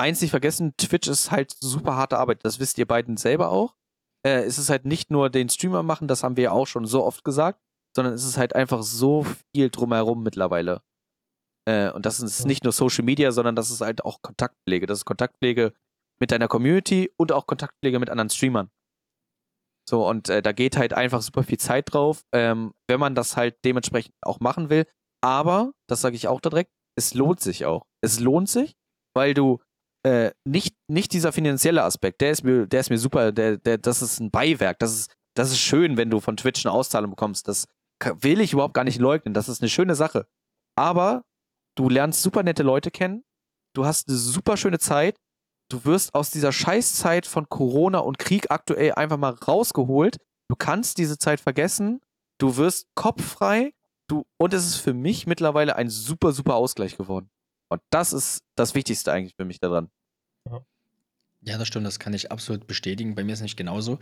eins 0.00 0.20
nicht 0.20 0.30
vergessen, 0.30 0.74
Twitch 0.76 1.06
ist 1.06 1.30
halt 1.30 1.54
super 1.60 1.94
harte 1.94 2.18
Arbeit. 2.18 2.44
Das 2.44 2.58
wisst 2.58 2.78
ihr 2.78 2.86
beiden 2.86 3.16
selber 3.16 3.50
auch. 3.50 3.76
Äh, 4.26 4.44
es 4.44 4.58
ist 4.58 4.70
halt 4.70 4.84
nicht 4.84 5.10
nur 5.10 5.30
den 5.30 5.48
Streamer 5.48 5.82
machen, 5.82 6.08
das 6.08 6.22
haben 6.22 6.36
wir 6.36 6.44
ja 6.44 6.50
auch 6.52 6.66
schon 6.66 6.86
so 6.86 7.04
oft 7.04 7.24
gesagt, 7.24 7.60
sondern 7.94 8.14
es 8.14 8.24
ist 8.24 8.36
halt 8.36 8.54
einfach 8.54 8.82
so 8.82 9.26
viel 9.54 9.70
drumherum 9.70 10.22
mittlerweile. 10.22 10.82
Äh, 11.68 11.90
und 11.90 12.06
das 12.06 12.20
ist 12.20 12.46
nicht 12.46 12.64
nur 12.64 12.72
Social 12.72 13.04
Media, 13.04 13.32
sondern 13.32 13.56
das 13.56 13.70
ist 13.70 13.80
halt 13.80 14.04
auch 14.04 14.20
Kontaktpflege. 14.22 14.86
Das 14.86 14.98
ist 14.98 15.04
Kontaktpflege 15.04 15.72
mit 16.20 16.30
deiner 16.30 16.48
Community 16.48 17.12
und 17.16 17.32
auch 17.32 17.46
Kontaktpflege 17.46 17.98
mit 17.98 18.10
anderen 18.10 18.30
Streamern. 18.30 18.70
So, 19.88 20.08
und 20.08 20.28
äh, 20.30 20.42
da 20.42 20.52
geht 20.52 20.76
halt 20.76 20.94
einfach 20.94 21.20
super 21.20 21.42
viel 21.42 21.58
Zeit 21.58 21.92
drauf, 21.92 22.24
ähm, 22.32 22.72
wenn 22.88 23.00
man 23.00 23.14
das 23.14 23.36
halt 23.36 23.56
dementsprechend 23.64 24.14
auch 24.22 24.40
machen 24.40 24.70
will. 24.70 24.86
Aber, 25.22 25.72
das 25.88 26.00
sage 26.00 26.16
ich 26.16 26.28
auch 26.28 26.40
direkt, 26.40 26.70
es 26.96 27.14
lohnt 27.14 27.40
sich 27.40 27.66
auch. 27.66 27.86
Es 28.02 28.20
lohnt 28.20 28.48
sich, 28.48 28.76
weil 29.14 29.34
du 29.34 29.60
äh, 30.04 30.32
nicht, 30.44 30.76
nicht 30.86 31.12
dieser 31.12 31.32
finanzielle 31.32 31.82
Aspekt, 31.82 32.20
der 32.20 32.30
ist 32.30 32.44
mir, 32.44 32.66
der 32.66 32.80
ist 32.80 32.90
mir 32.90 32.98
super, 32.98 33.32
der, 33.32 33.56
der, 33.56 33.78
das 33.78 34.02
ist 34.02 34.20
ein 34.20 34.30
Beiwerk. 34.30 34.78
Das 34.78 34.92
ist, 34.92 35.10
das 35.34 35.50
ist 35.50 35.60
schön, 35.60 35.96
wenn 35.96 36.10
du 36.10 36.20
von 36.20 36.36
Twitch 36.36 36.64
eine 36.64 36.72
Auszahlung 36.72 37.10
bekommst. 37.10 37.48
Das 37.48 37.66
will 38.20 38.40
ich 38.40 38.52
überhaupt 38.52 38.74
gar 38.74 38.84
nicht 38.84 39.00
leugnen. 39.00 39.34
Das 39.34 39.48
ist 39.48 39.62
eine 39.62 39.70
schöne 39.70 39.94
Sache. 39.94 40.26
Aber 40.76 41.24
du 41.76 41.88
lernst 41.88 42.22
super 42.22 42.42
nette 42.42 42.62
Leute 42.62 42.90
kennen, 42.90 43.24
du 43.74 43.86
hast 43.86 44.08
eine 44.08 44.18
super 44.18 44.56
schöne 44.56 44.78
Zeit, 44.78 45.16
du 45.70 45.84
wirst 45.84 46.14
aus 46.14 46.30
dieser 46.30 46.52
Scheißzeit 46.52 47.26
von 47.26 47.48
Corona 47.48 47.98
und 47.98 48.18
Krieg 48.18 48.50
aktuell 48.50 48.92
einfach 48.92 49.16
mal 49.16 49.32
rausgeholt. 49.32 50.18
Du 50.48 50.56
kannst 50.56 50.98
diese 50.98 51.18
Zeit 51.18 51.40
vergessen, 51.40 52.00
du 52.38 52.56
wirst 52.56 52.88
kopffrei, 52.94 53.72
du, 54.08 54.24
und 54.36 54.52
es 54.52 54.66
ist 54.66 54.76
für 54.76 54.92
mich 54.92 55.26
mittlerweile 55.26 55.76
ein 55.76 55.88
super, 55.88 56.32
super 56.32 56.54
Ausgleich 56.56 56.96
geworden. 56.98 57.30
Und 57.74 57.82
das 57.90 58.12
ist 58.12 58.44
das 58.54 58.76
Wichtigste 58.76 59.12
eigentlich 59.12 59.34
für 59.34 59.44
mich 59.44 59.58
daran. 59.58 59.90
Ja, 61.46 61.58
das 61.58 61.66
stimmt, 61.68 61.86
das 61.86 61.98
kann 61.98 62.14
ich 62.14 62.30
absolut 62.30 62.68
bestätigen. 62.68 63.16
Bei 63.16 63.24
mir 63.24 63.32
ist 63.32 63.40
es 63.40 63.42
nicht 63.42 63.56
genauso. 63.56 63.98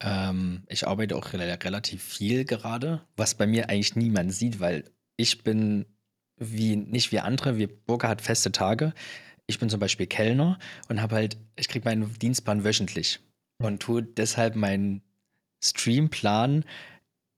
Ähm, 0.00 0.64
ich 0.68 0.88
arbeite 0.88 1.16
auch 1.16 1.32
rel 1.32 1.40
relativ 1.40 2.02
viel 2.02 2.46
gerade, 2.46 3.02
was 3.16 3.34
bei 3.34 3.46
mir 3.46 3.68
eigentlich 3.68 3.94
niemand 3.94 4.32
sieht, 4.32 4.58
weil 4.58 4.90
ich 5.16 5.42
bin 5.42 5.84
wie 6.36 6.76
nicht 6.76 7.12
wie 7.12 7.20
andere, 7.20 7.58
wie 7.58 7.66
Burka 7.66 8.08
hat 8.08 8.22
feste 8.22 8.50
Tage. 8.52 8.94
Ich 9.46 9.58
bin 9.58 9.68
zum 9.68 9.80
Beispiel 9.80 10.06
Kellner 10.06 10.58
und 10.88 11.02
habe 11.02 11.16
halt, 11.16 11.36
ich 11.56 11.68
kriege 11.68 11.84
meinen 11.84 12.18
Dienstplan 12.18 12.64
wöchentlich 12.64 13.20
und 13.58 13.80
tue 13.80 14.02
deshalb 14.02 14.56
meinen 14.56 15.02
Streamplan 15.62 16.64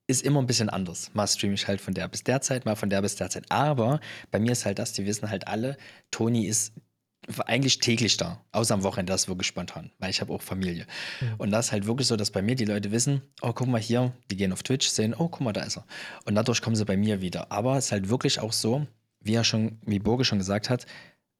ist 0.06 0.22
immer 0.22 0.40
ein 0.40 0.46
bisschen 0.46 0.68
anders. 0.68 1.10
Mal 1.14 1.26
streame 1.26 1.54
ich 1.54 1.66
halt 1.68 1.80
von 1.80 1.94
der 1.94 2.08
bis 2.08 2.24
der 2.24 2.40
Zeit, 2.40 2.64
mal 2.64 2.76
von 2.76 2.90
der 2.90 3.02
bis 3.02 3.16
der 3.16 3.30
Zeit. 3.30 3.44
Aber 3.50 4.00
bei 4.30 4.38
mir 4.38 4.52
ist 4.52 4.66
halt 4.66 4.78
das, 4.78 4.92
die 4.92 5.06
wissen 5.06 5.30
halt 5.30 5.46
alle, 5.46 5.76
Toni 6.10 6.46
ist 6.46 6.72
eigentlich 7.46 7.78
täglich 7.78 8.16
da, 8.16 8.44
außer 8.50 8.74
am 8.74 8.82
Wochenende, 8.82 9.12
das 9.12 9.22
ist 9.22 9.28
wirklich 9.28 9.46
spontan, 9.46 9.92
weil 9.98 10.10
ich 10.10 10.20
habe 10.20 10.32
auch 10.32 10.42
Familie. 10.42 10.86
Mhm. 11.20 11.34
Und 11.38 11.50
das 11.52 11.66
ist 11.66 11.72
halt 11.72 11.86
wirklich 11.86 12.08
so, 12.08 12.16
dass 12.16 12.32
bei 12.32 12.42
mir 12.42 12.56
die 12.56 12.64
Leute 12.64 12.90
wissen, 12.90 13.22
oh, 13.42 13.52
guck 13.52 13.68
mal 13.68 13.80
hier, 13.80 14.12
die 14.30 14.36
gehen 14.36 14.52
auf 14.52 14.62
Twitch, 14.62 14.88
sehen, 14.88 15.14
oh, 15.14 15.28
guck 15.28 15.40
mal, 15.40 15.52
da 15.52 15.62
ist 15.62 15.78
er. 15.78 15.86
Und 16.24 16.34
dadurch 16.34 16.60
kommen 16.60 16.74
sie 16.74 16.84
bei 16.84 16.96
mir 16.96 17.20
wieder. 17.20 17.52
Aber 17.52 17.76
es 17.76 17.86
ist 17.86 17.92
halt 17.92 18.08
wirklich 18.08 18.40
auch 18.40 18.52
so, 18.52 18.86
wie 19.20 19.34
er 19.34 19.44
schon, 19.44 19.78
wie 19.86 20.00
Burge 20.00 20.24
schon 20.24 20.38
gesagt 20.38 20.68
hat, 20.68 20.86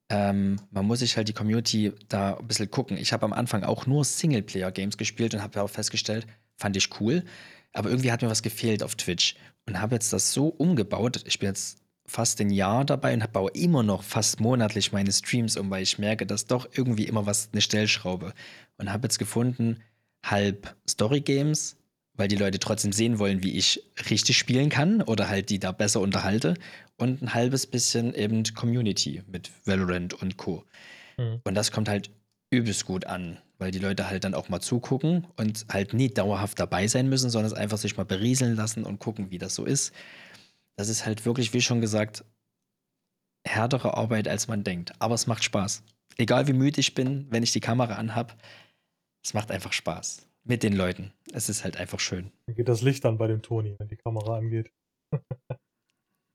ähm, 0.08 0.60
man 0.70 0.86
muss 0.86 1.00
sich 1.00 1.16
halt 1.16 1.28
die 1.28 1.32
Community 1.32 1.92
da 2.08 2.36
ein 2.36 2.46
bisschen 2.46 2.70
gucken. 2.70 2.96
Ich 2.96 3.12
habe 3.12 3.24
am 3.24 3.32
Anfang 3.32 3.64
auch 3.64 3.86
nur 3.86 4.04
Singleplayer-Games 4.04 4.96
gespielt 4.96 5.34
und 5.34 5.42
habe 5.42 5.62
auch 5.62 5.70
festgestellt, 5.70 6.26
fand 6.56 6.76
ich 6.76 7.00
cool, 7.00 7.24
aber 7.72 7.90
irgendwie 7.90 8.12
hat 8.12 8.22
mir 8.22 8.30
was 8.30 8.42
gefehlt 8.42 8.82
auf 8.82 8.94
Twitch 8.94 9.36
und 9.66 9.80
habe 9.80 9.94
jetzt 9.94 10.12
das 10.12 10.32
so 10.32 10.48
umgebaut. 10.48 11.22
Ich 11.26 11.38
bin 11.38 11.48
jetzt 11.48 11.78
fast 12.06 12.40
ein 12.40 12.50
Jahr 12.50 12.84
dabei 12.84 13.14
und 13.14 13.32
baue 13.32 13.50
immer 13.52 13.82
noch 13.82 14.02
fast 14.02 14.40
monatlich 14.40 14.92
meine 14.92 15.12
Streams 15.12 15.56
um, 15.56 15.70
weil 15.70 15.82
ich 15.82 15.98
merke, 15.98 16.26
dass 16.26 16.46
doch 16.46 16.68
irgendwie 16.72 17.04
immer 17.04 17.26
was 17.26 17.48
eine 17.52 17.62
Stellschraube. 17.62 18.34
Und 18.76 18.92
habe 18.92 19.06
jetzt 19.06 19.18
gefunden, 19.18 19.80
halb 20.24 20.74
Story-Games, 20.88 21.76
weil 22.14 22.28
die 22.28 22.36
Leute 22.36 22.58
trotzdem 22.58 22.92
sehen 22.92 23.18
wollen, 23.18 23.42
wie 23.42 23.56
ich 23.56 23.82
richtig 24.10 24.36
spielen 24.36 24.68
kann 24.68 25.00
oder 25.02 25.28
halt 25.28 25.48
die 25.50 25.58
da 25.58 25.72
besser 25.72 26.00
unterhalte. 26.00 26.54
Und 26.98 27.22
ein 27.22 27.34
halbes 27.34 27.66
bisschen 27.66 28.14
eben 28.14 28.42
Community 28.54 29.22
mit 29.26 29.50
Valorant 29.64 30.14
und 30.14 30.36
Co. 30.36 30.64
Mhm. 31.16 31.40
Und 31.44 31.54
das 31.54 31.72
kommt 31.72 31.88
halt 31.88 32.10
übelst 32.52 32.84
gut 32.84 33.06
an, 33.06 33.38
weil 33.58 33.70
die 33.70 33.78
Leute 33.78 34.08
halt 34.08 34.24
dann 34.24 34.34
auch 34.34 34.48
mal 34.48 34.60
zugucken 34.60 35.26
und 35.36 35.66
halt 35.70 35.94
nie 35.94 36.08
dauerhaft 36.08 36.60
dabei 36.60 36.86
sein 36.86 37.08
müssen, 37.08 37.30
sondern 37.30 37.50
es 37.50 37.58
einfach 37.58 37.78
sich 37.78 37.96
mal 37.96 38.04
berieseln 38.04 38.54
lassen 38.54 38.84
und 38.84 38.98
gucken, 38.98 39.30
wie 39.30 39.38
das 39.38 39.54
so 39.54 39.64
ist. 39.64 39.92
Das 40.76 40.88
ist 40.88 41.06
halt 41.06 41.24
wirklich, 41.24 41.52
wie 41.52 41.60
schon 41.60 41.80
gesagt, 41.80 42.24
härtere 43.44 43.96
Arbeit, 43.96 44.28
als 44.28 44.48
man 44.48 44.64
denkt. 44.64 44.92
Aber 44.98 45.14
es 45.14 45.26
macht 45.26 45.44
Spaß. 45.44 45.82
Egal 46.18 46.46
wie 46.46 46.52
müde 46.52 46.80
ich 46.80 46.94
bin, 46.94 47.26
wenn 47.30 47.42
ich 47.42 47.52
die 47.52 47.60
Kamera 47.60 47.94
anhab, 47.94 48.36
es 49.24 49.34
macht 49.34 49.50
einfach 49.50 49.72
Spaß. 49.72 50.28
Mit 50.44 50.64
den 50.64 50.72
Leuten. 50.72 51.12
Es 51.32 51.48
ist 51.48 51.62
halt 51.62 51.76
einfach 51.76 52.00
schön. 52.00 52.32
Dann 52.46 52.56
geht 52.56 52.68
das 52.68 52.82
Licht 52.82 53.06
an 53.06 53.16
bei 53.16 53.28
dem 53.28 53.42
Toni, 53.42 53.76
wenn 53.78 53.88
die 53.88 53.96
Kamera 53.96 54.36
angeht. 54.38 54.72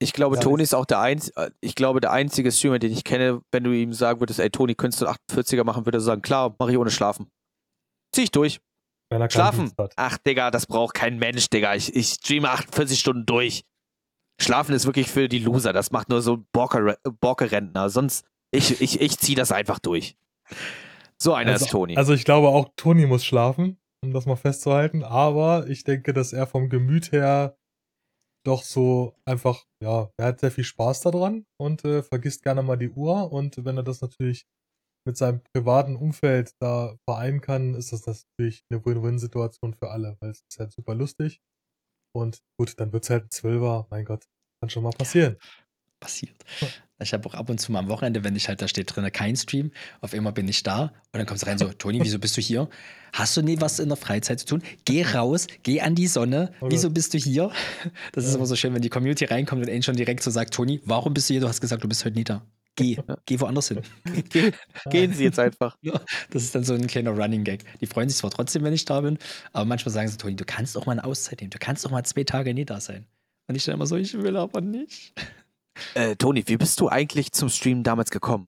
Ich 0.07 0.13
glaube, 0.13 0.39
Toni 0.39 0.63
ist 0.63 0.73
auch 0.73 0.85
der 0.85 0.99
einzige, 1.01 1.51
ich 1.59 1.75
glaube, 1.75 1.99
der 1.99 2.11
einzige 2.11 2.49
Streamer, 2.51 2.79
den 2.79 2.93
ich 2.93 3.03
kenne, 3.03 3.41
wenn 3.51 3.63
du 3.65 3.71
ihm 3.71 3.91
sagen 3.91 4.21
würdest, 4.21 4.39
ey, 4.39 4.49
Toni, 4.49 4.73
könntest 4.73 5.01
du 5.01 5.05
einen 5.05 5.17
48er 5.29 5.65
machen, 5.65 5.85
würde 5.85 5.97
er 5.97 6.01
sagen, 6.01 6.21
klar, 6.21 6.55
mach 6.57 6.69
ich 6.69 6.77
ohne 6.77 6.91
Schlafen. 6.91 7.29
Zieh 8.15 8.23
ich 8.23 8.31
durch. 8.31 8.61
Schlafen. 9.29 9.71
Ach, 9.97 10.17
Digga, 10.17 10.49
das 10.49 10.65
braucht 10.65 10.93
kein 10.93 11.17
Mensch, 11.19 11.49
Digga. 11.49 11.75
Ich, 11.75 11.93
ich 11.95 12.07
streame 12.13 12.49
48 12.49 12.97
Stunden 12.97 13.25
durch. 13.25 13.63
Schlafen 14.41 14.73
ist 14.73 14.85
wirklich 14.85 15.09
für 15.09 15.27
die 15.27 15.39
Loser. 15.39 15.73
Das 15.73 15.91
macht 15.91 16.09
nur 16.09 16.21
so 16.21 16.45
Borke- 16.53 16.97
Borke-Rentner. 17.19 17.89
Sonst 17.89 18.25
Ich, 18.51 18.81
ich, 18.81 19.01
ich 19.01 19.17
ziehe 19.19 19.35
das 19.35 19.51
einfach 19.51 19.79
durch. 19.79 20.17
So 21.21 21.33
einer 21.33 21.53
also, 21.53 21.65
ist 21.65 21.71
Toni. 21.71 21.97
Also 21.97 22.13
ich 22.13 22.23
glaube 22.23 22.47
auch 22.49 22.69
Toni 22.75 23.05
muss 23.05 23.25
schlafen, 23.25 23.77
um 24.03 24.13
das 24.13 24.25
mal 24.25 24.35
festzuhalten. 24.35 25.03
Aber 25.03 25.67
ich 25.67 25.83
denke, 25.83 26.13
dass 26.13 26.33
er 26.33 26.47
vom 26.47 26.69
Gemüt 26.69 27.11
her 27.11 27.57
doch 28.47 28.63
so 28.63 29.13
einfach, 29.25 29.65
ja, 29.83 30.09
er 30.17 30.27
hat 30.27 30.39
sehr 30.39 30.51
viel 30.51 30.63
Spaß 30.63 31.01
daran 31.01 31.45
und 31.59 31.83
äh, 31.83 32.01
vergisst 32.01 32.43
gerne 32.43 32.63
mal 32.63 32.77
die 32.77 32.89
Uhr. 32.89 33.31
Und 33.31 33.63
wenn 33.65 33.77
er 33.77 33.83
das 33.83 34.01
natürlich 34.01 34.47
mit 35.05 35.17
seinem 35.17 35.41
privaten 35.53 35.95
Umfeld 35.95 36.53
da 36.61 36.97
vereinen 37.07 37.41
kann, 37.41 37.75
ist 37.75 37.91
das 37.91 38.05
natürlich 38.07 38.63
eine 38.69 38.85
Win-Win-Situation 38.85 39.73
für 39.73 39.91
alle, 39.91 40.17
weil 40.21 40.31
es 40.31 40.43
ist 40.49 40.59
halt 40.59 40.71
super 40.71 40.95
lustig. 40.95 41.41
Und 42.15 42.41
gut, 42.59 42.79
dann 42.79 42.93
wird 42.93 43.03
es 43.03 43.09
halt 43.09 43.25
ein 43.25 43.31
Zwölfer, 43.31 43.87
mein 43.89 44.05
Gott, 44.05 44.25
kann 44.61 44.69
schon 44.69 44.83
mal 44.83 44.91
passieren. 44.91 45.37
Passiert. 45.99 46.37
Ich 46.99 47.13
habe 47.13 47.27
auch 47.29 47.35
ab 47.35 47.49
und 47.49 47.59
zu 47.59 47.71
mal 47.71 47.79
am 47.79 47.89
Wochenende, 47.89 48.23
wenn 48.23 48.35
ich 48.35 48.47
halt, 48.47 48.61
da 48.61 48.67
steht 48.67 48.95
drin, 48.95 49.09
kein 49.11 49.35
Stream, 49.35 49.71
auf 50.01 50.13
einmal 50.13 50.33
bin 50.33 50.47
ich 50.47 50.63
da 50.63 50.83
und 50.83 51.19
dann 51.19 51.25
kommt 51.25 51.39
es 51.39 51.47
rein 51.47 51.57
so, 51.57 51.67
Toni, 51.67 51.99
wieso 52.01 52.17
bist 52.17 52.35
du 52.37 52.41
hier? 52.41 52.69
Hast 53.13 53.37
du 53.37 53.41
nie 53.41 53.61
was 53.61 53.79
in 53.79 53.89
der 53.89 53.97
Freizeit 53.97 54.39
zu 54.39 54.45
tun? 54.47 54.63
Geh 54.85 55.03
raus, 55.03 55.47
geh 55.63 55.81
an 55.81 55.95
die 55.95 56.07
Sonne, 56.07 56.53
wieso 56.61 56.89
bist 56.89 57.13
du 57.13 57.17
hier? 57.17 57.51
Das 58.13 58.25
ist 58.25 58.33
immer 58.35 58.47
so 58.47 58.55
schön, 58.55 58.73
wenn 58.73 58.81
die 58.81 58.89
Community 58.89 59.25
reinkommt 59.25 59.61
und 59.61 59.69
einen 59.69 59.83
schon 59.83 59.95
direkt 59.95 60.23
so 60.23 60.31
sagt, 60.31 60.53
Toni, 60.53 60.81
warum 60.85 61.13
bist 61.13 61.29
du 61.29 61.35
hier? 61.35 61.41
Du 61.41 61.47
hast 61.47 61.61
gesagt, 61.61 61.83
du 61.83 61.87
bist 61.87 62.03
heute 62.03 62.15
nie 62.15 62.23
da. 62.23 62.41
Geh, 62.75 62.97
geh 63.25 63.39
woanders 63.39 63.69
hin. 63.69 63.81
Ge 64.29 64.51
gehen 64.91 65.11
Sie 65.11 65.23
jetzt 65.23 65.39
einfach. 65.39 65.77
Das 66.29 66.43
ist 66.43 66.53
dann 66.53 66.63
so 66.63 66.73
ein 66.73 66.85
kleiner 66.85 67.11
Running 67.11 67.43
Gag. 67.43 67.63
Die 67.81 67.87
freuen 67.87 68.07
sich 68.07 68.19
zwar 68.19 68.29
trotzdem, 68.29 68.63
wenn 68.63 68.73
ich 68.73 68.85
da 68.85 69.01
bin, 69.01 69.17
aber 69.51 69.65
manchmal 69.65 69.93
sagen 69.93 70.07
sie, 70.07 70.17
Toni, 70.17 70.35
du 70.35 70.45
kannst 70.45 70.77
auch 70.77 70.85
mal 70.85 70.93
eine 70.93 71.03
Auszeit 71.03 71.41
nehmen, 71.41 71.49
du 71.49 71.57
kannst 71.57 71.85
auch 71.87 71.91
mal 71.91 72.03
zwei 72.03 72.23
Tage 72.23 72.53
nie 72.53 72.65
da 72.65 72.79
sein. 72.79 73.05
Und 73.47 73.55
ich 73.55 73.65
dann 73.65 73.75
immer 73.75 73.87
so, 73.87 73.95
ich 73.95 74.13
will 74.13 74.37
aber 74.37 74.61
nicht. 74.61 75.13
Äh, 75.93 76.15
Toni, 76.15 76.43
wie 76.47 76.57
bist 76.57 76.79
du 76.79 76.89
eigentlich 76.89 77.31
zum 77.31 77.49
Stream 77.49 77.83
damals 77.83 78.11
gekommen? 78.11 78.47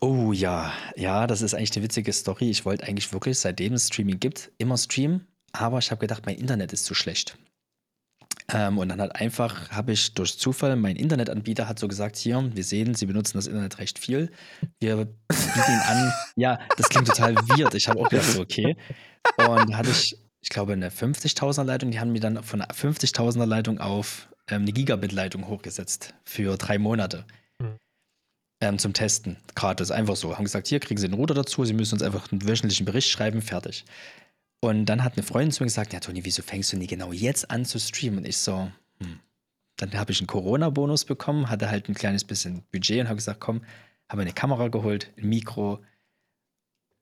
Oh 0.00 0.32
ja, 0.32 0.72
ja, 0.96 1.26
das 1.26 1.42
ist 1.42 1.52
eigentlich 1.54 1.76
eine 1.76 1.84
witzige 1.84 2.12
Story. 2.12 2.48
Ich 2.48 2.64
wollte 2.64 2.86
eigentlich 2.86 3.12
wirklich, 3.12 3.38
seitdem 3.38 3.74
es 3.74 3.88
Streaming 3.88 4.18
gibt, 4.18 4.50
immer 4.56 4.78
streamen, 4.78 5.26
aber 5.52 5.78
ich 5.78 5.90
habe 5.90 6.00
gedacht, 6.00 6.24
mein 6.24 6.36
Internet 6.36 6.72
ist 6.72 6.86
zu 6.86 6.94
schlecht. 6.94 7.36
Ähm, 8.52 8.78
und 8.78 8.88
dann 8.88 9.00
hat 9.00 9.14
einfach, 9.16 9.70
habe 9.70 9.92
ich 9.92 10.14
durch 10.14 10.38
Zufall, 10.38 10.74
mein 10.76 10.96
Internetanbieter 10.96 11.68
hat 11.68 11.78
so 11.78 11.86
gesagt, 11.86 12.16
hier, 12.16 12.50
wir 12.54 12.64
sehen, 12.64 12.94
Sie 12.94 13.04
benutzen 13.04 13.36
das 13.36 13.46
Internet 13.46 13.78
recht 13.78 13.98
viel. 13.98 14.30
Wir 14.80 14.96
bieten 15.04 15.68
Ihnen 15.68 15.80
an, 15.82 16.12
ja, 16.36 16.58
das 16.78 16.88
klingt 16.88 17.06
total 17.06 17.36
weird. 17.36 17.74
Ich 17.74 17.86
habe 17.86 18.00
auch 18.00 18.08
gedacht, 18.08 18.38
okay. 18.38 18.76
Und 19.36 19.76
hatte 19.76 19.90
ich, 19.90 20.16
ich 20.40 20.48
glaube, 20.48 20.72
eine 20.72 20.88
50.000er 20.88 21.64
Leitung. 21.64 21.90
Die 21.90 22.00
haben 22.00 22.12
mir 22.12 22.20
dann 22.20 22.42
von 22.42 22.62
einer 22.62 22.72
50.000er 22.72 23.44
Leitung 23.44 23.78
auf 23.78 24.29
ähm, 24.50 24.62
eine 24.62 24.72
Gigabit-Leitung 24.72 25.46
hochgesetzt 25.48 26.14
für 26.24 26.56
drei 26.56 26.78
Monate. 26.78 27.24
Mhm. 27.58 27.76
Ähm, 28.60 28.78
zum 28.78 28.92
Testen. 28.92 29.36
Gratis, 29.54 29.90
einfach 29.90 30.16
so. 30.16 30.36
Haben 30.36 30.44
gesagt, 30.44 30.68
hier 30.68 30.80
kriegen 30.80 31.00
Sie 31.00 31.06
einen 31.06 31.14
Router 31.14 31.34
dazu, 31.34 31.64
Sie 31.64 31.72
müssen 31.72 31.94
uns 31.94 32.02
einfach 32.02 32.30
einen 32.30 32.46
wöchentlichen 32.46 32.86
Bericht 32.86 33.08
schreiben, 33.08 33.42
fertig. 33.42 33.84
Und 34.60 34.86
dann 34.86 35.02
hat 35.04 35.14
eine 35.14 35.22
Freundin 35.22 35.52
zu 35.52 35.62
mir 35.62 35.68
gesagt, 35.68 35.92
ja 35.92 36.00
Toni, 36.00 36.24
wieso 36.24 36.42
fängst 36.42 36.72
du 36.72 36.76
nie 36.76 36.86
genau 36.86 37.12
jetzt 37.12 37.50
an 37.50 37.64
zu 37.64 37.78
streamen? 37.78 38.18
Und 38.18 38.26
ich 38.26 38.36
so, 38.36 38.70
hm. 38.98 39.20
Dann 39.80 39.98
habe 39.98 40.12
ich 40.12 40.20
einen 40.20 40.26
Corona-Bonus 40.26 41.06
bekommen, 41.06 41.48
hatte 41.48 41.70
halt 41.70 41.88
ein 41.88 41.94
kleines 41.94 42.24
bisschen 42.24 42.62
Budget 42.70 43.00
und 43.00 43.08
habe 43.08 43.16
gesagt, 43.16 43.40
komm, 43.40 43.62
habe 44.08 44.22
eine 44.22 44.32
Kamera 44.32 44.68
geholt, 44.68 45.10
ein 45.16 45.28
Mikro 45.28 45.82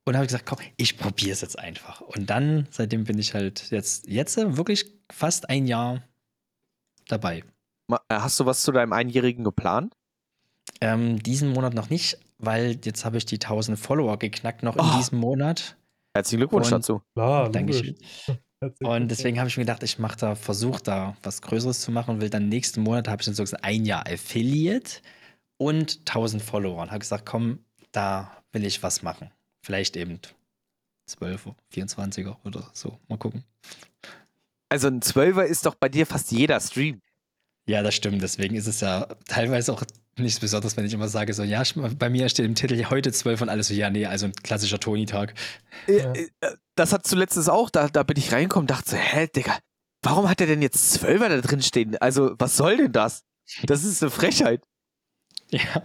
und 0.05 0.15
habe 0.15 0.25
gesagt, 0.25 0.45
komm, 0.45 0.59
ich 0.77 0.97
probiere 0.97 1.31
es 1.31 1.41
jetzt 1.41 1.59
einfach. 1.59 1.99
Und 2.01 2.29
dann, 2.29 2.67
seitdem 2.71 3.03
bin 3.03 3.19
ich 3.19 3.33
halt 3.33 3.69
jetzt, 3.69 4.07
jetzt 4.07 4.37
wirklich 4.37 4.85
fast 5.11 5.49
ein 5.49 5.67
Jahr 5.67 6.01
dabei. 7.11 7.43
Hast 8.11 8.39
du 8.39 8.45
was 8.45 8.61
zu 8.63 8.71
deinem 8.71 8.93
Einjährigen 8.93 9.43
geplant? 9.43 9.93
Ähm, 10.81 11.21
diesen 11.23 11.51
Monat 11.53 11.73
noch 11.73 11.89
nicht, 11.89 12.17
weil 12.37 12.79
jetzt 12.83 13.03
habe 13.05 13.17
ich 13.17 13.25
die 13.25 13.39
1000 13.39 13.77
Follower 13.79 14.17
geknackt 14.17 14.63
noch 14.63 14.75
Oh. 14.77 14.83
in 14.83 14.97
diesem 14.97 15.19
Monat. 15.19 15.77
Herzlichen 16.15 16.39
Glückwunsch 16.41 16.67
Und- 16.67 16.71
dazu. 16.73 17.01
Klar, 17.15 17.49
Dankeschön. 17.49 17.95
Und 18.83 19.07
deswegen 19.09 19.39
habe 19.39 19.47
ich 19.47 19.55
mir 19.55 19.63
gedacht, 19.63 19.83
ich 19.83 19.99
mache 19.99 20.17
da, 20.17 20.35
versuche 20.35 20.83
da 20.83 21.15
was 21.23 21.41
Größeres 21.41 21.79
zu 21.79 21.91
machen 21.91 22.15
und 22.15 22.21
will 22.21 22.29
dann 22.29 22.49
nächsten 22.49 22.81
Monat, 22.81 23.07
habe 23.07 23.21
ich 23.21 23.25
dann 23.25 23.33
so 23.33 23.41
gesagt, 23.43 23.63
ein 23.63 23.85
Jahr 23.85 24.05
Affiliate 24.05 24.99
und 25.57 25.99
1000 25.99 26.41
Follower. 26.43 26.81
Und 26.81 26.89
habe 26.89 26.99
gesagt, 26.99 27.25
komm, 27.25 27.63
da 27.93 28.43
will 28.51 28.65
ich 28.65 28.83
was 28.83 29.01
machen. 29.01 29.31
Vielleicht 29.65 29.95
eben 29.95 30.19
12er, 31.09 31.55
24er 31.73 32.35
oder 32.43 32.69
so. 32.73 32.99
Mal 33.07 33.17
gucken. 33.17 33.45
Also 34.69 34.87
ein 34.87 35.01
Zwölfer 35.01 35.45
ist 35.45 35.65
doch 35.65 35.75
bei 35.75 35.89
dir 35.89 36.05
fast 36.05 36.31
jeder 36.31 36.59
Stream. 36.59 37.01
Ja, 37.65 37.83
das 37.83 37.93
stimmt. 37.95 38.21
Deswegen 38.21 38.55
ist 38.55 38.67
es 38.67 38.81
ja 38.81 39.07
teilweise 39.27 39.73
auch 39.73 39.83
nichts 40.17 40.39
Besonderes, 40.39 40.75
wenn 40.77 40.85
ich 40.85 40.93
immer 40.93 41.07
sage, 41.07 41.33
so, 41.33 41.43
ja, 41.43 41.61
bei 41.97 42.09
mir 42.09 42.27
steht 42.29 42.45
im 42.45 42.55
Titel 42.55 42.83
heute 42.89 43.11
12 43.11 43.41
und 43.41 43.49
alles 43.49 43.67
so, 43.67 43.73
ja, 43.73 43.89
nee, 43.89 44.05
also 44.05 44.25
ein 44.25 44.33
klassischer 44.33 44.79
Toni-Tag. 44.79 45.33
Ja. 45.87 46.11
Äh, 46.13 46.29
äh, 46.41 46.55
Das 46.75 46.93
hat 46.93 47.05
zuletzt 47.05 47.37
auch, 47.49 47.69
da, 47.69 47.87
da 47.87 48.03
bin 48.03 48.17
ich 48.17 48.31
reingekommen 48.31 48.63
und 48.63 48.71
dachte 48.71 48.91
so, 48.91 48.97
hä, 48.97 49.27
Digga, 49.35 49.57
warum 50.01 50.27
hat 50.29 50.41
er 50.41 50.47
denn 50.47 50.61
jetzt 50.61 50.93
Zwölfer 50.93 51.29
da 51.29 51.39
drin 51.41 51.61
stehen? 51.61 51.95
Also, 51.97 52.35
was 52.37 52.57
soll 52.57 52.77
denn 52.77 52.91
das? 52.91 53.23
Das 53.63 53.83
ist 53.83 54.01
eine 54.03 54.11
Frechheit. 54.11 54.61
Ja, 55.51 55.81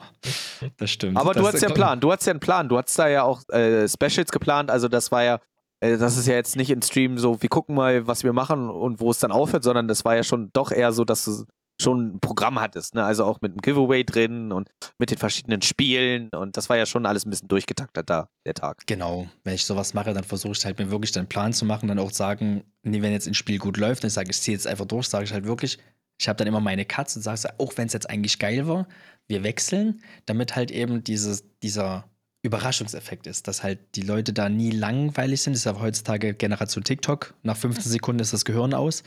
das 0.76 0.91
stimmt. 0.91 1.16
Aber 1.16 1.32
du 1.32 1.39
das, 1.39 1.49
hattest 1.49 1.62
ja 1.62 1.68
einen 1.68 1.74
Plan, 1.74 1.99
du 1.99 2.12
hattest 2.12 2.26
ja 2.26 2.32
einen 2.32 2.41
Plan. 2.41 2.68
Du 2.68 2.76
hattest 2.76 2.99
da 2.99 3.09
ja 3.09 3.22
auch 3.22 3.49
äh, 3.49 3.89
Specials 3.89 4.30
geplant, 4.30 4.70
also 4.70 4.89
das 4.89 5.11
war 5.11 5.24
ja, 5.24 5.37
äh, 5.37 5.39
das 5.81 6.16
ist 6.16 6.27
ja 6.27 6.35
jetzt 6.35 6.57
nicht 6.57 6.70
im 6.70 6.83
Stream 6.83 7.18
so, 7.18 7.43
wir 7.43 7.49
gucken 7.49 7.75
mal, 7.75 8.07
was 8.07 8.25
wir 8.25 8.33
machen 8.33 8.70
und 8.70 9.01
wo 9.01 9.11
es 9.11 9.18
dann 9.18 9.33
aufhört, 9.33 9.64
sondern 9.64 9.89
das 9.89 10.05
war 10.05 10.16
ja 10.16 10.22
schon 10.22 10.51
doch 10.53 10.70
eher 10.70 10.93
so, 10.93 11.05
dass 11.05 11.25
du 11.25 11.45
schon 11.81 12.14
ein 12.14 12.20
Programm 12.20 12.61
hattest, 12.61 12.95
ne? 12.95 13.05
Also 13.05 13.25
auch 13.25 13.41
mit 13.41 13.53
einem 13.53 13.61
Giveaway 13.61 14.05
drin 14.05 14.53
und 14.53 14.70
mit 14.99 15.11
den 15.11 15.18
verschiedenen 15.18 15.61
Spielen 15.61 16.29
und 16.31 16.57
das 16.57 16.68
war 16.68 16.77
ja 16.77 16.87
schon 16.87 17.05
alles 17.05 17.27
ein 17.27 17.31
bisschen 17.31 17.49
durchgetaktet 17.49 18.09
da, 18.09 18.29
der 18.47 18.55
Tag. 18.55 18.83
Genau, 18.87 19.27
wenn 19.43 19.55
ich 19.55 19.64
sowas 19.64 19.93
mache, 19.93 20.14
dann 20.14 20.25
versuche 20.25 20.53
ich 20.53 20.64
halt 20.64 20.79
mir 20.79 20.91
wirklich 20.91 21.12
den 21.12 21.27
Plan 21.27 21.53
zu 21.53 21.64
machen, 21.64 21.89
dann 21.89 21.99
auch 21.99 22.12
sagen, 22.12 22.64
nee, 22.83 23.03
wenn 23.03 23.12
jetzt 23.12 23.27
ein 23.27 23.35
Spiel 23.35 23.59
gut 23.59 23.77
läuft, 23.77 24.05
dann 24.05 24.11
sage 24.11 24.31
ich, 24.31 24.37
ich 24.37 24.43
ziehe 24.43 24.57
jetzt 24.57 24.66
einfach 24.66 24.87
durch, 24.87 25.09
sage 25.09 25.25
ich 25.25 25.33
halt 25.33 25.47
wirklich, 25.47 25.79
ich 26.18 26.29
habe 26.29 26.37
dann 26.37 26.47
immer 26.47 26.61
meine 26.61 26.85
Cuts 26.85 27.16
und 27.16 27.22
sage, 27.22 27.49
auch 27.59 27.72
wenn 27.77 27.89
es 27.89 27.93
jetzt 27.93 28.09
eigentlich 28.09 28.39
geil 28.39 28.68
war, 28.68 28.87
wir 29.27 29.43
wechseln, 29.43 30.01
damit 30.27 30.55
halt 30.55 30.70
eben 30.70 31.03
dieses, 31.03 31.45
dieser 31.61 32.05
Überraschungseffekt 32.45 33.26
ist, 33.26 33.49
dass 33.49 33.62
halt 33.62 33.78
die 33.95 34.03
Leute 34.03 34.34
da 34.34 34.51
nie 34.51 34.70
langweilig 34.70 35.40
sind. 35.40 35.55
Das 35.55 35.61
ist 35.61 35.64
ja 35.64 35.80
heutzutage 35.80 36.34
Generation 36.34 36.84
TikTok. 36.84 37.34
Nach 37.42 37.57
15 37.57 37.90
Sekunden 37.90 38.20
ist 38.20 38.34
das 38.34 38.45
Gehirn 38.45 38.74
aus. 38.74 39.03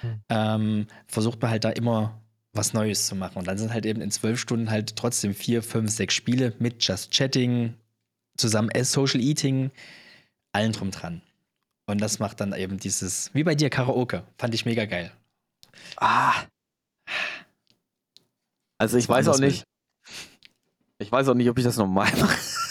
Hm. 0.00 0.20
Ähm, 0.28 0.86
versucht 1.06 1.40
man 1.40 1.52
halt 1.52 1.64
da 1.64 1.70
immer 1.70 2.20
was 2.52 2.74
Neues 2.74 3.06
zu 3.06 3.14
machen. 3.14 3.38
Und 3.38 3.46
dann 3.46 3.56
sind 3.56 3.72
halt 3.72 3.86
eben 3.86 4.00
in 4.00 4.10
zwölf 4.10 4.40
Stunden 4.40 4.68
halt 4.68 4.96
trotzdem 4.96 5.32
vier, 5.32 5.62
fünf, 5.62 5.90
sechs 5.92 6.14
Spiele 6.14 6.54
mit 6.58 6.84
Just 6.84 7.12
Chatting, 7.12 7.74
zusammen 8.36 8.68
äh, 8.70 8.84
Social 8.84 9.20
Eating, 9.20 9.70
allen 10.50 10.72
drum 10.72 10.90
dran. 10.90 11.22
Und 11.86 12.00
das 12.00 12.18
macht 12.18 12.40
dann 12.40 12.52
eben 12.52 12.78
dieses, 12.78 13.30
wie 13.32 13.44
bei 13.44 13.54
dir, 13.54 13.70
Karaoke. 13.70 14.24
Fand 14.38 14.54
ich 14.54 14.66
mega 14.66 14.86
geil. 14.86 15.12
Ah. 15.96 16.34
Also 18.76 18.98
ich 18.98 19.08
weiß 19.08 19.28
auch 19.28 19.38
nicht, 19.38 19.64
ich 20.98 21.12
weiß 21.12 21.28
auch 21.28 21.34
nicht, 21.34 21.48
ob 21.48 21.58
ich 21.58 21.64
das 21.64 21.76
nochmal 21.76 22.10
mache. 22.20 22.61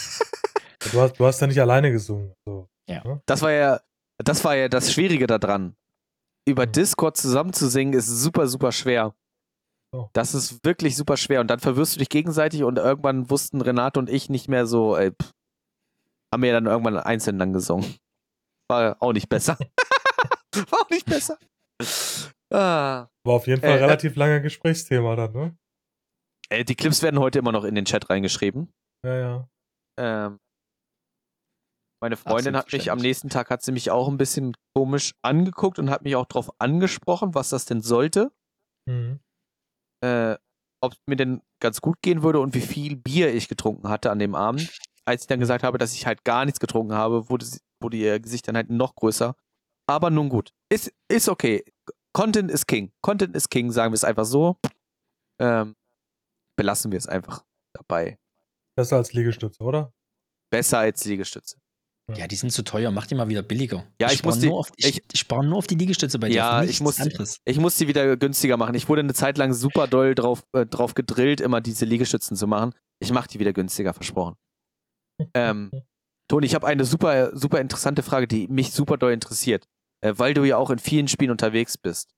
Du 0.90 1.00
hast, 1.00 1.18
du 1.18 1.26
hast 1.26 1.40
ja 1.40 1.46
nicht 1.46 1.60
alleine 1.60 1.92
gesungen. 1.92 2.34
So. 2.46 2.68
Das 3.26 3.42
war 3.42 3.52
ja, 3.52 3.80
das 4.18 4.44
war 4.44 4.56
ja 4.56 4.68
das 4.68 4.92
Schwierige 4.92 5.26
daran. 5.26 5.74
Über 6.48 6.66
Mhm. 6.66 6.72
Discord 6.72 7.16
zusammen 7.16 7.52
zu 7.52 7.68
singen 7.68 7.92
ist 7.92 8.06
super, 8.08 8.48
super 8.48 8.72
schwer. 8.72 9.14
Oh. 9.94 10.08
Das 10.12 10.34
ist 10.34 10.64
wirklich 10.64 10.96
super 10.96 11.16
schwer. 11.16 11.40
Und 11.40 11.48
dann 11.48 11.60
verwirrst 11.60 11.94
du 11.94 11.98
dich 12.00 12.08
gegenseitig 12.08 12.64
und 12.64 12.78
irgendwann 12.78 13.30
wussten 13.30 13.60
Renate 13.60 13.98
und 14.00 14.10
ich 14.10 14.28
nicht 14.28 14.48
mehr 14.48 14.66
so, 14.66 14.96
ey, 14.96 15.12
pff, 15.12 15.30
haben 16.34 16.42
wir 16.42 16.52
dann 16.52 16.66
irgendwann 16.66 16.96
einzeln 16.96 17.38
dann 17.38 17.52
gesungen. 17.52 17.94
War 18.70 18.96
auch 19.00 19.12
nicht 19.12 19.28
besser. 19.28 19.58
war 20.70 20.80
auch 20.80 20.90
nicht 20.90 21.06
besser. 21.06 21.38
Ah. 22.52 23.06
War 23.24 23.34
auf 23.34 23.46
jeden 23.46 23.60
Fall 23.60 23.70
Äh, 23.70 23.74
ein 23.74 23.78
äh, 23.80 23.84
relativ 23.84 24.16
langer 24.16 24.40
Gesprächsthema 24.40 25.14
dann, 25.16 25.32
ne? 25.32 25.56
Äh, 26.50 26.64
die 26.64 26.74
Clips 26.74 27.02
werden 27.02 27.20
heute 27.20 27.38
immer 27.38 27.52
noch 27.52 27.64
in 27.64 27.74
den 27.74 27.84
Chat 27.84 28.10
reingeschrieben. 28.10 28.70
Ja, 29.06 29.16
ja. 29.18 29.48
Ähm, 29.98 30.38
meine 32.02 32.16
Freundin 32.16 32.56
hat 32.56 32.72
mich 32.72 32.90
am 32.90 32.98
nächsten 32.98 33.30
Tag 33.30 33.48
hat 33.48 33.62
sie 33.62 33.72
mich 33.72 33.90
auch 33.90 34.08
ein 34.08 34.18
bisschen 34.18 34.54
komisch 34.74 35.14
angeguckt 35.22 35.78
und 35.78 35.88
hat 35.88 36.02
mich 36.02 36.16
auch 36.16 36.26
darauf 36.26 36.50
angesprochen, 36.60 37.34
was 37.34 37.48
das 37.50 37.64
denn 37.64 37.80
sollte, 37.80 38.32
Mhm. 38.88 39.20
äh, 40.04 40.36
ob 40.82 40.92
es 40.92 40.98
mir 41.06 41.16
denn 41.16 41.40
ganz 41.60 41.80
gut 41.80 42.02
gehen 42.02 42.22
würde 42.24 42.40
und 42.40 42.54
wie 42.54 42.60
viel 42.60 42.96
Bier 42.96 43.32
ich 43.32 43.48
getrunken 43.48 43.88
hatte 43.88 44.10
an 44.10 44.18
dem 44.18 44.34
Abend. 44.34 44.76
Als 45.04 45.22
ich 45.22 45.26
dann 45.28 45.38
gesagt 45.40 45.62
habe, 45.64 45.78
dass 45.78 45.94
ich 45.94 46.06
halt 46.06 46.24
gar 46.24 46.44
nichts 46.44 46.58
getrunken 46.60 46.92
habe, 46.94 47.30
wurde, 47.30 47.44
sie, 47.44 47.60
wurde 47.80 47.96
ihr 47.96 48.18
Gesicht 48.20 48.48
dann 48.48 48.56
halt 48.56 48.68
noch 48.70 48.94
größer. 48.96 49.36
Aber 49.88 50.10
nun 50.10 50.28
gut. 50.28 50.52
Ist, 50.68 50.92
ist 51.08 51.28
okay. 51.28 51.64
Content 52.12 52.50
ist 52.50 52.66
King. 52.66 52.92
Content 53.00 53.34
ist 53.36 53.48
King, 53.48 53.70
sagen 53.70 53.92
wir 53.92 53.96
es 53.96 54.04
einfach 54.04 54.24
so. 54.24 54.58
Ähm, 55.40 55.76
belassen 56.56 56.90
wir 56.92 56.98
es 56.98 57.06
einfach 57.06 57.44
dabei. 57.74 58.18
Besser 58.76 58.96
als 58.96 59.12
Liegestütze, 59.12 59.62
oder? 59.62 59.92
Besser 60.50 60.78
als 60.80 61.04
Liegestütze. 61.04 61.58
Ja, 62.14 62.26
die 62.26 62.36
sind 62.36 62.50
zu 62.52 62.62
teuer. 62.64 62.90
Mach 62.90 63.06
die 63.06 63.14
mal 63.14 63.28
wieder 63.28 63.42
billiger. 63.42 63.86
Ja, 64.00 64.10
ich 64.10 64.22
muss 64.24 64.34
spare 64.34 64.40
die- 64.40 64.46
nur 64.48 64.58
auf, 64.58 64.72
ich, 64.76 64.86
ich- 64.86 65.02
ich 65.12 65.20
spare 65.20 65.44
nur 65.44 65.58
auf 65.58 65.66
die 65.66 65.76
Liegestütze 65.76 66.18
bei 66.18 66.28
dir. 66.28 66.34
Ja, 66.36 66.62
ich 66.64 66.80
muss- 66.80 67.00
anderes. 67.00 67.38
Ich 67.44 67.58
muss 67.58 67.76
die 67.76 67.88
wieder 67.88 68.16
günstiger 68.16 68.56
machen. 68.56 68.74
Ich 68.74 68.88
wurde 68.88 69.00
eine 69.00 69.14
Zeit 69.14 69.38
lang 69.38 69.52
super 69.54 69.86
doll 69.86 70.14
drauf, 70.14 70.44
äh, 70.52 70.66
drauf 70.66 70.94
gedrillt, 70.94 71.40
immer 71.40 71.60
diese 71.60 71.84
Liegestützen 71.84 72.36
zu 72.36 72.46
machen. 72.46 72.74
Ich 73.00 73.12
mache 73.12 73.28
die 73.28 73.38
wieder 73.38 73.52
günstiger, 73.52 73.94
versprochen. 73.94 74.36
Ähm, 75.34 75.70
Toni, 76.28 76.46
ich 76.46 76.54
habe 76.54 76.66
eine 76.66 76.84
super, 76.84 77.36
super 77.36 77.60
interessante 77.60 78.02
Frage, 78.02 78.26
die 78.26 78.48
mich 78.48 78.72
super 78.72 78.96
doll 78.96 79.12
interessiert. 79.12 79.66
Äh, 80.04 80.14
weil 80.16 80.34
du 80.34 80.44
ja 80.44 80.56
auch 80.56 80.70
in 80.70 80.78
vielen 80.80 81.06
Spielen 81.08 81.30
unterwegs 81.30 81.78
bist. 81.78 82.10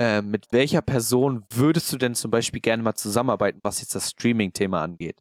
Äh, 0.00 0.22
mit 0.22 0.46
welcher 0.52 0.82
Person 0.82 1.44
würdest 1.52 1.92
du 1.92 1.96
denn 1.96 2.14
zum 2.14 2.30
Beispiel 2.30 2.60
gerne 2.60 2.82
mal 2.82 2.94
zusammenarbeiten, 2.94 3.60
was 3.62 3.80
jetzt 3.80 3.94
das 3.94 4.10
Streaming-Thema 4.10 4.82
angeht? 4.82 5.20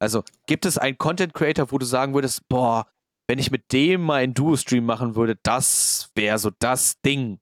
Also, 0.00 0.24
gibt 0.46 0.66
es 0.66 0.78
einen 0.78 0.98
Content 0.98 1.32
Creator, 1.34 1.70
wo 1.70 1.78
du 1.78 1.86
sagen 1.86 2.14
würdest, 2.14 2.48
boah, 2.48 2.86
wenn 3.32 3.38
ich 3.38 3.50
mit 3.50 3.72
dem 3.72 4.02
mal 4.02 4.22
einen 4.22 4.34
Duo-Stream 4.34 4.84
machen 4.84 5.14
würde, 5.16 5.38
das 5.42 6.10
wäre 6.14 6.38
so 6.38 6.50
das 6.58 7.00
Ding. 7.00 7.38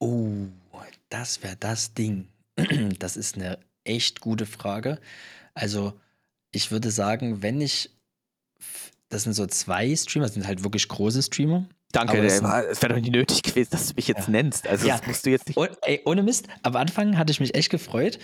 Oh, 0.00 0.48
das 1.10 1.44
wäre 1.44 1.54
das 1.56 1.94
Ding. 1.94 2.26
Das 2.98 3.16
ist 3.16 3.36
eine 3.36 3.60
echt 3.84 4.20
gute 4.20 4.46
Frage. 4.46 4.98
Also, 5.54 5.92
ich 6.50 6.72
würde 6.72 6.90
sagen, 6.90 7.40
wenn 7.40 7.60
ich. 7.60 7.90
Das 9.10 9.22
sind 9.22 9.34
so 9.34 9.46
zwei 9.46 9.94
Streamer, 9.94 10.26
das 10.26 10.34
sind 10.34 10.44
halt 10.48 10.64
wirklich 10.64 10.88
große 10.88 11.22
Streamer. 11.22 11.68
Danke, 11.92 12.18
es 12.18 12.42
wäre 12.42 12.88
doch 12.88 12.96
nicht 13.00 13.12
nötig 13.12 13.44
gewesen, 13.44 13.70
dass 13.70 13.86
du 13.90 13.94
mich 13.94 14.08
jetzt 14.08 14.24
Ja. 14.26 14.30
nennst. 14.30 14.66
Also 14.66 14.88
Ja. 14.88 14.96
das 14.98 15.06
musst 15.06 15.24
du 15.24 15.30
jetzt 15.30 15.46
nicht. 15.46 15.56
Und, 15.56 15.70
ey, 15.82 16.02
ohne 16.04 16.24
Mist, 16.24 16.48
am 16.64 16.74
Anfang 16.74 17.16
hatte 17.16 17.30
ich 17.30 17.38
mich 17.38 17.54
echt 17.54 17.70
gefreut. 17.70 18.18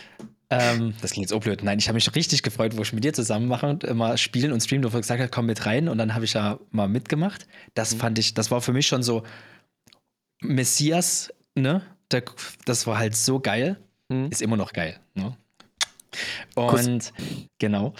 Ähm, 0.52 0.94
das 1.00 1.12
klingt 1.12 1.30
jetzt 1.30 1.32
auch 1.32 1.40
blöd. 1.42 1.62
Nein, 1.62 1.78
ich 1.78 1.86
habe 1.88 1.94
mich 1.94 2.12
richtig 2.14 2.42
gefreut, 2.42 2.76
wo 2.76 2.82
ich 2.82 2.92
mit 2.92 3.04
dir 3.04 3.12
zusammen 3.12 3.46
mache 3.46 3.66
und 3.68 3.84
immer 3.84 4.16
spielen 4.16 4.50
und 4.52 4.60
streamen, 4.60 4.84
wo 4.84 4.88
du 4.88 5.00
gesagt 5.00 5.20
hast, 5.22 5.30
komm 5.32 5.46
mit 5.46 5.64
rein. 5.64 5.88
Und 5.88 5.98
dann 5.98 6.12
habe 6.14 6.24
ich 6.24 6.32
ja 6.32 6.58
mal 6.70 6.88
mitgemacht. 6.88 7.46
Das 7.74 7.94
Mhm. 7.94 7.98
fand 7.98 8.18
ich, 8.18 8.34
das 8.34 8.50
war 8.50 8.60
für 8.60 8.72
mich 8.72 8.86
schon 8.88 9.02
so 9.04 9.22
Messias, 10.42 11.32
ne? 11.54 11.82
Der, 12.10 12.22
das 12.64 12.86
war 12.86 12.98
halt 12.98 13.14
so 13.16 13.38
geil. 13.40 13.78
Mhm. 14.08 14.28
Ist 14.30 14.42
immer 14.42 14.56
noch 14.56 14.72
geil. 14.72 14.98
Ne? 15.14 15.36
Kuss. 16.56 16.86
Und 16.86 17.12
genau. 17.58 17.92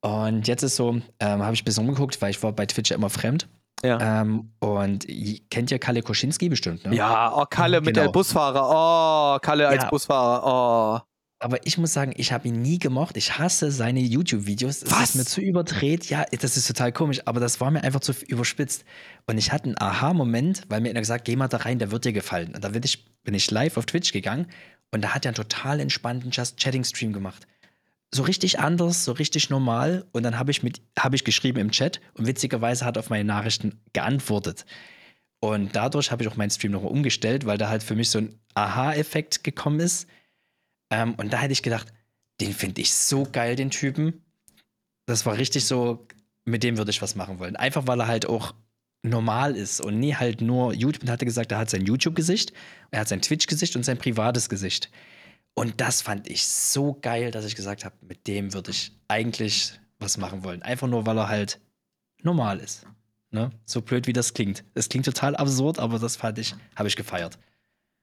Und 0.00 0.48
jetzt 0.48 0.62
ist 0.62 0.76
so, 0.76 1.00
ähm, 1.20 1.42
habe 1.42 1.54
ich 1.54 1.62
ein 1.62 1.64
bisschen 1.64 1.86
umgeguckt, 1.86 2.20
weil 2.22 2.30
ich 2.30 2.42
war 2.42 2.52
bei 2.52 2.66
Twitch 2.66 2.90
ja 2.90 2.96
immer 2.96 3.10
fremd. 3.10 3.48
Ja. 3.84 4.20
Ähm, 4.22 4.52
und 4.60 5.06
kennt 5.50 5.70
ihr 5.70 5.78
Kalle 5.78 6.02
Koschinski 6.02 6.48
bestimmt, 6.48 6.86
ne? 6.86 6.94
ja, 6.94 7.32
oh, 7.36 7.44
Kalle 7.50 7.80
mit 7.80 7.94
Genau. 7.94 8.06
der 8.06 8.12
Busfahrer. 8.12 9.34
Oh, 9.36 9.38
Kalle 9.40 9.66
als 9.68 9.82
Ja. 9.82 9.90
Busfahrer. 9.90 11.02
Oh. 11.02 11.06
Aber 11.42 11.66
ich 11.66 11.76
muss 11.76 11.92
sagen, 11.92 12.12
ich 12.16 12.32
habe 12.32 12.46
ihn 12.46 12.62
nie 12.62 12.78
gemocht. 12.78 13.16
Ich 13.16 13.36
hasse 13.36 13.72
seine 13.72 13.98
YouTube-Videos. 14.00 14.84
Was? 14.86 15.10
ist 15.10 15.14
mir 15.16 15.24
zu 15.24 15.40
überdreht. 15.40 16.08
Ja, 16.08 16.24
das 16.40 16.56
ist 16.56 16.68
total 16.68 16.92
komisch, 16.92 17.20
aber 17.24 17.40
das 17.40 17.60
war 17.60 17.70
mir 17.72 17.82
einfach 17.82 17.98
zu 18.00 18.12
überspitzt. 18.28 18.84
Und 19.26 19.38
ich 19.38 19.50
hatte 19.50 19.64
einen 19.64 19.78
Aha-Moment, 19.78 20.62
weil 20.68 20.80
mir 20.80 20.90
einer 20.90 21.00
gesagt, 21.00 21.24
geh 21.24 21.34
mal 21.34 21.48
da 21.48 21.56
rein, 21.58 21.80
der 21.80 21.90
wird 21.90 22.04
dir 22.04 22.12
gefallen. 22.12 22.54
Und 22.54 22.62
da 22.62 22.68
bin 22.68 22.82
ich, 22.84 23.04
bin 23.24 23.34
ich 23.34 23.50
live 23.50 23.76
auf 23.76 23.86
Twitch 23.86 24.12
gegangen 24.12 24.46
und 24.92 25.02
da 25.02 25.14
hat 25.14 25.24
er 25.24 25.30
einen 25.30 25.34
total 25.36 25.80
entspannten 25.80 26.30
Just-Chatting-Stream 26.30 27.12
gemacht. 27.12 27.46
So 28.14 28.22
richtig 28.22 28.60
anders, 28.60 29.04
so 29.04 29.10
richtig 29.12 29.50
normal. 29.50 30.06
Und 30.12 30.22
dann 30.22 30.38
habe 30.38 30.52
ich, 30.52 30.62
mit- 30.62 30.80
habe 30.96 31.16
ich 31.16 31.24
geschrieben 31.24 31.58
im 31.58 31.72
Chat 31.72 32.00
und 32.14 32.26
witzigerweise 32.26 32.84
hat 32.84 32.96
er 32.96 33.00
auf 33.00 33.10
meine 33.10 33.24
Nachrichten 33.24 33.80
geantwortet. 33.92 34.64
Und 35.40 35.74
dadurch 35.74 36.12
habe 36.12 36.22
ich 36.22 36.28
auch 36.28 36.36
meinen 36.36 36.50
Stream 36.50 36.70
nochmal 36.70 36.92
umgestellt, 36.92 37.46
weil 37.46 37.58
da 37.58 37.68
halt 37.68 37.82
für 37.82 37.96
mich 37.96 38.10
so 38.10 38.18
ein 38.18 38.38
Aha-Effekt 38.54 39.42
gekommen 39.42 39.80
ist. 39.80 40.06
Ähm, 40.92 41.14
und 41.14 41.32
da 41.32 41.38
hätte 41.38 41.52
ich 41.52 41.62
gedacht, 41.62 41.92
den 42.40 42.52
finde 42.52 42.82
ich 42.82 42.92
so 42.92 43.24
geil, 43.24 43.56
den 43.56 43.70
Typen. 43.70 44.22
Das 45.06 45.24
war 45.24 45.38
richtig 45.38 45.64
so, 45.64 46.06
mit 46.44 46.62
dem 46.62 46.76
würde 46.76 46.90
ich 46.90 47.00
was 47.00 47.14
machen 47.14 47.38
wollen. 47.38 47.56
Einfach 47.56 47.86
weil 47.86 48.00
er 48.00 48.06
halt 48.06 48.26
auch 48.26 48.54
normal 49.02 49.56
ist 49.56 49.80
und 49.80 49.98
nie 49.98 50.14
halt 50.14 50.42
nur 50.42 50.74
YouTube. 50.74 51.02
Und 51.02 51.10
hatte 51.10 51.24
gesagt, 51.24 51.50
er 51.50 51.58
hat 51.58 51.70
sein 51.70 51.86
YouTube-Gesicht, 51.86 52.52
er 52.90 53.00
hat 53.00 53.08
sein 53.08 53.22
Twitch-Gesicht 53.22 53.74
und 53.74 53.84
sein 53.84 53.96
privates 53.96 54.50
Gesicht. 54.50 54.90
Und 55.54 55.80
das 55.80 56.02
fand 56.02 56.28
ich 56.28 56.46
so 56.46 56.92
geil, 57.00 57.30
dass 57.30 57.46
ich 57.46 57.56
gesagt 57.56 57.86
habe, 57.86 57.96
mit 58.02 58.26
dem 58.26 58.52
würde 58.52 58.70
ich 58.70 58.92
eigentlich 59.08 59.80
was 59.98 60.18
machen 60.18 60.44
wollen. 60.44 60.62
Einfach 60.62 60.88
nur, 60.88 61.06
weil 61.06 61.16
er 61.16 61.28
halt 61.28 61.58
normal 62.22 62.58
ist. 62.58 62.86
Ne? 63.30 63.50
So 63.64 63.80
blöd 63.80 64.06
wie 64.06 64.12
das 64.12 64.34
klingt. 64.34 64.62
Es 64.74 64.90
klingt 64.90 65.06
total 65.06 65.36
absurd, 65.36 65.78
aber 65.78 65.98
das 65.98 66.16
fand 66.16 66.38
ich, 66.38 66.54
habe 66.76 66.88
ich 66.88 66.96
gefeiert. 66.96 67.38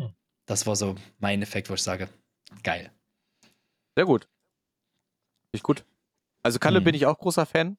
Hm. 0.02 0.12
Das 0.48 0.66
war 0.66 0.76
so 0.76 0.96
mein 1.20 1.44
Effekt, 1.44 1.70
wo 1.70 1.76
ich 1.76 1.84
sage, 1.84 2.10
geil. 2.64 2.92
Sehr 3.96 4.06
gut. 4.06 4.24
Finde 4.24 5.56
Ich 5.56 5.64
gut. 5.64 5.86
Also 6.44 6.60
Kalle 6.60 6.80
Mhm. 6.80 6.84
bin 6.86 6.96
ich 6.96 7.06
auch 7.06 7.18
großer 7.18 7.46
Fan. 7.46 7.78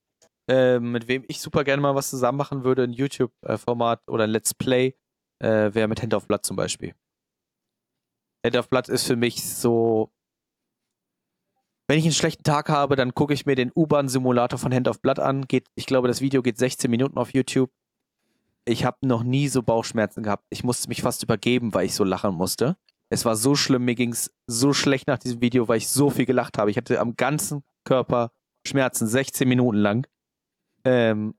Äh, 0.49 0.81
mit 0.81 1.07
wem 1.09 1.25
ich 1.29 1.41
super 1.41 1.64
gerne 1.64 1.81
mal 1.81 1.95
was 1.95 2.11
zusammen 2.11 2.39
machen 2.39 2.64
würde, 2.64 2.83
ein 2.83 2.93
YouTube-Format 2.93 4.09
oder 4.09 4.25
ein 4.25 4.31
Let's 4.31 4.53
Play, 4.55 4.95
äh, 5.39 5.73
wäre 5.73 5.87
mit 5.89 6.03
Hand 6.03 6.12
auf 6.14 6.27
Blatt 6.27 6.45
zum 6.45 6.57
Beispiel. 6.57 6.95
Hand 8.45 8.57
auf 8.57 8.68
Blatt 8.68 8.89
ist 8.89 9.07
für 9.07 9.16
mich 9.16 9.45
so. 9.45 10.11
Wenn 11.89 11.99
ich 11.99 12.05
einen 12.05 12.14
schlechten 12.14 12.43
Tag 12.45 12.68
habe, 12.68 12.97
dann 12.97 13.14
gucke 13.14 13.35
ich 13.35 13.47
mir 13.47 13.57
den 13.57 13.73
U-Bahn-Simulator 13.75 14.59
von 14.59 14.73
Hand 14.73 14.89
auf 14.89 15.01
Blatt 15.01 15.18
an. 15.18 15.47
Geht, 15.47 15.68
ich 15.75 15.87
glaube, 15.87 16.09
das 16.09 16.21
Video 16.21 16.41
geht 16.43 16.57
16 16.59 16.91
Minuten 16.91 17.18
auf 17.18 17.35
YouTube. 17.35 17.71
Ich 18.64 18.85
habe 18.85 18.99
noch 19.07 19.23
nie 19.25 19.49
so 19.49 19.62
Bauchschmerzen 19.62 20.23
gehabt. 20.23 20.47
Ich 20.51 20.62
musste 20.64 20.89
mich 20.89 21.03
fast 21.03 21.23
übergeben, 21.23 21.75
weil 21.75 21.87
ich 21.87 21.95
so 21.95 22.05
lachen 22.05 22.35
musste. 22.35 22.77
Es 23.11 23.24
war 23.24 23.36
so 23.36 23.56
schlimm, 23.56 23.84
mir 23.84 23.96
ging 23.96 24.12
es 24.12 24.32
so 24.46 24.72
schlecht 24.72 25.08
nach 25.08 25.18
diesem 25.18 25.40
Video, 25.40 25.66
weil 25.68 25.78
ich 25.78 25.88
so 25.88 26.11
viel 26.11 26.26
gelacht 26.26 26.58
habe. 26.58 26.70
Ich 26.70 26.76
hatte 26.76 27.00
am 27.00 27.16
ganzen 27.16 27.64
Körper 27.84 28.30
Schmerzen, 28.66 29.06
16 29.06 29.48
Minuten 29.48 29.78
lang. 29.78 30.06
Ähm, 30.84 31.34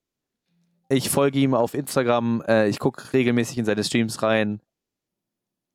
ich 0.90 1.10
folge 1.10 1.40
ihm 1.40 1.54
auf 1.54 1.74
Instagram, 1.74 2.44
äh, 2.48 2.68
ich 2.68 2.80
gucke 2.80 3.14
regelmäßig 3.14 3.58
in 3.58 3.66
seine 3.66 3.84
Streams 3.84 4.22
rein. 4.22 4.62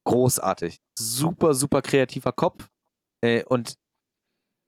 Großartig. 0.04 0.80
Super, 0.98 1.54
super 1.54 1.80
kreativer 1.80 2.32
Kopf. 2.32 2.68
Äh, 3.22 3.44
und 3.44 3.78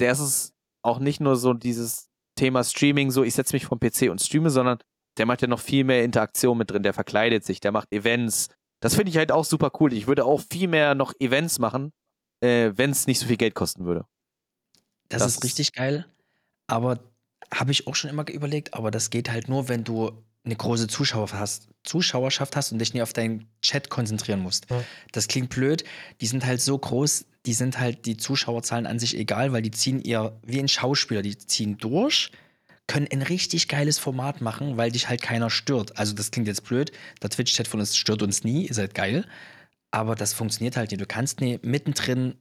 der 0.00 0.12
ist 0.12 0.20
es 0.20 0.54
auch 0.82 0.98
nicht 0.98 1.20
nur 1.20 1.36
so 1.36 1.52
dieses 1.52 2.08
Thema 2.36 2.64
Streaming, 2.64 3.10
so 3.10 3.22
ich 3.22 3.34
setze 3.34 3.54
mich 3.54 3.66
vom 3.66 3.78
PC 3.78 4.10
und 4.10 4.22
streame, 4.22 4.48
sondern 4.48 4.78
der 5.18 5.26
macht 5.26 5.42
ja 5.42 5.48
noch 5.48 5.60
viel 5.60 5.84
mehr 5.84 6.04
Interaktion 6.04 6.56
mit 6.56 6.70
drin. 6.70 6.82
Der 6.82 6.94
verkleidet 6.94 7.44
sich, 7.44 7.60
der 7.60 7.72
macht 7.72 7.92
Events. 7.92 8.48
Das 8.80 8.94
finde 8.94 9.10
ich 9.10 9.16
halt 9.16 9.32
auch 9.32 9.44
super 9.44 9.72
cool. 9.80 9.92
Ich 9.92 10.06
würde 10.06 10.24
auch 10.24 10.40
viel 10.50 10.68
mehr 10.68 10.94
noch 10.94 11.12
Events 11.20 11.58
machen, 11.58 11.92
äh, 12.40 12.72
wenn 12.76 12.90
es 12.90 13.06
nicht 13.06 13.18
so 13.18 13.26
viel 13.26 13.36
Geld 13.36 13.54
kosten 13.54 13.84
würde. 13.84 14.04
Das, 15.08 15.22
Das- 15.22 15.32
ist 15.36 15.44
richtig 15.44 15.72
geil. 15.72 16.06
Aber 16.66 17.00
habe 17.52 17.72
ich 17.72 17.86
auch 17.86 17.94
schon 17.94 18.10
immer 18.10 18.28
überlegt, 18.28 18.74
aber 18.74 18.90
das 18.90 19.10
geht 19.10 19.30
halt 19.30 19.48
nur, 19.48 19.68
wenn 19.68 19.82
du 19.84 20.12
eine 20.44 20.54
große 20.56 20.86
Zuschauer 20.86 21.30
hast, 21.32 21.68
Zuschauerschaft 21.82 22.56
hast 22.56 22.72
und 22.72 22.78
dich 22.78 22.92
nie 22.94 23.02
auf 23.02 23.12
deinen 23.12 23.48
Chat 23.62 23.88
konzentrieren 23.90 24.40
musst. 24.40 24.68
Ja. 24.70 24.82
Das 25.12 25.28
klingt 25.28 25.48
blöd. 25.50 25.84
Die 26.20 26.26
sind 26.26 26.44
halt 26.44 26.60
so 26.60 26.76
groß, 26.78 27.24
die 27.46 27.54
sind 27.54 27.78
halt 27.78 28.04
die 28.06 28.16
Zuschauerzahlen 28.18 28.86
an 28.86 28.98
sich 28.98 29.16
egal, 29.16 29.52
weil 29.52 29.62
die 29.62 29.70
ziehen 29.70 30.00
ihr, 30.02 30.38
wie 30.44 30.58
ein 30.58 30.68
Schauspieler, 30.68 31.22
die 31.22 31.36
ziehen 31.38 31.78
durch, 31.78 32.30
können 32.88 33.06
ein 33.12 33.22
richtig 33.22 33.68
geiles 33.68 34.00
Format 34.00 34.40
machen, 34.40 34.76
weil 34.76 34.90
dich 34.90 35.08
halt 35.08 35.22
keiner 35.22 35.50
stört. 35.50 35.96
Also 35.96 36.14
das 36.14 36.32
klingt 36.32 36.48
jetzt 36.48 36.64
blöd. 36.64 36.90
Der 37.22 37.30
Twitch-Chat 37.30 37.68
von 37.68 37.78
uns 37.78 37.96
stört 37.96 38.22
uns 38.22 38.42
nie, 38.42 38.66
ist 38.66 38.78
halt 38.78 38.94
geil. 38.94 39.24
Aber 39.92 40.16
das 40.16 40.32
funktioniert 40.32 40.76
halt 40.76 40.90
nicht. 40.90 41.00
Du 41.00 41.06
kannst 41.06 41.40
nie 41.40 41.60
mittendrin 41.62 42.34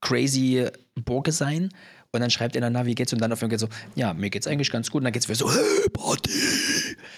crazy 0.00 0.68
Burge 0.96 1.30
sein 1.30 1.72
und 2.10 2.20
dann 2.20 2.30
schreibt 2.30 2.56
einer, 2.56 2.70
na, 2.70 2.84
wie 2.86 2.96
geht's? 2.96 3.12
Und 3.12 3.20
dann 3.20 3.32
auf 3.32 3.40
einmal 3.40 3.50
geht 3.50 3.60
so, 3.60 3.68
ja, 3.94 4.12
mir 4.12 4.30
geht's 4.30 4.48
eigentlich 4.48 4.70
ganz 4.72 4.90
gut. 4.90 5.00
Und 5.00 5.04
dann 5.04 5.12
geht's 5.12 5.28
wieder 5.28 5.36
so, 5.36 5.52
hey, 5.52 5.88
Party! 5.90 6.30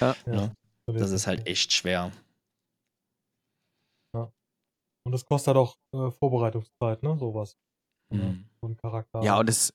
Ja. 0.01 0.17
Ja, 0.27 0.53
das 0.87 1.11
ist 1.11 1.27
halt 1.27 1.47
echt 1.47 1.73
schwer. 1.73 2.13
Und 5.07 5.13
das 5.13 5.25
kostet 5.25 5.55
halt 5.55 5.59
auch 5.59 5.77
äh, 5.93 6.11
Vorbereitungszeit, 6.11 7.05
ne? 7.05 7.17
Sowas. 7.17 7.57
Mhm. 8.11 8.45
So 8.61 8.67
ein 8.67 8.77
Charakter. 8.77 9.23
Ja, 9.23 9.39
und 9.39 9.49
es, 9.49 9.73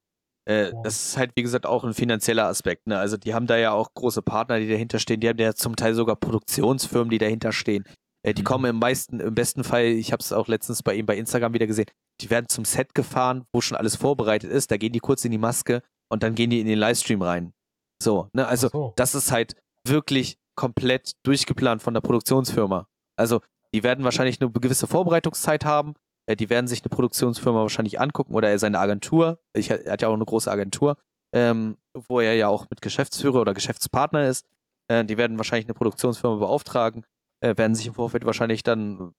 äh, 0.50 0.70
Ja. 0.70 0.82
das 0.84 1.04
ist 1.10 1.18
halt, 1.18 1.32
wie 1.36 1.44
gesagt, 1.44 1.66
auch 1.66 1.84
ein 1.84 1.94
finanzieller 1.94 2.46
Aspekt. 2.46 2.88
Ne? 2.88 2.98
Also 2.98 3.18
die 3.18 3.34
haben 3.34 3.48
da 3.48 3.58
ja 3.58 3.72
auch 3.72 3.94
große 3.94 4.22
Partner, 4.22 4.60
die 4.60 4.70
dahinter 4.70 5.00
stehen. 5.00 5.20
Die 5.20 5.30
haben 5.30 5.38
ja 5.40 5.54
zum 5.54 5.76
Teil 5.76 5.94
sogar 5.94 6.16
Produktionsfirmen, 6.16 7.10
die 7.10 7.18
dahinter 7.18 7.52
stehen. 7.52 7.84
Äh, 8.24 8.34
die 8.34 8.42
Mhm. 8.42 8.46
kommen 8.46 8.66
im 8.70 8.80
meisten, 8.80 9.20
im 9.20 9.36
besten 9.36 9.64
Fall, 9.64 9.86
ich 9.86 10.12
habe 10.12 10.22
es 10.22 10.32
auch 10.34 10.48
letztens 10.48 10.84
bei 10.84 10.94
ihm 10.96 11.06
bei 11.06 11.18
Instagram 11.18 11.54
wieder 11.54 11.68
gesehen, 11.68 11.86
die 12.22 12.30
werden 12.30 12.48
zum 12.50 12.66
Set 12.66 12.94
gefahren, 12.94 13.46
wo 13.54 13.62
schon 13.62 13.78
alles 13.78 13.96
vorbereitet 13.96 14.52
ist. 14.52 14.70
Da 14.72 14.78
gehen 14.78 14.94
die 14.94 15.00
kurz 15.00 15.26
in 15.26 15.32
die 15.32 15.38
Maske 15.40 15.82
und 16.12 16.22
dann 16.24 16.36
gehen 16.36 16.50
die 16.50 16.60
in 16.60 16.68
den 16.68 16.78
Livestream 16.78 17.22
rein. 17.22 17.54
So, 18.02 18.30
ne? 18.34 18.48
Also 18.48 18.70
so. 18.70 18.94
das 18.96 19.16
ist 19.16 19.32
halt 19.32 19.56
wirklich 19.88 20.38
komplett 20.56 21.14
durchgeplant 21.24 21.82
von 21.82 21.94
der 21.94 22.02
Produktionsfirma. 22.02 22.88
Also 23.18 23.42
die 23.74 23.84
werden 23.84 24.04
wahrscheinlich 24.04 24.42
eine 24.42 24.52
gewisse 24.52 24.86
Vorbereitungszeit 24.88 25.66
haben. 25.66 25.94
Äh, 26.28 26.36
Die 26.36 26.50
werden 26.50 26.68
sich 26.68 26.82
eine 26.84 26.90
Produktionsfirma 26.90 27.62
wahrscheinlich 27.62 28.00
angucken 28.00 28.34
oder 28.34 28.50
er 28.50 28.60
seine 28.60 28.80
Agentur. 28.80 29.40
Ich, 29.54 29.70
er 29.70 29.92
hat 29.92 30.02
ja 30.02 30.08
auch 30.08 30.14
eine 30.14 30.26
große 30.26 30.52
Agentur, 30.52 30.98
ähm, 31.34 31.78
wo 32.08 32.20
er 32.20 32.36
ja 32.36 32.48
auch 32.48 32.70
mit 32.70 32.82
Geschäftsführer 32.82 33.42
oder 33.42 33.54
Geschäftspartner 33.54 34.28
ist. 34.28 34.46
Äh, 34.90 35.06
die 35.06 35.18
werden 35.18 35.38
wahrscheinlich 35.38 35.66
eine 35.68 35.74
Produktionsfirma 35.74 36.38
beauftragen, 36.38 37.06
äh, 37.42 37.56
werden 37.58 37.76
sich 37.76 37.88
im 37.88 37.94
Vorfeld 37.94 38.26
wahrscheinlich 38.26 38.64
dann, 38.64 39.14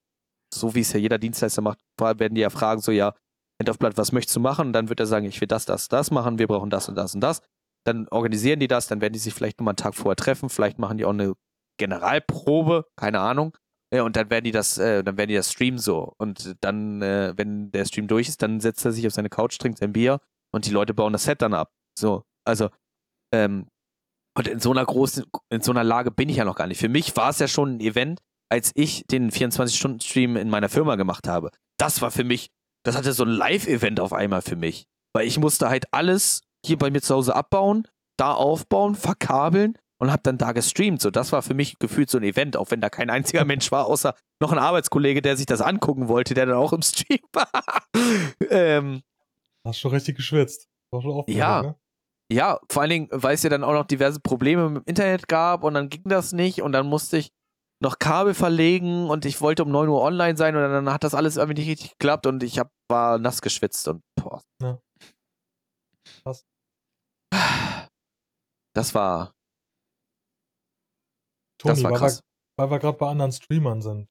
so 0.55 0.75
wie 0.75 0.81
es 0.81 0.93
ja 0.93 1.01
jeder 1.01 1.19
Dienstleister 1.19 1.63
macht, 1.63 1.79
werden 1.99 2.35
die 2.35 2.43
ja 2.43 2.51
fragen, 2.51 2.81
so 2.81 2.93
ja, 2.93 3.15
Hand 3.61 3.71
auf 3.71 3.79
Blatt, 3.79 3.97
was 3.97 4.13
möchtest 4.13 4.37
du 4.37 4.41
machen? 4.41 4.69
Und 4.69 4.73
dann 4.73 4.89
wird 4.89 5.01
er 5.01 5.07
sagen, 5.07 5.27
ich 5.27 5.41
will 5.41 5.49
das, 5.49 5.65
das, 5.67 5.89
das 5.89 6.11
machen, 6.11 6.39
wir 6.39 6.49
brauchen 6.49 6.71
das 6.71 6.89
und 6.89 6.97
das 6.97 7.15
und 7.15 7.21
das. 7.21 7.41
dann 7.85 8.09
organisieren 8.09 8.61
die 8.61 8.69
das, 8.69 8.87
dann 8.87 9.01
werden 9.01 9.13
die 9.13 9.19
sich 9.19 9.35
vielleicht 9.35 9.59
nur 9.59 9.65
mal 9.65 9.71
einen 9.73 9.77
Tag 9.77 9.95
vorher 9.95 10.17
treffen, 10.17 10.49
vielleicht 10.49 10.79
machen 10.79 10.99
die 10.99 11.05
auch 11.05 11.11
eine 11.11 11.35
Generalprobe, 11.79 12.87
keine 12.97 13.21
Ahnung. 13.21 13.57
Ja, 13.93 14.05
und 14.05 14.17
dann 14.17 14.31
werden 14.31 14.45
die 14.45 14.53
das, 14.53 14.79
äh, 14.79 15.05
dann 15.05 15.19
werden 15.19 15.29
die 15.29 15.35
das 15.35 15.53
streamen 15.53 15.79
so. 15.79 16.15
Und 16.17 16.57
dann, 16.63 17.03
äh, 17.03 17.35
wenn 17.37 17.71
der 17.73 17.85
Stream 17.85 18.09
durch 18.09 18.29
ist, 18.29 18.41
dann 18.41 18.59
setzt 18.61 18.85
er 18.87 18.93
sich 18.93 19.07
auf 19.07 19.13
seine 19.13 19.29
Couch, 19.29 19.59
trinkt 19.59 19.79
sein 19.79 19.93
Bier 19.93 20.19
und 20.51 20.65
die 20.65 20.71
Leute 20.71 20.95
bauen 20.95 21.13
das 21.13 21.25
Set 21.25 21.43
dann 21.43 21.53
ab. 21.53 21.71
So, 21.99 22.25
also, 22.47 22.71
ähm, 23.35 23.67
und 24.35 24.49
in 24.49 24.61
so 24.61 24.71
einer 24.71 24.87
großen, 24.87 25.25
in 25.51 25.61
so 25.61 25.73
einer 25.73 25.85
Lage 25.85 26.11
bin 26.11 26.31
ich 26.31 26.37
ja 26.37 26.45
noch 26.47 26.57
gar 26.57 26.67
nicht. 26.67 26.81
Für 26.81 26.89
mich 26.89 27.15
war 27.17 27.29
es 27.29 27.39
ja 27.39 27.49
schon 27.49 27.77
ein 27.77 27.81
Event, 27.81 28.21
als 28.51 28.73
ich 28.75 29.05
den 29.11 29.31
24-Stunden-Stream 29.31 30.37
in 30.37 30.49
meiner 30.49 30.71
Firma 30.71 30.97
gemacht 30.97 31.29
habe. 31.29 31.51
Das 31.79 32.01
war 32.01 32.11
für 32.11 32.25
mich, 32.25 32.49
das 32.85 32.97
hatte 32.97 33.13
so 33.13 33.25
ein 33.25 33.29
Live-Event 33.29 34.01
auf 34.01 34.15
einmal 34.15 34.41
für 34.41 34.57
mich. 34.57 34.87
Weil 35.15 35.27
ich 35.27 35.39
musste 35.39 35.69
halt 35.69 35.93
alles 35.93 36.41
hier 36.65 36.79
bei 36.79 36.91
mir 36.91 37.03
zu 37.03 37.15
Hause 37.15 37.37
abbauen, 37.37 37.87
da 38.19 38.33
aufbauen, 38.33 38.95
verkabeln 38.95 39.77
und 40.03 40.11
habe 40.11 40.23
dann 40.25 40.37
da 40.37 40.51
gestreamt. 40.51 41.01
So, 41.01 41.13
das 41.13 41.31
war 41.31 41.43
für 41.43 41.55
mich 41.55 41.79
gefühlt 41.79 42.11
so 42.11 42.19
ein 42.19 42.25
Event, 42.25 42.57
auch 42.57 42.73
wenn 42.73 42.81
da 42.81 42.91
kein 42.91 43.09
einziger 43.09 43.45
Mensch 43.45 43.71
war, 43.71 43.87
außer 43.87 44.17
noch 44.41 44.51
ein 44.51 44.59
Arbeitskollege, 44.59 45.23
der 45.23 45.37
sich 45.37 45.47
das 45.47 45.61
angucken 45.61 46.09
wollte, 46.09 46.35
der 46.35 46.47
dann 46.47 46.57
auch 46.57 46.73
im 46.73 46.83
Stream 46.83 47.21
war. 47.33 47.49
ähm, 48.51 49.03
Hast 49.65 49.79
schon 49.79 49.93
richtig 49.93 50.17
geschwitzt. 50.17 50.69
War 50.93 51.03
schon 51.03 51.13
aufgeregt, 51.13 51.39
Ja. 51.39 51.63
Ne? 51.63 51.77
ja, 52.33 52.59
vor 52.69 52.83
allen 52.83 52.91
Dingen, 52.91 53.09
weil 53.13 53.37
es 53.37 53.45
ja 53.45 53.51
dann 53.51 53.63
auch 53.63 53.75
noch 53.75 53.87
diverse 53.87 54.19
Probleme 54.19 54.71
mit 54.71 54.85
dem 54.85 54.89
Internet 54.89 55.29
gab 55.29 55.63
und 55.63 55.75
dann 55.75 55.89
ging 55.89 56.03
das 56.07 56.33
nicht 56.33 56.63
und 56.63 56.73
dann 56.73 56.89
musste 56.89 57.19
ich 57.19 57.31
noch 57.81 58.01
Kabel 58.01 58.35
verlegen 58.35 59.09
und 59.09 59.25
ich 59.25 59.41
wollte 59.41 59.63
um 59.63 59.71
9 59.71 59.89
Uhr 59.89 60.03
online 60.03 60.37
sein 60.37 60.57
und 60.57 60.63
dann 60.63 60.93
hat 60.93 61.05
das 61.05 61.15
alles 61.15 61.37
irgendwie 61.37 61.61
nicht 61.61 61.71
richtig 61.71 61.91
geklappt 61.93 62.27
und 62.27 62.43
ich 62.43 62.59
hab, 62.59 62.73
war 62.89 63.19
nass 63.19 63.41
geschwitzt 63.41 63.87
und 63.87 64.03
boah. 64.17 64.43
Ja. 64.61 64.81
Krass. 66.25 66.45
Das 68.75 68.97
war, 68.97 69.33
Toni, 71.63 71.75
das 71.75 71.85
war 71.85 71.93
weil 71.93 71.99
krass. 71.99 72.21
wir, 72.21 72.65
weil 72.65 72.71
wir 72.71 72.79
gerade 72.79 72.99
bei 72.99 73.09
anderen 73.09 73.33
Streamern 73.33 73.83
sind. 73.83 74.09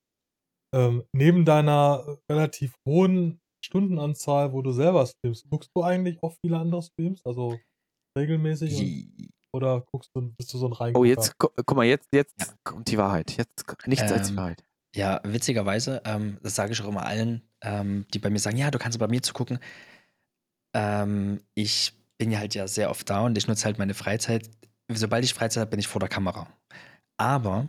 Ähm, 0.74 1.04
neben 1.14 1.46
deiner 1.46 2.18
relativ 2.32 2.74
hohen 2.88 3.40
Stundenanzahl, 3.64 4.54
wo 4.54 4.62
du 4.62 4.72
selber 4.72 5.06
streamst, 5.06 5.46
guckst 5.50 5.70
du 5.76 5.84
eigentlich 5.84 6.22
auch 6.24 6.34
viele 6.44 6.58
andere 6.58 6.82
Streams? 6.82 7.22
Also 7.26 7.60
regelmäßig? 8.18 8.80
Und, 8.80 9.30
oder 9.54 9.84
guckst 9.92 10.10
du, 10.16 10.34
bist 10.38 10.54
du 10.54 10.58
so 10.58 10.68
ein 10.68 10.74
Reingucker? 10.74 11.02
Oh, 11.02 11.06
jetzt, 11.06 11.38
gu 11.38 11.50
guck 11.56 11.76
mal, 11.76 11.86
jetzt, 11.86 12.08
jetzt 12.14 12.56
kommt 12.64 12.90
die 12.90 12.98
Wahrheit. 12.98 13.36
Jetzt 13.38 13.66
nichts 13.86 14.12
als 14.12 14.28
die 14.28 14.34
Ähm, 14.34 14.38
Wahrheit. 14.38 14.64
Ja, 14.96 15.22
witzigerweise, 15.24 16.02
ähm, 16.06 16.38
das 16.42 16.56
sage 16.56 16.74
ich 16.74 16.82
auch 16.82 16.88
immer 16.88 17.06
allen, 17.06 17.42
ähm, 17.64 18.06
die 18.14 18.20
bei 18.20 18.30
mir 18.30 18.40
sagen, 18.40 18.58
ja, 18.58 18.72
du 18.72 18.80
kannst 18.80 19.00
bei 19.00 19.08
mir 19.08 19.22
zugucken. 19.22 19.60
Ähm, 20.76 21.42
ich 21.54 21.94
bin 22.18 22.32
ja 22.32 22.40
halt 22.40 22.56
ja 22.56 22.68
sehr 22.68 22.90
oft 22.90 23.10
da 23.10 23.26
und 23.26 23.38
ich 23.38 23.48
nutze 23.48 23.66
halt 23.66 23.78
meine 23.78 23.94
Freizeit. 23.94 24.50
Sobald 24.92 25.24
ich 25.24 25.34
Freizeit 25.34 25.62
habe, 25.62 25.72
bin 25.72 25.80
ich 25.80 25.88
vor 25.88 26.00
der 26.00 26.10
Kamera. 26.10 26.48
Aber 27.22 27.68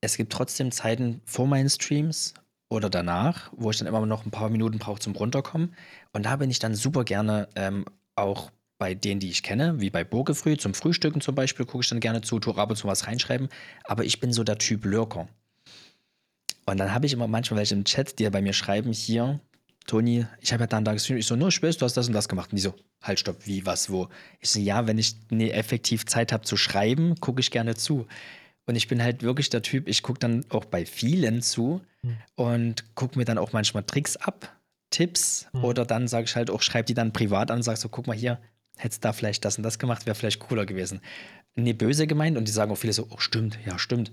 es 0.00 0.16
gibt 0.16 0.32
trotzdem 0.32 0.72
Zeiten 0.72 1.20
vor 1.24 1.46
meinen 1.46 1.70
Streams 1.70 2.34
oder 2.68 2.90
danach, 2.90 3.52
wo 3.56 3.70
ich 3.70 3.78
dann 3.78 3.86
immer 3.86 4.04
noch 4.04 4.26
ein 4.26 4.32
paar 4.32 4.50
Minuten 4.50 4.80
brauche 4.80 4.98
zum 4.98 5.14
Runterkommen. 5.14 5.72
Und 6.12 6.26
da 6.26 6.34
bin 6.34 6.50
ich 6.50 6.58
dann 6.58 6.74
super 6.74 7.04
gerne 7.04 7.48
ähm, 7.54 7.84
auch 8.16 8.50
bei 8.76 8.96
denen, 8.96 9.20
die 9.20 9.30
ich 9.30 9.44
kenne, 9.44 9.80
wie 9.80 9.90
bei 9.90 10.02
Burgefrüh, 10.02 10.56
zum 10.56 10.74
Frühstücken 10.74 11.20
zum 11.20 11.36
Beispiel, 11.36 11.64
gucke 11.64 11.84
ich 11.84 11.88
dann 11.88 12.00
gerne 12.00 12.22
zu, 12.22 12.40
tue 12.40 12.56
ab 12.56 12.70
und 12.70 12.76
zu 12.76 12.88
was 12.88 13.06
reinschreiben. 13.06 13.48
Aber 13.84 14.04
ich 14.04 14.18
bin 14.18 14.32
so 14.32 14.42
der 14.42 14.58
Typ 14.58 14.84
Lurker. 14.84 15.28
Und 16.66 16.78
dann 16.78 16.92
habe 16.92 17.06
ich 17.06 17.12
immer 17.12 17.28
manchmal 17.28 17.58
welche 17.58 17.76
im 17.76 17.84
Chat, 17.84 18.18
die 18.18 18.28
bei 18.30 18.42
mir 18.42 18.52
schreiben, 18.52 18.92
hier, 18.92 19.38
Toni, 19.86 20.26
ich 20.40 20.52
habe 20.52 20.64
ja 20.64 20.66
dann 20.66 20.84
da 20.84 20.92
gestreamt. 20.92 21.20
Ich 21.20 21.26
so, 21.26 21.36
nur, 21.36 21.52
weiß, 21.52 21.76
du 21.76 21.84
hast 21.84 21.96
das 21.96 22.08
und 22.08 22.14
das 22.14 22.28
gemacht. 22.28 22.50
Und 22.50 22.56
die 22.56 22.62
so, 22.62 22.74
halt, 23.00 23.20
stopp, 23.20 23.46
wie, 23.46 23.64
was, 23.64 23.90
wo? 23.90 24.08
Ich 24.40 24.50
so, 24.50 24.58
ja, 24.58 24.88
wenn 24.88 24.98
ich 24.98 25.14
ne, 25.30 25.52
effektiv 25.52 26.04
Zeit 26.04 26.32
habe 26.32 26.42
zu 26.42 26.56
schreiben, 26.56 27.14
gucke 27.20 27.40
ich 27.40 27.52
gerne 27.52 27.76
zu. 27.76 28.08
Und 28.68 28.76
ich 28.76 28.86
bin 28.86 29.02
halt 29.02 29.22
wirklich 29.22 29.48
der 29.48 29.62
Typ, 29.62 29.88
ich 29.88 30.02
gucke 30.02 30.18
dann 30.20 30.44
auch 30.50 30.66
bei 30.66 30.84
vielen 30.86 31.40
zu 31.42 31.80
Hm. 32.02 32.16
und 32.36 32.94
gucke 32.94 33.18
mir 33.18 33.24
dann 33.24 33.38
auch 33.38 33.52
manchmal 33.52 33.82
Tricks 33.82 34.16
ab, 34.16 34.54
Tipps. 34.90 35.46
Hm. 35.52 35.64
Oder 35.64 35.84
dann 35.84 36.06
sage 36.06 36.26
ich 36.26 36.36
halt 36.36 36.50
auch, 36.50 36.62
schreibe 36.62 36.84
die 36.86 36.94
dann 36.94 37.12
privat 37.12 37.50
an 37.50 37.56
und 37.58 37.62
sage 37.62 37.78
so, 37.78 37.88
guck 37.88 38.06
mal 38.06 38.16
hier, 38.16 38.38
hättest 38.76 39.04
da 39.04 39.12
vielleicht 39.12 39.44
das 39.44 39.56
und 39.56 39.64
das 39.64 39.78
gemacht, 39.78 40.04
wäre 40.06 40.14
vielleicht 40.14 40.38
cooler 40.40 40.66
gewesen. 40.66 41.00
Nee, 41.56 41.72
böse 41.72 42.06
gemeint 42.06 42.36
und 42.36 42.46
die 42.46 42.52
sagen 42.52 42.70
auch 42.70 42.76
viele 42.76 42.92
so, 42.92 43.08
oh, 43.10 43.18
stimmt, 43.18 43.58
ja, 43.66 43.78
stimmt. 43.78 44.12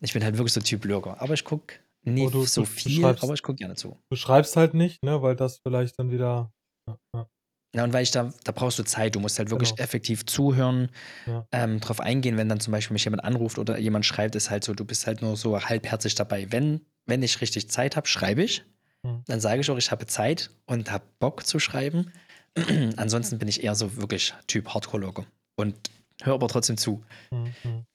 Ich 0.00 0.12
bin 0.12 0.22
halt 0.22 0.36
wirklich 0.36 0.52
so 0.52 0.60
Typ 0.60 0.84
Lurker. 0.84 1.20
Aber 1.22 1.32
ich 1.34 1.44
gucke 1.44 1.76
nicht 2.02 2.26
Oh, 2.26 2.30
du- 2.30 2.44
so 2.44 2.62
du- 2.62 2.66
viel, 2.66 3.04
aber 3.04 3.32
ich 3.34 3.42
gucke 3.42 3.56
gerne 3.56 3.76
zu. 3.76 3.96
Du 4.10 4.16
schreibst 4.16 4.56
halt 4.56 4.74
nicht, 4.74 5.02
ne, 5.02 5.22
weil 5.22 5.36
das 5.36 5.58
vielleicht 5.58 5.98
dann 5.98 6.10
wieder. 6.10 6.52
Ja, 6.88 6.98
ja. 7.14 7.28
Ja, 7.74 7.84
und 7.84 7.92
weil 7.92 8.02
ich 8.04 8.10
da, 8.10 8.32
da 8.44 8.52
brauchst 8.52 8.78
du 8.78 8.84
Zeit, 8.84 9.14
du 9.14 9.20
musst 9.20 9.38
halt 9.38 9.50
wirklich 9.50 9.70
Genau. 9.70 9.82
effektiv 9.82 10.24
zuhören, 10.24 10.90
Ja. 11.26 11.46
ähm, 11.52 11.80
drauf 11.80 12.00
eingehen, 12.00 12.36
wenn 12.38 12.48
dann 12.48 12.60
zum 12.60 12.72
Beispiel 12.72 12.94
mich 12.94 13.04
jemand 13.04 13.24
anruft 13.24 13.58
oder 13.58 13.76
jemand 13.78 14.06
schreibt, 14.06 14.34
ist 14.34 14.50
halt 14.50 14.64
so, 14.64 14.72
du 14.72 14.84
bist 14.84 15.06
halt 15.06 15.20
nur 15.20 15.36
so 15.36 15.60
halbherzig 15.60 16.14
dabei. 16.14 16.50
Wenn, 16.50 16.86
wenn 17.04 17.22
ich 17.22 17.40
richtig 17.40 17.68
Zeit 17.70 17.96
habe, 17.96 18.06
schreibe 18.08 18.42
ich. 18.42 18.64
Hm. 19.04 19.22
Dann 19.26 19.40
sage 19.40 19.60
ich 19.60 19.70
auch, 19.70 19.76
ich 19.76 19.90
habe 19.90 20.06
Zeit 20.06 20.50
und 20.66 20.90
habe 20.90 21.04
Bock 21.18 21.46
zu 21.46 21.58
schreiben. 21.58 22.12
Ansonsten 22.96 23.38
bin 23.38 23.48
ich 23.48 23.62
eher 23.62 23.74
so 23.74 23.96
wirklich 23.96 24.32
Typ 24.46 24.68
Hardcore-Logo 24.72 25.26
und 25.56 25.74
höre 26.22 26.34
aber 26.34 26.48
trotzdem 26.48 26.78
zu. 26.78 27.04
Hm, 27.30 27.52
hm. 27.62 27.86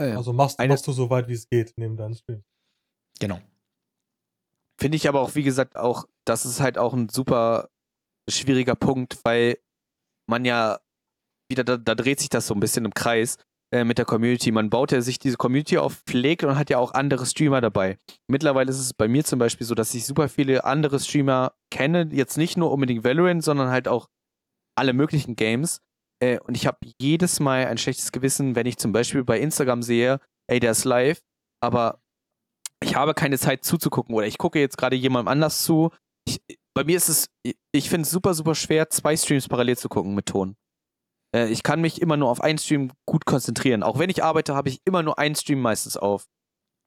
Äh, 0.00 0.12
Also 0.12 0.32
machst, 0.32 0.58
eine- 0.58 0.72
machst 0.72 0.86
du 0.86 0.92
so 0.92 1.10
weit, 1.10 1.28
wie 1.28 1.34
es 1.34 1.46
geht, 1.48 1.74
neben 1.76 1.96
deinen 1.98 2.14
Streams. 2.14 2.44
Genau. 3.20 3.38
Finde 4.78 4.96
ich 4.96 5.06
aber 5.08 5.20
auch, 5.20 5.34
wie 5.34 5.42
gesagt, 5.42 5.76
auch, 5.76 6.06
das 6.24 6.46
ist 6.46 6.60
halt 6.60 6.78
auch 6.78 6.94
ein 6.94 7.08
super 7.10 7.68
schwieriger 8.28 8.74
Punkt, 8.74 9.18
weil 9.24 9.58
man 10.28 10.44
ja 10.44 10.78
wieder, 11.50 11.64
da, 11.64 11.76
da 11.76 11.94
dreht 11.94 12.20
sich 12.20 12.28
das 12.28 12.46
so 12.46 12.54
ein 12.54 12.60
bisschen 12.60 12.84
im 12.84 12.94
Kreis 12.94 13.36
äh, 13.72 13.84
mit 13.84 13.98
der 13.98 14.04
Community. 14.04 14.52
Man 14.52 14.70
baut 14.70 14.92
ja 14.92 15.00
sich 15.00 15.18
diese 15.18 15.36
Community 15.36 15.78
auf, 15.78 16.02
pflegt 16.06 16.44
und 16.44 16.58
hat 16.58 16.70
ja 16.70 16.78
auch 16.78 16.94
andere 16.94 17.26
Streamer 17.26 17.60
dabei. 17.60 17.98
Mittlerweile 18.28 18.70
ist 18.70 18.78
es 18.78 18.94
bei 18.94 19.08
mir 19.08 19.24
zum 19.24 19.38
Beispiel 19.38 19.66
so, 19.66 19.74
dass 19.74 19.94
ich 19.94 20.06
super 20.06 20.28
viele 20.28 20.64
andere 20.64 21.00
Streamer 21.00 21.52
kenne, 21.70 22.08
jetzt 22.12 22.36
nicht 22.36 22.56
nur 22.56 22.70
unbedingt 22.70 23.04
Valorant, 23.04 23.42
sondern 23.42 23.70
halt 23.70 23.88
auch 23.88 24.08
alle 24.76 24.92
möglichen 24.92 25.36
Games. 25.36 25.80
Äh, 26.22 26.38
und 26.40 26.56
ich 26.56 26.66
habe 26.66 26.78
jedes 27.00 27.40
Mal 27.40 27.66
ein 27.66 27.78
schlechtes 27.78 28.12
Gewissen, 28.12 28.54
wenn 28.54 28.66
ich 28.66 28.78
zum 28.78 28.92
Beispiel 28.92 29.24
bei 29.24 29.40
Instagram 29.40 29.82
sehe, 29.82 30.20
ey, 30.48 30.60
der 30.60 30.72
ist 30.72 30.84
live, 30.84 31.20
aber 31.60 32.00
ich 32.82 32.96
habe 32.96 33.14
keine 33.14 33.38
Zeit 33.38 33.64
zuzugucken 33.64 34.14
oder 34.14 34.26
ich 34.26 34.38
gucke 34.38 34.58
jetzt 34.58 34.76
gerade 34.76 34.96
jemandem 34.96 35.28
anders 35.28 35.62
zu. 35.62 35.90
Ich, 36.26 36.40
bei 36.74 36.84
mir 36.84 36.96
ist 36.96 37.08
es, 37.08 37.28
ich 37.72 37.88
finde 37.88 38.02
es 38.02 38.10
super, 38.10 38.34
super 38.34 38.54
schwer, 38.54 38.88
zwei 38.90 39.16
Streams 39.16 39.48
parallel 39.48 39.76
zu 39.76 39.88
gucken 39.88 40.14
mit 40.14 40.26
Ton. 40.26 40.56
Äh, 41.34 41.48
ich 41.48 41.62
kann 41.62 41.80
mich 41.80 42.00
immer 42.00 42.16
nur 42.16 42.30
auf 42.30 42.40
einen 42.40 42.58
Stream 42.58 42.92
gut 43.06 43.24
konzentrieren. 43.24 43.82
Auch 43.82 43.98
wenn 43.98 44.10
ich 44.10 44.22
arbeite, 44.22 44.54
habe 44.54 44.68
ich 44.68 44.80
immer 44.84 45.02
nur 45.02 45.18
einen 45.18 45.34
Stream 45.34 45.60
meistens 45.60 45.96
auf. 45.96 46.26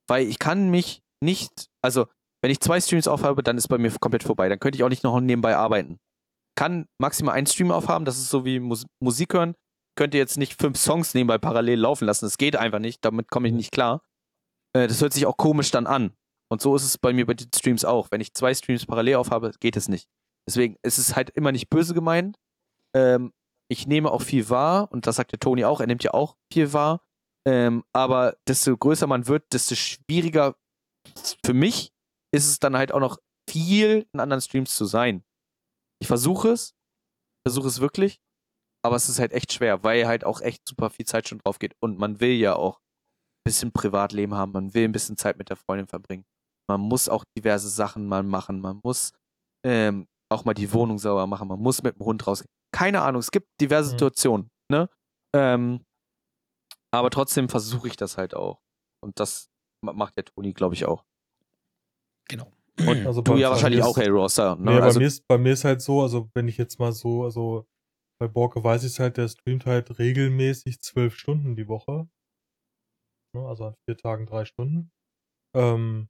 Weil 0.08 0.28
ich 0.28 0.40
kann 0.40 0.70
mich 0.70 1.02
nicht, 1.24 1.68
also 1.82 2.08
wenn 2.42 2.52
ich 2.52 2.60
zwei 2.60 2.80
Streams 2.80 3.08
aufhabe, 3.08 3.42
dann 3.44 3.58
ist 3.58 3.68
bei 3.68 3.78
mir 3.78 3.92
komplett 4.00 4.24
vorbei. 4.24 4.50
Dann 4.50 4.60
könnte 4.60 4.78
ich 4.78 4.84
auch 4.84 4.90
nicht 4.90 5.04
noch 5.04 5.20
nebenbei 5.20 5.56
arbeiten. 5.56 6.00
Kann 6.56 6.88
maximal 7.00 7.36
einen 7.36 7.48
Stream 7.48 7.72
aufhaben, 7.72 8.06
das 8.06 8.18
ist 8.18 8.30
so 8.30 8.46
wie 8.46 8.60
Mus 8.60 8.86
Musik 9.02 9.34
hören. 9.34 9.56
Könnte 9.98 10.18
jetzt 10.18 10.38
nicht 10.38 10.60
fünf 10.60 10.78
Songs 10.78 11.14
nebenbei 11.14 11.38
parallel 11.38 11.80
laufen 11.80 12.06
lassen. 12.06 12.26
Das 12.26 12.38
geht 12.38 12.56
einfach 12.56 12.80
nicht, 12.80 13.04
damit 13.04 13.30
komme 13.30 13.48
ich 13.48 13.54
nicht 13.54 13.72
klar. 13.72 14.02
Äh, 14.74 14.88
das 14.88 15.02
hört 15.02 15.14
sich 15.14 15.26
auch 15.26 15.38
komisch 15.38 15.72
dann 15.72 15.88
an. 15.88 16.14
Und 16.56 16.62
so 16.62 16.74
ist 16.74 16.86
es 16.86 16.98
bei 16.98 17.12
mir 17.12 17.26
bei 17.26 17.34
den 17.34 17.52
Streams 17.54 17.84
auch. 17.84 18.12
Wenn 18.12 18.22
ich 18.22 18.34
zwei 18.34 18.54
Streams 18.54 18.86
parallel 18.86 19.16
aufhabe, 19.16 19.52
geht 19.60 19.76
es 19.76 19.90
nicht. 19.90 20.08
Deswegen 20.48 20.78
ist 20.84 20.98
es 20.98 21.14
halt 21.14 21.30
immer 21.32 21.52
nicht 21.52 21.70
böse 21.70 21.94
gemeint. 21.94 22.38
Ähm, 22.96 23.34
ich 23.70 23.88
nehme 23.88 24.10
auch 24.10 24.22
viel 24.22 24.50
wahr 24.50 24.90
und 24.90 25.06
das 25.06 25.18
sagt 25.18 25.34
der 25.34 25.40
Toni 25.40 25.66
auch, 25.66 25.82
er 25.82 25.88
nimmt 25.88 26.06
ja 26.06 26.14
auch 26.14 26.38
viel 26.54 26.72
wahr. 26.72 27.06
Ähm, 27.46 27.84
aber 27.92 28.38
desto 28.48 28.78
größer 28.78 29.06
man 29.06 29.28
wird, 29.28 29.52
desto 29.52 29.76
schwieriger 29.76 30.56
für 31.46 31.54
mich 31.54 31.92
ist 32.34 32.48
es 32.48 32.60
dann 32.60 32.78
halt 32.78 32.94
auch 32.94 33.02
noch 33.02 33.20
viel 33.50 34.08
in 34.14 34.22
anderen 34.22 34.40
Streams 34.40 34.78
zu 34.78 34.86
sein. 34.86 35.26
Ich 36.00 36.08
versuche 36.08 36.52
es, 36.52 36.74
versuche 37.46 37.68
es 37.68 37.82
wirklich, 37.82 38.22
aber 38.82 38.96
es 38.96 39.10
ist 39.10 39.20
halt 39.20 39.34
echt 39.34 39.52
schwer, 39.52 39.84
weil 39.84 40.08
halt 40.08 40.24
auch 40.24 40.40
echt 40.40 40.66
super 40.66 40.90
viel 40.90 41.06
Zeit 41.06 41.28
schon 41.28 41.40
drauf 41.40 41.60
geht 41.60 41.76
und 41.82 42.00
man 42.00 42.22
will 42.22 42.32
ja 42.32 42.56
auch 42.56 42.80
ein 42.80 43.44
bisschen 43.44 43.74
Privatleben 43.74 44.36
haben, 44.36 44.54
man 44.54 44.74
will 44.74 44.86
ein 44.86 44.94
bisschen 44.94 45.18
Zeit 45.18 45.38
mit 45.38 45.50
der 45.50 45.58
Freundin 45.58 45.88
verbringen. 45.88 46.24
Man 46.68 46.82
muss 46.82 47.10
auch 47.10 47.24
diverse 47.38 47.70
Sachen 47.70 48.08
mal 48.08 48.24
machen, 48.24 48.60
man 48.60 48.80
muss 48.84 49.12
ähm, 49.66 50.08
auch 50.32 50.46
mal 50.46 50.54
die 50.54 50.72
Wohnung 50.74 50.98
sauber 50.98 51.28
machen, 51.28 51.48
man 51.48 51.60
muss 51.60 51.84
mit 51.84 51.96
dem 51.98 52.06
Hund 52.06 52.26
rausgehen. 52.26 52.50
Keine 52.74 53.02
Ahnung, 53.02 53.20
es 53.20 53.32
gibt 53.32 53.48
diverse 53.62 53.90
Mhm. 53.90 53.92
Situationen, 53.92 54.50
ne? 54.72 54.90
Ähm, 55.36 55.84
aber 56.92 57.10
trotzdem 57.10 57.50
versuche 57.50 57.88
ich 57.88 57.98
das 57.98 58.18
halt 58.18 58.36
auch. 58.36 58.60
Und 59.04 59.20
das 59.20 59.48
ma- 59.84 59.94
macht 59.94 60.18
der 60.18 60.26
Toni, 60.26 60.54
glaube 60.54 60.76
ich, 60.76 60.86
auch. 60.86 61.04
Genau. 62.30 62.52
Und 62.88 63.06
Also 63.06 63.22
du 63.22 63.34
bei- 63.34 63.40
ja 63.40 63.50
wahrscheinlich 63.50 63.82
mir 63.82 63.86
auch, 63.88 63.98
ist- 63.98 64.04
hey 64.04 64.10
Roster. 64.10 64.56
Ne? 64.56 64.72
Nee, 64.72 64.80
also, 64.80 65.00
bei, 65.00 65.04
mir 65.04 65.08
ist, 65.08 65.28
bei 65.28 65.38
mir 65.38 65.54
ist 65.54 65.64
halt 65.64 65.82
so, 65.82 66.02
also 66.02 66.30
wenn 66.34 66.48
ich 66.48 66.58
jetzt 66.58 66.80
mal 66.80 66.92
so, 66.92 67.24
also 67.24 67.68
bei 68.20 68.28
Borke 68.28 68.64
weiß 68.64 68.84
ich 68.84 68.94
es 68.94 69.00
halt, 69.00 69.18
der 69.18 69.28
streamt 69.28 69.66
halt 69.66 70.00
regelmäßig 70.00 70.82
zwölf 70.82 71.16
Stunden 71.18 71.56
die 71.56 71.68
Woche. 71.68 72.10
Ne, 73.36 73.46
also 73.48 73.66
an 73.68 73.76
vier 73.88 73.98
Tagen 73.98 74.26
drei 74.26 74.46
Stunden. 74.46 74.92
Ähm, 75.56 76.08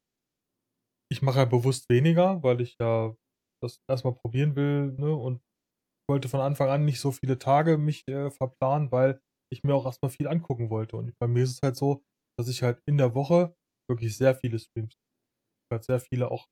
ich 1.16 1.22
mache 1.22 1.40
halt 1.40 1.50
bewusst 1.50 1.90
weniger, 1.90 2.44
weil 2.44 2.62
ich 2.62 2.76
ja 2.80 3.16
das 3.64 3.80
erstmal 3.90 4.14
probieren 4.16 4.56
will, 4.56 4.92
ne, 4.94 5.16
und 5.16 5.42
wollte 6.10 6.30
von 6.30 6.42
Anfang 6.42 6.70
an 6.70 6.86
nicht 6.86 7.00
so 7.00 7.12
viele 7.12 7.40
Tage 7.40 7.78
mich 7.78 8.08
äh, 8.08 8.30
verplanen, 8.32 8.92
weil 8.92 9.22
ich 9.52 9.64
mir 9.64 9.76
auch 9.76 9.86
erstmal 9.86 10.12
viel 10.12 10.28
angucken 10.28 10.70
wollte. 10.70 10.98
Und 10.98 11.14
bei 11.20 11.28
mir 11.28 11.44
ist 11.44 11.52
es 11.54 11.62
halt 11.64 11.78
so, 11.78 12.04
dass 12.40 12.50
ich 12.50 12.64
halt 12.64 12.82
in 12.88 12.98
der 12.98 13.16
Woche 13.16 13.56
wirklich 13.90 14.18
sehr 14.18 14.36
viele 14.36 14.60
Streams. 14.60 14.96
Halt 15.72 15.86
sehr 15.86 16.00
viele 16.00 16.32
auch 16.32 16.48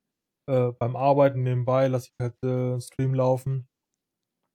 äh, 0.50 0.72
beim 0.72 0.96
Arbeiten 0.96 1.42
nebenbei 1.42 1.88
lasse 1.88 2.10
ich 2.10 2.14
halt 2.20 2.36
äh, 2.44 2.80
Stream 2.80 3.14
laufen. 3.14 3.68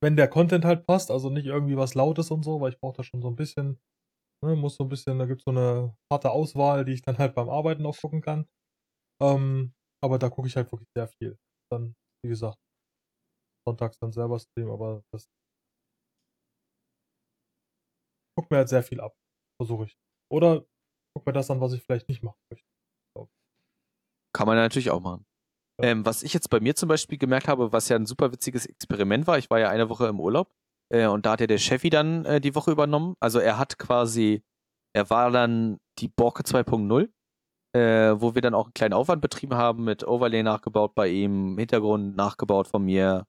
Wenn 0.03 0.15
der 0.15 0.27
Content 0.29 0.65
halt 0.65 0.85
passt, 0.85 1.11
also 1.11 1.29
nicht 1.29 1.45
irgendwie 1.45 1.77
was 1.77 1.95
Lautes 1.95 2.31
und 2.31 2.43
so, 2.43 2.61
weil 2.61 2.71
ich 2.71 2.79
brauche 2.79 2.97
da 2.97 3.03
schon 3.03 3.21
so 3.21 3.29
ein 3.29 3.35
bisschen, 3.35 3.79
ne, 4.43 4.55
muss 4.55 4.75
so 4.77 4.85
ein 4.85 4.89
bisschen, 4.89 5.19
da 5.19 5.25
gibt 5.25 5.41
es 5.41 5.45
so 5.45 5.51
eine 5.51 5.97
harte 6.11 6.31
Auswahl, 6.31 6.85
die 6.85 6.93
ich 6.93 7.03
dann 7.03 7.17
halt 7.17 7.35
beim 7.35 7.49
Arbeiten 7.49 7.85
auch 7.85 7.97
gucken 7.97 8.21
kann. 8.21 8.47
Ähm, 9.21 9.73
aber 10.01 10.19
da 10.19 10.29
gucke 10.29 10.47
ich 10.47 10.55
halt 10.55 10.71
wirklich 10.71 10.89
sehr 10.95 11.07
viel. 11.07 11.37
Dann, 11.71 11.95
wie 12.23 12.29
gesagt, 12.29 12.57
sonntags 13.67 13.97
dann 13.99 14.11
selber 14.11 14.39
streamen, 14.39 14.71
aber 14.73 15.03
das 15.13 15.27
guck 18.35 18.49
mir 18.51 18.57
halt 18.57 18.69
sehr 18.69 18.83
viel 18.83 19.01
ab. 19.01 19.15
Versuche 19.61 19.85
ich. 19.85 19.97
Oder 20.31 20.65
guck 21.13 21.25
mir 21.25 21.33
das 21.33 21.51
an, 21.51 21.59
was 21.59 21.73
ich 21.73 21.83
vielleicht 21.83 22.07
nicht 22.07 22.23
machen 22.23 22.39
möchte. 22.49 22.67
Kann 24.33 24.47
man 24.47 24.57
natürlich 24.57 24.91
auch 24.91 25.01
machen. 25.01 25.25
Ja. 25.81 25.89
Ähm, 25.89 26.05
was 26.05 26.23
ich 26.23 26.33
jetzt 26.33 26.49
bei 26.49 26.59
mir 26.59 26.75
zum 26.75 26.87
Beispiel 26.89 27.17
gemerkt 27.17 27.47
habe, 27.47 27.71
was 27.71 27.89
ja 27.89 27.95
ein 27.95 28.05
super 28.05 28.31
witziges 28.31 28.65
Experiment 28.65 29.27
war, 29.27 29.37
ich 29.37 29.49
war 29.49 29.59
ja 29.59 29.69
eine 29.69 29.89
Woche 29.89 30.07
im 30.07 30.19
Urlaub 30.19 30.53
äh, 30.89 31.07
und 31.07 31.25
da 31.25 31.31
hat 31.31 31.41
ja 31.41 31.47
der 31.47 31.57
Chefi 31.57 31.89
dann 31.89 32.25
äh, 32.25 32.41
die 32.41 32.55
Woche 32.55 32.71
übernommen. 32.71 33.15
Also 33.19 33.39
er 33.39 33.57
hat 33.57 33.79
quasi, 33.79 34.43
er 34.93 35.09
war 35.09 35.31
dann 35.31 35.79
die 35.97 36.07
Borke 36.07 36.43
2.0, 36.43 37.09
äh, 37.79 38.19
wo 38.19 38.35
wir 38.35 38.41
dann 38.41 38.53
auch 38.53 38.65
einen 38.65 38.73
kleinen 38.73 38.93
Aufwand 38.93 39.21
betrieben 39.21 39.55
haben, 39.55 39.85
mit 39.85 40.05
Overlay 40.05 40.43
nachgebaut 40.43 40.95
bei 40.95 41.07
ihm, 41.07 41.57
Hintergrund 41.57 42.15
nachgebaut 42.15 42.67
von 42.67 42.83
mir 42.83 43.25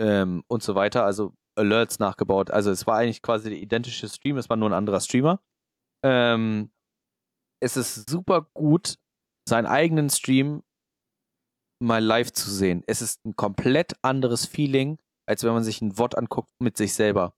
ähm, 0.00 0.42
und 0.48 0.62
so 0.62 0.74
weiter. 0.74 1.04
Also 1.04 1.34
Alerts 1.56 1.98
nachgebaut. 1.98 2.50
Also 2.50 2.70
es 2.70 2.86
war 2.86 2.96
eigentlich 2.96 3.20
quasi 3.20 3.50
der 3.50 3.58
identische 3.58 4.08
Stream, 4.08 4.38
es 4.38 4.48
war 4.48 4.56
nur 4.56 4.70
ein 4.70 4.74
anderer 4.74 5.00
Streamer. 5.00 5.40
Ähm, 6.02 6.70
es 7.62 7.76
ist 7.76 8.08
super 8.08 8.48
gut, 8.54 8.96
seinen 9.46 9.66
eigenen 9.66 10.08
Stream 10.08 10.62
mal 11.82 12.02
live 12.02 12.32
zu 12.32 12.50
sehen. 12.50 12.82
Es 12.86 13.02
ist 13.02 13.24
ein 13.26 13.36
komplett 13.36 13.94
anderes 14.02 14.46
Feeling, 14.46 14.98
als 15.28 15.44
wenn 15.44 15.52
man 15.52 15.64
sich 15.64 15.82
ein 15.82 15.98
Wort 15.98 16.16
anguckt 16.16 16.52
mit 16.58 16.78
sich 16.78 16.94
selber. 16.94 17.34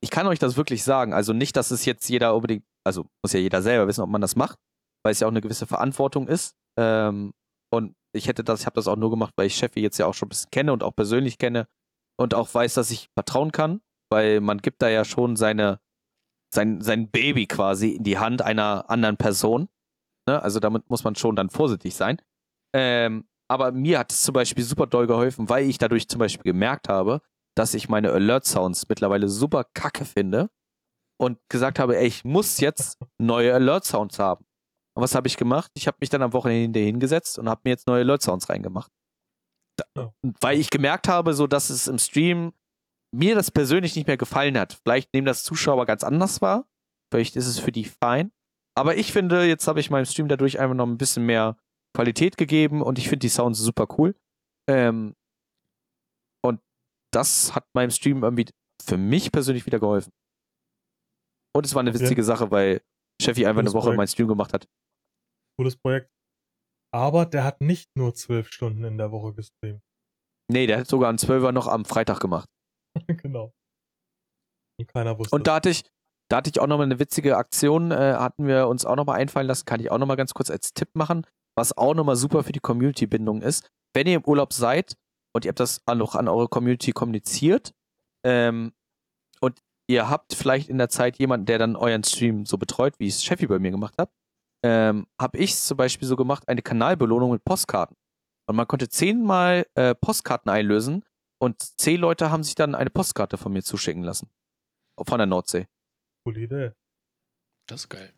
Ich 0.00 0.10
kann 0.10 0.26
euch 0.28 0.38
das 0.38 0.56
wirklich 0.56 0.84
sagen. 0.84 1.12
Also 1.12 1.34
nicht, 1.34 1.56
dass 1.56 1.70
es 1.70 1.84
jetzt 1.84 2.08
jeder 2.08 2.34
unbedingt, 2.34 2.64
also 2.86 3.06
muss 3.22 3.32
ja 3.32 3.40
jeder 3.40 3.60
selber 3.60 3.86
wissen, 3.86 4.02
ob 4.02 4.08
man 4.08 4.20
das 4.20 4.36
macht, 4.36 4.58
weil 5.08 5.12
es 5.12 5.20
ja 5.20 5.26
auch 5.26 5.32
eine 5.32 5.40
gewisse 5.40 5.66
Verantwortung 5.66 6.28
ist. 6.28 6.54
Ähm, 6.78 7.32
und 7.72 7.96
ich 8.14 8.28
hätte 8.28 8.44
das, 8.44 8.60
ich 8.60 8.66
habe 8.66 8.74
das 8.74 8.86
auch 8.88 8.96
nur 8.96 9.08
gemacht, 9.08 9.32
weil 9.36 9.46
ich 9.46 9.56
Chefie 9.56 9.80
jetzt 9.80 9.96
ja 9.96 10.04
auch 10.04 10.12
schon 10.12 10.26
ein 10.26 10.28
bisschen 10.28 10.50
kenne 10.50 10.70
und 10.70 10.82
auch 10.82 10.94
persönlich 10.94 11.38
kenne 11.38 11.66
und 12.20 12.34
auch 12.34 12.52
weiß, 12.52 12.74
dass 12.74 12.90
ich 12.90 13.08
vertrauen 13.14 13.50
kann, 13.50 13.80
weil 14.12 14.42
man 14.42 14.58
gibt 14.58 14.82
da 14.82 14.90
ja 14.90 15.06
schon 15.06 15.36
seine, 15.36 15.80
sein, 16.54 16.82
sein 16.82 17.10
Baby 17.10 17.46
quasi 17.46 17.92
in 17.92 18.04
die 18.04 18.18
Hand 18.18 18.42
einer 18.42 18.90
anderen 18.90 19.16
Person. 19.16 19.70
Ne? 20.28 20.42
Also 20.42 20.60
damit 20.60 20.90
muss 20.90 21.04
man 21.04 21.14
schon 21.14 21.36
dann 21.36 21.48
vorsichtig 21.48 21.94
sein. 21.94 22.20
Ähm, 22.74 23.26
aber 23.50 23.72
mir 23.72 24.00
hat 24.00 24.12
es 24.12 24.22
zum 24.24 24.34
Beispiel 24.34 24.64
super 24.64 24.86
doll 24.86 25.06
geholfen, 25.06 25.48
weil 25.48 25.70
ich 25.70 25.78
dadurch 25.78 26.06
zum 26.06 26.18
Beispiel 26.18 26.52
gemerkt 26.52 26.90
habe, 26.90 27.22
dass 27.56 27.72
ich 27.72 27.88
meine 27.88 28.12
Alert-Sounds 28.12 28.90
mittlerweile 28.90 29.26
super 29.30 29.64
kacke 29.72 30.04
finde 30.04 30.50
und 31.18 31.38
gesagt 31.48 31.78
habe, 31.78 31.96
ey, 31.96 32.06
ich 32.06 32.26
muss 32.26 32.60
jetzt 32.60 32.98
neue 33.16 33.54
Alert-Sounds 33.54 34.18
haben. 34.18 34.47
Und 34.98 35.04
was 35.04 35.14
habe 35.14 35.28
ich 35.28 35.36
gemacht? 35.36 35.70
Ich 35.76 35.86
habe 35.86 35.98
mich 36.00 36.10
dann 36.10 36.22
am 36.22 36.32
Wochenende 36.32 36.80
hingesetzt 36.80 37.38
und 37.38 37.48
habe 37.48 37.60
mir 37.62 37.70
jetzt 37.70 37.86
neue 37.86 38.00
Alert-Sounds 38.00 38.48
reingemacht. 38.48 38.90
Ja. 39.96 40.12
Weil 40.40 40.58
ich 40.58 40.70
gemerkt 40.70 41.06
habe, 41.06 41.34
so 41.34 41.46
dass 41.46 41.70
es 41.70 41.86
im 41.86 42.00
Stream 42.00 42.52
mir 43.14 43.36
das 43.36 43.52
persönlich 43.52 43.94
nicht 43.94 44.08
mehr 44.08 44.16
gefallen 44.16 44.58
hat. 44.58 44.80
Vielleicht 44.82 45.14
nehmen 45.14 45.28
das 45.28 45.44
Zuschauer 45.44 45.86
ganz 45.86 46.02
anders 46.02 46.42
wahr. 46.42 46.66
Vielleicht 47.12 47.36
ist 47.36 47.46
es 47.46 47.60
für 47.60 47.70
die 47.70 47.84
fein. 47.84 48.32
Aber 48.76 48.96
ich 48.96 49.12
finde, 49.12 49.46
jetzt 49.46 49.68
habe 49.68 49.78
ich 49.78 49.88
meinem 49.88 50.04
Stream 50.04 50.26
dadurch 50.26 50.58
einfach 50.58 50.74
noch 50.74 50.88
ein 50.88 50.98
bisschen 50.98 51.24
mehr 51.24 51.56
Qualität 51.94 52.36
gegeben 52.36 52.82
und 52.82 52.98
ich 52.98 53.04
finde 53.04 53.20
die 53.20 53.28
Sounds 53.28 53.60
super 53.60 53.86
cool. 53.98 54.16
Ähm, 54.68 55.14
und 56.44 56.60
das 57.12 57.54
hat 57.54 57.68
meinem 57.72 57.92
Stream 57.92 58.24
irgendwie 58.24 58.46
für 58.84 58.96
mich 58.96 59.30
persönlich 59.30 59.64
wieder 59.64 59.78
geholfen. 59.78 60.12
Und 61.54 61.66
es 61.66 61.76
war 61.76 61.82
eine 61.82 61.94
witzige 61.94 62.24
Sache, 62.24 62.50
weil 62.50 62.82
Cheffi 63.22 63.46
einfach 63.46 63.60
eine 63.60 63.72
Woche 63.72 63.82
Projekt. 63.82 63.96
meinen 63.96 64.08
Stream 64.08 64.26
gemacht 64.26 64.52
hat. 64.52 64.68
Cooles 65.58 65.76
Projekt. 65.76 66.10
Aber 66.94 67.26
der 67.26 67.44
hat 67.44 67.60
nicht 67.60 67.90
nur 67.96 68.14
zwölf 68.14 68.50
Stunden 68.50 68.84
in 68.84 68.96
der 68.96 69.12
Woche 69.12 69.34
gestreamt. 69.34 69.82
Nee, 70.50 70.66
der 70.66 70.78
hat 70.78 70.88
sogar 70.88 71.10
einen 71.10 71.18
12er 71.18 71.52
noch 71.52 71.66
am 71.66 71.84
Freitag 71.84 72.20
gemacht. 72.20 72.48
genau. 73.06 73.52
Und 74.80 74.88
keiner 74.88 75.18
wusste. 75.18 75.34
Und 75.34 75.46
da 75.46 75.56
hatte 75.56 75.68
ich, 75.68 75.84
da 76.30 76.38
hatte 76.38 76.50
ich 76.50 76.60
auch 76.60 76.66
nochmal 76.66 76.86
eine 76.86 76.98
witzige 76.98 77.36
Aktion, 77.36 77.90
äh, 77.90 78.14
hatten 78.14 78.46
wir 78.46 78.68
uns 78.68 78.86
auch 78.86 78.96
nochmal 78.96 79.20
einfallen 79.20 79.46
lassen, 79.46 79.66
kann 79.66 79.80
ich 79.80 79.90
auch 79.90 79.98
nochmal 79.98 80.16
ganz 80.16 80.32
kurz 80.32 80.50
als 80.50 80.72
Tipp 80.72 80.88
machen, 80.94 81.26
was 81.56 81.76
auch 81.76 81.94
nochmal 81.94 82.16
super 82.16 82.44
für 82.44 82.52
die 82.52 82.60
Community-Bindung 82.60 83.42
ist. 83.42 83.68
Wenn 83.94 84.06
ihr 84.06 84.16
im 84.16 84.24
Urlaub 84.24 84.52
seid 84.52 84.96
und 85.34 85.44
ihr 85.44 85.50
habt 85.50 85.60
das 85.60 85.82
auch 85.86 86.14
an 86.14 86.28
eure 86.28 86.48
Community 86.48 86.92
kommuniziert 86.92 87.74
ähm, 88.24 88.72
und 89.40 89.60
ihr 89.88 90.08
habt 90.08 90.34
vielleicht 90.34 90.68
in 90.70 90.78
der 90.78 90.88
Zeit 90.88 91.18
jemanden, 91.18 91.46
der 91.46 91.58
dann 91.58 91.76
euren 91.76 92.04
Stream 92.04 92.46
so 92.46 92.56
betreut, 92.56 92.94
wie 92.98 93.08
es 93.08 93.24
Cheffi 93.24 93.46
bei 93.46 93.58
mir 93.58 93.70
gemacht 93.70 93.94
hat, 93.98 94.10
ähm, 94.62 95.06
habe 95.20 95.38
ich 95.38 95.52
es 95.52 95.66
zum 95.66 95.76
Beispiel 95.76 96.08
so 96.08 96.16
gemacht, 96.16 96.48
eine 96.48 96.62
Kanalbelohnung 96.62 97.32
mit 97.32 97.44
Postkarten. 97.44 97.96
Und 98.46 98.56
man 98.56 98.66
konnte 98.66 98.88
zehnmal 98.88 99.66
äh, 99.74 99.94
Postkarten 99.94 100.50
einlösen 100.50 101.04
und 101.40 101.60
zehn 101.60 102.00
Leute 102.00 102.30
haben 102.30 102.42
sich 102.42 102.54
dann 102.54 102.74
eine 102.74 102.90
Postkarte 102.90 103.36
von 103.36 103.52
mir 103.52 103.62
zuschicken 103.62 104.02
lassen. 104.02 104.30
Von 104.98 105.18
der 105.18 105.26
Nordsee. 105.26 105.68
Coole 106.24 106.40
Idee. 106.40 106.72
Das 107.66 107.82
ist 107.82 107.88
geil. 107.88 108.12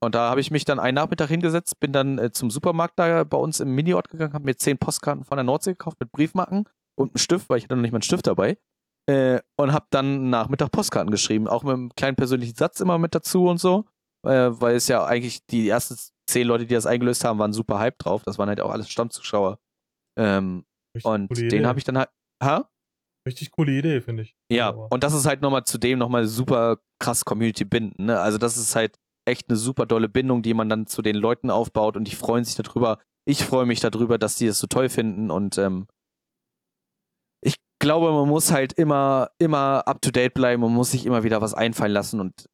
Und 0.00 0.14
da 0.14 0.30
habe 0.30 0.40
ich 0.40 0.50
mich 0.50 0.64
dann 0.64 0.78
einen 0.78 0.94
Nachmittag 0.94 1.28
hingesetzt, 1.28 1.80
bin 1.80 1.92
dann 1.92 2.18
äh, 2.18 2.30
zum 2.30 2.50
Supermarkt 2.50 2.98
da 2.98 3.24
bei 3.24 3.36
uns 3.36 3.60
im 3.60 3.74
Miniort 3.74 4.08
gegangen, 4.08 4.32
habe 4.32 4.44
mir 4.44 4.56
zehn 4.56 4.78
Postkarten 4.78 5.24
von 5.24 5.36
der 5.36 5.44
Nordsee 5.44 5.72
gekauft 5.72 5.98
mit 6.00 6.12
Briefmarken 6.12 6.68
und 6.94 7.10
einem 7.10 7.18
Stift, 7.18 7.48
weil 7.48 7.58
ich 7.58 7.64
hatte 7.64 7.74
noch 7.74 7.82
nicht 7.82 7.92
mal 7.92 7.96
einen 7.96 8.02
Stift 8.02 8.26
dabei. 8.26 8.58
Äh, 9.08 9.40
und 9.56 9.72
habe 9.72 9.86
dann 9.90 10.28
Nachmittag 10.28 10.70
Postkarten 10.70 11.10
geschrieben, 11.10 11.48
auch 11.48 11.62
mit 11.62 11.72
einem 11.72 11.90
kleinen 11.96 12.16
persönlichen 12.16 12.54
Satz 12.54 12.80
immer 12.80 12.98
mit 12.98 13.14
dazu 13.14 13.46
und 13.46 13.58
so. 13.58 13.86
Äh, 14.26 14.50
weil 14.50 14.76
es 14.76 14.88
ja 14.88 15.04
eigentlich 15.04 15.46
die 15.46 15.68
ersten 15.68 15.96
zehn 16.28 16.46
Leute, 16.46 16.66
die 16.66 16.74
das 16.74 16.86
eingelöst 16.86 17.24
haben, 17.24 17.38
waren 17.38 17.52
super 17.52 17.78
hype 17.78 17.98
drauf. 17.98 18.22
Das 18.24 18.38
waren 18.38 18.48
halt 18.48 18.60
auch 18.60 18.70
alles 18.70 18.90
Stammzuschauer. 18.90 19.58
Ähm, 20.18 20.64
Richtig 20.94 21.10
und 21.10 21.52
den 21.52 21.66
habe 21.66 21.78
ich 21.78 21.84
dann 21.84 21.98
halt. 21.98 22.10
Ha? 22.42 22.68
Richtig 23.26 23.50
coole 23.50 23.72
Idee, 23.72 24.00
finde 24.00 24.24
ich. 24.24 24.36
Ja, 24.50 24.68
Aber 24.68 24.90
und 24.90 25.02
das 25.04 25.14
ist 25.14 25.26
halt 25.26 25.40
nochmal 25.42 25.64
zudem 25.64 25.98
nochmal 25.98 26.26
super 26.26 26.78
krass 26.98 27.24
Community 27.24 27.64
binden. 27.64 28.06
Ne? 28.06 28.20
Also 28.20 28.38
das 28.38 28.56
ist 28.56 28.76
halt 28.76 28.98
echt 29.26 29.48
eine 29.48 29.56
super 29.56 29.86
dolle 29.86 30.08
Bindung, 30.08 30.42
die 30.42 30.54
man 30.54 30.68
dann 30.68 30.86
zu 30.86 31.02
den 31.02 31.16
Leuten 31.16 31.50
aufbaut 31.50 31.96
und 31.96 32.04
die 32.04 32.14
freuen 32.14 32.44
sich 32.44 32.54
darüber. 32.54 32.98
Ich 33.26 33.44
freue 33.44 33.66
mich 33.66 33.80
darüber, 33.80 34.18
dass 34.18 34.36
die 34.36 34.46
das 34.46 34.58
so 34.58 34.66
toll 34.66 34.88
finden 34.88 35.30
und 35.30 35.58
ähm, 35.58 35.86
glaube, 37.78 38.12
man 38.12 38.28
muss 38.28 38.50
halt 38.50 38.72
immer, 38.72 39.30
immer 39.38 39.86
up 39.86 40.02
to 40.02 40.10
date 40.10 40.34
bleiben 40.34 40.62
und 40.62 40.72
muss 40.72 40.90
sich 40.90 41.06
immer 41.06 41.22
wieder 41.22 41.40
was 41.40 41.54
einfallen 41.54 41.92
lassen 41.92 42.20
und 42.20 42.48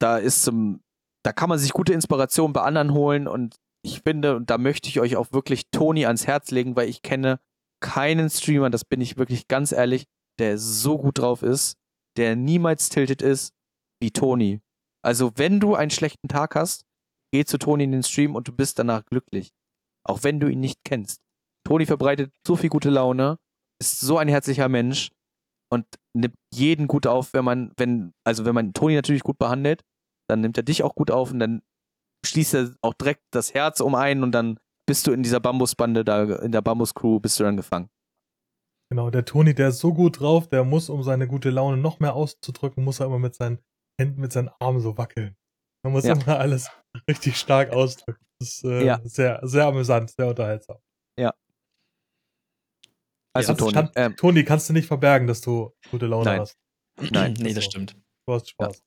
da 0.00 0.18
ist 0.18 0.42
zum, 0.42 0.82
da 1.24 1.32
kann 1.32 1.48
man 1.48 1.58
sich 1.58 1.72
gute 1.72 1.92
Inspiration 1.92 2.52
bei 2.52 2.62
anderen 2.62 2.92
holen 2.92 3.28
und 3.28 3.56
ich 3.84 4.02
finde, 4.02 4.36
und 4.36 4.50
da 4.50 4.58
möchte 4.58 4.88
ich 4.88 5.00
euch 5.00 5.16
auch 5.16 5.32
wirklich 5.32 5.70
Toni 5.70 6.06
ans 6.06 6.26
Herz 6.26 6.50
legen, 6.50 6.76
weil 6.76 6.88
ich 6.88 7.02
kenne 7.02 7.40
keinen 7.80 8.30
Streamer, 8.30 8.70
das 8.70 8.84
bin 8.84 9.00
ich 9.00 9.16
wirklich 9.16 9.48
ganz 9.48 9.72
ehrlich, 9.72 10.06
der 10.38 10.58
so 10.58 10.98
gut 10.98 11.18
drauf 11.18 11.42
ist, 11.42 11.76
der 12.16 12.36
niemals 12.36 12.88
tiltet 12.88 13.22
ist 13.22 13.54
wie 14.00 14.10
Toni. 14.10 14.60
Also, 15.04 15.32
wenn 15.36 15.58
du 15.58 15.74
einen 15.74 15.90
schlechten 15.90 16.28
Tag 16.28 16.54
hast, 16.54 16.84
geh 17.32 17.44
zu 17.44 17.58
Toni 17.58 17.84
in 17.84 17.92
den 17.92 18.02
Stream 18.02 18.36
und 18.36 18.46
du 18.46 18.52
bist 18.52 18.78
danach 18.78 19.04
glücklich. 19.04 19.52
Auch 20.04 20.22
wenn 20.22 20.40
du 20.40 20.48
ihn 20.48 20.60
nicht 20.60 20.80
kennst. 20.84 21.20
Toni 21.64 21.86
verbreitet 21.86 22.32
so 22.46 22.56
viel 22.56 22.70
gute 22.70 22.90
Laune, 22.90 23.38
ist 23.82 24.00
so 24.00 24.18
ein 24.18 24.28
herzlicher 24.28 24.68
Mensch 24.68 25.10
und 25.72 25.86
nimmt 26.16 26.34
jeden 26.54 26.86
gut 26.86 27.06
auf, 27.06 27.32
wenn 27.32 27.44
man, 27.44 27.72
wenn, 27.76 28.12
also 28.24 28.44
wenn 28.44 28.54
man 28.54 28.72
Toni 28.74 28.94
natürlich 28.94 29.22
gut 29.22 29.38
behandelt, 29.38 29.82
dann 30.28 30.40
nimmt 30.40 30.56
er 30.56 30.62
dich 30.62 30.82
auch 30.82 30.94
gut 30.94 31.10
auf 31.10 31.30
und 31.32 31.38
dann 31.38 31.62
schließt 32.24 32.54
er 32.54 32.74
auch 32.82 32.94
direkt 32.94 33.22
das 33.32 33.54
Herz 33.54 33.80
um 33.80 33.94
einen 33.94 34.22
und 34.22 34.32
dann 34.32 34.58
bist 34.86 35.06
du 35.06 35.12
in 35.12 35.22
dieser 35.22 35.40
Bambusbande 35.40 36.04
da, 36.04 36.24
in 36.36 36.52
der 36.52 36.60
Bambus-Crew, 36.62 37.20
bist 37.20 37.38
du 37.40 37.44
dann 37.44 37.56
gefangen. 37.56 37.88
Genau, 38.90 39.10
der 39.10 39.24
Toni, 39.24 39.54
der 39.54 39.68
ist 39.68 39.78
so 39.78 39.94
gut 39.94 40.20
drauf, 40.20 40.48
der 40.48 40.64
muss, 40.64 40.90
um 40.90 41.02
seine 41.02 41.26
gute 41.26 41.50
Laune 41.50 41.78
noch 41.78 41.98
mehr 41.98 42.14
auszudrücken, 42.14 42.84
muss 42.84 43.00
er 43.00 43.06
immer 43.06 43.18
mit 43.18 43.34
seinen 43.34 43.58
Händen, 43.98 44.20
mit 44.20 44.32
seinen 44.32 44.50
Armen 44.60 44.80
so 44.80 44.98
wackeln. 44.98 45.36
Man 45.84 45.94
muss 45.94 46.04
Ja. 46.04 46.12
immer 46.14 46.38
alles 46.38 46.70
richtig 47.08 47.36
stark 47.38 47.72
ausdrücken. 47.72 48.24
Das 48.38 48.48
ist 48.48 48.64
äh, 48.64 48.84
Ja. 48.84 49.00
sehr, 49.04 49.40
sehr 49.42 49.66
amüsant, 49.66 50.10
sehr 50.10 50.28
unterhaltsam. 50.28 50.78
Also 53.34 53.52
Ja, 53.52 53.58
Toni, 53.58 53.88
ähm, 53.96 54.16
Toni, 54.16 54.44
kannst 54.44 54.68
du 54.68 54.72
nicht 54.72 54.86
verbergen, 54.86 55.26
dass 55.26 55.40
du 55.40 55.72
gute 55.90 56.06
Laune 56.06 56.24
Nein. 56.24 56.40
hast. 56.40 56.56
Nein. 57.10 57.34
nee, 57.38 57.54
das 57.54 57.64
so. 57.64 57.70
stimmt. 57.70 57.96
Du 58.26 58.34
hast 58.34 58.50
Spaß. 58.50 58.82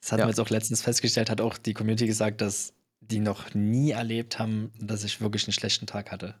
Das 0.00 0.12
hatten 0.12 0.20
Ja. 0.20 0.26
wir 0.26 0.30
jetzt 0.30 0.40
auch 0.40 0.50
letztens 0.50 0.82
festgestellt, 0.82 1.28
hat 1.30 1.40
auch 1.40 1.58
die 1.58 1.74
Community 1.74 2.06
gesagt, 2.06 2.40
dass 2.40 2.72
die 3.00 3.18
noch 3.18 3.54
nie 3.54 3.90
erlebt 3.90 4.38
haben, 4.38 4.72
dass 4.78 5.04
ich 5.04 5.20
wirklich 5.20 5.44
einen 5.46 5.52
schlechten 5.52 5.86
Tag 5.86 6.10
hatte. 6.12 6.34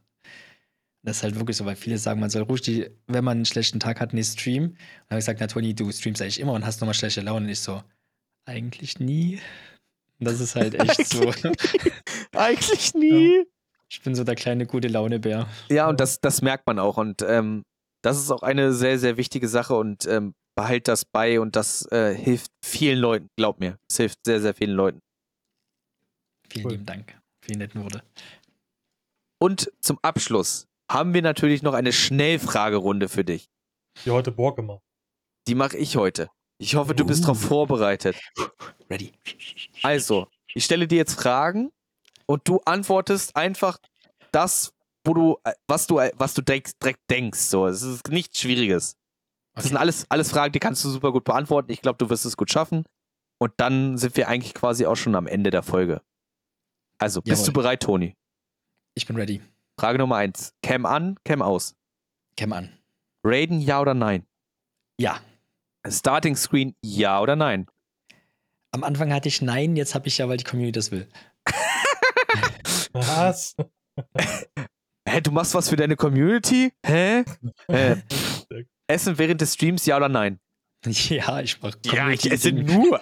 Das 1.02 1.18
ist 1.18 1.22
halt 1.22 1.34
wirklich 1.36 1.56
so, 1.56 1.64
weil 1.64 1.76
viele 1.76 1.98
sagen, 1.98 2.20
man 2.20 2.30
soll 2.30 2.42
ruhig, 2.42 2.60
die, 2.60 2.88
wenn 3.06 3.24
man 3.24 3.38
einen 3.38 3.44
schlechten 3.46 3.80
Tag 3.80 4.00
hat, 4.00 4.12
nicht 4.12 4.32
streamen. 4.38 4.70
Und 4.70 4.76
dann 4.76 5.10
habe 5.10 5.18
ich 5.18 5.24
gesagt, 5.24 5.40
na 5.40 5.46
Toni, 5.46 5.74
du 5.74 5.90
streamst 5.90 6.20
eigentlich 6.22 6.40
immer 6.40 6.52
und 6.52 6.64
hast 6.64 6.80
nochmal 6.80 6.94
schlechte 6.94 7.22
Laune. 7.22 7.46
Und 7.46 7.50
ich 7.52 7.60
so, 7.60 7.82
eigentlich 8.44 9.00
nie. 9.00 9.40
Das 10.18 10.40
ist 10.40 10.54
halt 10.54 10.74
echt 10.74 11.06
so. 11.08 11.32
Eigentlich 12.32 12.94
nie. 12.94 13.44
Ich 13.90 14.02
bin 14.02 14.14
so 14.14 14.22
der 14.24 14.36
kleine 14.36 14.66
gute 14.66 14.88
Launebär. 14.88 15.48
Ja, 15.68 15.88
und 15.88 15.98
das, 16.00 16.20
das 16.20 16.42
merkt 16.42 16.66
man 16.66 16.78
auch. 16.78 16.96
Und 16.96 17.22
ähm, 17.22 17.64
das 18.02 18.18
ist 18.18 18.30
auch 18.30 18.42
eine 18.42 18.72
sehr, 18.72 18.98
sehr 18.98 19.16
wichtige 19.16 19.48
Sache 19.48 19.74
und 19.74 20.06
ähm, 20.06 20.34
behalt 20.54 20.88
das 20.88 21.04
bei 21.04 21.40
und 21.40 21.56
das 21.56 21.90
äh, 21.90 22.14
hilft 22.14 22.50
vielen 22.64 22.98
Leuten, 22.98 23.28
glaub 23.36 23.58
mir. 23.60 23.78
Es 23.90 23.96
hilft 23.96 24.18
sehr, 24.24 24.40
sehr 24.40 24.54
vielen 24.54 24.72
Leuten. 24.76 25.00
Vielen 26.48 26.64
Cool. 26.66 26.72
lieben 26.72 26.86
Dank. 26.86 27.18
Vielen 27.44 27.58
netten 27.58 27.82
Worte. 27.82 28.02
Und 29.42 29.72
zum 29.80 29.98
Abschluss 30.02 30.66
haben 30.90 31.14
wir 31.14 31.22
natürlich 31.22 31.62
noch 31.62 31.74
eine 31.74 31.92
Schnellfragerunde 31.92 33.08
für 33.08 33.24
dich. 33.24 33.46
Die 34.04 34.10
heute 34.10 34.30
Borg 34.30 34.56
gemacht. 34.56 34.80
Die 35.48 35.54
mache 35.54 35.76
ich 35.76 35.96
heute. 35.96 36.28
Ich 36.58 36.74
hoffe, 36.74 36.94
du 36.94 37.04
bist 37.06 37.22
Uh. 37.22 37.26
darauf 37.28 37.40
vorbereitet. 37.40 38.16
Ready. 38.90 39.12
Also, 39.82 40.28
ich 40.54 40.64
stelle 40.64 40.86
dir 40.86 40.96
jetzt 40.96 41.14
Fragen 41.14 41.70
und 42.30 42.46
du 42.46 42.60
antwortest 42.64 43.34
einfach 43.34 43.78
das, 44.30 44.72
wo 45.04 45.14
du, 45.14 45.38
äh, 45.42 45.52
was 45.66 45.88
du, 45.88 45.98
äh, 45.98 46.12
was 46.14 46.32
du 46.32 46.42
direkt, 46.42 46.80
direkt 46.80 47.00
denkst. 47.10 47.40
So, 47.40 47.66
es 47.66 47.82
ist 47.82 48.06
nichts 48.08 48.38
Schwieriges. 48.38 48.96
Das 49.54 49.64
sind 49.64 49.76
alles, 49.76 50.06
alles 50.08 50.30
Fragen, 50.30 50.52
die 50.52 50.60
kannst 50.60 50.84
du 50.84 50.90
super 50.90 51.10
gut 51.10 51.24
beantworten. 51.24 51.72
Ich 51.72 51.82
glaube, 51.82 51.98
du 51.98 52.08
wirst 52.08 52.24
es 52.24 52.36
gut 52.36 52.52
schaffen. 52.52 52.84
Und 53.38 53.52
dann 53.56 53.98
sind 53.98 54.16
wir 54.16 54.28
eigentlich 54.28 54.54
quasi 54.54 54.86
auch 54.86 54.94
schon 54.94 55.16
am 55.16 55.26
Ende 55.26 55.50
der 55.50 55.64
Folge. 55.64 56.02
Also, 56.98 57.20
bist 57.20 57.42
Jawohl. 57.42 57.46
du 57.46 57.52
bereit, 57.52 57.82
Toni? 57.82 58.16
Ich 58.94 59.08
bin 59.08 59.16
ready. 59.16 59.42
Frage 59.76 59.98
Nummer 59.98 60.14
eins. 60.14 60.54
Cam 60.62 60.86
an, 60.86 61.18
Cam 61.24 61.42
aus. 61.42 61.74
Cam 62.36 62.52
an. 62.52 62.70
Raiden, 63.24 63.60
ja 63.60 63.80
oder 63.80 63.94
nein? 63.94 64.24
Ja. 65.00 65.18
Starting 65.84 66.36
Screen, 66.36 66.76
ja 66.80 67.20
oder 67.20 67.34
nein? 67.34 67.66
Am 68.70 68.84
Anfang 68.84 69.12
hatte 69.12 69.26
ich 69.26 69.42
Nein, 69.42 69.74
jetzt 69.74 69.96
habe 69.96 70.06
ich 70.06 70.18
ja, 70.18 70.28
weil 70.28 70.36
die 70.36 70.44
Community 70.44 70.72
das 70.72 70.92
will. 70.92 71.08
Was? 72.92 73.54
Hä, 75.08 75.20
du 75.20 75.30
machst 75.30 75.54
was 75.54 75.68
für 75.68 75.76
deine 75.76 75.96
Community? 75.96 76.72
Hä? 76.84 77.24
äh, 77.68 77.96
Essen 78.86 79.18
während 79.18 79.40
des 79.40 79.54
Streams, 79.54 79.86
ja 79.86 79.96
oder 79.96 80.08
nein? 80.08 80.40
Ja, 80.84 81.40
ich 81.40 81.60
mache 81.60 81.78
Ja, 81.84 82.10
ich 82.10 82.30
esse 82.30 82.52
nur. 82.52 83.00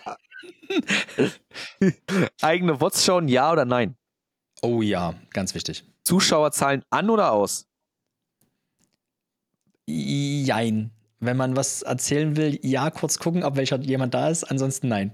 Eigene 2.42 2.80
Wots 2.80 3.04
schauen, 3.04 3.28
ja 3.28 3.52
oder 3.52 3.64
nein? 3.64 3.96
Oh 4.62 4.82
ja, 4.82 5.14
ganz 5.30 5.54
wichtig. 5.54 5.84
Zuschauerzahlen 6.04 6.82
an 6.90 7.10
oder 7.10 7.32
aus? 7.32 7.66
Jein. 9.86 10.90
Wenn 11.20 11.36
man 11.36 11.56
was 11.56 11.82
erzählen 11.82 12.36
will, 12.36 12.58
ja, 12.62 12.90
kurz 12.90 13.18
gucken, 13.18 13.42
ob 13.42 13.56
welcher 13.56 13.80
jemand 13.80 14.14
da 14.14 14.28
ist, 14.28 14.44
ansonsten 14.44 14.88
nein. 14.88 15.12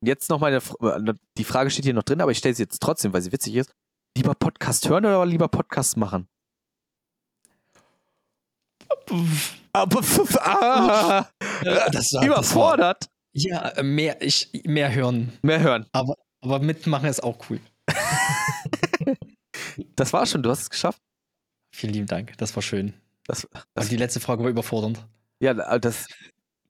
Jetzt 0.00 0.30
noch 0.30 0.38
meine, 0.40 0.56
F- 0.56 0.74
äh, 0.80 1.12
die 1.36 1.44
Frage 1.44 1.70
steht 1.70 1.84
hier 1.84 1.94
noch 1.94 2.02
drin, 2.04 2.20
aber 2.20 2.30
ich 2.30 2.38
stelle 2.38 2.54
sie 2.54 2.62
jetzt 2.62 2.80
trotzdem, 2.80 3.12
weil 3.12 3.22
sie 3.22 3.32
witzig 3.32 3.54
ist. 3.56 3.74
Lieber 4.16 4.34
Podcast 4.34 4.88
hören 4.88 5.04
oder 5.04 5.26
lieber 5.26 5.48
Podcast 5.48 5.96
machen? 5.96 6.28
Ah, 9.72 9.86
war- 12.12 12.24
überfordert. 12.24 13.08
Ja, 13.32 13.68
äh, 13.70 13.82
mehr, 13.82 14.20
ich, 14.22 14.50
mehr 14.64 14.94
hören. 14.94 15.32
Mehr 15.42 15.60
hören. 15.60 15.86
Aber, 15.92 16.14
aber 16.40 16.58
mitmachen 16.60 17.08
ist 17.08 17.22
auch 17.22 17.38
cool. 17.50 17.60
Das 19.94 20.12
war 20.12 20.26
schon, 20.26 20.42
du 20.42 20.50
hast 20.50 20.62
es 20.62 20.70
geschafft. 20.70 21.00
Vielen 21.72 21.92
lieben 21.92 22.06
Dank, 22.08 22.36
das 22.38 22.54
war 22.56 22.62
schön. 22.62 22.94
Das, 23.26 23.44
Und 23.44 23.64
das, 23.74 23.88
die 23.88 23.96
letzte 23.96 24.18
Frage 24.18 24.42
war 24.42 24.50
überfordernd. 24.50 25.06
ja, 25.40 25.54
das, 25.54 26.06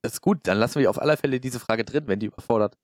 das 0.03 0.13
ist 0.15 0.21
gut. 0.21 0.41
Dann 0.43 0.59
lassen 0.59 0.79
wir 0.81 0.91
auf 0.91 1.01
alle 1.01 1.17
Fälle 1.17 1.41
diese 1.41 1.59
Frage 1.59 1.85
drin, 1.87 2.05
wenn 2.07 2.21
die 2.21 2.27
überfordert. 2.27 2.77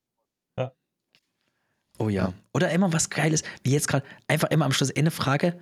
Oh 1.98 2.08
ja. 2.08 2.32
Oder 2.52 2.70
immer 2.70 2.92
was 2.92 3.10
Geiles, 3.10 3.42
wie 3.62 3.72
jetzt 3.72 3.88
gerade, 3.88 4.04
einfach 4.28 4.50
immer 4.50 4.64
am 4.64 4.72
Schluss 4.72 4.94
eine 4.94 5.10
Frage, 5.10 5.56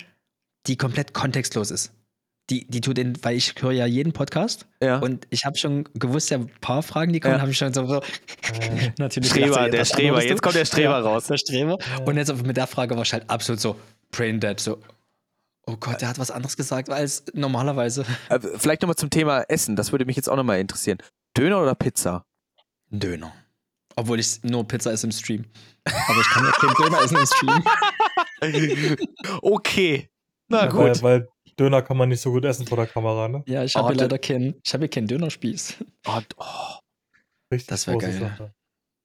die 0.66 0.76
komplett 0.76 1.12
kontextlos 1.14 1.70
ist. 1.70 1.92
Die, 2.50 2.66
die 2.66 2.80
tut 2.80 2.96
den, 2.96 3.22
weil 3.24 3.36
ich 3.36 3.54
höre 3.60 3.70
ja 3.72 3.86
jeden 3.86 4.12
Podcast 4.12 4.66
Ja. 4.82 4.98
und 4.98 5.26
ich 5.30 5.44
habe 5.44 5.56
schon 5.56 5.84
gewusst, 5.94 6.30
ja, 6.30 6.38
ein 6.38 6.50
paar 6.60 6.82
Fragen, 6.82 7.12
die 7.12 7.20
kommen, 7.20 7.34
Ja. 7.34 7.40
habe 7.40 7.50
ich 7.52 7.58
schon 7.58 7.72
so, 7.72 7.86
so 7.86 8.00
Äh, 8.00 8.92
natürlich. 8.98 9.30
Streber, 9.30 9.68
der 9.70 9.84
Streber. 9.84 10.24
Jetzt 10.24 10.42
kommt 10.42 10.56
der 10.56 10.64
Streber 10.64 10.98
Ja, 10.98 11.00
raus. 11.00 11.26
Der 11.28 11.36
Streber. 11.36 11.78
Ja. 11.80 12.04
Und 12.04 12.16
jetzt 12.16 12.34
mit 12.44 12.56
der 12.56 12.66
Frage 12.66 12.96
war 12.96 13.02
ich 13.02 13.12
halt 13.12 13.30
absolut 13.30 13.60
so 13.60 13.76
brain 14.10 14.40
dead, 14.40 14.58
so. 14.58 14.78
Oh 15.66 15.76
Gott, 15.76 16.00
der 16.00 16.08
hat 16.08 16.18
was 16.18 16.32
anderes 16.32 16.56
gesagt 16.56 16.90
als 16.90 17.22
normalerweise. 17.34 18.04
Äh, 18.28 18.40
Vielleicht 18.56 18.82
nochmal 18.82 18.96
zum 18.96 19.10
Thema 19.10 19.42
Essen. 19.48 19.76
Das 19.76 19.92
würde 19.92 20.04
mich 20.04 20.16
jetzt 20.16 20.28
auch 20.28 20.34
nochmal 20.36 20.58
interessieren. 20.58 20.98
Döner 21.36 21.62
oder 21.62 21.76
Pizza? 21.76 22.24
Döner. 22.90 23.32
Obwohl 23.96 24.20
ich 24.20 24.42
nur 24.42 24.66
Pizza 24.66 24.92
esse 24.92 25.06
im 25.06 25.12
Stream. 25.12 25.44
Aber 25.84 26.20
ich 26.20 26.26
kann 26.28 26.44
ja 26.44 26.52
keinen 26.52 26.74
Döner 26.74 27.02
essen 27.02 27.16
im 27.18 27.26
Stream. 27.26 27.64
okay. 29.42 30.08
Na 30.48 30.64
Ja, 30.64 30.70
gut. 30.70 30.80
Weil, 30.80 31.02
weil 31.02 31.28
Döner 31.58 31.82
kann 31.82 31.96
man 31.96 32.08
nicht 32.08 32.20
so 32.20 32.30
gut 32.32 32.44
essen 32.44 32.66
vor 32.66 32.76
der 32.76 32.86
Kamera, 32.86 33.28
ne? 33.28 33.42
Ja, 33.46 33.62
ich 33.64 33.74
Oh, 33.76 33.80
habe 33.80 33.88
hier 33.88 33.96
der- 33.98 34.04
leider 34.08 34.18
keinen, 34.18 34.60
ich 34.64 34.72
habe 34.72 34.84
hier 34.84 34.90
keinen 34.90 35.06
Dönerspieß. 35.06 35.76
Und, 36.06 36.26
oh, 36.38 36.78
Richtig 37.52 37.68
Das 37.68 37.86
wär 37.86 37.94
große 37.94 38.06
geil. 38.06 38.18
Sache. 38.20 38.54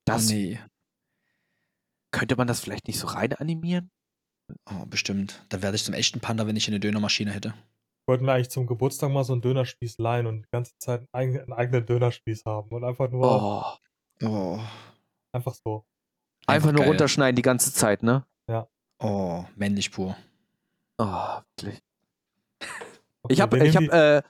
das 0.06 0.30
oh, 0.30 0.34
nee. 0.34 0.60
könnte 2.12 2.36
man 2.38 2.48
das 2.48 2.62
vielleicht 2.62 2.88
nicht 2.88 3.00
so 3.00 3.08
rein 3.08 3.34
animieren? 3.34 3.90
Oh, 4.70 4.86
bestimmt. 4.86 5.44
Dann 5.50 5.62
werde 5.62 5.76
ich 5.76 5.84
zum 5.84 5.94
echten 5.94 6.22
Panda, 6.22 6.48
wenn 6.48 6.56
ich 6.56 6.68
eine 6.70 6.80
Dönermaschine 6.80 7.32
hätte. 7.34 7.54
Wollten 8.08 8.26
wir 8.26 8.32
eigentlich 8.34 8.50
zum 8.50 8.66
Geburtstag 8.66 9.12
mal 9.12 9.26
so 9.26 9.34
einen 9.34 9.42
Dönerspieß 9.42 9.98
leihen 9.98 10.28
und 10.28 10.44
die 10.44 10.50
ganze 10.54 10.72
Zeit 10.80 11.06
einen 11.12 11.52
eigenen 11.52 11.86
Dönerspieß 11.86 12.46
haben 12.46 12.70
und 12.70 12.86
einfach 12.86 13.10
nur, 13.12 13.26
Oh. 13.26 13.78
Oh. 14.24 14.59
einfach 15.32 15.53
so. 15.53 15.86
Einfach 16.47 16.72
nur 16.72 16.82
geil. 16.82 16.89
runterschneiden 16.89 17.36
die 17.36 17.41
ganze 17.41 17.74
Zeit, 17.74 18.03
ne? 18.03 18.26
Oh, 18.99 19.45
männlich 19.55 19.91
pur. 19.91 20.15
Oh, 20.97 21.41
wirklich. 21.55 21.82
Okay, 23.24 23.34
Ich 23.34 23.41
habe, 23.41 23.68
ich 23.68 23.76
habe, 23.76 23.91
äh, 23.91 24.22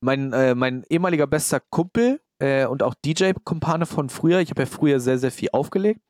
mein, 0.00 0.32
äh, 0.32 0.54
mein 0.54 0.84
ehemaliger 0.88 1.26
bester 1.26 1.60
Kumpel 1.60 2.20
äh, 2.38 2.66
und 2.66 2.82
auch 2.82 2.94
DJ-Kumpane 2.94 3.84
von 3.84 4.08
früher. 4.08 4.38
Ich 4.38 4.50
habe 4.50 4.62
ja 4.62 4.66
früher 4.66 5.00
sehr, 5.00 5.18
sehr 5.18 5.32
viel 5.32 5.50
aufgelegt. 5.52 6.00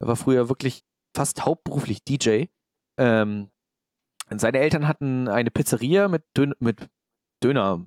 Er 0.00 0.06
war 0.06 0.16
früher 0.16 0.48
wirklich 0.48 0.82
fast 1.14 1.44
hauptberuflich 1.44 2.04
DJ. 2.04 2.44
Ähm, 2.98 3.50
seine 4.30 4.60
Eltern 4.60 4.88
hatten 4.88 5.28
eine 5.28 5.50
Pizzeria 5.50 6.08
mit, 6.08 6.24
Dön 6.36 6.54
mit 6.58 6.88
Döner, 7.42 7.86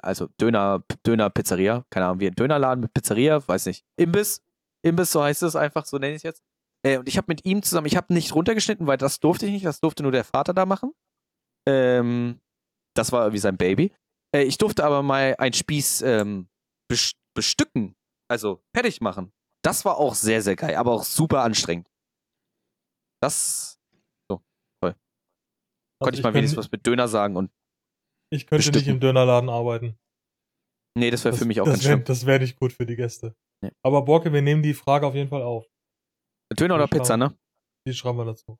also 0.00 0.28
Döner, 0.40 0.82
Döner 1.06 1.30
Pizzeria, 1.30 1.84
keine 1.90 2.06
Ahnung, 2.06 2.20
wie 2.20 2.26
ein 2.28 2.34
Dönerladen 2.34 2.80
mit 2.82 2.92
Pizzeria, 2.94 3.46
weiß 3.46 3.66
nicht. 3.66 3.84
Imbiss, 3.96 4.42
Imbiss, 4.84 5.12
so 5.12 5.22
heißt 5.22 5.42
es 5.42 5.56
einfach, 5.56 5.84
so 5.86 5.98
nenne 5.98 6.12
ich 6.14 6.18
es 6.18 6.22
jetzt. 6.24 6.42
Äh, 6.84 6.98
und 6.98 7.08
ich 7.08 7.16
habe 7.16 7.26
mit 7.28 7.44
ihm 7.44 7.62
zusammen, 7.62 7.86
ich 7.86 7.96
habe 7.96 8.12
nicht 8.12 8.34
runtergeschnitten, 8.34 8.86
weil 8.86 8.98
das 8.98 9.20
durfte 9.20 9.46
ich 9.46 9.52
nicht, 9.52 9.64
das 9.64 9.80
durfte 9.80 10.02
nur 10.02 10.12
der 10.12 10.24
Vater 10.24 10.54
da 10.54 10.66
machen. 10.66 10.92
Ähm, 11.68 12.40
das 12.96 13.12
war 13.12 13.32
wie 13.32 13.38
sein 13.38 13.56
Baby. 13.56 13.92
Äh, 14.34 14.42
ich 14.42 14.58
durfte 14.58 14.84
aber 14.84 15.02
mal 15.02 15.34
einen 15.38 15.52
Spieß 15.52 16.02
ähm, 16.02 16.48
bes- 16.90 17.14
bestücken, 17.34 17.96
also 18.28 18.62
fertig 18.74 19.00
machen. 19.00 19.32
Das 19.64 19.84
war 19.84 19.96
auch 19.98 20.14
sehr, 20.14 20.42
sehr 20.42 20.56
geil, 20.56 20.76
aber 20.76 20.92
auch 20.92 21.04
super 21.04 21.42
anstrengend. 21.42 21.88
Das 23.22 23.78
die- 24.30 24.34
konnte 24.34 24.96
also 26.00 26.18
ich 26.18 26.22
mal 26.22 26.28
kann- 26.30 26.34
wenigstens 26.34 26.58
was 26.58 26.70
mit 26.70 26.86
Döner 26.86 27.08
sagen 27.08 27.36
und 27.36 27.50
Ich 28.30 28.46
könnte 28.46 28.66
nicht 28.66 28.72
bestücken. 28.72 28.94
im 28.94 29.00
Dönerladen 29.00 29.48
arbeiten. 29.48 29.96
nee, 30.98 31.10
das 31.10 31.24
wäre 31.24 31.36
für 31.36 31.44
mich 31.44 31.60
auch 31.60 31.64
das 31.66 31.74
ganz 31.74 31.84
wär, 31.84 31.90
schlimm. 31.92 32.04
Das 32.04 32.26
wäre 32.26 32.40
nicht 32.40 32.58
gut 32.58 32.72
für 32.72 32.86
die 32.86 32.96
Gäste. 32.96 33.34
Nee. 33.62 33.70
Aber 33.84 34.02
Borke, 34.04 34.32
wir 34.32 34.42
nehmen 34.42 34.62
die 34.62 34.74
Frage 34.74 35.06
auf 35.06 35.14
jeden 35.14 35.28
Fall 35.28 35.42
auf. 35.42 35.66
Döner 36.58 36.74
oder 36.76 36.86
Pizza, 36.88 37.16
ne? 37.16 37.34
Die 37.86 37.94
schreiben 37.94 38.18
wir 38.18 38.24
dazu. 38.24 38.58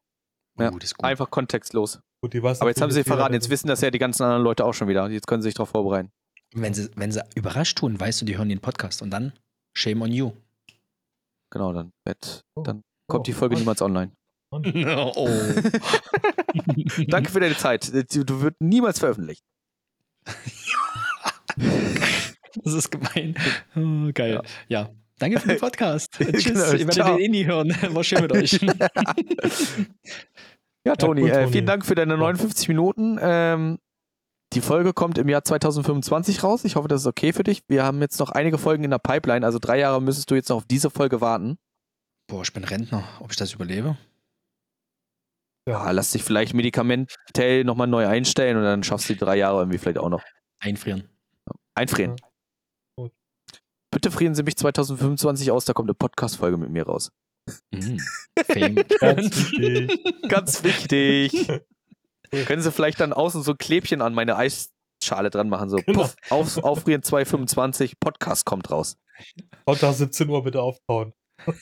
Ja, 0.58 0.70
Uh, 0.72 0.78
das 0.78 0.90
ist 0.90 0.96
gut. 0.96 1.04
Einfach 1.04 1.30
kontextlos. 1.30 2.00
Gut, 2.22 2.32
die 2.32 2.42
weiß 2.42 2.60
Aber 2.62 2.70
jetzt 2.70 2.80
haben 2.80 2.90
sie 2.90 3.04
verraten, 3.04 3.34
jetzt 3.34 3.50
wissen 3.50 3.68
das 3.68 3.80
ja 3.82 3.90
die 3.90 3.98
ganzen 3.98 4.22
anderen 4.22 4.42
Leute 4.42 4.64
auch 4.64 4.72
schon 4.72 4.88
wieder. 4.88 5.08
Jetzt 5.10 5.26
können 5.26 5.42
sie 5.42 5.48
sich 5.48 5.54
darauf 5.54 5.68
vorbereiten. 5.68 6.10
Wenn 6.54 6.72
sie, 6.72 6.88
wenn 6.96 7.12
sie 7.12 7.22
überrascht 7.34 7.76
tun, 7.78 7.98
weißt 8.00 8.22
du, 8.22 8.24
die 8.24 8.38
hören 8.38 8.48
den 8.48 8.60
Podcast 8.60 9.02
und 9.02 9.10
dann 9.10 9.32
shame 9.76 10.00
on 10.02 10.12
you. 10.12 10.32
Genau, 11.52 11.72
dann, 11.72 11.90
wird- 12.06 12.40
Oh. 12.56 12.62
dann 12.62 12.82
kommt 13.08 13.20
Oh, 13.20 13.24
die 13.24 13.32
Folge 13.34 13.54
Mann. 13.56 13.62
niemals 13.62 13.82
online. 13.82 14.12
oh. 14.52 15.28
Danke 17.08 17.30
für 17.30 17.40
deine 17.40 17.56
Zeit. 17.56 17.92
Du, 18.14 18.24
du 18.24 18.40
wird 18.40 18.54
niemals 18.60 18.98
veröffentlicht. 18.98 19.42
Das 22.64 22.72
ist 22.72 22.90
gemein. 22.90 23.34
Oh, 23.76 24.10
geil. 24.14 24.40
Ja. 24.68 24.90
Danke 25.18 25.40
für 25.40 25.48
den 25.48 25.58
Podcast. 25.58 26.12
Tschüss. 26.18 26.44
Genau, 26.44 26.72
Ihr 26.72 26.86
werdet 26.86 26.96
den 26.96 27.18
eh 27.18 27.28
nie 27.28 27.46
hören. 27.46 27.74
War 27.90 28.04
schön 28.04 28.22
mit 28.22 28.32
euch. 28.32 28.60
Ja, 30.86 30.94
Toni, 30.94 31.22
cool, 31.22 31.30
äh, 31.30 31.48
vielen 31.48 31.66
Dank 31.66 31.84
für 31.84 31.96
deine 31.96 32.16
59 32.16 32.68
Minuten. 32.68 33.18
Ähm, 33.20 33.78
die 34.52 34.60
Folge 34.60 34.92
kommt 34.92 35.18
im 35.18 35.28
Jahr 35.28 35.42
2025 35.42 36.44
raus. 36.44 36.64
Ich 36.64 36.76
hoffe, 36.76 36.86
das 36.86 37.00
ist 37.00 37.08
okay 37.08 37.32
für 37.32 37.42
dich. 37.42 37.62
Wir 37.66 37.82
haben 37.82 38.00
jetzt 38.00 38.20
noch 38.20 38.30
einige 38.30 38.56
Folgen 38.56 38.84
in 38.84 38.92
der 38.92 39.00
Pipeline, 39.00 39.44
also 39.44 39.58
drei 39.58 39.80
Jahre 39.80 40.00
müsstest 40.00 40.30
du 40.30 40.36
jetzt 40.36 40.48
noch 40.48 40.58
auf 40.58 40.64
diese 40.64 40.88
Folge 40.88 41.20
warten. 41.20 41.58
Boah, 42.28 42.42
ich 42.42 42.52
bin 42.52 42.62
Rentner. 42.62 43.02
Ob 43.18 43.32
ich 43.32 43.36
das 43.36 43.52
überlebe? 43.52 43.96
Ja, 45.68 45.90
lass 45.90 46.12
dich 46.12 46.22
vielleicht 46.22 46.54
medikamentell 46.54 47.64
nochmal 47.64 47.88
neu 47.88 48.06
einstellen 48.06 48.56
und 48.56 48.62
dann 48.62 48.82
schaffst 48.84 49.08
du 49.08 49.14
die 49.14 49.18
drei 49.18 49.36
Jahre 49.36 49.58
irgendwie 49.60 49.78
vielleicht 49.78 49.98
auch 49.98 50.08
noch. 50.08 50.22
Einfrieren. 50.60 51.08
Einfrieren. 51.74 52.16
Ja. 52.20 52.28
Gut. 52.96 53.12
Bitte 53.90 54.10
frieren 54.10 54.34
Sie 54.34 54.42
mich 54.44 54.56
2025 54.56 55.50
aus, 55.50 55.64
da 55.64 55.72
kommt 55.72 55.88
eine 55.88 55.94
Podcast-Folge 55.94 56.56
mit 56.56 56.70
mir 56.70 56.84
raus. 56.86 57.10
Mhm. 57.72 58.00
Ganz 59.00 59.52
wichtig. 59.52 60.28
Ganz 60.28 60.62
wichtig. 60.64 61.48
Können 62.46 62.62
Sie 62.62 62.72
vielleicht 62.72 63.00
dann 63.00 63.12
außen 63.12 63.42
so 63.42 63.52
ein 63.52 63.58
Klebchen 63.58 64.02
an 64.02 64.14
meine 64.14 64.36
Eisschale 64.36 65.30
dran 65.30 65.48
machen, 65.48 65.68
so 65.68 65.76
Genau. 65.78 66.02
puff, 66.02 66.16
auf, 66.30 66.58
aufrieren 66.58 67.02
225, 67.02 67.98
Podcast 68.00 68.44
kommt 68.44 68.70
raus. 68.70 68.98
Sonntag 69.66 69.94
17 69.94 70.28
Uhr 70.28 70.42
bitte 70.44 70.60
auftauen. 70.62 71.12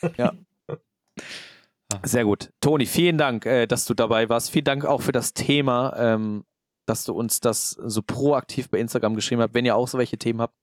Sehr 2.02 2.24
gut. 2.24 2.50
Toni, 2.60 2.86
vielen 2.86 3.18
Dank, 3.18 3.46
äh, 3.46 3.66
dass 3.66 3.84
du 3.84 3.94
dabei 3.94 4.28
warst. 4.28 4.50
Vielen 4.50 4.64
Dank 4.64 4.84
auch 4.84 5.02
für 5.02 5.12
das 5.12 5.34
Thema, 5.34 5.94
ähm, 5.96 6.44
dass 6.86 7.04
du 7.04 7.14
uns 7.14 7.40
das 7.40 7.70
so 7.70 8.02
proaktiv 8.02 8.70
bei 8.70 8.78
Instagram 8.78 9.14
geschrieben 9.14 9.42
hast. 9.42 9.54
Wenn 9.54 9.64
ihr 9.64 9.76
auch 9.76 9.88
so 9.88 9.98
welche 9.98 10.18
Themen 10.18 10.40
habt, 10.40 10.54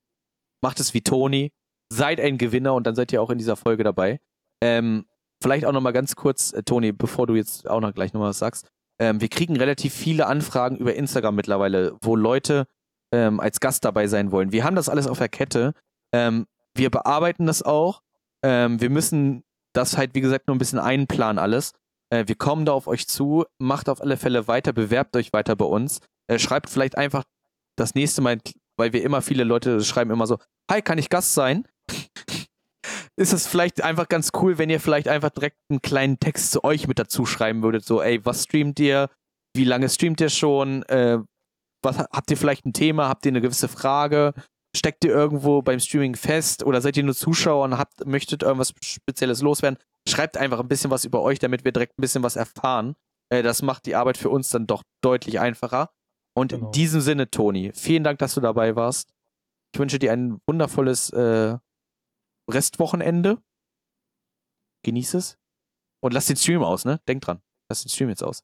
macht 0.61 0.79
es 0.79 0.93
wie 0.93 1.01
Toni. 1.01 1.51
Seid 1.91 2.19
ein 2.21 2.37
Gewinner 2.37 2.73
und 2.73 2.87
dann 2.87 2.95
seid 2.95 3.11
ihr 3.11 3.21
auch 3.21 3.29
in 3.29 3.37
dieser 3.37 3.55
Folge 3.55 3.83
dabei. 3.83 4.19
Ähm, 4.61 5.05
vielleicht 5.41 5.65
auch 5.65 5.71
nochmal 5.71 5.93
ganz 5.93 6.15
kurz, 6.15 6.53
äh, 6.53 6.63
Toni, 6.63 6.91
bevor 6.91 7.27
du 7.27 7.35
jetzt 7.35 7.69
auch 7.69 7.81
noch 7.81 7.93
gleich 7.93 8.13
nochmal 8.13 8.29
was 8.29 8.39
sagst. 8.39 8.67
Ähm, 8.99 9.19
wir 9.19 9.29
kriegen 9.29 9.57
relativ 9.57 9.93
viele 9.93 10.27
Anfragen 10.27 10.77
über 10.77 10.93
Instagram 10.93 11.35
mittlerweile, 11.35 11.97
wo 12.01 12.15
Leute 12.15 12.67
ähm, 13.11 13.39
als 13.39 13.59
Gast 13.59 13.83
dabei 13.83 14.07
sein 14.07 14.31
wollen. 14.31 14.51
Wir 14.51 14.63
haben 14.63 14.75
das 14.75 14.89
alles 14.89 15.07
auf 15.07 15.17
der 15.17 15.29
Kette. 15.29 15.73
Ähm, 16.13 16.45
wir 16.75 16.89
bearbeiten 16.89 17.45
das 17.45 17.63
auch. 17.63 18.01
Ähm, 18.43 18.79
wir 18.79 18.89
müssen 18.89 19.43
das 19.73 19.97
halt, 19.97 20.15
wie 20.15 20.21
gesagt, 20.21 20.47
nur 20.47 20.55
ein 20.55 20.59
bisschen 20.59 20.79
einplanen 20.79 21.39
alles. 21.39 21.73
Äh, 22.11 22.27
wir 22.27 22.35
kommen 22.35 22.65
da 22.65 22.73
auf 22.73 22.87
euch 22.87 23.07
zu, 23.07 23.45
macht 23.59 23.89
auf 23.89 24.01
alle 24.01 24.17
Fälle 24.17 24.47
weiter, 24.47 24.73
bewerbt 24.73 25.15
euch 25.15 25.33
weiter 25.33 25.55
bei 25.55 25.65
uns. 25.65 25.99
Äh, 26.27 26.39
schreibt 26.39 26.69
vielleicht 26.69 26.97
einfach 26.97 27.23
das 27.77 27.95
nächste 27.95 28.21
Mal, 28.21 28.39
weil 28.77 28.93
wir 28.93 29.03
immer 29.03 29.21
viele 29.21 29.43
Leute 29.43 29.81
schreiben 29.83 30.11
immer 30.11 30.27
so, 30.27 30.37
hi, 30.69 30.81
kann 30.81 30.97
ich 30.97 31.09
Gast 31.09 31.33
sein? 31.33 31.67
Ist 33.17 33.33
es 33.33 33.45
vielleicht 33.45 33.83
einfach 33.83 34.07
ganz 34.07 34.31
cool, 34.41 34.57
wenn 34.57 34.69
ihr 34.69 34.79
vielleicht 34.79 35.07
einfach 35.07 35.29
direkt 35.29 35.57
einen 35.69 35.81
kleinen 35.81 36.19
Text 36.19 36.51
zu 36.51 36.63
euch 36.63 36.87
mit 36.87 36.97
dazu 36.97 37.25
schreiben 37.25 37.61
würdet, 37.61 37.85
so, 37.85 38.01
ey, 38.01 38.25
was 38.25 38.43
streamt 38.43 38.79
ihr? 38.79 39.09
Wie 39.55 39.65
lange 39.65 39.89
streamt 39.89 40.21
ihr 40.21 40.29
schon? 40.29 40.83
Äh, 40.83 41.19
was 41.83 41.97
habt 41.97 42.31
ihr 42.31 42.37
vielleicht 42.37 42.65
ein 42.65 42.73
Thema? 42.73 43.09
Habt 43.09 43.25
ihr 43.25 43.31
eine 43.31 43.41
gewisse 43.41 43.67
Frage? 43.67 44.33
Steckt 44.75 45.03
ihr 45.03 45.11
irgendwo 45.11 45.61
beim 45.61 45.79
Streaming 45.79 46.15
fest 46.15 46.63
oder 46.63 46.81
seid 46.81 46.95
ihr 46.97 47.03
nur 47.03 47.15
Zuschauer 47.15 47.65
und 47.65 47.77
habt, 47.77 48.05
möchtet 48.05 48.41
irgendwas 48.43 48.73
Spezielles 48.83 49.41
loswerden? 49.41 49.77
Schreibt 50.07 50.37
einfach 50.37 50.59
ein 50.59 50.67
bisschen 50.67 50.91
was 50.91 51.03
über 51.05 51.21
euch, 51.21 51.39
damit 51.39 51.65
wir 51.65 51.71
direkt 51.71 51.97
ein 51.97 52.01
bisschen 52.01 52.23
was 52.23 52.35
erfahren. 52.37 52.95
Äh, 53.29 53.43
das 53.43 53.61
macht 53.61 53.85
die 53.85 53.95
Arbeit 53.95 54.17
für 54.17 54.29
uns 54.29 54.49
dann 54.49 54.67
doch 54.67 54.83
deutlich 55.03 55.39
einfacher. 55.39 55.91
Und 56.33 56.53
Genau. 56.53 56.67
in 56.67 56.71
diesem 56.71 57.01
Sinne, 57.01 57.29
Toni, 57.29 57.71
vielen 57.73 58.03
Dank, 58.05 58.19
dass 58.19 58.33
du 58.35 58.41
dabei 58.41 58.75
warst. 58.77 59.13
Ich 59.73 59.79
wünsche 59.79 59.99
dir 59.99 60.13
ein 60.13 60.39
wundervolles 60.47 61.09
äh, 61.11 61.57
Restwochenende. 62.49 63.41
Genieß 64.83 65.13
es. 65.15 65.37
Und 66.01 66.13
lass 66.13 66.25
den 66.27 66.37
Stream 66.37 66.63
aus, 66.63 66.85
ne? 66.85 66.99
Denk 67.07 67.21
dran. 67.21 67.41
Lass 67.69 67.83
den 67.83 67.89
Stream 67.89 68.09
jetzt 68.09 68.23
aus. 68.23 68.43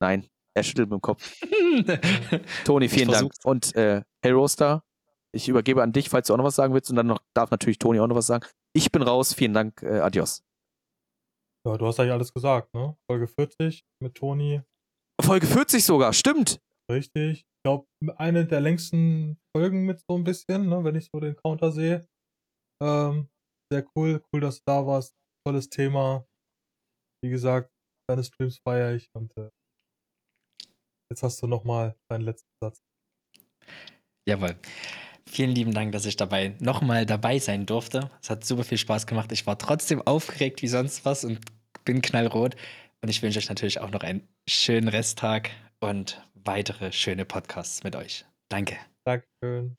Nein, 0.00 0.28
er 0.54 0.62
schüttelt 0.62 0.88
mit 0.90 0.98
dem 0.98 1.02
Kopf. 1.02 1.40
Toni, 2.64 2.88
vielen 2.88 3.10
Dank. 3.10 3.32
Und 3.44 3.74
äh, 3.74 4.02
hey 4.22 4.32
Roaster, 4.32 4.84
ich 5.32 5.48
übergebe 5.48 5.82
an 5.82 5.92
dich, 5.92 6.08
falls 6.08 6.26
du 6.26 6.34
auch 6.34 6.38
noch 6.38 6.44
was 6.44 6.56
sagen 6.56 6.74
willst. 6.74 6.90
Und 6.90 6.96
dann 6.96 7.06
noch, 7.06 7.22
darf 7.34 7.50
natürlich 7.50 7.78
Toni 7.78 8.00
auch 8.00 8.06
noch 8.06 8.16
was 8.16 8.26
sagen. 8.26 8.46
Ich 8.72 8.90
bin 8.90 9.02
raus. 9.02 9.34
Vielen 9.34 9.54
Dank. 9.54 9.82
Äh, 9.82 10.00
adios. 10.00 10.44
Ja, 11.66 11.76
du 11.76 11.86
hast 11.86 12.00
eigentlich 12.00 12.12
alles 12.12 12.32
gesagt, 12.32 12.72
ne? 12.74 12.96
Folge 13.10 13.28
40 13.28 13.84
mit 14.02 14.14
Toni. 14.14 14.62
Folge 15.22 15.46
40 15.46 15.84
sogar. 15.84 16.12
Stimmt. 16.12 16.60
Richtig. 16.90 17.40
Ich 17.40 17.62
glaube, 17.64 17.86
eine 18.16 18.46
der 18.46 18.60
längsten 18.60 19.38
Folgen 19.54 19.84
mit 19.84 20.00
so 20.00 20.16
ein 20.16 20.24
bisschen, 20.24 20.68
ne, 20.68 20.82
wenn 20.82 20.96
ich 20.96 21.10
so 21.12 21.20
den 21.20 21.36
Counter 21.36 21.70
sehe. 21.70 22.06
Ähm, 22.82 23.28
sehr 23.70 23.84
cool. 23.94 24.22
Cool, 24.32 24.40
dass 24.40 24.56
du 24.56 24.62
da 24.66 24.86
warst. 24.86 25.14
Tolles 25.46 25.68
Thema. 25.68 26.26
Wie 27.22 27.30
gesagt, 27.30 27.70
deine 28.08 28.24
Streams 28.24 28.58
feiere 28.66 28.94
ich 28.94 29.10
und 29.14 29.36
äh, 29.36 29.50
jetzt 31.12 31.22
hast 31.22 31.42
du 31.42 31.46
nochmal 31.46 31.94
deinen 32.10 32.22
letzten 32.22 32.50
Satz. 32.62 32.82
Jawohl. 34.26 34.56
Vielen 35.26 35.50
lieben 35.50 35.72
Dank, 35.72 35.92
dass 35.92 36.06
ich 36.06 36.16
dabei 36.16 36.54
nochmal 36.58 37.06
dabei 37.06 37.38
sein 37.38 37.66
durfte. 37.66 38.10
Es 38.22 38.30
hat 38.30 38.44
super 38.44 38.64
viel 38.64 38.78
Spaß 38.78 39.06
gemacht. 39.06 39.30
Ich 39.32 39.46
war 39.46 39.58
trotzdem 39.58 40.02
aufgeregt 40.02 40.62
wie 40.62 40.68
sonst 40.68 41.04
was 41.04 41.24
und 41.24 41.40
bin 41.84 42.02
knallrot. 42.02 42.56
Und 43.02 43.08
ich 43.08 43.22
wünsche 43.22 43.38
euch 43.38 43.48
natürlich 43.48 43.80
auch 43.80 43.90
noch 43.90 44.02
einen 44.02 44.28
schönen 44.48 44.88
Resttag 44.88 45.50
und 45.80 46.22
weitere 46.34 46.92
schöne 46.92 47.24
Podcasts 47.24 47.84
mit 47.84 47.96
euch. 47.96 48.24
Danke. 48.48 48.76
Dankeschön. 49.04 49.76